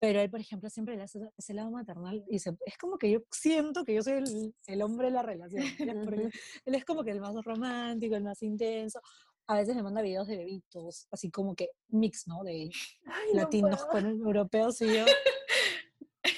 Pero 0.00 0.20
él, 0.20 0.30
por 0.30 0.40
ejemplo, 0.40 0.70
siempre 0.70 0.96
le 0.96 1.02
hace 1.02 1.18
ese 1.36 1.54
lado 1.54 1.70
maternal 1.70 2.24
y 2.28 2.38
se, 2.38 2.56
es 2.64 2.78
como 2.78 2.98
que 2.98 3.10
yo 3.10 3.20
siento 3.32 3.84
que 3.84 3.94
yo 3.94 4.02
soy 4.02 4.14
el, 4.14 4.54
el 4.66 4.82
hombre 4.82 5.08
de 5.08 5.12
la 5.12 5.22
relación. 5.22 5.62
él 6.64 6.74
es 6.74 6.84
como 6.84 7.02
que 7.02 7.10
el 7.10 7.20
más 7.20 7.34
romántico, 7.44 8.14
el 8.14 8.22
más 8.22 8.42
intenso. 8.42 9.00
A 9.48 9.56
veces 9.56 9.74
me 9.74 9.82
manda 9.82 10.02
videos 10.02 10.28
de 10.28 10.36
bebitos, 10.36 11.08
así 11.10 11.30
como 11.30 11.56
que 11.56 11.70
mix, 11.88 12.28
¿no? 12.28 12.44
De 12.44 12.70
Ay, 13.06 13.34
latinos 13.34 13.84
con 13.86 14.06
europeos 14.06 14.80
y 14.82 14.98
yo. 14.98 15.04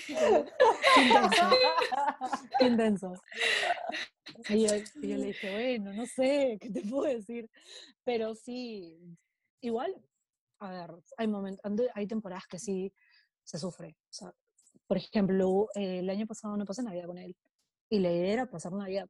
Qué 0.07 1.03
intenso, 1.03 1.51
qué 2.59 2.67
intenso. 2.67 3.13
Y 4.49 4.67
yo, 4.67 4.77
y 5.03 5.09
yo 5.09 5.17
le 5.17 5.27
dije, 5.27 5.51
bueno, 5.53 5.93
no 5.93 6.07
sé, 6.07 6.59
¿qué 6.61 6.71
te 6.71 6.83
puedo 6.83 7.05
decir? 7.05 7.49
Pero 8.05 8.35
sí, 8.35 8.99
igual, 9.61 9.95
a 10.59 10.71
ver, 10.71 10.91
hay 11.17 11.29
momentos, 11.29 11.65
hay 11.95 12.07
temporadas 12.07 12.47
que 12.47 12.59
sí 12.59 12.93
se 13.51 13.59
sufre. 13.59 13.97
O 14.05 14.13
sea, 14.13 14.33
por 14.87 14.97
ejemplo, 14.97 15.69
eh, 15.75 15.99
el 15.99 16.09
año 16.11 16.27
pasado 16.27 16.57
no 16.57 16.65
pasé 16.65 16.83
Navidad 16.85 17.07
con 17.07 17.19
él 17.19 17.37
y 17.89 17.99
la 17.99 18.13
idea 18.13 18.33
era 18.33 18.47
pasar 18.51 18.73
Navidad. 18.73 19.09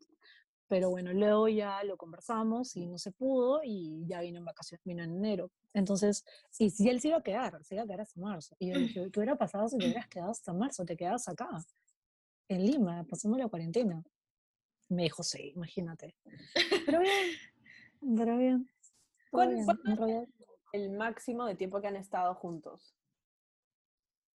Pero 0.66 0.88
bueno, 0.88 1.12
luego 1.12 1.49
ya 1.49 1.82
lo 1.84 1.97
conversamos 1.99 2.74
y 2.76 2.86
no 2.86 2.97
se 2.97 3.11
pudo 3.12 3.61
y 3.62 4.07
ya 4.07 4.20
vino 4.20 4.38
en 4.38 4.45
vacaciones, 4.47 4.82
vino 4.84 5.03
en 5.03 5.11
enero. 5.16 5.51
Entonces, 5.74 6.24
y 6.59 6.70
si 6.70 6.88
él 6.88 7.01
se 7.01 7.09
iba 7.09 7.18
a 7.18 7.22
quedar, 7.22 7.62
se 7.64 7.74
iba 7.74 7.82
a 7.84 7.86
quedar 7.86 8.01
hasta 8.03 8.18
marzo. 8.20 8.55
Y 8.59 8.68
yo 8.68 8.74
le 8.76 8.80
dije, 8.82 9.11
¿qué 9.11 9.18
hubiera 9.20 9.36
pasado 9.36 9.68
si 9.68 9.78
te 9.78 9.84
hubieras 9.84 10.09
quedado 10.09 10.30
hasta 10.30 10.53
marzo? 10.55 10.84
Te 10.86 10.97
quedas 10.97 11.28
acá, 11.28 11.49
en 12.49 12.64
Lima, 12.64 13.05
pasando 13.05 13.36
la 13.36 13.49
cuarentena. 13.49 14.03
Me 14.88 15.03
dijo, 15.03 15.22
sí, 15.22 15.53
imagínate. 15.55 16.14
Pero 16.86 17.01
bien, 18.01 18.16
pero 18.16 18.38
bien. 18.38 18.70
todo 19.30 19.43
¿Cuán- 19.43 19.51
bien, 19.84 19.97
realidad, 19.97 20.24
El 20.72 20.91
máximo 20.93 21.45
de 21.47 21.57
tiempo 21.57 21.80
que 21.80 21.88
han 21.88 21.97
estado 21.97 22.32
juntos. 22.36 22.95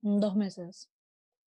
Dos 0.06 0.36
meses. 0.36 0.92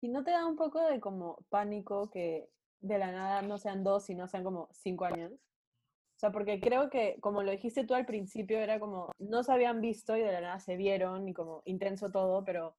¿Y 0.01 0.09
no 0.09 0.23
te 0.23 0.31
da 0.31 0.45
un 0.45 0.57
poco 0.57 0.81
de 0.81 0.99
como 0.99 1.37
pánico 1.49 2.09
que 2.09 2.49
de 2.81 2.97
la 2.97 3.11
nada 3.11 3.41
no 3.41 3.57
sean 3.57 3.83
dos, 3.83 4.05
sino 4.05 4.27
sean 4.27 4.43
como 4.43 4.67
cinco 4.73 5.05
años? 5.05 5.31
O 5.31 6.19
sea, 6.19 6.31
porque 6.31 6.59
creo 6.59 6.89
que, 6.89 7.17
como 7.21 7.43
lo 7.43 7.51
dijiste 7.51 7.85
tú 7.85 7.95
al 7.95 8.05
principio, 8.05 8.59
era 8.59 8.79
como, 8.79 9.11
no 9.19 9.43
se 9.43 9.53
habían 9.53 9.79
visto 9.79 10.17
y 10.17 10.21
de 10.21 10.31
la 10.31 10.41
nada 10.41 10.59
se 10.59 10.75
vieron 10.75 11.27
y 11.27 11.33
como 11.33 11.61
intenso 11.65 12.11
todo, 12.11 12.43
pero 12.43 12.75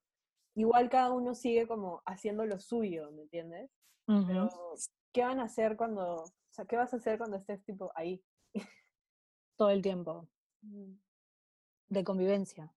igual 0.55 0.89
cada 0.89 1.11
uno 1.11 1.33
sigue 1.33 1.67
como 1.67 2.01
haciendo 2.05 2.45
lo 2.45 2.59
suyo, 2.59 3.11
¿me 3.11 3.23
entiendes? 3.23 3.71
Pero, 4.05 4.49
¿qué 5.11 5.23
van 5.23 5.39
a 5.39 5.45
hacer 5.45 5.75
cuando, 5.75 6.23
o 6.23 6.31
sea, 6.51 6.65
qué 6.65 6.75
vas 6.75 6.93
a 6.93 6.97
hacer 6.97 7.17
cuando 7.17 7.37
estés 7.37 7.63
tipo 7.63 7.91
ahí? 7.95 8.23
Todo 9.57 9.71
el 9.71 9.81
tiempo, 9.81 10.29
de 11.89 12.03
convivencia. 12.03 12.73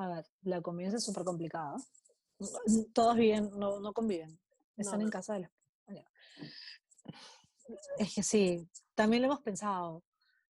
A 0.00 0.08
ver, 0.08 0.26
la 0.44 0.62
convivencia 0.62 0.96
es 0.96 1.04
súper 1.04 1.24
complicada. 1.24 1.76
Todos 2.94 3.16
viven, 3.16 3.50
no, 3.58 3.80
no 3.80 3.92
conviven. 3.92 4.40
Están 4.78 5.00
No. 5.00 5.04
en 5.04 5.10
casa 5.10 5.34
de 5.34 5.50
ya. 5.88 6.06
Es 7.98 8.14
que 8.14 8.22
sí, 8.22 8.66
también 8.94 9.20
lo 9.22 9.28
hemos 9.28 9.42
pensado. 9.42 10.02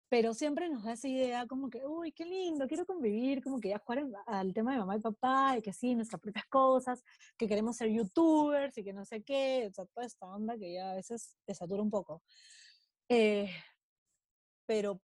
Pero 0.08 0.34
siempre 0.34 0.70
nos 0.70 0.84
da 0.86 0.94
esa 0.94 1.10
idea 1.10 1.46
como 1.46 1.70
que, 1.70 1.86
uy, 1.86 2.14
qué 2.14 2.24
lindo, 2.24 2.68
quiero 2.68 2.86
convivir, 2.86 3.44
como 3.44 3.60
que 3.60 3.70
ya 3.70 3.80
jugar 3.80 4.06
al 4.28 4.54
tema 4.54 4.72
de 4.72 4.78
mamá 4.80 4.96
y 4.96 5.02
papá, 5.02 5.58
y 5.58 5.62
que 5.62 5.74
sí, 5.74 5.94
nuestras 5.94 6.22
propias 6.22 6.46
cosas, 6.46 7.04
que 7.38 7.48
queremos 7.48 7.76
ser 7.76 7.90
youtubers 7.90 8.78
y 8.78 8.84
que 8.84 8.94
no 8.94 9.04
sé 9.04 9.24
qué, 9.24 9.68
o 9.70 9.74
sea, 9.74 9.86
toda 9.88 10.06
esta 10.06 10.26
onda 10.28 10.58
que 10.58 10.72
ya 10.74 10.92
a 10.92 10.96
veces 10.96 11.36
te 11.46 11.54
satura 11.54 11.82
un 11.82 11.90
poco. 11.90 12.22
Eh, 13.10 13.50
pero 14.66 15.02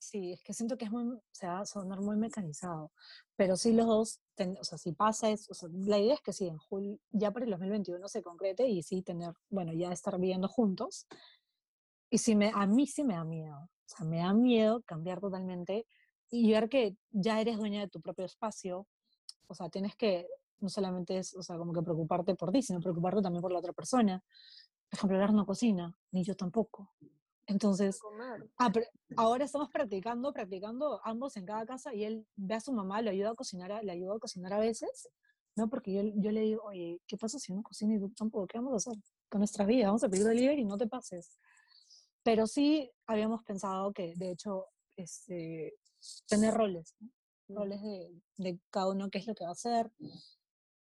sí, 0.00 0.32
es 0.32 0.42
que 0.42 0.52
siento 0.54 0.76
que 0.76 0.86
es 0.86 0.90
muy, 0.90 1.18
se 1.32 1.46
va 1.46 1.60
a 1.60 1.66
sonar 1.66 2.00
muy 2.00 2.16
mecanizado. 2.16 2.92
Pero 3.36 3.56
sí 3.56 3.72
los 3.72 3.86
dos, 3.86 4.20
ten- 4.34 4.56
o 4.60 4.64
sea, 4.64 4.78
si 4.78 4.92
pasa 4.92 5.30
eso, 5.30 5.52
o 5.52 5.54
sea, 5.54 5.68
la 5.72 5.98
idea 5.98 6.14
es 6.14 6.20
que 6.22 6.32
sí, 6.32 6.48
en 6.48 6.58
julio, 6.58 6.98
ya 7.12 7.30
para 7.32 7.44
el 7.44 7.50
2021 7.52 8.08
se 8.08 8.22
concrete 8.22 8.66
y 8.68 8.82
sí 8.82 9.02
tener, 9.02 9.32
bueno, 9.50 9.72
ya 9.72 9.92
estar 9.92 10.18
viviendo 10.18 10.48
juntos. 10.48 11.06
Y 12.10 12.18
sí 12.18 12.34
me, 12.34 12.50
a 12.54 12.66
mí 12.66 12.86
sí 12.86 13.04
me 13.04 13.14
da 13.14 13.24
miedo, 13.24 13.56
o 13.56 13.68
sea, 13.86 14.04
me 14.06 14.18
da 14.18 14.32
miedo 14.34 14.82
cambiar 14.82 15.20
totalmente 15.20 15.86
y 16.30 16.50
ver 16.52 16.68
que 16.68 16.96
ya 17.10 17.40
eres 17.40 17.58
dueña 17.58 17.80
de 17.80 17.88
tu 17.88 18.00
propio 18.00 18.24
espacio, 18.24 18.86
o 19.48 19.54
sea, 19.54 19.68
tienes 19.70 19.96
que, 19.96 20.26
no 20.60 20.68
solamente 20.68 21.18
es, 21.18 21.34
o 21.36 21.42
sea, 21.42 21.56
como 21.58 21.72
que 21.72 21.82
preocuparte 21.82 22.34
por 22.36 22.52
ti, 22.52 22.62
sino 22.62 22.80
preocuparte 22.80 23.22
también 23.22 23.42
por 23.42 23.52
la 23.52 23.58
otra 23.60 23.72
persona. 23.72 24.22
Por 24.90 24.98
ejemplo, 24.98 25.18
Lars 25.18 25.34
no 25.34 25.46
cocina, 25.46 25.94
ni 26.12 26.24
yo 26.24 26.36
tampoco. 26.36 26.92
Entonces. 27.50 27.98
Ah, 28.58 28.70
ahora 29.16 29.44
estamos 29.44 29.70
practicando, 29.70 30.32
practicando 30.32 31.00
ambos 31.04 31.36
en 31.36 31.44
cada 31.46 31.66
casa 31.66 31.94
y 31.94 32.04
él 32.04 32.26
ve 32.36 32.54
a 32.54 32.60
su 32.60 32.72
mamá, 32.72 33.02
le 33.02 33.10
ayuda 33.10 33.30
a 33.30 33.34
cocinar, 33.34 33.72
a- 33.72 33.82
le 33.82 33.92
ayuda 33.92 34.14
a 34.16 34.18
cocinar 34.18 34.52
a 34.52 34.58
veces, 34.58 35.08
¿no? 35.56 35.68
Porque 35.68 35.92
yo, 35.92 36.02
yo 36.16 36.30
le 36.30 36.40
digo, 36.42 36.62
oye, 36.64 37.00
¿qué 37.06 37.16
pasa 37.16 37.38
si 37.38 37.52
no 37.52 37.62
cocina 37.62 37.94
y 37.94 37.98
tú 37.98 38.10
tampoco? 38.10 38.46
¿Qué 38.46 38.58
vamos 38.58 38.72
a 38.74 38.76
hacer 38.90 39.02
con 39.28 39.40
nuestras 39.40 39.66
vidas? 39.66 39.86
Vamos 39.88 40.04
a 40.04 40.08
pedir 40.08 40.24
delivery 40.26 40.62
y 40.62 40.64
no 40.64 40.76
te 40.78 40.86
pases. 40.86 41.38
Pero 42.22 42.46
sí 42.46 42.90
habíamos 43.06 43.42
pensado 43.44 43.92
que, 43.92 44.14
de 44.16 44.30
hecho, 44.30 44.66
este, 44.96 45.74
tener 46.28 46.54
roles, 46.54 46.94
¿no? 47.00 47.08
roles 47.48 47.82
de, 47.82 48.22
de 48.36 48.60
cada 48.70 48.90
uno, 48.90 49.08
qué 49.10 49.18
es 49.18 49.26
lo 49.26 49.34
que 49.34 49.44
va 49.44 49.50
a 49.50 49.52
hacer. 49.54 49.90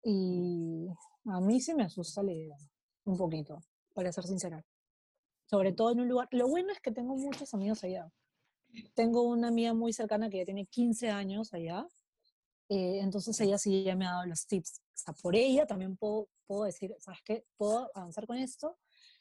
Y 0.03 0.87
a 1.25 1.39
mí 1.39 1.59
sí 1.61 1.73
me 1.73 1.83
asusta 1.83 2.23
la 2.23 2.33
idea, 2.33 2.57
un 3.05 3.17
poquito, 3.17 3.59
para 3.93 4.11
ser 4.11 4.25
sincera. 4.25 4.63
Sobre 5.49 5.73
todo 5.73 5.91
en 5.91 6.01
un 6.01 6.07
lugar. 6.09 6.27
Lo 6.31 6.47
bueno 6.47 6.71
es 6.71 6.79
que 6.81 6.91
tengo 6.91 7.15
muchos 7.15 7.53
amigos 7.53 7.83
allá. 7.83 8.11
Tengo 8.93 9.23
una 9.23 9.47
amiga 9.47 9.73
muy 9.73 9.93
cercana 9.93 10.29
que 10.29 10.37
ya 10.37 10.45
tiene 10.45 10.65
15 10.65 11.09
años 11.09 11.53
allá. 11.53 11.87
eh, 12.69 12.99
entonces 12.99 13.39
ella 13.39 13.57
sí 13.57 13.83
ya 13.83 13.95
me 13.95 14.05
ha 14.05 14.11
dado 14.11 14.25
los 14.25 14.45
tips. 14.45 14.81
O 14.81 14.97
sea, 14.97 15.13
por 15.13 15.35
ella 15.37 15.65
también 15.65 15.95
puedo, 15.95 16.27
puedo 16.45 16.63
decir, 16.65 16.93
¿sabes 16.99 17.21
qué? 17.23 17.45
Puedo 17.55 17.89
avanzar 17.95 18.27
con 18.27 18.37
esto. 18.37 18.77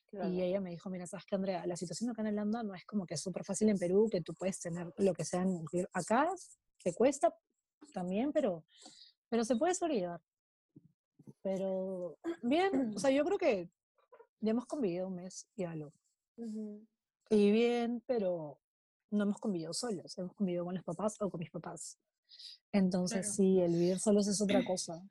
Claro. 0.06 0.28
Y 0.30 0.42
ella 0.42 0.60
me 0.60 0.70
dijo, 0.70 0.90
mira, 0.90 1.06
¿sabes 1.06 1.24
qué, 1.26 1.36
Andrea? 1.36 1.64
La 1.66 1.76
situación 1.76 2.10
acá 2.10 2.22
en 2.22 2.28
Holanda 2.28 2.62
no 2.64 2.74
es 2.74 2.84
como 2.84 3.06
que 3.06 3.14
es 3.14 3.20
súper 3.20 3.44
fácil 3.44 3.68
en 3.68 3.78
Perú, 3.78 4.08
que 4.10 4.20
tú 4.20 4.34
puedes 4.34 4.58
tener 4.60 4.92
lo 4.98 5.14
que 5.14 5.24
sea 5.24 5.42
en- 5.42 5.64
acá. 5.92 6.28
Te 6.82 6.92
cuesta 6.92 7.32
también, 7.92 8.32
pero, 8.32 8.64
pero 9.28 9.44
se 9.44 9.54
puede 9.56 9.74
sobrellevar. 9.74 10.20
Pero 11.42 12.18
bien, 12.42 12.92
o 12.96 12.98
sea, 12.98 13.10
yo 13.10 13.24
creo 13.24 13.38
que 13.38 13.70
ya 14.40 14.50
hemos 14.50 14.66
convivido 14.66 15.06
un 15.08 15.16
mes 15.16 15.46
y 15.56 15.64
algo. 15.64 15.92
Y 17.30 17.50
bien, 17.50 18.02
pero 18.06 18.60
no 19.10 19.24
hemos 19.24 19.38
convivido 19.38 19.72
solos, 19.72 20.16
hemos 20.18 20.34
convivido 20.34 20.64
con 20.64 20.74
los 20.74 20.84
papás 20.84 21.16
o 21.20 21.30
con 21.30 21.40
mis 21.40 21.50
papás. 21.50 21.98
Entonces 22.72 23.20
Claro. 23.22 23.34
sí, 23.34 23.60
el 23.60 23.72
vivir 23.72 23.98
solos 23.98 24.26
es 24.28 24.40
otra 24.40 24.58
cosa. 24.64 25.02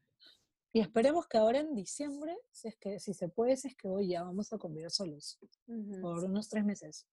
Y 0.74 0.82
esperemos 0.82 1.26
que 1.28 1.38
ahora 1.38 1.60
en 1.60 1.74
diciembre, 1.74 2.36
si 2.52 2.68
es 2.68 2.76
que 2.76 3.00
si 3.00 3.14
se 3.14 3.30
puede, 3.30 3.56
si 3.56 3.70
es 3.70 3.76
que 3.76 3.88
hoy 3.88 4.10
ya 4.10 4.24
vamos 4.24 4.52
a 4.52 4.58
convivir 4.58 4.92
solos 4.92 5.40
por 6.02 6.24
unos 6.26 6.50
tres 6.50 6.66
meses. 6.66 7.08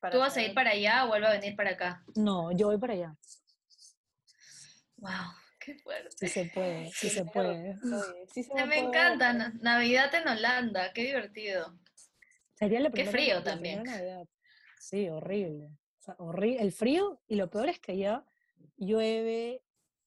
Para 0.00 0.12
¿Tú 0.12 0.18
vas 0.20 0.36
a 0.36 0.42
ir 0.42 0.54
para 0.54 0.70
allá 0.70 1.04
o 1.04 1.08
vuelve 1.08 1.26
a 1.26 1.32
venir 1.32 1.56
para 1.56 1.70
acá? 1.70 2.04
No, 2.16 2.52
yo 2.52 2.68
voy 2.68 2.78
para 2.78 2.94
allá. 2.94 3.16
Wow, 4.96 5.10
qué 5.60 5.74
fuerte. 5.78 6.16
Si 6.16 6.28
se 6.28 6.46
puede, 6.46 6.90
si 6.92 7.10
se 7.10 7.24
Pero, 7.26 7.32
puede. 7.32 7.78
oye, 7.82 8.26
sí 8.32 8.42
se 8.44 8.58
a 8.58 8.66
Me 8.66 8.78
encanta, 8.78 9.32
Navidad 9.60 10.14
en 10.14 10.28
Holanda, 10.28 10.92
qué 10.94 11.02
divertido. 11.04 11.78
Sería 12.54 12.80
la 12.80 12.88
Qué 12.88 12.92
primera, 12.92 13.12
frío 13.12 13.34
la 13.36 13.44
también. 13.44 13.82
primera 13.82 13.98
Navidad. 13.98 14.26
Sí, 14.78 15.08
horrible. 15.08 15.66
O 15.66 16.02
sea, 16.02 16.16
horri- 16.18 16.56
el 16.60 16.72
frío 16.72 17.20
y 17.26 17.36
lo 17.36 17.48
peor 17.50 17.68
es 17.68 17.80
que 17.80 17.92
allá 17.92 18.24
llueve. 18.76 19.62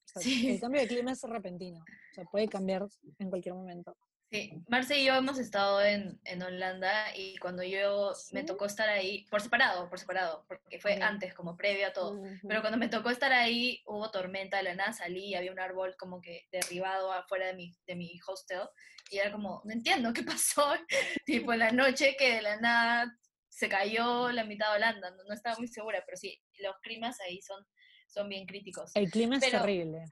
o 0.06 0.10
sea, 0.10 0.22
Sí. 0.22 0.52
El 0.52 0.60
cambio 0.62 0.82
de 0.82 0.88
clima 0.88 1.12
es 1.12 1.22
repentino. 1.24 1.80
O 1.80 2.14
sea, 2.14 2.24
puede 2.26 2.48
cambiar 2.48 2.88
en 3.20 3.30
cualquier 3.30 3.56
momento. 3.56 3.98
Sí, 4.30 4.52
Marce 4.68 4.98
y 4.98 5.06
yo 5.06 5.16
hemos 5.16 5.40
estado 5.40 5.82
en, 5.82 6.20
en 6.26 6.42
Holanda 6.44 7.16
y 7.16 7.38
cuando 7.38 7.64
yo 7.64 8.12
me 8.34 8.42
¿Sí? 8.42 8.46
tocó 8.46 8.66
estar 8.66 8.90
ahí, 8.90 9.26
por 9.30 9.42
separado, 9.42 9.88
por 9.90 10.00
separado, 10.00 10.44
porque 10.50 10.80
fue 10.82 11.02
antes, 11.02 11.34
como 11.34 11.56
previo 11.56 11.88
a 11.88 11.94
todo. 11.94 12.20
Ujú. 12.20 12.48
Pero 12.48 12.60
cuando 12.60 12.78
me 12.78 12.90
tocó 12.90 13.10
estar 13.10 13.32
ahí, 13.32 13.82
hubo 13.86 14.12
tormenta, 14.12 14.58
de 14.58 14.64
la 14.64 14.76
nada 14.76 14.92
salí 14.92 15.28
y 15.28 15.36
había 15.36 15.54
un 15.54 15.60
árbol 15.62 15.96
como 15.98 16.20
que 16.20 16.46
derribado 16.52 17.14
afuera 17.14 17.48
de 17.48 17.54
mi, 17.54 17.74
de 17.86 17.96
mi 17.96 18.20
hostel. 18.28 18.68
Y 19.10 19.20
era 19.20 19.32
como, 19.32 19.62
no 19.64 19.72
entiendo 19.72 20.12
qué 20.12 20.24
pasó. 20.24 20.74
tipo 21.26 21.54
en 21.54 21.60
la 21.60 21.72
noche 21.72 22.18
que 22.20 22.36
de 22.36 22.42
la 22.42 22.58
nada 22.60 23.18
se 23.48 23.70
cayó 23.70 24.30
la 24.34 24.44
mitad 24.44 24.72
de 24.72 24.76
Holanda. 24.76 25.10
No, 25.12 25.24
no 25.24 25.34
estaba 25.34 25.58
muy 25.58 25.70
segura, 25.70 26.04
pero 26.06 26.18
sí, 26.18 26.38
los 26.60 26.76
climas 26.82 27.18
ahí 27.22 27.42
son, 27.42 27.66
son 28.08 28.28
bien 28.28 28.46
críticos. 28.46 28.92
El 28.94 29.10
clima 29.10 29.38
es 29.38 29.46
Pero- 29.46 29.60
terrible. 29.62 30.04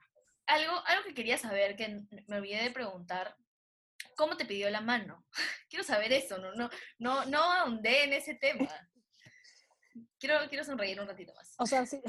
Algo, 0.48 0.72
algo 0.86 1.02
que 1.04 1.12
quería 1.12 1.36
saber, 1.38 1.74
que 1.74 2.02
me 2.28 2.36
olvidé 2.36 2.62
de 2.62 2.70
preguntar, 2.70 3.34
¿cómo 4.16 4.36
te 4.36 4.46
pidió 4.46 4.68
la 4.70 4.80
mano? 4.80 5.24
Quiero 5.70 5.84
saber 5.84 6.12
eso, 6.12 6.38
no, 6.38 6.52
no, 6.54 6.70
no, 6.98 7.24
no 7.26 7.38
ahondé 7.38 8.04
en 8.04 8.14
ese 8.14 8.34
tema. 8.34 8.68
Quiero, 10.18 10.36
quiero 10.48 10.64
sonreír 10.64 11.00
un 11.00 11.06
ratito 11.06 11.32
más. 11.34 11.54
O 11.58 11.66
sea, 11.66 11.86
sí, 11.86 12.02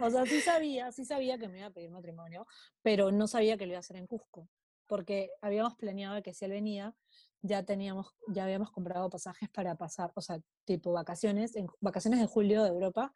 o 0.00 0.10
sea, 0.10 0.24
sí 0.26 0.40
sabía, 0.40 0.90
sí 0.92 1.04
sabía 1.04 1.38
que 1.38 1.48
me 1.48 1.58
iba 1.58 1.68
a 1.68 1.72
pedir 1.72 1.90
matrimonio, 1.90 2.46
pero 2.82 3.10
no 3.10 3.26
sabía 3.26 3.56
que 3.56 3.66
lo 3.66 3.72
iba 3.72 3.78
a 3.78 3.80
hacer 3.80 3.96
en 3.96 4.06
Cusco, 4.06 4.48
porque 4.86 5.30
habíamos 5.40 5.76
planeado 5.76 6.22
que 6.22 6.34
si 6.34 6.44
él 6.44 6.52
venía, 6.52 6.94
ya 7.42 7.64
teníamos, 7.64 8.14
ya 8.28 8.44
habíamos 8.44 8.70
comprado 8.70 9.10
pasajes 9.10 9.48
para 9.50 9.76
pasar, 9.76 10.12
o 10.14 10.20
sea, 10.20 10.40
tipo 10.64 10.92
vacaciones, 10.92 11.56
en, 11.56 11.66
vacaciones 11.80 12.20
de 12.20 12.26
julio 12.26 12.62
de 12.62 12.70
Europa, 12.70 13.12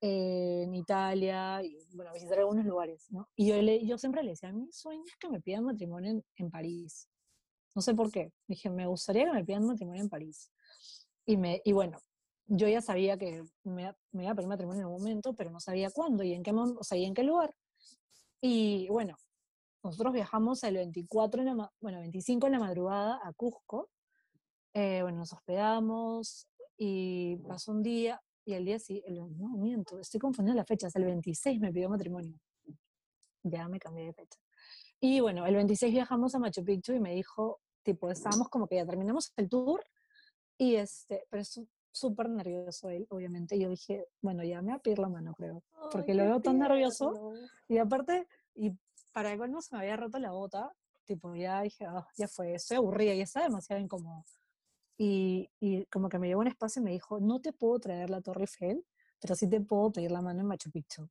eh, 0.00 0.62
en 0.64 0.74
Italia, 0.74 1.62
y 1.62 1.78
bueno, 1.94 2.12
visitar 2.12 2.38
algunos 2.38 2.64
lugares, 2.64 3.06
¿no? 3.10 3.28
Y 3.34 3.48
yo, 3.48 3.60
le, 3.60 3.84
yo 3.86 3.98
siempre 3.98 4.22
le 4.22 4.30
decía, 4.30 4.52
mi 4.52 4.70
sueño 4.72 5.04
es 5.06 5.16
que 5.16 5.28
me 5.28 5.40
pidan 5.40 5.64
matrimonio 5.64 6.10
en, 6.10 6.24
en 6.36 6.50
París. 6.50 7.08
No 7.74 7.82
sé 7.82 7.94
por 7.94 8.10
qué. 8.10 8.32
Dije, 8.46 8.70
me 8.70 8.86
gustaría 8.86 9.24
que 9.26 9.32
me 9.32 9.44
pidan 9.44 9.66
matrimonio 9.66 10.02
en 10.02 10.08
París. 10.08 10.50
Y, 11.26 11.36
me, 11.36 11.62
y 11.64 11.72
bueno, 11.72 11.98
yo 12.46 12.68
ya 12.68 12.80
sabía 12.80 13.16
que 13.16 13.42
me, 13.64 13.94
me 14.12 14.24
iba 14.24 14.32
a 14.32 14.34
pedir 14.34 14.48
matrimonio 14.48 14.82
en 14.82 14.88
un 14.88 14.98
momento, 14.98 15.34
pero 15.34 15.50
no 15.50 15.60
sabía 15.60 15.90
cuándo 15.90 16.22
y 16.22 16.32
en 16.32 16.42
qué, 16.42 16.52
o 16.52 16.84
sea, 16.84 16.98
y 16.98 17.04
en 17.04 17.14
qué 17.14 17.22
lugar. 17.22 17.54
Y 18.40 18.88
bueno, 18.88 19.16
nosotros 19.82 20.12
viajamos 20.12 20.62
el 20.64 20.76
24, 20.76 21.42
en 21.42 21.56
la, 21.56 21.72
bueno, 21.80 21.98
25 22.00 22.46
en 22.46 22.52
la 22.52 22.58
madrugada 22.58 23.20
a 23.22 23.32
Cusco. 23.32 23.88
Eh, 24.74 25.02
bueno, 25.02 25.18
nos 25.18 25.32
hospedamos 25.32 26.48
y 26.76 27.36
pasó 27.36 27.72
un 27.72 27.82
día 27.82 28.20
y 28.44 28.54
el 28.54 28.64
día 28.64 28.78
sí, 28.78 29.02
el, 29.06 29.16
no 29.16 29.56
miento, 29.56 29.98
estoy 30.00 30.18
confundiendo 30.18 30.58
las 30.60 30.66
fechas, 30.66 30.94
el 30.96 31.04
26 31.04 31.60
me 31.60 31.72
pidió 31.72 31.88
matrimonio. 31.88 32.38
Ya 33.44 33.68
me 33.68 33.78
cambié 33.78 34.06
de 34.06 34.12
fecha. 34.12 34.38
Y 35.00 35.20
bueno, 35.20 35.46
el 35.46 35.54
26 35.54 35.92
viajamos 35.92 36.34
a 36.34 36.38
Machu 36.38 36.64
Picchu 36.64 36.92
y 36.92 37.00
me 37.00 37.14
dijo, 37.14 37.60
tipo, 37.82 38.10
estábamos 38.10 38.48
como 38.48 38.66
que 38.68 38.76
ya 38.76 38.86
terminamos 38.86 39.32
el 39.36 39.48
tour 39.48 39.84
y 40.58 40.76
este, 40.76 41.26
pero 41.30 41.42
es 41.42 41.60
súper 41.92 42.28
nervioso 42.30 42.90
él, 42.90 43.06
obviamente. 43.10 43.56
Y 43.56 43.60
yo 43.62 43.70
dije, 43.70 44.06
bueno, 44.22 44.44
ya 44.44 44.62
me 44.62 44.72
va 44.72 44.76
a 44.78 44.80
pedir 44.82 44.98
la 44.98 45.08
mano, 45.08 45.34
creo. 45.34 45.64
porque 45.90 46.12
Ay, 46.12 46.18
lo 46.18 46.24
veo 46.24 46.40
tan 46.42 46.58
nervioso. 46.58 47.12
Y 47.68 47.78
aparte, 47.78 48.26
y 48.54 48.72
para 49.12 49.36
colmo 49.36 49.60
se 49.62 49.74
me 49.76 49.82
había 49.82 49.96
roto 49.96 50.18
la 50.18 50.32
bota, 50.32 50.72
tipo, 51.04 51.34
ya 51.34 51.62
dije, 51.62 51.84
"Ah, 51.86 52.06
ya 52.16 52.28
fue, 52.28 52.54
estoy 52.54 52.76
aburrida 52.78 53.14
y 53.14 53.20
está 53.22 53.42
demasiado 53.42 53.82
incómodo. 53.82 54.24
Y, 54.98 55.50
y 55.60 55.86
como 55.86 56.08
que 56.08 56.18
me 56.18 56.28
llevó 56.28 56.40
a 56.42 56.44
un 56.44 56.48
espacio 56.48 56.80
y 56.80 56.84
me 56.84 56.90
dijo, 56.92 57.20
no 57.20 57.40
te 57.40 57.52
puedo 57.52 57.78
traer 57.80 58.10
la 58.10 58.20
Torre 58.22 58.42
Eiffel, 58.42 58.86
pero 59.20 59.34
sí 59.34 59.48
te 59.48 59.60
puedo 59.60 59.92
pedir 59.92 60.10
la 60.12 60.22
mano 60.22 60.40
en 60.40 60.46
Machu 60.46 60.70
Picchu. 60.70 61.08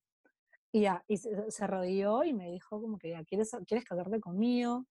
Y 0.72 0.82
ya, 0.82 1.03
y 1.07 1.17
se, 1.17 1.51
se 1.51 1.63
arrodilló 1.63 2.24
y 2.24 2.34
me 2.34 2.51
dijo 2.51 2.82
como 2.82 2.97
que 2.97 3.09
ya, 3.11 3.24
¿quieres, 3.26 3.51
quieres 3.67 3.86
casarte 3.86 4.19
conmigo? 4.22 4.88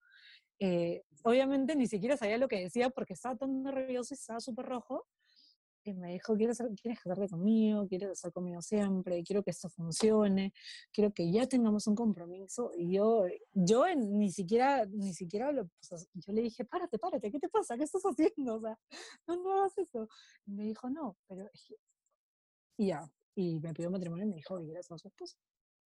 Eh, 0.60 1.02
obviamente 1.22 1.74
ni 1.74 1.86
siquiera 1.86 2.16
sabía 2.16 2.36
lo 2.38 2.46
que 2.46 2.60
decía 2.60 2.90
porque 2.90 3.14
estaba 3.14 3.34
tan 3.36 3.62
nervioso 3.62 4.14
y 4.14 4.16
estaba 4.16 4.40
súper 4.40 4.66
rojo. 4.66 5.06
Y 5.82 5.94
me 5.94 6.12
dijo, 6.12 6.36
¿quieres, 6.36 6.62
¿quieres 6.82 7.00
casarte 7.00 7.28
conmigo? 7.30 7.88
¿Quieres 7.88 8.10
estar 8.10 8.30
conmigo 8.32 8.60
siempre? 8.60 9.22
Quiero 9.24 9.42
que 9.42 9.50
esto 9.50 9.70
funcione. 9.70 10.52
Quiero 10.92 11.10
que 11.12 11.32
ya 11.32 11.46
tengamos 11.46 11.86
un 11.86 11.94
compromiso. 11.94 12.70
Y 12.76 12.92
yo, 12.92 13.24
yo 13.54 13.86
ni 13.96 14.30
siquiera, 14.30 14.84
ni 14.84 15.14
siquiera 15.14 15.50
lo, 15.52 15.70
sea, 15.80 15.96
yo 16.12 16.34
le 16.34 16.42
dije, 16.42 16.66
párate, 16.66 16.98
párate, 16.98 17.30
¿qué 17.30 17.40
te 17.40 17.48
pasa? 17.48 17.78
¿Qué 17.78 17.84
estás 17.84 18.02
haciendo? 18.02 18.56
O 18.56 18.60
sea, 18.60 18.78
no, 19.26 19.36
no 19.36 19.58
hagas 19.58 19.78
eso. 19.78 20.06
Y 20.46 20.52
me 20.52 20.64
dijo, 20.64 20.90
no, 20.90 21.16
pero 21.26 21.48
es 21.50 21.64
que-". 21.66 21.76
Y 22.76 22.88
ya, 22.88 23.10
y 23.34 23.58
me 23.60 23.72
pidió 23.72 23.90
matrimonio 23.90 24.26
y 24.26 24.28
me 24.28 24.36
dijo, 24.36 24.58
¿quieres 24.62 24.86
ser 24.86 24.98
su 24.98 25.08
esposa? 25.08 25.38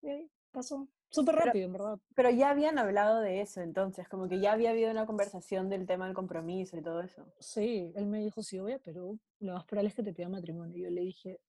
Y 0.01 0.09
ahí 0.09 0.31
pasó. 0.53 0.89
Súper 1.11 1.35
rápido, 1.35 1.67
en 1.67 1.73
verdad. 1.73 1.99
Pero 2.15 2.31
ya 2.31 2.51
habían 2.51 2.79
hablado 2.79 3.21
de 3.21 3.43
eso 3.43 3.61
entonces, 3.61 4.09
como 4.09 4.29
que 4.29 4.41
ya 4.41 4.53
había 4.53 4.71
habido 4.71 4.91
una 4.91 5.05
conversación 5.05 5.69
del 5.69 5.87
tema 5.87 6.07
del 6.07 6.15
compromiso 6.15 6.77
y 6.77 6.83
todo 6.83 7.03
eso. 7.03 7.27
Sí, 7.39 7.93
él 7.95 8.07
me 8.07 8.21
dijo, 8.21 8.43
si 8.43 8.59
voy 8.61 8.73
a 8.73 8.79
Perú, 8.79 9.19
lo 9.41 9.53
más 9.55 9.65
probable 9.65 9.89
es 9.91 9.95
que 9.95 10.03
te 10.03 10.15
pida 10.15 10.29
matrimonio. 10.31 10.79
Y 10.79 10.83
yo 10.83 10.91
le 10.91 11.03
dije, 11.03 11.41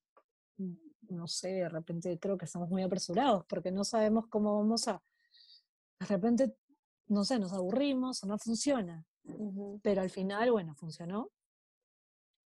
"Mm, 0.57 0.73
no 1.09 1.27
sé, 1.27 1.49
de 1.49 1.69
repente 1.69 2.19
creo 2.19 2.37
que 2.37 2.45
estamos 2.45 2.69
muy 2.69 2.81
apresurados 2.83 3.45
porque 3.45 3.71
no 3.71 3.83
sabemos 3.85 4.27
cómo 4.27 4.57
vamos 4.57 4.87
a... 4.87 5.01
De 5.99 6.05
repente, 6.07 6.55
no 7.07 7.23
sé, 7.23 7.39
nos 7.39 7.53
aburrimos 7.53 8.21
o 8.23 8.27
no 8.27 8.37
funciona. 8.37 9.05
Pero 9.81 10.01
al 10.01 10.09
final, 10.09 10.51
bueno, 10.51 10.75
funcionó. 10.75 11.29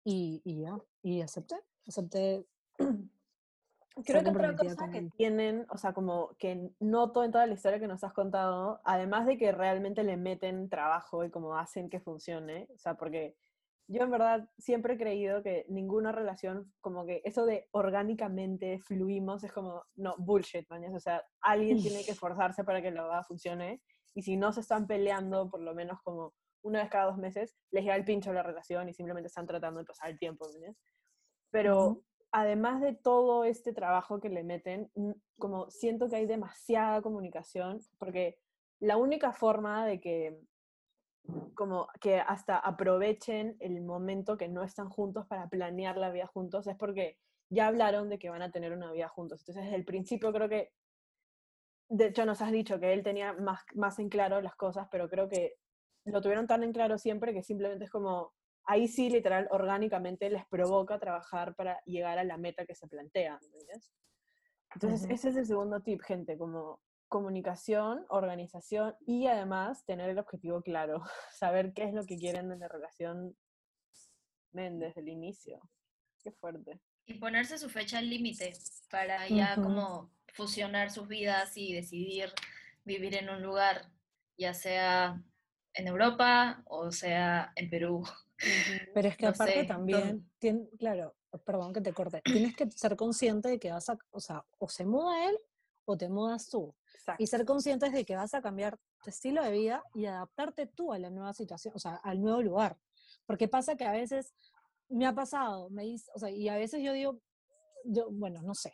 Y, 0.06 0.42
y 0.46 0.62
ya, 0.62 0.78
y 1.02 1.22
acepté, 1.22 1.56
acepté. 1.86 2.46
Creo 4.06 4.24
que 4.24 4.30
otra 4.32 4.56
cosa 4.56 4.90
que 4.92 5.04
tienen, 5.04 5.68
o 5.70 5.78
sea, 5.78 5.94
como 5.94 6.36
que 6.40 6.72
noto 6.80 7.24
en 7.24 7.32
toda 7.32 7.46
la 7.46 7.54
historia 7.54 7.80
que 7.80 7.88
nos 7.88 8.04
has 8.04 8.12
contado, 8.14 8.82
además 8.86 9.28
de 9.28 9.38
que 9.38 9.52
realmente 9.52 10.04
le 10.04 10.18
meten 10.18 10.68
trabajo 10.68 11.24
y 11.24 11.30
como 11.30 11.56
hacen 11.56 11.90
que 11.90 12.00
funcione, 12.00 12.68
o 12.74 12.78
sea, 12.80 12.96
porque 12.96 13.36
yo 13.88 14.02
en 14.02 14.10
verdad 14.10 14.50
siempre 14.58 14.96
he 14.96 14.98
creído 14.98 15.44
que 15.44 15.66
ninguna 15.70 16.12
relación, 16.12 16.74
como 16.82 17.06
que 17.06 17.22
eso 17.24 17.46
de 17.46 17.68
orgánicamente 17.72 18.80
fluimos, 18.80 19.44
es 19.44 19.52
como, 19.54 19.84
no, 19.96 20.16
bullshit, 20.18 20.68
mañas, 20.72 20.96
o 20.96 21.00
sea, 21.00 21.24
alguien 21.42 21.80
tiene 21.82 22.04
que 22.04 22.12
esforzarse 22.12 22.64
para 22.64 22.82
que 22.82 22.90
la 22.90 23.04
boda 23.04 23.24
funcione, 23.24 23.84
y 24.16 24.24
si 24.24 24.38
no 24.38 24.52
se 24.54 24.62
están 24.62 24.88
peleando, 24.88 25.52
por 25.52 25.62
lo 25.62 25.76
menos 25.76 26.00
como 26.04 26.34
una 26.64 26.82
vez 26.82 26.90
cada 26.90 27.06
dos 27.06 27.18
meses, 27.18 27.56
les 27.72 27.84
llega 27.84 27.96
el 27.96 28.06
pincho 28.06 28.34
la 28.34 28.42
relación 28.42 28.90
y 28.90 28.94
simplemente 28.94 29.28
están 29.28 29.46
tratando 29.46 29.82
de 29.82 29.86
pasar 29.86 30.10
el 30.10 30.18
tiempo, 30.18 30.48
mañas. 30.52 30.76
Pero 31.52 31.88
Ujú. 31.88 32.04
Además 32.34 32.82
de 32.82 32.94
todo 32.94 33.46
este 33.46 33.74
trabajo 33.74 34.20
que 34.20 34.30
le 34.30 34.44
meten, 34.44 34.90
mm, 34.96 35.12
como 35.38 35.70
siento 35.70 36.10
que 36.10 36.18
hay 36.18 36.26
demasiada 36.26 37.02
comunicación, 37.02 37.80
porque 38.00 38.40
la 38.80 38.98
única 38.98 39.32
forma 39.32 39.86
de 39.86 40.02
que 40.02 40.42
como 41.54 41.88
que 42.02 42.20
hasta 42.20 42.58
aprovechen 42.58 43.56
el 43.60 43.82
momento 43.82 44.36
que 44.36 44.50
no 44.50 44.64
están 44.64 44.90
juntos 44.90 45.26
para 45.28 45.48
planear 45.48 45.96
la 45.96 46.10
vida 46.10 46.28
juntos 46.28 46.68
es 46.68 46.76
porque 46.76 47.18
ya 47.50 47.68
hablaron 47.68 48.10
de 48.10 48.20
que 48.20 48.30
van 48.30 48.42
a 48.42 48.52
tener 48.52 48.74
una 48.74 48.92
vida 48.92 49.08
juntos. 49.08 49.42
Entonces, 49.42 49.64
desde 49.64 49.78
el 49.78 49.86
principio 49.86 50.34
creo 50.34 50.50
que, 50.50 50.74
de 51.88 52.08
hecho 52.08 52.26
nos 52.26 52.42
has 52.42 52.52
dicho 52.52 52.80
que 52.80 52.94
él 52.94 53.04
tenía 53.04 53.34
más, 53.34 53.62
más 53.76 54.00
en 54.00 54.10
claro 54.10 54.42
las 54.42 54.56
cosas, 54.56 54.88
pero 54.92 55.08
creo 55.08 55.30
que 55.30 55.56
lo 56.06 56.20
tuvieron 56.20 56.48
tan 56.48 56.64
en 56.64 56.74
claro 56.74 56.98
siempre 56.98 57.34
que 57.34 57.44
simplemente 57.44 57.86
es 57.86 57.92
como, 57.92 58.34
ahí 58.66 58.88
sí, 58.88 59.10
literal, 59.10 59.48
orgánicamente 59.52 60.30
les 60.30 60.46
provoca 60.48 61.00
trabajar 61.00 61.56
para 61.56 61.82
llegar 61.86 62.20
a 62.20 62.24
la 62.24 62.38
meta 62.38 62.66
que 62.66 62.76
se 62.76 62.88
plantea. 62.88 63.40
¿entiendes? 63.42 63.92
Entonces, 64.74 65.10
ese 65.10 65.30
es 65.30 65.36
el 65.36 65.46
segundo 65.46 65.82
tip, 65.82 66.02
gente, 66.02 66.38
como 66.38 66.82
comunicación, 67.08 68.06
organización 68.10 68.96
y 69.06 69.28
además 69.28 69.86
tener 69.86 70.10
el 70.10 70.18
objetivo 70.18 70.64
claro, 70.64 71.04
saber 71.32 71.74
qué 71.74 71.84
es 71.84 71.94
lo 71.94 72.04
que 72.06 72.18
quieren 72.18 72.50
de 72.50 72.58
la 72.58 72.68
relación 72.68 73.36
men, 74.52 74.80
desde 74.80 75.02
el 75.02 75.10
inicio. 75.10 75.62
Qué 76.24 76.32
fuerte. 76.32 76.80
Y 77.06 77.16
ponerse 77.16 77.58
su 77.58 77.70
fecha 77.70 78.02
límite 78.02 78.54
para 78.90 79.28
ya 79.28 79.56
como 79.56 80.12
fusionar 80.34 80.90
sus 80.90 81.08
vidas 81.08 81.58
y 81.58 81.74
decidir 81.74 82.34
vivir 82.86 83.16
en 83.16 83.30
un 83.30 83.44
lugar, 83.44 83.92
ya 84.38 84.54
sea 84.54 85.22
en 85.74 85.88
Europa 85.88 86.64
o 86.66 86.92
sea 86.92 87.52
en 87.56 87.70
Perú. 87.70 88.04
Pero 88.94 89.08
es 89.08 89.18
que 89.18 89.26
No 89.26 89.32
aparte 89.32 89.62
sé, 89.62 89.66
también, 89.66 90.32
tien- 90.40 90.70
claro, 90.78 91.16
perdón 91.46 91.74
que 91.74 91.82
te 91.82 91.94
corte, 91.94 92.22
tienes 92.24 92.56
que 92.56 92.70
ser 92.72 92.96
consciente 92.96 93.50
de 93.50 93.60
que 93.60 93.72
vas 93.72 93.90
a, 93.90 93.98
o 94.12 94.20
sea, 94.20 94.46
o 94.60 94.68
se 94.70 94.86
muda 94.86 95.28
él 95.30 95.38
o 95.86 95.98
te 95.98 96.10
mudas 96.10 96.50
tú. 96.50 96.76
Exacto. 96.94 97.24
Y 97.24 97.28
ser 97.28 97.46
conscientes 97.46 97.92
de 97.92 98.06
que 98.06 98.16
vas 98.16 98.34
a 98.34 98.42
cambiar 98.42 98.78
tu 99.04 99.10
estilo 99.10 99.44
de 99.44 99.52
vida 99.52 99.84
y 99.94 100.06
adaptarte 100.06 100.68
tú 100.68 100.94
a 100.94 101.00
la 101.00 101.10
nueva 101.10 101.34
situación, 101.34 101.74
o 101.76 101.80
sea, 101.80 101.96
al 102.04 102.22
nuevo 102.22 102.42
lugar. 102.42 102.78
Porque 103.26 103.48
pasa 103.48 103.76
que 103.76 103.86
a 103.86 103.92
veces 103.92 104.34
me 104.90 105.06
ha 105.06 105.14
pasado, 105.14 105.70
me 105.70 105.84
dice, 105.84 106.10
o 106.16 106.20
sea, 106.20 106.30
y 106.30 106.48
a 106.50 106.56
veces 106.56 106.82
yo 106.84 106.94
digo, 106.94 107.20
yo, 107.86 108.10
bueno, 108.12 108.42
no 108.42 108.54
sé, 108.56 108.74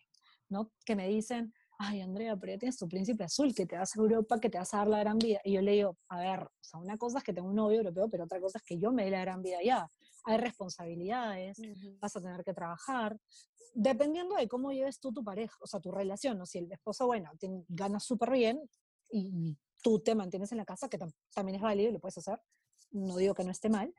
¿no? 0.49 0.71
Que 0.85 0.95
me 0.95 1.07
dicen, 1.07 1.53
ay, 1.81 2.01
Andrea, 2.01 2.35
pero 2.35 2.51
ya 2.53 2.59
tienes 2.59 2.77
tu 2.77 2.87
príncipe 2.87 3.23
azul, 3.23 3.55
que 3.55 3.65
te 3.65 3.77
vas 3.77 3.95
a 3.95 3.99
Europa, 3.99 4.37
que 4.39 4.49
te 4.49 4.57
vas 4.57 4.73
a 4.73 4.77
dar 4.79 4.87
la 4.87 4.99
gran 4.99 5.17
vida. 5.17 5.39
Y 5.45 5.53
yo 5.53 5.61
le 5.61 5.71
digo, 5.71 5.97
a 6.09 6.19
ver, 6.19 6.41
o 6.43 6.51
sea, 6.61 6.79
una 6.79 6.97
cosa 6.97 7.19
es 7.19 7.23
que 7.23 7.33
tengo 7.33 7.47
un 7.47 7.55
novio 7.55 7.77
europeo, 7.77 8.09
pero 8.09 8.25
otra 8.25 8.39
cosa 8.41 8.57
es 8.57 8.63
que 8.65 8.77
yo 8.77 8.91
me 8.91 9.05
dé 9.05 9.11
la 9.11 9.21
gran 9.21 9.41
vida 9.41 9.59
allá. 9.59 9.89
Hay 10.25 10.37
responsabilidades, 10.37 11.57
Ujú. 11.59 11.97
vas 12.01 12.15
a 12.17 12.21
tener 12.21 12.43
que 12.43 12.53
trabajar, 12.53 13.17
dependiendo 13.73 14.35
de 14.35 14.47
cómo 14.49 14.71
lleves 14.71 14.99
tú 14.99 15.13
tu 15.13 15.23
pareja, 15.23 15.55
o 15.61 15.67
sea, 15.67 15.79
tu 15.79 15.91
relación, 15.91 16.37
¿no? 16.37 16.45
Si 16.45 16.57
el 16.59 16.71
esposo, 16.71 17.05
bueno, 17.07 17.31
tien- 17.39 17.65
gana 17.69 17.99
súper 18.01 18.31
bien 18.31 18.59
y, 19.09 19.19
y 19.51 19.57
tú 19.81 19.99
te 20.01 20.15
mantienes 20.15 20.51
en 20.51 20.57
la 20.57 20.65
casa, 20.65 20.89
que 20.89 20.99
tam- 20.99 21.13
también 21.33 21.55
es 21.55 21.61
válido 21.61 21.89
y 21.89 21.93
lo 21.93 21.99
puedes 21.99 22.17
hacer, 22.17 22.41
no 22.91 23.15
digo 23.15 23.33
que 23.33 23.45
no 23.45 23.51
esté 23.51 23.69
mal, 23.69 23.93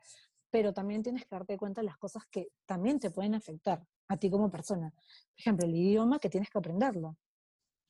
pero 0.51 0.75
también 0.75 1.03
tienes 1.03 1.23
que 1.23 1.29
darte 1.35 1.57
cuenta 1.57 1.81
de 1.81 1.87
las 1.87 1.97
cosas 1.97 2.25
que 2.31 2.49
también 2.67 2.99
te 3.01 3.11
pueden 3.11 3.35
afectar 3.35 3.87
a 4.09 4.17
ti 4.19 4.29
como 4.31 4.51
persona. 4.51 4.91
Por 4.91 5.39
ejemplo, 5.39 5.65
el 5.67 5.75
idioma 5.75 6.19
que 6.19 6.29
tienes 6.29 6.51
que 6.51 6.59
aprenderlo. 6.59 7.17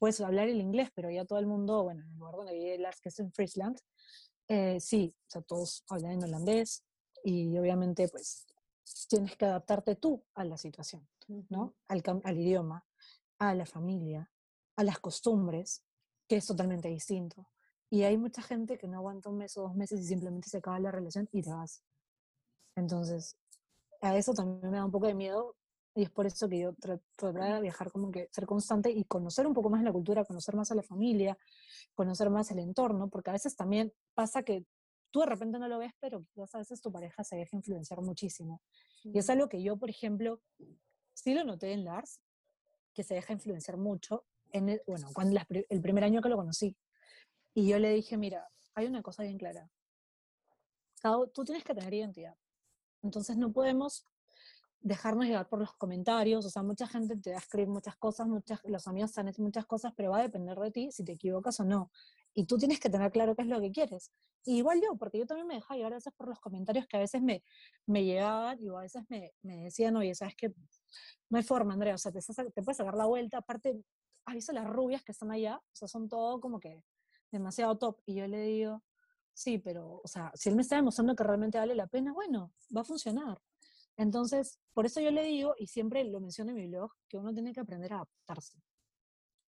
Puedes 0.01 0.21
hablar 0.23 0.49
el 0.49 0.61
inglés, 0.61 0.91
pero 0.95 1.11
ya 1.11 1.27
todo 1.27 1.39
el 1.39 1.47
mundo, 1.47 1.85
bueno, 1.85 2.03
en 2.03 2.11
el 2.11 2.19
lugar 2.19 2.35
donde 2.35 2.55
vive 2.55 2.79
Lars, 2.79 3.01
que 3.03 3.11
es 3.11 3.19
en 3.21 3.31
Friesland, 3.33 3.79
eh, 4.49 4.81
sí, 4.81 5.15
o 5.15 5.31
sea, 5.31 5.43
todos 5.43 5.85
hablan 5.91 6.13
en 6.13 6.25
holandés 6.25 6.85
y 7.23 7.57
obviamente 7.59 8.09
pues 8.09 8.47
tienes 9.09 9.37
que 9.37 9.45
adaptarte 9.45 9.97
tú 9.97 10.25
a 10.35 10.45
la 10.45 10.57
situación, 10.57 11.07
¿no? 11.51 11.77
Al, 11.87 12.03
al 12.25 12.39
idioma, 12.39 12.87
a 13.39 13.55
la 13.55 13.67
familia, 13.67 14.33
a 14.77 14.85
las 14.85 14.99
costumbres, 15.01 15.85
que 16.27 16.37
es 16.37 16.47
totalmente 16.47 16.89
distinto. 16.89 17.47
Y 17.91 18.05
hay 18.05 18.17
mucha 18.17 18.41
gente 18.41 18.79
que 18.79 18.89
no 18.89 18.97
aguanta 18.97 19.29
un 19.29 19.37
mes 19.37 19.55
o 19.59 19.63
dos 19.65 19.75
meses 19.75 20.01
y 20.01 20.05
simplemente 20.05 20.49
se 20.49 20.57
acaba 20.57 20.81
la 20.81 20.91
relación 20.91 21.29
y 21.31 21.43
te 21.43 21.51
vas. 21.51 21.83
Entonces, 22.75 23.37
a 24.01 24.17
eso 24.17 24.33
también 24.33 24.71
me 24.71 24.79
da 24.79 24.87
un 24.87 24.91
poco 24.91 25.09
de 25.09 25.15
miedo 25.15 25.57
y 25.95 26.03
es 26.03 26.11
por 26.11 26.27
eso 26.27 26.49
que 26.49 26.61
yo 26.61 26.73
tra- 26.75 27.01
trataré 27.17 27.55
de 27.55 27.61
viajar 27.61 27.91
como 27.91 28.11
que 28.11 28.29
ser 28.31 28.47
constante 28.47 28.91
y 28.91 29.05
conocer 29.05 29.47
un 29.47 29.55
poco 29.55 29.71
más 29.71 29.83
la 29.83 29.93
cultura, 29.93 30.25
conocer 30.25 30.55
más 30.55 30.71
a 30.71 30.75
la 30.75 30.83
familia, 30.83 31.37
conocer 31.95 32.31
más 32.31 32.51
el 32.51 32.61
entorno, 32.61 33.09
porque 33.09 33.31
a 33.31 33.33
veces 33.33 33.57
también 33.57 33.93
pasa 34.15 34.43
que 34.43 34.65
tú 35.11 35.21
de 35.21 35.27
repente 35.27 35.59
no 35.59 35.67
lo 35.69 35.79
ves, 35.79 35.93
pero 35.99 36.25
quizás 36.33 36.55
a 36.55 36.59
veces 36.59 36.81
tu 36.81 36.93
pareja 36.93 37.25
se 37.25 37.37
deja 37.37 37.57
influenciar 37.57 38.01
muchísimo. 38.01 38.63
Y 39.03 39.19
es 39.19 39.29
algo 39.29 39.49
que 39.49 39.63
yo, 39.63 39.77
por 39.77 39.91
ejemplo, 39.91 40.41
sí 41.13 41.35
lo 41.35 41.43
noté 41.45 41.73
en 41.73 41.85
Lars, 41.85 42.21
que 42.95 43.03
se 43.03 43.15
deja 43.15 43.33
influenciar 43.33 43.77
mucho, 43.77 44.25
en 44.53 44.69
el, 44.69 44.83
bueno, 44.87 45.09
cuando 45.13 45.35
las 45.35 45.47
el 45.49 45.81
primer 45.81 46.05
año 46.05 46.21
que 46.23 46.29
lo 46.29 46.37
conocí. 46.37 46.77
Y 47.55 47.69
yo 47.69 47.79
le 47.79 47.91
dije, 47.93 48.17
mira, 48.17 48.49
hay 48.75 48.87
una 48.87 49.03
cosa 49.03 49.23
bien 49.23 49.39
clara. 49.39 49.69
Tú 51.33 51.45
tienes 51.45 51.65
que 51.65 51.75
tener 51.75 51.93
identidad. 51.95 52.37
Entonces 53.03 53.37
no 53.37 53.53
podemos 53.53 54.07
dejarnos 54.81 55.27
llevar 55.27 55.49
por 55.49 55.59
los 55.61 55.75
comentarios, 55.75 56.45
o 56.47 56.51
sea, 56.51 56.63
mucha 56.63 56.87
gente 56.87 57.17
te 57.17 57.31
va 57.31 57.37
a 57.37 57.41
escribir 57.41 57.69
muchas 57.69 57.97
cosas, 57.97 58.27
muchas, 58.27 58.61
los 58.65 58.87
amigos 58.89 59.17
han 59.19 59.29
hecho 59.29 59.43
muchas 59.43 59.67
cosas, 59.67 59.93
pero 59.97 60.11
va 60.11 60.19
a 60.19 60.23
depender 60.23 60.59
de 60.59 60.71
ti 60.71 60.91
si 60.91 61.05
te 61.05 61.13
equivocas 61.13 61.61
o 61.61 61.65
no. 61.65 61.91
Y 62.33 62.47
tú 62.47 62.57
tienes 62.57 62.81
que 62.81 62.89
tener 62.89 63.11
claro 63.11 63.35
qué 63.35 63.43
es 63.43 63.49
lo 63.49 63.61
que 63.61 63.71
quieres. 63.71 64.11
Y 64.45 64.59
igual 64.59 64.81
yo, 64.81 64.97
porque 64.97 65.19
yo 65.19 65.27
también 65.27 65.47
me 65.47 65.55
dejaba 65.55 65.77
llevar 65.77 65.93
a 65.93 65.97
veces 65.97 66.13
por 66.17 66.29
los 66.29 66.41
comentarios 66.41 66.87
que 66.87 66.97
a 66.97 67.01
veces 67.01 67.21
me, 67.21 67.45
me 67.87 68.05
llegaban 68.05 68.59
y 68.63 68.69
a 68.69 68.79
veces 68.79 69.05
me, 69.09 69.33
me 69.43 69.65
decían, 69.65 69.97
oye, 69.97 70.15
¿sabes 70.15 70.35
qué? 70.35 70.55
No 71.29 71.37
hay 71.37 71.45
forma, 71.45 71.75
Andrea, 71.75 71.95
o 71.95 71.99
sea, 71.99 72.13
te, 72.13 72.21
te 72.21 72.63
puedes 72.63 72.79
sacar 72.79 72.95
la 72.95 73.07
vuelta, 73.07 73.39
aparte, 73.39 73.83
¿has 74.25 74.35
visto 74.35 74.53
las 74.53 74.67
rubias 74.67 75.03
que 75.03 75.13
están 75.13 75.31
allá? 75.31 75.59
O 75.59 75.77
sea, 75.77 75.89
son 75.89 76.09
todo 76.09 76.41
como 76.41 76.59
que 76.59 76.83
demasiado 77.31 77.77
top. 77.77 78.01
Y 78.07 78.15
yo 78.15 78.27
le 78.27 78.41
digo, 78.43 78.83
sí, 79.35 79.59
pero, 79.59 80.01
o 80.03 80.09
sea, 80.09 80.33
si 80.35 80.49
él 80.49 80.57
me 80.57 80.63
está 80.63 80.77
demostrando 80.77 81.15
que 81.15 81.25
realmente 81.25 81.59
vale 81.59 81.75
la 81.75 81.87
pena, 81.87 82.13
bueno, 82.13 82.53
va 82.75 82.81
a 82.81 82.85
funcionar. 82.85 83.41
Entonces, 84.01 84.59
por 84.73 84.87
eso 84.87 84.99
yo 85.03 85.11
le 85.11 85.23
digo, 85.25 85.55
y 85.59 85.67
siempre 85.67 86.03
lo 86.05 86.21
menciono 86.21 86.53
en 86.53 86.57
mi 86.57 86.67
blog, 86.69 86.91
que 87.07 87.19
uno 87.19 87.35
tiene 87.35 87.53
que 87.53 87.61
aprender 87.61 87.93
a 87.93 87.97
adaptarse. 87.97 88.59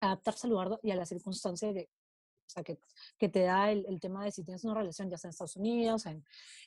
Adaptarse 0.01 0.47
al 0.47 0.51
lugar 0.51 0.79
y 0.83 0.91
a 0.91 0.95
la 0.97 1.07
circunstancia 1.07 1.73
que, 1.73 1.85
o 1.85 2.51
sea, 2.51 2.63
que, 2.63 2.79
que 3.17 3.31
te 3.31 3.45
da 3.45 3.71
el, 3.73 3.87
el 3.89 3.99
tema 3.99 4.23
de 4.27 4.31
si 4.31 4.45
tienes 4.45 4.63
una 4.65 4.75
relación, 4.75 5.09
ya 5.09 5.17
sea 5.17 5.29
en 5.29 5.31
Estados 5.31 5.57
Unidos, 5.57 6.05
en, 6.05 6.23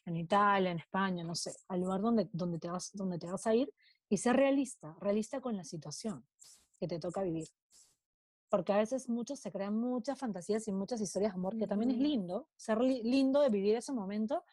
en 0.06 0.18
Italia, 0.18 0.72
en 0.72 0.80
España, 0.80 1.24
no 1.24 1.36
sé, 1.36 1.54
al 1.68 1.82
lugar 1.82 2.02
donde, 2.02 2.28
donde, 2.34 2.58
te 2.58 2.70
vas, 2.70 2.90
donde 2.94 3.20
te 3.20 3.28
vas 3.28 3.46
a 3.46 3.54
ir 3.54 3.72
y 4.10 4.18
ser 4.18 4.36
realista, 4.36 4.98
realista 5.00 5.40
con 5.40 5.56
la 5.56 5.64
situación 5.64 6.26
que 6.80 6.88
te 6.88 6.98
toca 7.00 7.22
vivir. 7.22 7.48
Porque 8.50 8.74
a 8.74 8.78
veces 8.78 9.10
muchos 9.10 9.40
se 9.40 9.52
crean 9.52 9.78
muchas 9.78 10.18
fantasías 10.18 10.68
y 10.68 10.72
muchas 10.72 11.02
historias 11.02 11.34
de 11.34 11.38
amor, 11.38 11.56
que 11.56 11.68
también 11.68 11.92
es 11.92 11.98
lindo, 11.98 12.50
ser 12.56 12.82
li- 12.82 13.04
lindo 13.04 13.42
de 13.42 13.50
vivir 13.50 13.76
ese 13.76 13.92
momento, 13.94 14.44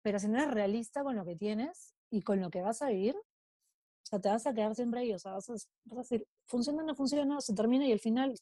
pero 0.00 0.18
si 0.18 0.28
no 0.28 0.38
eres 0.38 0.54
realista 0.54 1.02
con 1.02 1.16
lo 1.16 1.24
que 1.26 1.36
tienes 1.36 1.94
y 2.12 2.20
con 2.22 2.40
lo 2.40 2.50
que 2.50 2.60
vas 2.60 2.82
a 2.82 2.88
vivir, 2.88 3.16
o 3.16 4.04
sea, 4.04 4.20
te 4.20 4.28
vas 4.28 4.46
a 4.46 4.52
quedar 4.52 4.74
siempre 4.74 5.00
ahí, 5.00 5.14
o 5.14 5.18
sea, 5.18 5.32
vas 5.32 5.48
a, 5.48 5.54
decir, 5.96 6.28
funciona, 6.46 6.82
no 6.82 6.94
funciona, 6.94 7.40
se 7.40 7.54
termina 7.54 7.86
y 7.86 7.92
al 7.92 8.00
final, 8.00 8.34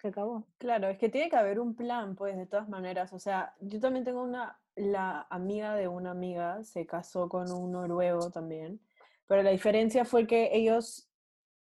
que 0.00 0.08
acabó. 0.08 0.48
Claro, 0.58 0.88
es 0.88 0.98
que 0.98 1.08
tiene 1.08 1.30
que 1.30 1.36
haber 1.36 1.60
un 1.60 1.76
plan, 1.76 2.16
pues, 2.16 2.36
de 2.36 2.46
todas 2.46 2.68
maneras. 2.68 3.12
O 3.12 3.20
sea, 3.20 3.54
yo 3.60 3.78
también 3.78 4.04
tengo 4.04 4.24
una, 4.24 4.60
la 4.74 5.28
amiga 5.30 5.76
de 5.76 5.86
una 5.86 6.10
amiga 6.10 6.64
se 6.64 6.84
casó 6.84 7.28
con 7.28 7.52
un 7.52 7.70
noruego 7.70 8.32
también, 8.32 8.80
pero 9.28 9.44
la 9.44 9.50
diferencia 9.50 10.04
fue 10.04 10.26
que 10.26 10.50
ellos, 10.52 11.08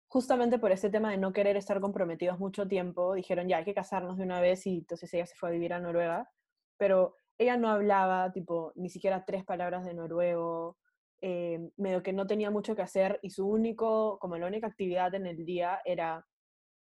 justamente 0.09 0.59
por 0.59 0.74
este 0.74 0.89
tema 0.89 1.11
de 1.11 1.18
no 1.18 1.32
querer 1.32 1.55
estar 1.55 1.80
comprometidos 1.80 2.39
mucho 2.39 2.68
tiempo, 2.68 3.13
dijeron, 3.13 3.47
ya, 3.47 3.57
hay 3.57 3.63
que 3.63 3.74
casarnos 3.74 4.18
de 4.18 4.24
una 4.24 4.41
vez 4.41 4.68
y 4.68 4.80
entonces 4.80 5.13
ella 5.13 5.26
se 5.26 5.36
fue 5.36 5.47
a 5.47 5.53
vivir 5.53 5.72
a 5.72 5.80
Noruega, 5.80 6.30
pero 6.76 7.16
ella 7.38 7.55
no 7.55 7.70
hablaba, 7.70 8.34
tipo, 8.34 8.74
ni 8.76 8.89
siquiera 8.89 9.24
tres 9.24 9.45
palabras 9.45 9.86
de 9.86 9.93
noruego, 9.93 10.78
eh, 11.22 11.59
medio 11.78 12.03
que 12.03 12.13
no 12.13 12.28
tenía 12.28 12.51
mucho 12.51 12.76
que 12.76 12.82
hacer 12.82 13.20
y 13.22 13.32
su 13.32 13.47
único, 13.47 14.20
como 14.20 14.38
la 14.38 14.47
única 14.47 14.68
actividad 14.68 15.13
en 15.16 15.26
el 15.26 15.45
día 15.45 15.82
era 15.86 16.26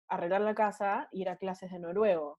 arreglar 0.09 0.43
la 0.43 0.55
casa 0.55 1.09
e 1.12 1.18
ir 1.18 1.28
a 1.28 1.37
clases 1.37 1.70
de 1.70 1.78
noruego. 1.78 2.39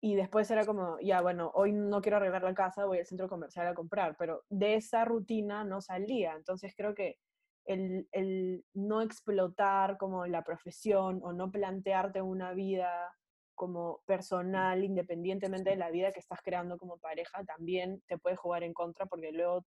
Y 0.00 0.14
después 0.14 0.50
era 0.50 0.66
como, 0.66 0.98
ya, 1.00 1.20
bueno, 1.22 1.50
hoy 1.54 1.72
no 1.72 2.00
quiero 2.02 2.18
arreglar 2.18 2.42
la 2.42 2.54
casa, 2.54 2.84
voy 2.84 2.98
al 2.98 3.06
centro 3.06 3.28
comercial 3.28 3.66
a 3.66 3.74
comprar, 3.74 4.16
pero 4.18 4.44
de 4.50 4.74
esa 4.74 5.04
rutina 5.04 5.64
no 5.64 5.80
salía. 5.80 6.34
Entonces 6.34 6.74
creo 6.76 6.94
que 6.94 7.16
el, 7.64 8.08
el 8.12 8.64
no 8.74 9.02
explotar 9.02 9.96
como 9.96 10.26
la 10.26 10.42
profesión 10.42 11.20
o 11.24 11.32
no 11.32 11.50
plantearte 11.50 12.22
una 12.22 12.52
vida 12.52 13.10
como 13.54 14.02
personal, 14.06 14.84
independientemente 14.84 15.70
de 15.70 15.76
la 15.76 15.90
vida 15.90 16.12
que 16.12 16.20
estás 16.20 16.40
creando 16.42 16.76
como 16.78 16.98
pareja, 16.98 17.42
también 17.44 18.02
te 18.06 18.18
puede 18.18 18.36
jugar 18.36 18.62
en 18.62 18.74
contra 18.74 19.06
porque 19.06 19.32
luego 19.32 19.64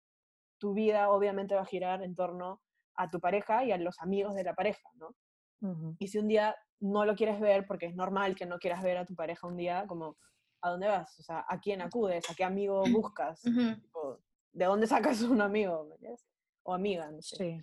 tu 0.59 0.75
vida 0.75 1.11
obviamente 1.11 1.55
va 1.55 1.62
a 1.62 1.66
girar 1.66 2.03
en 2.03 2.15
torno 2.15 2.61
a 2.95 3.11
tu 3.11 3.20
pareja 3.20 3.65
y 3.65 3.73
a 3.73 3.78
los 3.78 4.01
amigos 4.01 4.35
de 4.35 4.45
la 4.45 4.55
pareja, 4.55 4.89
¿no? 4.95 5.15
Ujú. 5.61 5.97
Y 5.99 6.09
si 6.09 6.19
un 6.19 6.28
día 6.28 6.57
no 6.81 7.05
lo 7.05 7.15
quieres 7.15 7.41
ver, 7.41 7.66
porque 7.66 7.87
es 7.87 7.95
normal 7.95 8.37
que 8.37 8.47
no 8.47 8.59
quieras 8.59 8.82
ver 8.82 8.99
a 8.99 9.07
tu 9.07 9.15
pareja 9.15 9.47
un 9.47 9.57
día, 9.57 9.85
como, 9.87 10.16
¿a 10.61 10.70
dónde 10.70 10.89
vas? 10.89 11.19
O 11.19 11.23
sea, 11.23 11.45
¿a 11.49 11.59
quién 11.61 11.81
acudes? 11.81 12.28
¿A 12.31 12.35
qué 12.35 12.45
amigo 12.45 12.82
buscas? 12.93 13.45
Ujú. 13.45 13.81
Tipo, 13.81 14.20
¿De 14.53 14.65
dónde 14.65 14.87
sacas 14.87 15.20
un 15.23 15.41
amigo? 15.41 15.97
O 16.65 16.74
amiga, 16.74 17.11
no 17.11 17.23
sé. 17.23 17.37
Sí. 17.37 17.61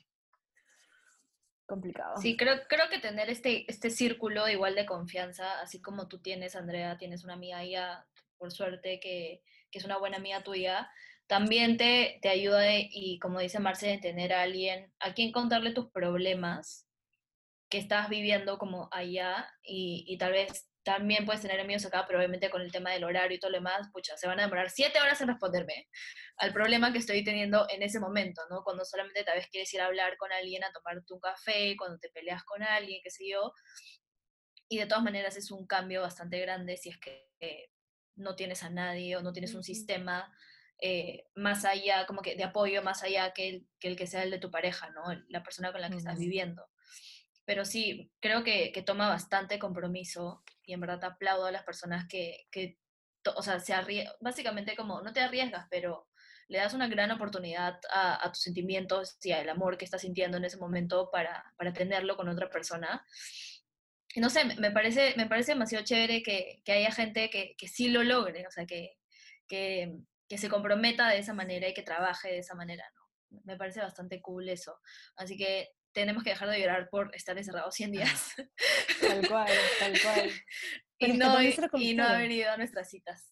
Complicado. 1.66 2.18
Sí, 2.18 2.38
creo, 2.38 2.62
creo 2.70 2.90
que 2.90 3.00
tener 3.00 3.30
este, 3.30 3.70
este 3.70 3.90
círculo 3.90 4.48
igual 4.48 4.76
de 4.76 4.86
confianza, 4.86 5.62
así 5.62 5.82
como 5.82 6.08
tú 6.08 6.20
tienes, 6.20 6.56
Andrea, 6.56 6.98
tienes 6.98 7.24
una 7.24 7.34
amiga 7.34 7.64
ya, 7.66 8.06
por 8.38 8.52
suerte, 8.52 9.00
que, 9.00 9.42
que 9.72 9.80
es 9.80 9.86
una 9.86 9.98
buena 9.98 10.18
amiga 10.18 10.44
tuya, 10.44 10.92
también 11.28 11.78
te, 11.78 12.20
te 12.22 12.30
ayuda, 12.30 12.60
de- 12.60 12.88
y 12.92 13.20
como 13.20 13.40
dice 13.40 13.60
Marce, 13.60 13.88
de 13.88 13.98
tener 14.00 14.34
a 14.34 14.42
alguien 14.44 14.92
a 15.00 15.14
quien 15.14 15.32
contarle 15.32 15.72
tus 15.74 15.92
problemas 15.92 16.88
que 17.70 17.78
estás 17.80 18.10
viviendo 18.10 18.58
como 18.58 18.90
allá, 18.92 19.50
y, 19.64 20.06
y 20.08 20.18
tal 20.18 20.34
vez 20.34 20.70
también 20.84 21.26
puedes 21.26 21.42
tener 21.42 21.60
amigos 21.60 21.86
acá, 21.86 22.06
pero 22.08 22.20
obviamente 22.20 22.50
con 22.52 22.62
el 22.62 22.72
tema 22.72 22.92
del 22.92 23.04
horario 23.06 23.38
y 23.38 23.40
todo 23.40 23.52
lo 23.52 23.58
demás, 23.58 23.90
pucha, 23.92 24.16
se 24.18 24.28
van 24.28 24.40
a 24.40 24.44
demorar 24.44 24.70
siete 24.70 25.00
horas 25.02 25.20
en 25.22 25.30
responderme 25.30 25.88
al 26.38 26.54
problema 26.54 26.92
que 26.92 27.00
estoy 27.00 27.24
teniendo 27.24 27.66
en 27.70 27.82
ese 27.84 28.00
momento, 28.00 28.42
¿no? 28.52 28.64
Cuando 28.64 28.86
solamente 28.86 29.24
tal 29.24 29.38
vez 29.38 29.48
quieres 29.50 29.74
ir 29.74 29.82
a 29.82 29.88
hablar 29.88 30.16
con 30.18 30.32
alguien, 30.32 30.64
a 30.64 30.72
tomarte 30.72 31.14
un 31.14 31.20
café, 31.20 31.76
cuando 31.78 31.98
te 32.00 32.10
peleas 32.10 32.44
con 32.44 32.62
alguien, 32.64 33.02
qué 33.04 33.10
sé 33.10 33.26
yo. 33.30 33.52
Y 34.70 34.78
de 34.80 34.86
todas 34.88 35.04
maneras 35.04 35.38
es 35.38 35.52
un 35.52 35.66
cambio 35.68 36.02
bastante 36.02 36.40
grande 36.40 36.78
si 36.78 36.90
es 36.90 36.98
que 37.00 37.30
eh, 37.40 37.70
no 38.16 38.36
tienes 38.36 38.64
a 38.64 38.70
nadie 38.70 39.16
o 39.18 39.22
no 39.22 39.34
tienes 39.34 39.54
un 39.54 39.64
sistema 39.64 40.32
eh, 40.82 41.28
más 41.36 41.66
allá, 41.66 42.06
como 42.06 42.22
que 42.22 42.36
de 42.36 42.44
apoyo 42.44 42.84
más 42.84 43.04
allá 43.04 43.34
que 43.34 43.50
el, 43.50 43.68
que 43.80 43.88
el 43.88 43.96
que 43.96 44.08
sea 44.08 44.24
el 44.24 44.32
de 44.32 44.40
tu 44.40 44.52
pareja, 44.52 44.90
¿no? 44.90 45.04
La 45.30 45.44
persona 45.44 45.72
con 45.72 45.82
la 45.82 45.90
que 45.90 45.98
estás 45.98 46.20
viviendo. 46.20 46.68
Pero 47.46 47.64
sí, 47.64 48.12
creo 48.20 48.44
que, 48.44 48.72
que 48.72 48.82
toma 48.82 49.08
bastante 49.08 49.60
compromiso 49.60 50.44
y 50.64 50.74
en 50.74 50.80
verdad 50.82 51.00
te 51.00 51.06
aplaudo 51.06 51.46
a 51.46 51.52
las 51.52 51.64
personas 51.64 52.08
que, 52.08 52.48
que 52.52 52.80
to- 53.22 53.36
o 53.36 53.44
sea, 53.44 53.60
se 53.60 53.74
básicamente 54.20 54.76
como, 54.76 55.02
no 55.02 55.14
te 55.14 55.22
arriesgas, 55.22 55.68
pero 55.70 56.08
le 56.48 56.60
das 56.60 56.74
una 56.74 56.88
gran 56.88 57.12
oportunidad 57.12 57.80
a, 57.92 58.30
tus 58.32 58.42
sentimientos 58.42 59.18
y 59.24 59.32
al 59.32 59.50
amor 59.50 59.78
que 59.78 59.86
estás 59.86 60.02
sintiendo 60.02 60.38
en 60.38 60.46
ese 60.46 60.58
momento 60.58 61.10
para, 61.12 61.54
para 61.58 61.74
tenerlo 61.74 62.16
con 62.18 62.30
otra 62.30 62.50
persona. 62.50 63.06
Y 64.14 64.20
no 64.20 64.30
sé, 64.30 64.46
me 64.46 64.72
parece, 64.72 65.14
me 65.18 65.28
parece 65.28 65.54
demasiado 65.54 65.84
chévere 65.84 66.24
que, 66.24 66.62
que 66.64 66.72
haya 66.72 66.92
gente 66.92 67.30
que, 67.30 67.56
que, 67.58 67.68
sí 67.68 67.90
lo 67.90 68.04
logre, 68.04 68.48
o 68.48 68.52
sea, 68.52 68.66
que, 68.66 68.98
que, 69.48 69.98
que 70.28 70.38
se 70.38 70.50
comprometa 70.50 71.10
de 71.10 71.20
esa 71.20 71.34
manera 71.34 71.68
y 71.68 71.74
que 71.74 71.84
trabaje 71.84 72.30
de 72.30 72.40
esa 72.40 72.56
manera, 72.56 72.84
¿no? 72.96 73.42
Me 73.44 73.58
parece 73.58 73.82
bastante 73.82 74.22
cool 74.22 74.48
eso. 74.50 74.80
Así 75.16 75.38
que 75.38 75.70
tenemos 75.92 76.24
que 76.24 76.32
dejar 76.32 76.50
de 76.50 76.60
llorar 76.60 76.90
por 76.90 77.14
estar 77.16 77.38
encerrados 77.38 77.74
100 77.76 77.92
días. 77.92 78.34
Tal 79.02 79.28
cual, 79.28 79.52
tal 79.80 79.94
cual. 80.02 80.30
y, 81.00 81.14
no, 81.14 81.42
y, 81.80 81.94
no 81.96 82.04
haber 82.06 82.32
ido 82.32 82.52
a 82.52 82.58
nuestras 82.58 82.90
citas. 82.90 83.30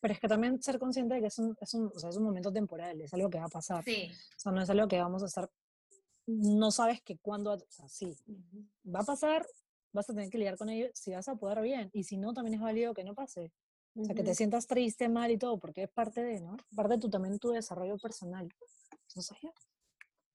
Pero 0.00 0.14
es 0.14 0.20
que 0.20 0.28
también 0.28 0.62
ser 0.62 0.78
consciente 0.78 1.14
de 1.14 1.20
que 1.20 1.26
es 1.26 1.38
un, 1.38 1.56
es 1.60 1.74
un, 1.74 1.90
o 1.94 1.98
sea, 1.98 2.10
es 2.10 2.16
un 2.16 2.24
momento 2.24 2.52
temporal, 2.52 3.00
es 3.00 3.12
algo 3.14 3.28
que 3.28 3.38
va 3.38 3.46
a 3.46 3.48
pasar. 3.48 3.82
Sí. 3.82 4.10
O 4.12 4.38
sea, 4.38 4.52
no 4.52 4.62
es 4.62 4.70
algo 4.70 4.86
que 4.86 4.98
vamos 4.98 5.22
a 5.22 5.26
estar, 5.26 5.50
no 6.26 6.70
sabes 6.70 7.02
que 7.02 7.18
cuándo, 7.18 7.54
o 7.54 7.70
sea, 7.70 7.88
sí, 7.88 8.14
va 8.84 9.00
a 9.00 9.04
pasar, 9.04 9.46
vas 9.92 10.08
a 10.08 10.14
tener 10.14 10.30
que 10.30 10.38
lidiar 10.38 10.56
con 10.56 10.68
ello, 10.68 10.88
si 10.94 11.12
vas 11.12 11.28
a 11.28 11.34
poder 11.34 11.62
bien, 11.62 11.90
y 11.92 12.04
si 12.04 12.16
no, 12.16 12.32
también 12.32 12.54
es 12.54 12.60
válido 12.60 12.94
que 12.94 13.04
no 13.04 13.14
pase. 13.14 13.52
O 13.98 14.04
sea, 14.04 14.14
que 14.14 14.22
te 14.22 14.34
sientas 14.34 14.66
triste, 14.66 15.08
mal 15.08 15.30
y 15.30 15.38
todo, 15.38 15.58
porque 15.58 15.84
es 15.84 15.90
parte 15.90 16.22
de, 16.22 16.40
¿no? 16.40 16.56
Parte 16.74 16.94
de 16.94 17.00
tu, 17.00 17.10
también 17.10 17.38
tu 17.38 17.50
desarrollo 17.50 17.98
personal. 17.98 18.48
Entonces, 19.08 19.36
ya. 19.42 19.50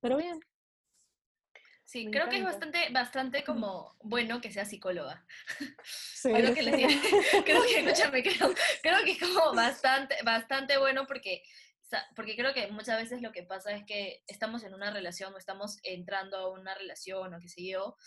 Pero 0.01 0.17
bien, 0.17 0.39
Sí, 1.85 2.09
creo 2.09 2.29
que 2.29 2.37
es 2.37 2.43
bastante, 2.43 2.89
bastante 2.91 3.43
como 3.43 3.95
bueno 4.01 4.41
que 4.41 4.51
sea 4.51 4.65
psicóloga. 4.65 5.25
Sí. 5.85 6.31
creo, 6.31 6.53
que 6.53 6.61
creo 7.45 7.61
que, 7.63 7.79
escúchame, 7.79 8.23
creo, 8.23 8.53
creo, 8.81 9.03
que 9.03 9.11
es 9.11 9.19
como 9.19 9.53
bastante, 9.53 10.15
bastante 10.23 10.77
bueno 10.77 11.05
porque, 11.05 11.43
porque 12.15 12.37
creo 12.37 12.53
que 12.53 12.71
muchas 12.71 12.97
veces 12.97 13.21
lo 13.21 13.33
que 13.33 13.43
pasa 13.43 13.73
es 13.73 13.83
que 13.85 14.23
estamos 14.27 14.63
en 14.63 14.73
una 14.73 14.91
relación 14.91 15.33
o 15.33 15.37
estamos 15.37 15.79
entrando 15.83 16.37
a 16.37 16.49
una 16.49 16.73
relación 16.73 17.33
o 17.33 17.39
qué 17.39 17.49
sé 17.49 17.65
yo, 17.65 17.97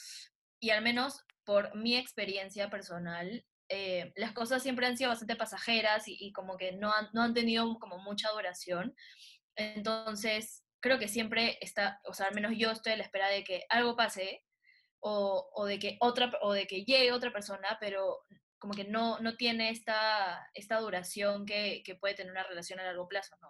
y 0.59 0.71
al 0.71 0.83
menos 0.83 1.25
por 1.45 1.77
mi 1.77 1.97
experiencia 1.97 2.71
personal, 2.71 3.45
eh, 3.69 4.13
las 4.17 4.33
cosas 4.33 4.63
siempre 4.63 4.87
han 4.87 4.97
sido 4.97 5.11
bastante 5.11 5.37
pasajeras 5.37 6.05
y, 6.07 6.33
como 6.33 6.57
que 6.57 6.73
no 6.73 6.93
han, 6.93 7.09
no 7.13 7.23
han 7.23 7.35
tenido 7.35 7.79
como 7.79 7.99
mucha 7.99 8.31
duración. 8.31 8.95
Entonces, 9.57 10.65
creo 10.81 10.99
que 10.99 11.09
siempre 11.09 11.59
está, 11.61 12.01
o 12.05 12.15
sea, 12.15 12.27
al 12.27 12.35
menos 12.35 12.53
yo 12.57 12.71
estoy 12.71 12.93
a 12.93 12.97
la 12.97 13.03
espera 13.03 13.29
de 13.29 13.45
que 13.45 13.65
algo 13.69 13.97
pase 13.97 14.45
o, 15.01 15.51
o 15.55 15.65
de, 15.67 15.79
que 15.79 15.97
otra, 16.01 16.33
o 16.43 16.53
de 16.53 16.67
que 16.67 16.85
llegue 16.85 17.13
otra 17.13 17.33
persona, 17.33 17.77
pero 17.81 18.25
como 18.59 18.75
que 18.75 18.85
no, 18.85 19.19
no 19.21 19.37
tiene 19.37 19.71
esta, 19.71 20.49
esta 20.55 20.79
duración 20.81 21.45
que, 21.47 21.83
que 21.85 21.95
puede 21.95 22.15
tener 22.15 22.33
una 22.33 22.45
relación 22.45 22.81
a 22.81 22.85
largo 22.85 23.09
plazo, 23.09 23.37
¿no? 23.41 23.49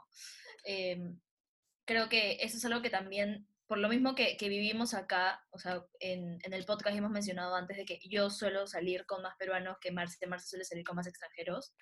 Em, 0.64 1.20
creo 1.86 2.09
que 2.09 2.38
eso 2.40 2.56
es 2.56 2.64
algo 2.64 2.82
que 2.82 2.90
también 2.90 3.47
por 3.66 3.78
lo 3.78 3.88
mismo 3.88 4.14
que, 4.14 4.36
que, 4.36 4.48
vivimos 4.48 4.94
acá, 4.94 5.44
o 5.51 5.59
sea, 5.59 5.84
en, 6.01 6.38
en, 6.43 6.52
el 6.52 6.64
podcast 6.64 6.97
hemos 6.97 7.10
mencionado 7.10 7.55
antes 7.55 7.76
de 7.76 7.84
que 7.84 7.98
yo 8.09 8.30
suelo 8.30 8.66
salir 8.66 9.06
con 9.06 9.22
más 9.22 9.34
peruanos 9.36 9.76
que 9.80 9.90
Marce, 9.90 10.26
Marce 10.26 10.48
suele 10.48 10.64
salir 10.64 10.84
con 10.84 10.97
más 10.97 11.06
extranjeros, 11.06 11.74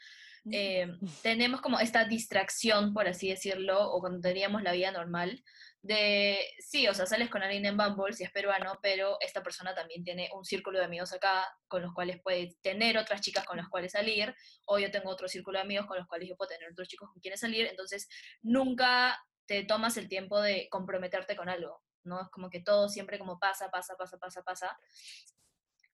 eh, 0.52 0.86
tenemos 1.23 1.62
como 1.62 1.81
esta 1.81 2.05
distracción, 2.05 2.93
por 2.93 3.09
así 3.09 3.31
decirlo, 3.31 3.90
o 3.90 4.01
cuando 4.01 4.20
teníamos 4.20 4.62
la 4.62 4.73
vida 4.73 4.90
normal, 4.90 5.43
de, 5.81 6.39
sí, 6.59 6.86
o 6.86 6.94
sea, 6.94 7.06
sales 7.06 7.31
con 7.31 7.43
alguien 7.43 7.65
en 7.66 7.77
Bumble 7.77 8.12
si 8.15 8.24
es 8.24 8.31
peruano, 8.31 8.78
pero 8.82 9.16
esta 9.20 9.43
persona 9.43 9.74
también 9.74 10.02
tiene 10.05 10.31
un 10.35 10.44
círculo 10.44 10.78
de 10.78 10.85
amigos 10.85 11.12
acá 11.12 11.47
con 11.69 11.82
los 11.82 11.93
cuales 11.93 12.20
puede 12.23 12.56
tener 12.62 12.98
otras 12.98 13.20
chicas 13.20 13.44
con 13.44 13.56
las 13.56 13.69
cuales 13.69 13.93
salir, 13.93 14.35
o 14.66 14.78
yo 14.78 14.90
tengo 14.90 15.11
otro 15.11 15.28
círculo 15.28 15.59
de 15.59 15.65
amigos 15.65 15.86
con 15.86 15.98
los 15.98 16.06
cuales 16.06 16.28
yo 16.28 16.36
puedo 16.36 16.51
tener 16.51 16.70
otros 16.70 16.89
chicos 16.89 17.11
con 17.11 17.20
quienes 17.20 17.40
salir, 17.40 17.66
entonces 17.66 18.09
nunca 18.43 19.19
te 19.46 19.64
tomas 19.64 19.96
el 19.96 20.08
tiempo 20.08 20.40
de 20.40 20.68
comprometerte 20.70 21.36
con 21.36 21.48
algo, 21.48 21.82
¿no? 22.04 22.22
Es 22.22 22.28
como 22.28 22.50
que 22.50 22.60
todo 22.60 22.88
siempre 22.88 23.18
como 23.18 23.38
pasa, 23.38 23.70
pasa, 23.70 23.96
pasa, 23.96 24.18
pasa, 24.18 24.42
pasa. 24.42 24.78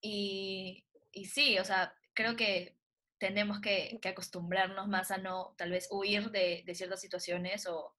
Y, 0.01 0.85
y 1.11 1.25
sí, 1.25 1.59
o 1.59 1.65
sea, 1.65 1.93
creo 2.13 2.35
que 2.35 2.77
tenemos 3.17 3.61
que, 3.61 3.99
que, 4.01 4.09
acostumbrarnos 4.09 4.87
más 4.87 5.11
a 5.11 5.17
no 5.17 5.53
tal 5.57 5.71
vez 5.71 5.87
huir 5.91 6.31
de, 6.31 6.63
de 6.65 6.75
ciertas 6.75 6.99
situaciones 7.01 7.67
o, 7.67 7.93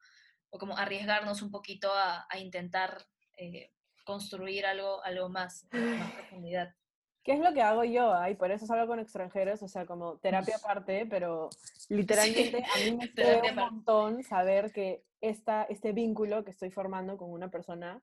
o, 0.51 0.59
como 0.59 0.77
arriesgarnos 0.77 1.43
un 1.43 1.51
poquito 1.53 1.93
a, 1.93 2.27
a 2.29 2.39
intentar 2.39 3.07
eh, 3.37 3.73
construir 4.05 4.67
algo, 4.67 5.03
algo 5.05 5.29
más, 5.29 5.69
más 5.71 6.13
profundidad. 6.15 6.75
¿Qué 7.23 7.35
es 7.35 7.41
lo 7.41 7.53
que 7.53 7.63
hago 7.63 7.85
yo? 7.85 8.13
Y 8.29 8.35
por 8.35 8.51
eso 8.51 8.67
salgo 8.67 8.89
con 8.89 8.99
extranjeros, 8.99 9.63
o 9.63 9.69
sea, 9.69 9.87
como 9.87 10.19
terapia 10.19 10.57
aparte, 10.57 11.07
pero 11.07 11.51
literalmente 11.89 12.65
a 12.65 12.79
mí 12.85 12.97
me 12.97 13.07
sirve 13.15 13.51
un 13.51 13.57
montón 13.57 14.23
saber 14.25 14.73
que 14.73 15.05
esta, 15.21 15.63
este 15.65 15.93
vínculo 15.93 16.43
que 16.43 16.51
estoy 16.51 16.71
formando 16.71 17.17
con 17.17 17.31
una 17.31 17.49
persona 17.49 18.03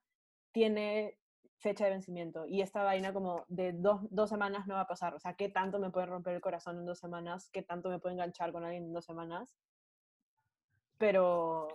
tiene 0.52 1.18
fecha 1.58 1.84
de 1.84 1.90
vencimiento 1.90 2.46
y 2.46 2.62
esta 2.62 2.82
vaina 2.82 3.12
como 3.12 3.44
de 3.48 3.72
dos, 3.72 4.00
dos, 4.10 4.30
semanas 4.30 4.66
no 4.66 4.74
va 4.74 4.82
a 4.82 4.88
pasar. 4.88 5.14
O 5.14 5.20
sea, 5.20 5.34
¿qué 5.34 5.50
tanto 5.50 5.78
me 5.78 5.90
puede 5.90 6.06
romper 6.06 6.34
el 6.34 6.40
corazón 6.40 6.78
en 6.78 6.86
dos 6.86 6.98
semanas? 6.98 7.50
¿Qué 7.52 7.62
tanto 7.62 7.90
me 7.90 7.98
puede 7.98 8.14
enganchar 8.14 8.52
con 8.52 8.64
alguien 8.64 8.84
en 8.84 8.94
dos 8.94 9.04
semanas? 9.04 9.54
Pero 10.96 11.68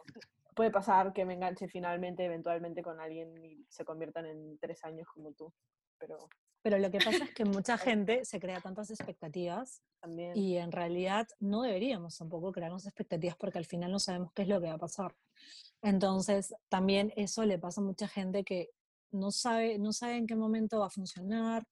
puede 0.55 0.71
pasar 0.71 1.13
que 1.13 1.25
me 1.25 1.35
enganche 1.35 1.67
finalmente, 1.67 2.25
eventualmente 2.25 2.81
con 2.81 2.99
alguien 2.99 3.37
y 3.43 3.63
se 3.69 3.85
conviertan 3.85 4.25
en 4.25 4.57
tres 4.57 4.83
años 4.83 5.07
como 5.13 5.33
tú. 5.33 5.53
Pero 5.99 6.29
pero 6.65 6.79
lo 6.79 6.89
que 6.89 6.97
pasa 6.97 7.25
es 7.25 7.31
que 7.35 7.45
mucha 7.45 7.77
gente 7.77 8.25
se 8.25 8.39
crea 8.39 8.59
tantas 8.59 8.89
expectativas 8.89 9.83
También. 10.01 10.35
y 10.35 10.57
en 10.57 10.71
realidad 10.71 11.27
no 11.39 11.61
deberíamos 11.61 12.17
tampoco 12.17 12.51
crearnos 12.51 12.87
expectativas 12.87 13.35
porque 13.37 13.59
al 13.59 13.67
final 13.67 13.91
no 13.91 13.99
sabemos 13.99 14.33
qué 14.33 14.41
es 14.41 14.47
lo 14.47 14.59
que 14.59 14.65
va 14.65 14.73
a 14.73 14.79
pasar. 14.79 15.15
Entonces, 15.83 16.55
también 16.67 17.13
eso 17.17 17.45
le 17.45 17.59
pasa 17.59 17.81
a 17.81 17.83
mucha 17.83 18.07
gente 18.07 18.43
que 18.43 18.71
no 19.11 19.29
sabe, 19.29 19.77
no 19.77 19.93
sabe 19.93 20.17
en 20.17 20.25
qué 20.25 20.35
momento 20.35 20.79
va 20.79 20.87
a 20.87 20.89
funcionar, 20.89 21.67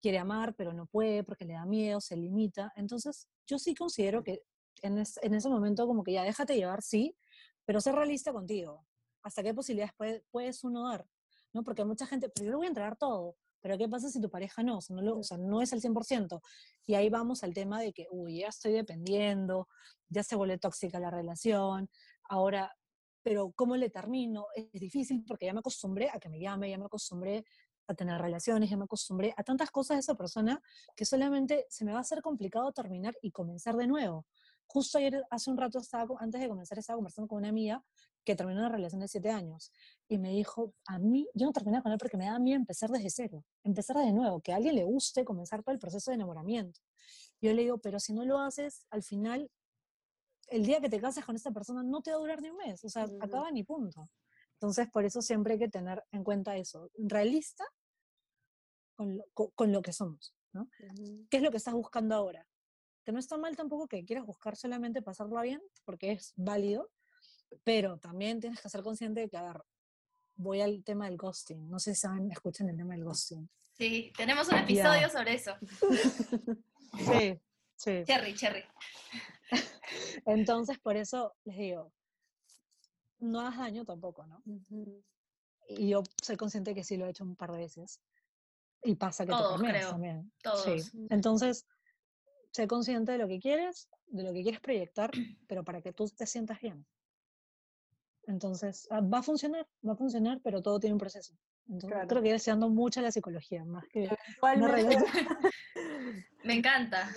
quiere 0.00 0.18
amar, 0.18 0.56
pero 0.56 0.72
no 0.72 0.86
puede 0.86 1.22
porque 1.22 1.44
le 1.44 1.52
da 1.52 1.64
miedo, 1.64 2.00
se 2.00 2.16
limita. 2.16 2.72
Entonces, 2.74 3.28
yo 3.46 3.60
sí 3.60 3.76
considero 3.76 4.24
que 4.24 4.42
en, 4.82 4.98
en 4.98 5.34
ese 5.34 5.48
momento 5.48 5.86
como 5.86 6.02
que 6.02 6.14
ya 6.14 6.24
déjate 6.24 6.56
llevar, 6.56 6.82
sí, 6.82 7.16
pero 7.64 7.80
ser 7.80 7.94
realista 7.94 8.32
contigo. 8.32 8.84
¿Hasta 9.22 9.44
qué 9.44 9.54
posibilidades 9.54 9.94
puede, 9.96 10.24
puedes 10.32 10.64
uno 10.64 10.88
dar? 10.88 11.06
¿No? 11.52 11.62
Porque 11.62 11.84
mucha 11.84 12.08
gente, 12.08 12.28
pero 12.28 12.46
yo 12.46 12.50
le 12.50 12.56
voy 12.56 12.66
a 12.66 12.70
entregar 12.70 12.96
todo. 12.96 13.36
Pero 13.62 13.78
¿qué 13.78 13.88
pasa 13.88 14.10
si 14.10 14.20
tu 14.20 14.28
pareja 14.28 14.62
no? 14.62 14.78
O 14.78 14.80
sea, 14.80 14.96
no, 14.96 15.18
o 15.18 15.22
sea, 15.22 15.38
no 15.38 15.62
es 15.62 15.72
el 15.72 15.80
100%. 15.80 16.40
Y 16.86 16.94
ahí 16.94 17.08
vamos 17.08 17.42
al 17.44 17.54
tema 17.54 17.80
de 17.80 17.92
que, 17.92 18.06
uy, 18.10 18.40
ya 18.40 18.48
estoy 18.48 18.72
dependiendo, 18.72 19.68
ya 20.08 20.22
se 20.22 20.36
vuelve 20.36 20.58
tóxica 20.58 21.00
la 21.00 21.10
relación, 21.10 21.88
ahora, 22.28 22.74
pero 23.22 23.52
¿cómo 23.54 23.76
le 23.76 23.88
termino? 23.88 24.46
Es 24.54 24.70
difícil 24.72 25.24
porque 25.24 25.46
ya 25.46 25.52
me 25.54 25.60
acostumbré 25.60 26.10
a 26.10 26.18
que 26.18 26.28
me 26.28 26.40
llame, 26.40 26.68
ya 26.68 26.76
me 26.76 26.86
acostumbré 26.86 27.44
a 27.86 27.94
tener 27.94 28.20
relaciones, 28.20 28.68
ya 28.68 28.76
me 28.76 28.84
acostumbré 28.84 29.32
a 29.36 29.42
tantas 29.44 29.70
cosas 29.70 29.96
de 29.96 30.00
esa 30.00 30.14
persona 30.14 30.60
que 30.96 31.04
solamente 31.04 31.66
se 31.68 31.84
me 31.84 31.92
va 31.92 31.98
a 31.98 32.02
hacer 32.02 32.20
complicado 32.20 32.72
terminar 32.72 33.14
y 33.22 33.30
comenzar 33.30 33.76
de 33.76 33.86
nuevo. 33.86 34.26
Justo 34.66 34.98
ayer, 34.98 35.22
hace 35.30 35.50
un 35.50 35.58
rato, 35.58 35.78
estaba, 35.78 36.14
antes 36.18 36.40
de 36.40 36.48
comenzar, 36.48 36.78
estaba 36.78 36.96
conversando 36.96 37.28
con 37.28 37.38
una 37.38 37.48
amiga 37.48 37.84
que 38.24 38.36
terminó 38.36 38.60
una 38.60 38.68
relación 38.68 39.00
de 39.00 39.08
siete 39.08 39.30
años 39.30 39.72
y 40.08 40.18
me 40.18 40.30
dijo, 40.30 40.74
a 40.86 40.98
mí, 40.98 41.28
yo 41.34 41.46
no 41.46 41.52
terminé 41.52 41.82
con 41.82 41.92
él 41.92 41.98
porque 41.98 42.16
me 42.16 42.26
da 42.26 42.38
miedo 42.38 42.56
empezar 42.56 42.90
desde 42.90 43.10
cero, 43.10 43.44
empezar 43.64 43.96
de 43.96 44.12
nuevo, 44.12 44.40
que 44.40 44.52
a 44.52 44.56
alguien 44.56 44.74
le 44.74 44.84
guste 44.84 45.24
comenzar 45.24 45.62
todo 45.62 45.72
el 45.72 45.78
proceso 45.78 46.10
de 46.10 46.16
enamoramiento. 46.16 46.80
Yo 47.40 47.52
le 47.52 47.62
digo, 47.62 47.78
pero 47.78 47.98
si 47.98 48.12
no 48.12 48.24
lo 48.24 48.38
haces, 48.38 48.86
al 48.90 49.02
final, 49.02 49.50
el 50.48 50.64
día 50.64 50.80
que 50.80 50.88
te 50.88 51.00
cases 51.00 51.24
con 51.24 51.34
esta 51.34 51.50
persona 51.50 51.82
no 51.82 52.02
te 52.02 52.10
va 52.10 52.16
a 52.16 52.20
durar 52.20 52.40
ni 52.40 52.50
un 52.50 52.56
mes, 52.56 52.84
o 52.84 52.88
sea, 52.88 53.06
acaba 53.20 53.50
ni 53.50 53.64
punto. 53.64 54.08
Entonces, 54.54 54.88
por 54.90 55.04
eso 55.04 55.20
siempre 55.22 55.54
hay 55.54 55.58
que 55.58 55.68
tener 55.68 56.04
en 56.12 56.22
cuenta 56.22 56.56
eso, 56.56 56.90
realista 56.96 57.64
con 58.94 59.16
lo, 59.16 59.24
con, 59.54 59.72
lo 59.72 59.82
que 59.82 59.92
somos, 59.92 60.34
¿no? 60.52 60.68
¿Qué 61.30 61.38
es 61.38 61.42
lo 61.42 61.50
que 61.50 61.56
estás 61.56 61.74
buscando 61.74 62.14
ahora? 62.14 62.46
Que 63.04 63.10
no 63.10 63.18
está 63.18 63.36
mal 63.36 63.56
tampoco 63.56 63.88
que 63.88 64.04
quieras 64.04 64.24
buscar 64.24 64.56
solamente 64.56 65.02
pasarlo 65.02 65.40
bien, 65.40 65.60
porque 65.84 66.12
es 66.12 66.32
válido, 66.36 66.90
pero 67.64 67.98
también 67.98 68.40
tienes 68.40 68.60
que 68.60 68.68
ser 68.68 68.82
consciente 68.82 69.20
de 69.20 69.28
que, 69.28 69.36
a 69.36 69.42
ver, 69.42 69.62
voy 70.36 70.60
al 70.60 70.82
tema 70.84 71.06
del 71.06 71.16
ghosting. 71.16 71.68
No 71.68 71.78
sé 71.78 71.94
si 71.94 72.00
saben, 72.00 72.30
escuchan 72.30 72.68
el 72.68 72.76
tema 72.76 72.94
del 72.94 73.04
ghosting. 73.04 73.48
Sí, 73.74 74.12
tenemos 74.16 74.48
un 74.48 74.58
episodio 74.58 75.08
sobre 75.08 75.34
eso. 75.34 75.54
sí, 76.98 77.40
sí. 77.76 78.02
Cherry, 78.04 78.34
cherry. 78.34 78.64
Entonces, 80.26 80.78
por 80.78 80.96
eso 80.96 81.34
les 81.44 81.56
digo, 81.56 81.92
no 83.18 83.40
hagas 83.40 83.58
daño 83.58 83.84
tampoco, 83.84 84.26
¿no? 84.26 84.42
Y 85.68 85.88
yo 85.88 86.02
soy 86.22 86.36
consciente 86.36 86.74
que 86.74 86.84
sí 86.84 86.96
lo 86.96 87.06
he 87.06 87.10
hecho 87.10 87.24
un 87.24 87.36
par 87.36 87.52
de 87.52 87.58
veces. 87.58 88.00
Y 88.84 88.96
pasa 88.96 89.24
que 89.24 89.30
Todos, 89.30 89.60
te 89.60 89.68
creo. 89.68 89.90
también. 89.90 90.32
Todos. 90.42 90.64
Sí. 90.64 91.06
Entonces, 91.08 91.66
sé 92.50 92.66
consciente 92.66 93.12
de 93.12 93.18
lo 93.18 93.28
que 93.28 93.38
quieres, 93.38 93.88
de 94.06 94.24
lo 94.24 94.32
que 94.32 94.42
quieres 94.42 94.60
proyectar, 94.60 95.10
pero 95.46 95.64
para 95.64 95.80
que 95.80 95.92
tú 95.92 96.08
te 96.08 96.26
sientas 96.26 96.60
bien. 96.60 96.84
Entonces, 98.32 98.88
ah, 98.90 99.00
va 99.02 99.18
a 99.18 99.22
funcionar, 99.22 99.66
va 99.86 99.92
a 99.92 99.96
funcionar, 99.96 100.40
pero 100.42 100.62
todo 100.62 100.80
tiene 100.80 100.94
un 100.94 100.98
proceso. 100.98 101.34
Entonces, 101.68 101.98
Creo 102.08 102.22
que 102.22 102.32
deseando 102.32 102.70
mucho 102.70 103.02
la 103.02 103.12
psicología, 103.12 103.64
más 103.64 103.86
que 103.88 104.08
Me 106.44 106.54
encanta. 106.54 107.10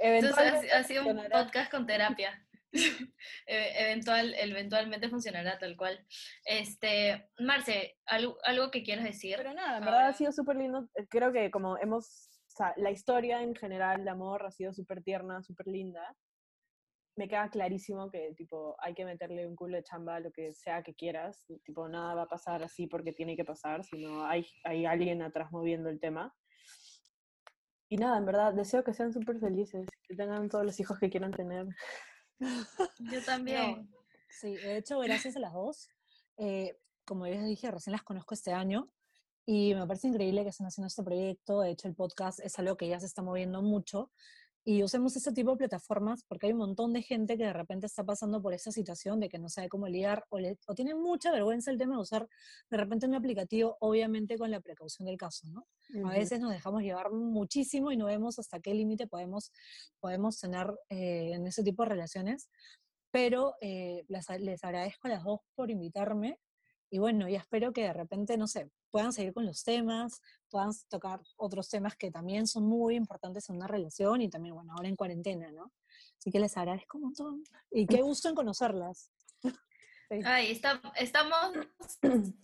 Entonces, 0.00 0.72
ha, 0.72 0.84
sido 0.84 1.06
un 1.06 1.22
podcast 1.30 1.70
con 1.70 1.86
terapia. 1.86 2.46
E- 3.46 3.82
Eventual, 3.84 4.34
eventualmente 4.38 5.08
funcionará 5.08 5.58
tal 5.58 5.76
cual. 5.76 6.06
Este, 6.44 7.28
Marce, 7.38 7.98
¿algo, 8.06 8.38
algo 8.44 8.70
que 8.70 8.82
quieras 8.82 9.04
decir? 9.04 9.34
Pero 9.36 9.52
nada, 9.52 9.78
en 9.78 9.84
verdad 9.84 10.08
ha 10.08 10.12
sido 10.12 10.32
súper 10.32 10.56
lindo. 10.56 10.88
Creo 11.10 11.32
que 11.32 11.50
como 11.50 11.76
hemos, 11.78 12.30
o 12.48 12.56
sea, 12.56 12.72
la 12.76 12.90
historia 12.90 13.42
en 13.42 13.54
general 13.54 14.04
de 14.04 14.10
amor 14.10 14.46
ha 14.46 14.50
sido 14.50 14.72
súper 14.72 15.02
tierna, 15.02 15.42
súper 15.42 15.66
linda. 15.66 16.16
Me 17.16 17.28
queda 17.28 17.50
clarísimo 17.50 18.10
que, 18.10 18.32
tipo, 18.36 18.74
hay 18.78 18.94
que 18.94 19.04
meterle 19.04 19.46
un 19.46 19.54
culo 19.54 19.76
de 19.76 19.82
chamba 19.82 20.16
a 20.16 20.20
lo 20.20 20.32
que 20.32 20.52
sea 20.54 20.82
que 20.82 20.94
quieras. 20.94 21.44
Tipo, 21.64 21.88
nada 21.88 22.14
va 22.14 22.22
a 22.22 22.28
pasar 22.28 22.62
así 22.62 22.86
porque 22.86 23.12
tiene 23.12 23.36
que 23.36 23.44
pasar, 23.44 23.84
sino 23.84 24.24
hay, 24.24 24.46
hay 24.64 24.86
alguien 24.86 25.20
atrás 25.22 25.52
moviendo 25.52 25.90
el 25.90 26.00
tema. 26.00 26.34
Y 27.88 27.98
nada, 27.98 28.16
en 28.16 28.24
verdad, 28.24 28.54
deseo 28.54 28.82
que 28.82 28.94
sean 28.94 29.12
súper 29.12 29.38
felices, 29.38 29.86
que 30.08 30.16
tengan 30.16 30.48
todos 30.48 30.64
los 30.64 30.80
hijos 30.80 30.98
que 30.98 31.10
quieran 31.10 31.32
tener. 31.32 31.66
Yo 32.38 33.22
también. 33.26 33.90
Sí, 34.30 34.54
de 34.54 34.78
hecho, 34.78 34.98
gracias 35.00 35.36
a 35.36 35.40
las 35.40 35.52
dos. 35.52 35.90
eh, 36.38 36.78
como 37.04 37.26
ya 37.26 37.34
les 37.34 37.46
dije, 37.46 37.70
recién 37.70 37.92
las 37.92 38.02
conozco 38.02 38.32
este 38.34 38.52
año 38.52 38.90
y 39.44 39.74
me 39.74 39.86
parece 39.86 40.08
increíble 40.08 40.44
que 40.44 40.50
estén 40.50 40.66
haciendo 40.66 40.86
este 40.86 41.02
proyecto. 41.02 41.60
De 41.60 41.70
hecho, 41.72 41.88
el 41.88 41.94
podcast 41.94 42.40
es 42.40 42.58
algo 42.58 42.76
que 42.76 42.88
ya 42.88 43.00
se 43.00 43.06
está 43.06 43.22
moviendo 43.22 43.60
mucho 43.60 44.10
y 44.64 44.82
usemos 44.84 45.16
este 45.16 45.32
tipo 45.32 45.50
de 45.52 45.56
plataformas 45.56 46.22
porque 46.28 46.46
hay 46.46 46.52
un 46.52 46.58
montón 46.58 46.92
de 46.92 47.02
gente 47.02 47.36
que 47.36 47.44
de 47.44 47.52
repente 47.52 47.86
está 47.86 48.04
pasando 48.04 48.40
por 48.40 48.54
esa 48.54 48.70
situación 48.70 49.18
de 49.18 49.28
que 49.28 49.38
no 49.38 49.48
sabe 49.48 49.68
cómo 49.68 49.88
lidiar 49.88 50.24
o, 50.28 50.38
le- 50.38 50.58
o 50.68 50.74
tiene 50.74 50.94
mucha 50.94 51.32
vergüenza 51.32 51.70
el 51.70 51.78
tema 51.78 51.96
de 51.96 52.02
usar 52.02 52.28
de 52.70 52.76
repente 52.76 53.06
un 53.06 53.14
aplicativo, 53.14 53.76
obviamente 53.80 54.38
con 54.38 54.50
la 54.50 54.60
precaución 54.60 55.06
del 55.06 55.16
caso, 55.16 55.48
¿no? 55.48 55.66
A 56.08 56.12
veces 56.20 56.38
nos 56.40 56.52
dejamos 56.52 56.82
llevar 56.82 57.10
muchísimo 57.12 57.90
y 57.92 57.96
no 57.96 58.06
vemos 58.06 58.38
hasta 58.38 58.60
qué 58.60 58.72
límite 58.72 59.06
podemos, 59.08 59.50
podemos 60.00 60.38
tener 60.38 60.68
eh, 60.90 61.32
en 61.34 61.46
ese 61.46 61.62
tipo 61.64 61.82
de 61.82 61.88
relaciones. 61.90 62.48
Pero 63.10 63.54
eh, 63.60 64.04
las 64.08 64.30
a- 64.30 64.38
les 64.38 64.62
agradezco 64.64 65.06
a 65.08 65.10
las 65.10 65.24
dos 65.24 65.40
por 65.54 65.70
invitarme 65.70 66.38
y 66.92 66.98
bueno, 66.98 67.26
y 67.26 67.34
espero 67.36 67.72
que 67.72 67.84
de 67.84 67.92
repente, 67.94 68.36
no 68.36 68.46
sé, 68.46 68.70
puedan 68.90 69.14
seguir 69.14 69.32
con 69.32 69.46
los 69.46 69.64
temas, 69.64 70.20
puedan 70.50 70.72
tocar 70.90 71.22
otros 71.36 71.70
temas 71.70 71.96
que 71.96 72.10
también 72.10 72.46
son 72.46 72.64
muy 72.66 72.96
importantes 72.96 73.48
en 73.48 73.56
una 73.56 73.66
relación 73.66 74.20
y 74.20 74.28
también, 74.28 74.54
bueno, 74.54 74.74
ahora 74.76 74.88
en 74.90 74.96
cuarentena, 74.96 75.50
¿no? 75.52 75.72
Así 76.18 76.30
que 76.30 76.38
les 76.38 76.54
agradezco 76.54 76.98
un 76.98 77.04
montón 77.04 77.44
y 77.70 77.86
qué 77.86 78.02
gusto 78.02 78.28
en 78.28 78.34
conocerlas. 78.34 79.10
Sí. 79.42 80.20
Ay, 80.22 80.50
está- 80.50 80.82
estamos... 80.96 81.52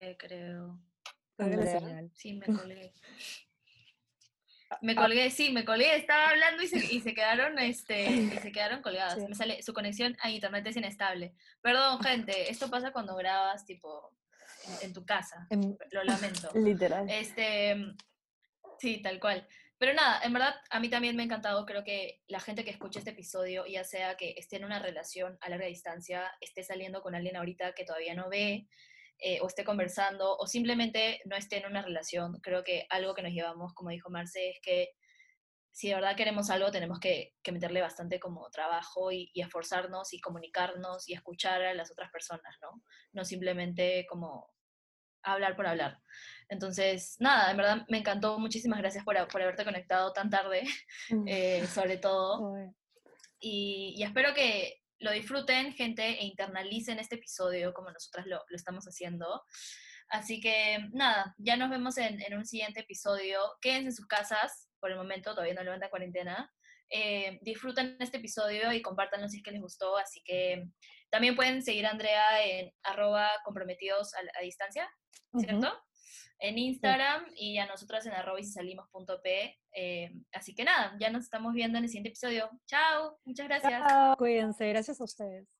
Eh, 0.00 0.16
creo. 0.16 0.78
Sí, 2.14 2.34
me 2.34 2.46
colgué. 2.46 2.94
Me 4.82 4.94
colgué, 4.94 5.30
sí, 5.30 5.50
me 5.50 5.64
colgué, 5.64 5.96
estaba 5.96 6.28
hablando 6.28 6.62
y 6.62 6.68
se, 6.68 6.78
y 6.78 7.00
se 7.00 7.14
quedaron, 7.14 7.58
este, 7.58 8.04
y 8.10 8.30
se 8.30 8.52
quedaron 8.52 8.82
colgadas. 8.82 9.14
Sí. 9.14 9.26
Me 9.28 9.34
sale, 9.34 9.62
su 9.62 9.72
conexión 9.72 10.16
a 10.20 10.30
internet 10.30 10.66
es 10.66 10.76
inestable. 10.76 11.34
Perdón, 11.60 12.00
gente, 12.02 12.50
esto 12.50 12.68
pasa 12.70 12.92
cuando 12.92 13.16
grabas, 13.16 13.64
tipo, 13.64 14.14
en, 14.66 14.88
en 14.88 14.92
tu 14.92 15.04
casa. 15.04 15.46
Lo 15.90 16.04
lamento. 16.04 16.50
Literal. 16.54 17.08
Este, 17.08 17.76
sí, 18.78 19.00
tal 19.02 19.18
cual. 19.18 19.46
Pero 19.78 19.94
nada, 19.94 20.20
en 20.24 20.32
verdad, 20.32 20.56
a 20.70 20.80
mí 20.80 20.88
también 20.88 21.14
me 21.14 21.22
ha 21.22 21.26
encantado. 21.26 21.64
Creo 21.64 21.84
que 21.84 22.20
la 22.26 22.40
gente 22.40 22.64
que 22.64 22.70
escuche 22.70 22.98
este 22.98 23.12
episodio, 23.12 23.64
ya 23.64 23.84
sea 23.84 24.16
que 24.16 24.34
esté 24.36 24.56
en 24.56 24.64
una 24.64 24.80
relación 24.80 25.38
a 25.40 25.48
larga 25.48 25.66
distancia, 25.66 26.32
esté 26.40 26.64
saliendo 26.64 27.00
con 27.00 27.14
alguien 27.14 27.36
ahorita 27.36 27.74
que 27.74 27.84
todavía 27.84 28.14
no 28.14 28.28
ve, 28.28 28.66
eh, 29.18 29.40
o 29.40 29.46
esté 29.46 29.64
conversando, 29.64 30.36
o 30.36 30.46
simplemente 30.46 31.20
no 31.24 31.36
esté 31.36 31.58
en 31.58 31.66
una 31.66 31.82
relación, 31.82 32.40
creo 32.40 32.62
que 32.64 32.86
algo 32.90 33.14
que 33.14 33.22
nos 33.22 33.32
llevamos, 33.32 33.74
como 33.74 33.90
dijo 33.90 34.10
Marce, 34.10 34.50
es 34.50 34.60
que 34.62 34.90
si 35.70 35.88
de 35.88 35.94
verdad 35.94 36.16
queremos 36.16 36.50
algo, 36.50 36.70
tenemos 36.70 36.98
que, 36.98 37.34
que 37.42 37.52
meterle 37.52 37.80
bastante 37.80 38.18
como 38.18 38.50
trabajo 38.50 39.12
y, 39.12 39.30
y 39.32 39.42
esforzarnos 39.42 40.12
y 40.12 40.20
comunicarnos 40.20 41.08
y 41.08 41.14
escuchar 41.14 41.62
a 41.62 41.74
las 41.74 41.90
otras 41.90 42.10
personas, 42.10 42.56
¿no? 42.60 42.82
No 43.12 43.24
simplemente 43.24 44.04
como 44.08 44.50
hablar 45.22 45.56
por 45.56 45.66
hablar. 45.66 45.98
Entonces, 46.48 47.16
nada, 47.20 47.50
en 47.50 47.56
verdad 47.56 47.86
me 47.88 47.98
encantó. 47.98 48.38
Muchísimas 48.38 48.80
gracias 48.80 49.04
por, 49.04 49.16
por 49.28 49.42
haberte 49.42 49.64
conectado 49.64 50.12
tan 50.12 50.30
tarde, 50.30 50.64
eh, 51.26 51.66
sobre 51.66 51.98
todo. 51.98 52.54
Y, 53.40 53.94
y 53.96 54.02
espero 54.02 54.34
que 54.34 54.82
lo 54.98 55.12
disfruten, 55.12 55.72
gente, 55.74 56.02
e 56.04 56.24
internalicen 56.24 56.98
este 56.98 57.16
episodio 57.16 57.72
como 57.72 57.90
nosotras 57.90 58.26
lo, 58.26 58.42
lo 58.48 58.56
estamos 58.56 58.84
haciendo. 58.84 59.42
Así 60.08 60.40
que, 60.40 60.78
nada, 60.92 61.34
ya 61.38 61.56
nos 61.56 61.70
vemos 61.70 61.98
en, 61.98 62.20
en 62.22 62.36
un 62.36 62.46
siguiente 62.46 62.80
episodio. 62.80 63.40
Quédense 63.60 63.88
en 63.88 63.92
sus 63.94 64.06
casas, 64.06 64.68
por 64.80 64.90
el 64.90 64.96
momento, 64.96 65.34
todavía 65.34 65.54
no 65.54 65.62
levanta 65.62 65.90
cuarentena. 65.90 66.50
Eh, 66.90 67.38
disfruten 67.42 67.96
este 68.00 68.16
episodio 68.16 68.72
y 68.72 68.80
compártanlo 68.80 69.28
si 69.28 69.38
es 69.38 69.42
que 69.42 69.50
les 69.50 69.60
gustó. 69.60 69.96
Así 69.96 70.22
que 70.24 70.64
también 71.10 71.36
pueden 71.36 71.62
seguir 71.62 71.86
a 71.86 71.90
Andrea 71.90 72.44
en 72.44 72.72
arroba 72.82 73.30
comprometidos 73.44 74.14
a, 74.14 74.20
a 74.38 74.42
distancia, 74.42 74.88
¿cierto? 75.38 75.72
En 76.38 76.56
Instagram 76.56 77.24
y 77.36 77.58
a 77.58 77.66
nosotras 77.66 78.06
en 78.06 78.12
arroba 78.12 78.40
y 78.40 78.44
salimos.p. 78.44 79.58
Eh, 79.72 80.12
así 80.32 80.54
que 80.54 80.64
nada, 80.64 80.96
ya 81.00 81.10
nos 81.10 81.24
estamos 81.24 81.52
viendo 81.52 81.78
en 81.78 81.84
el 81.84 81.90
siguiente 81.90 82.10
episodio. 82.10 82.48
Chao, 82.66 83.18
muchas 83.24 83.48
gracias. 83.48 83.72
Chao. 83.88 84.16
Cuídense, 84.16 84.68
gracias 84.68 85.00
a 85.00 85.04
ustedes. 85.04 85.57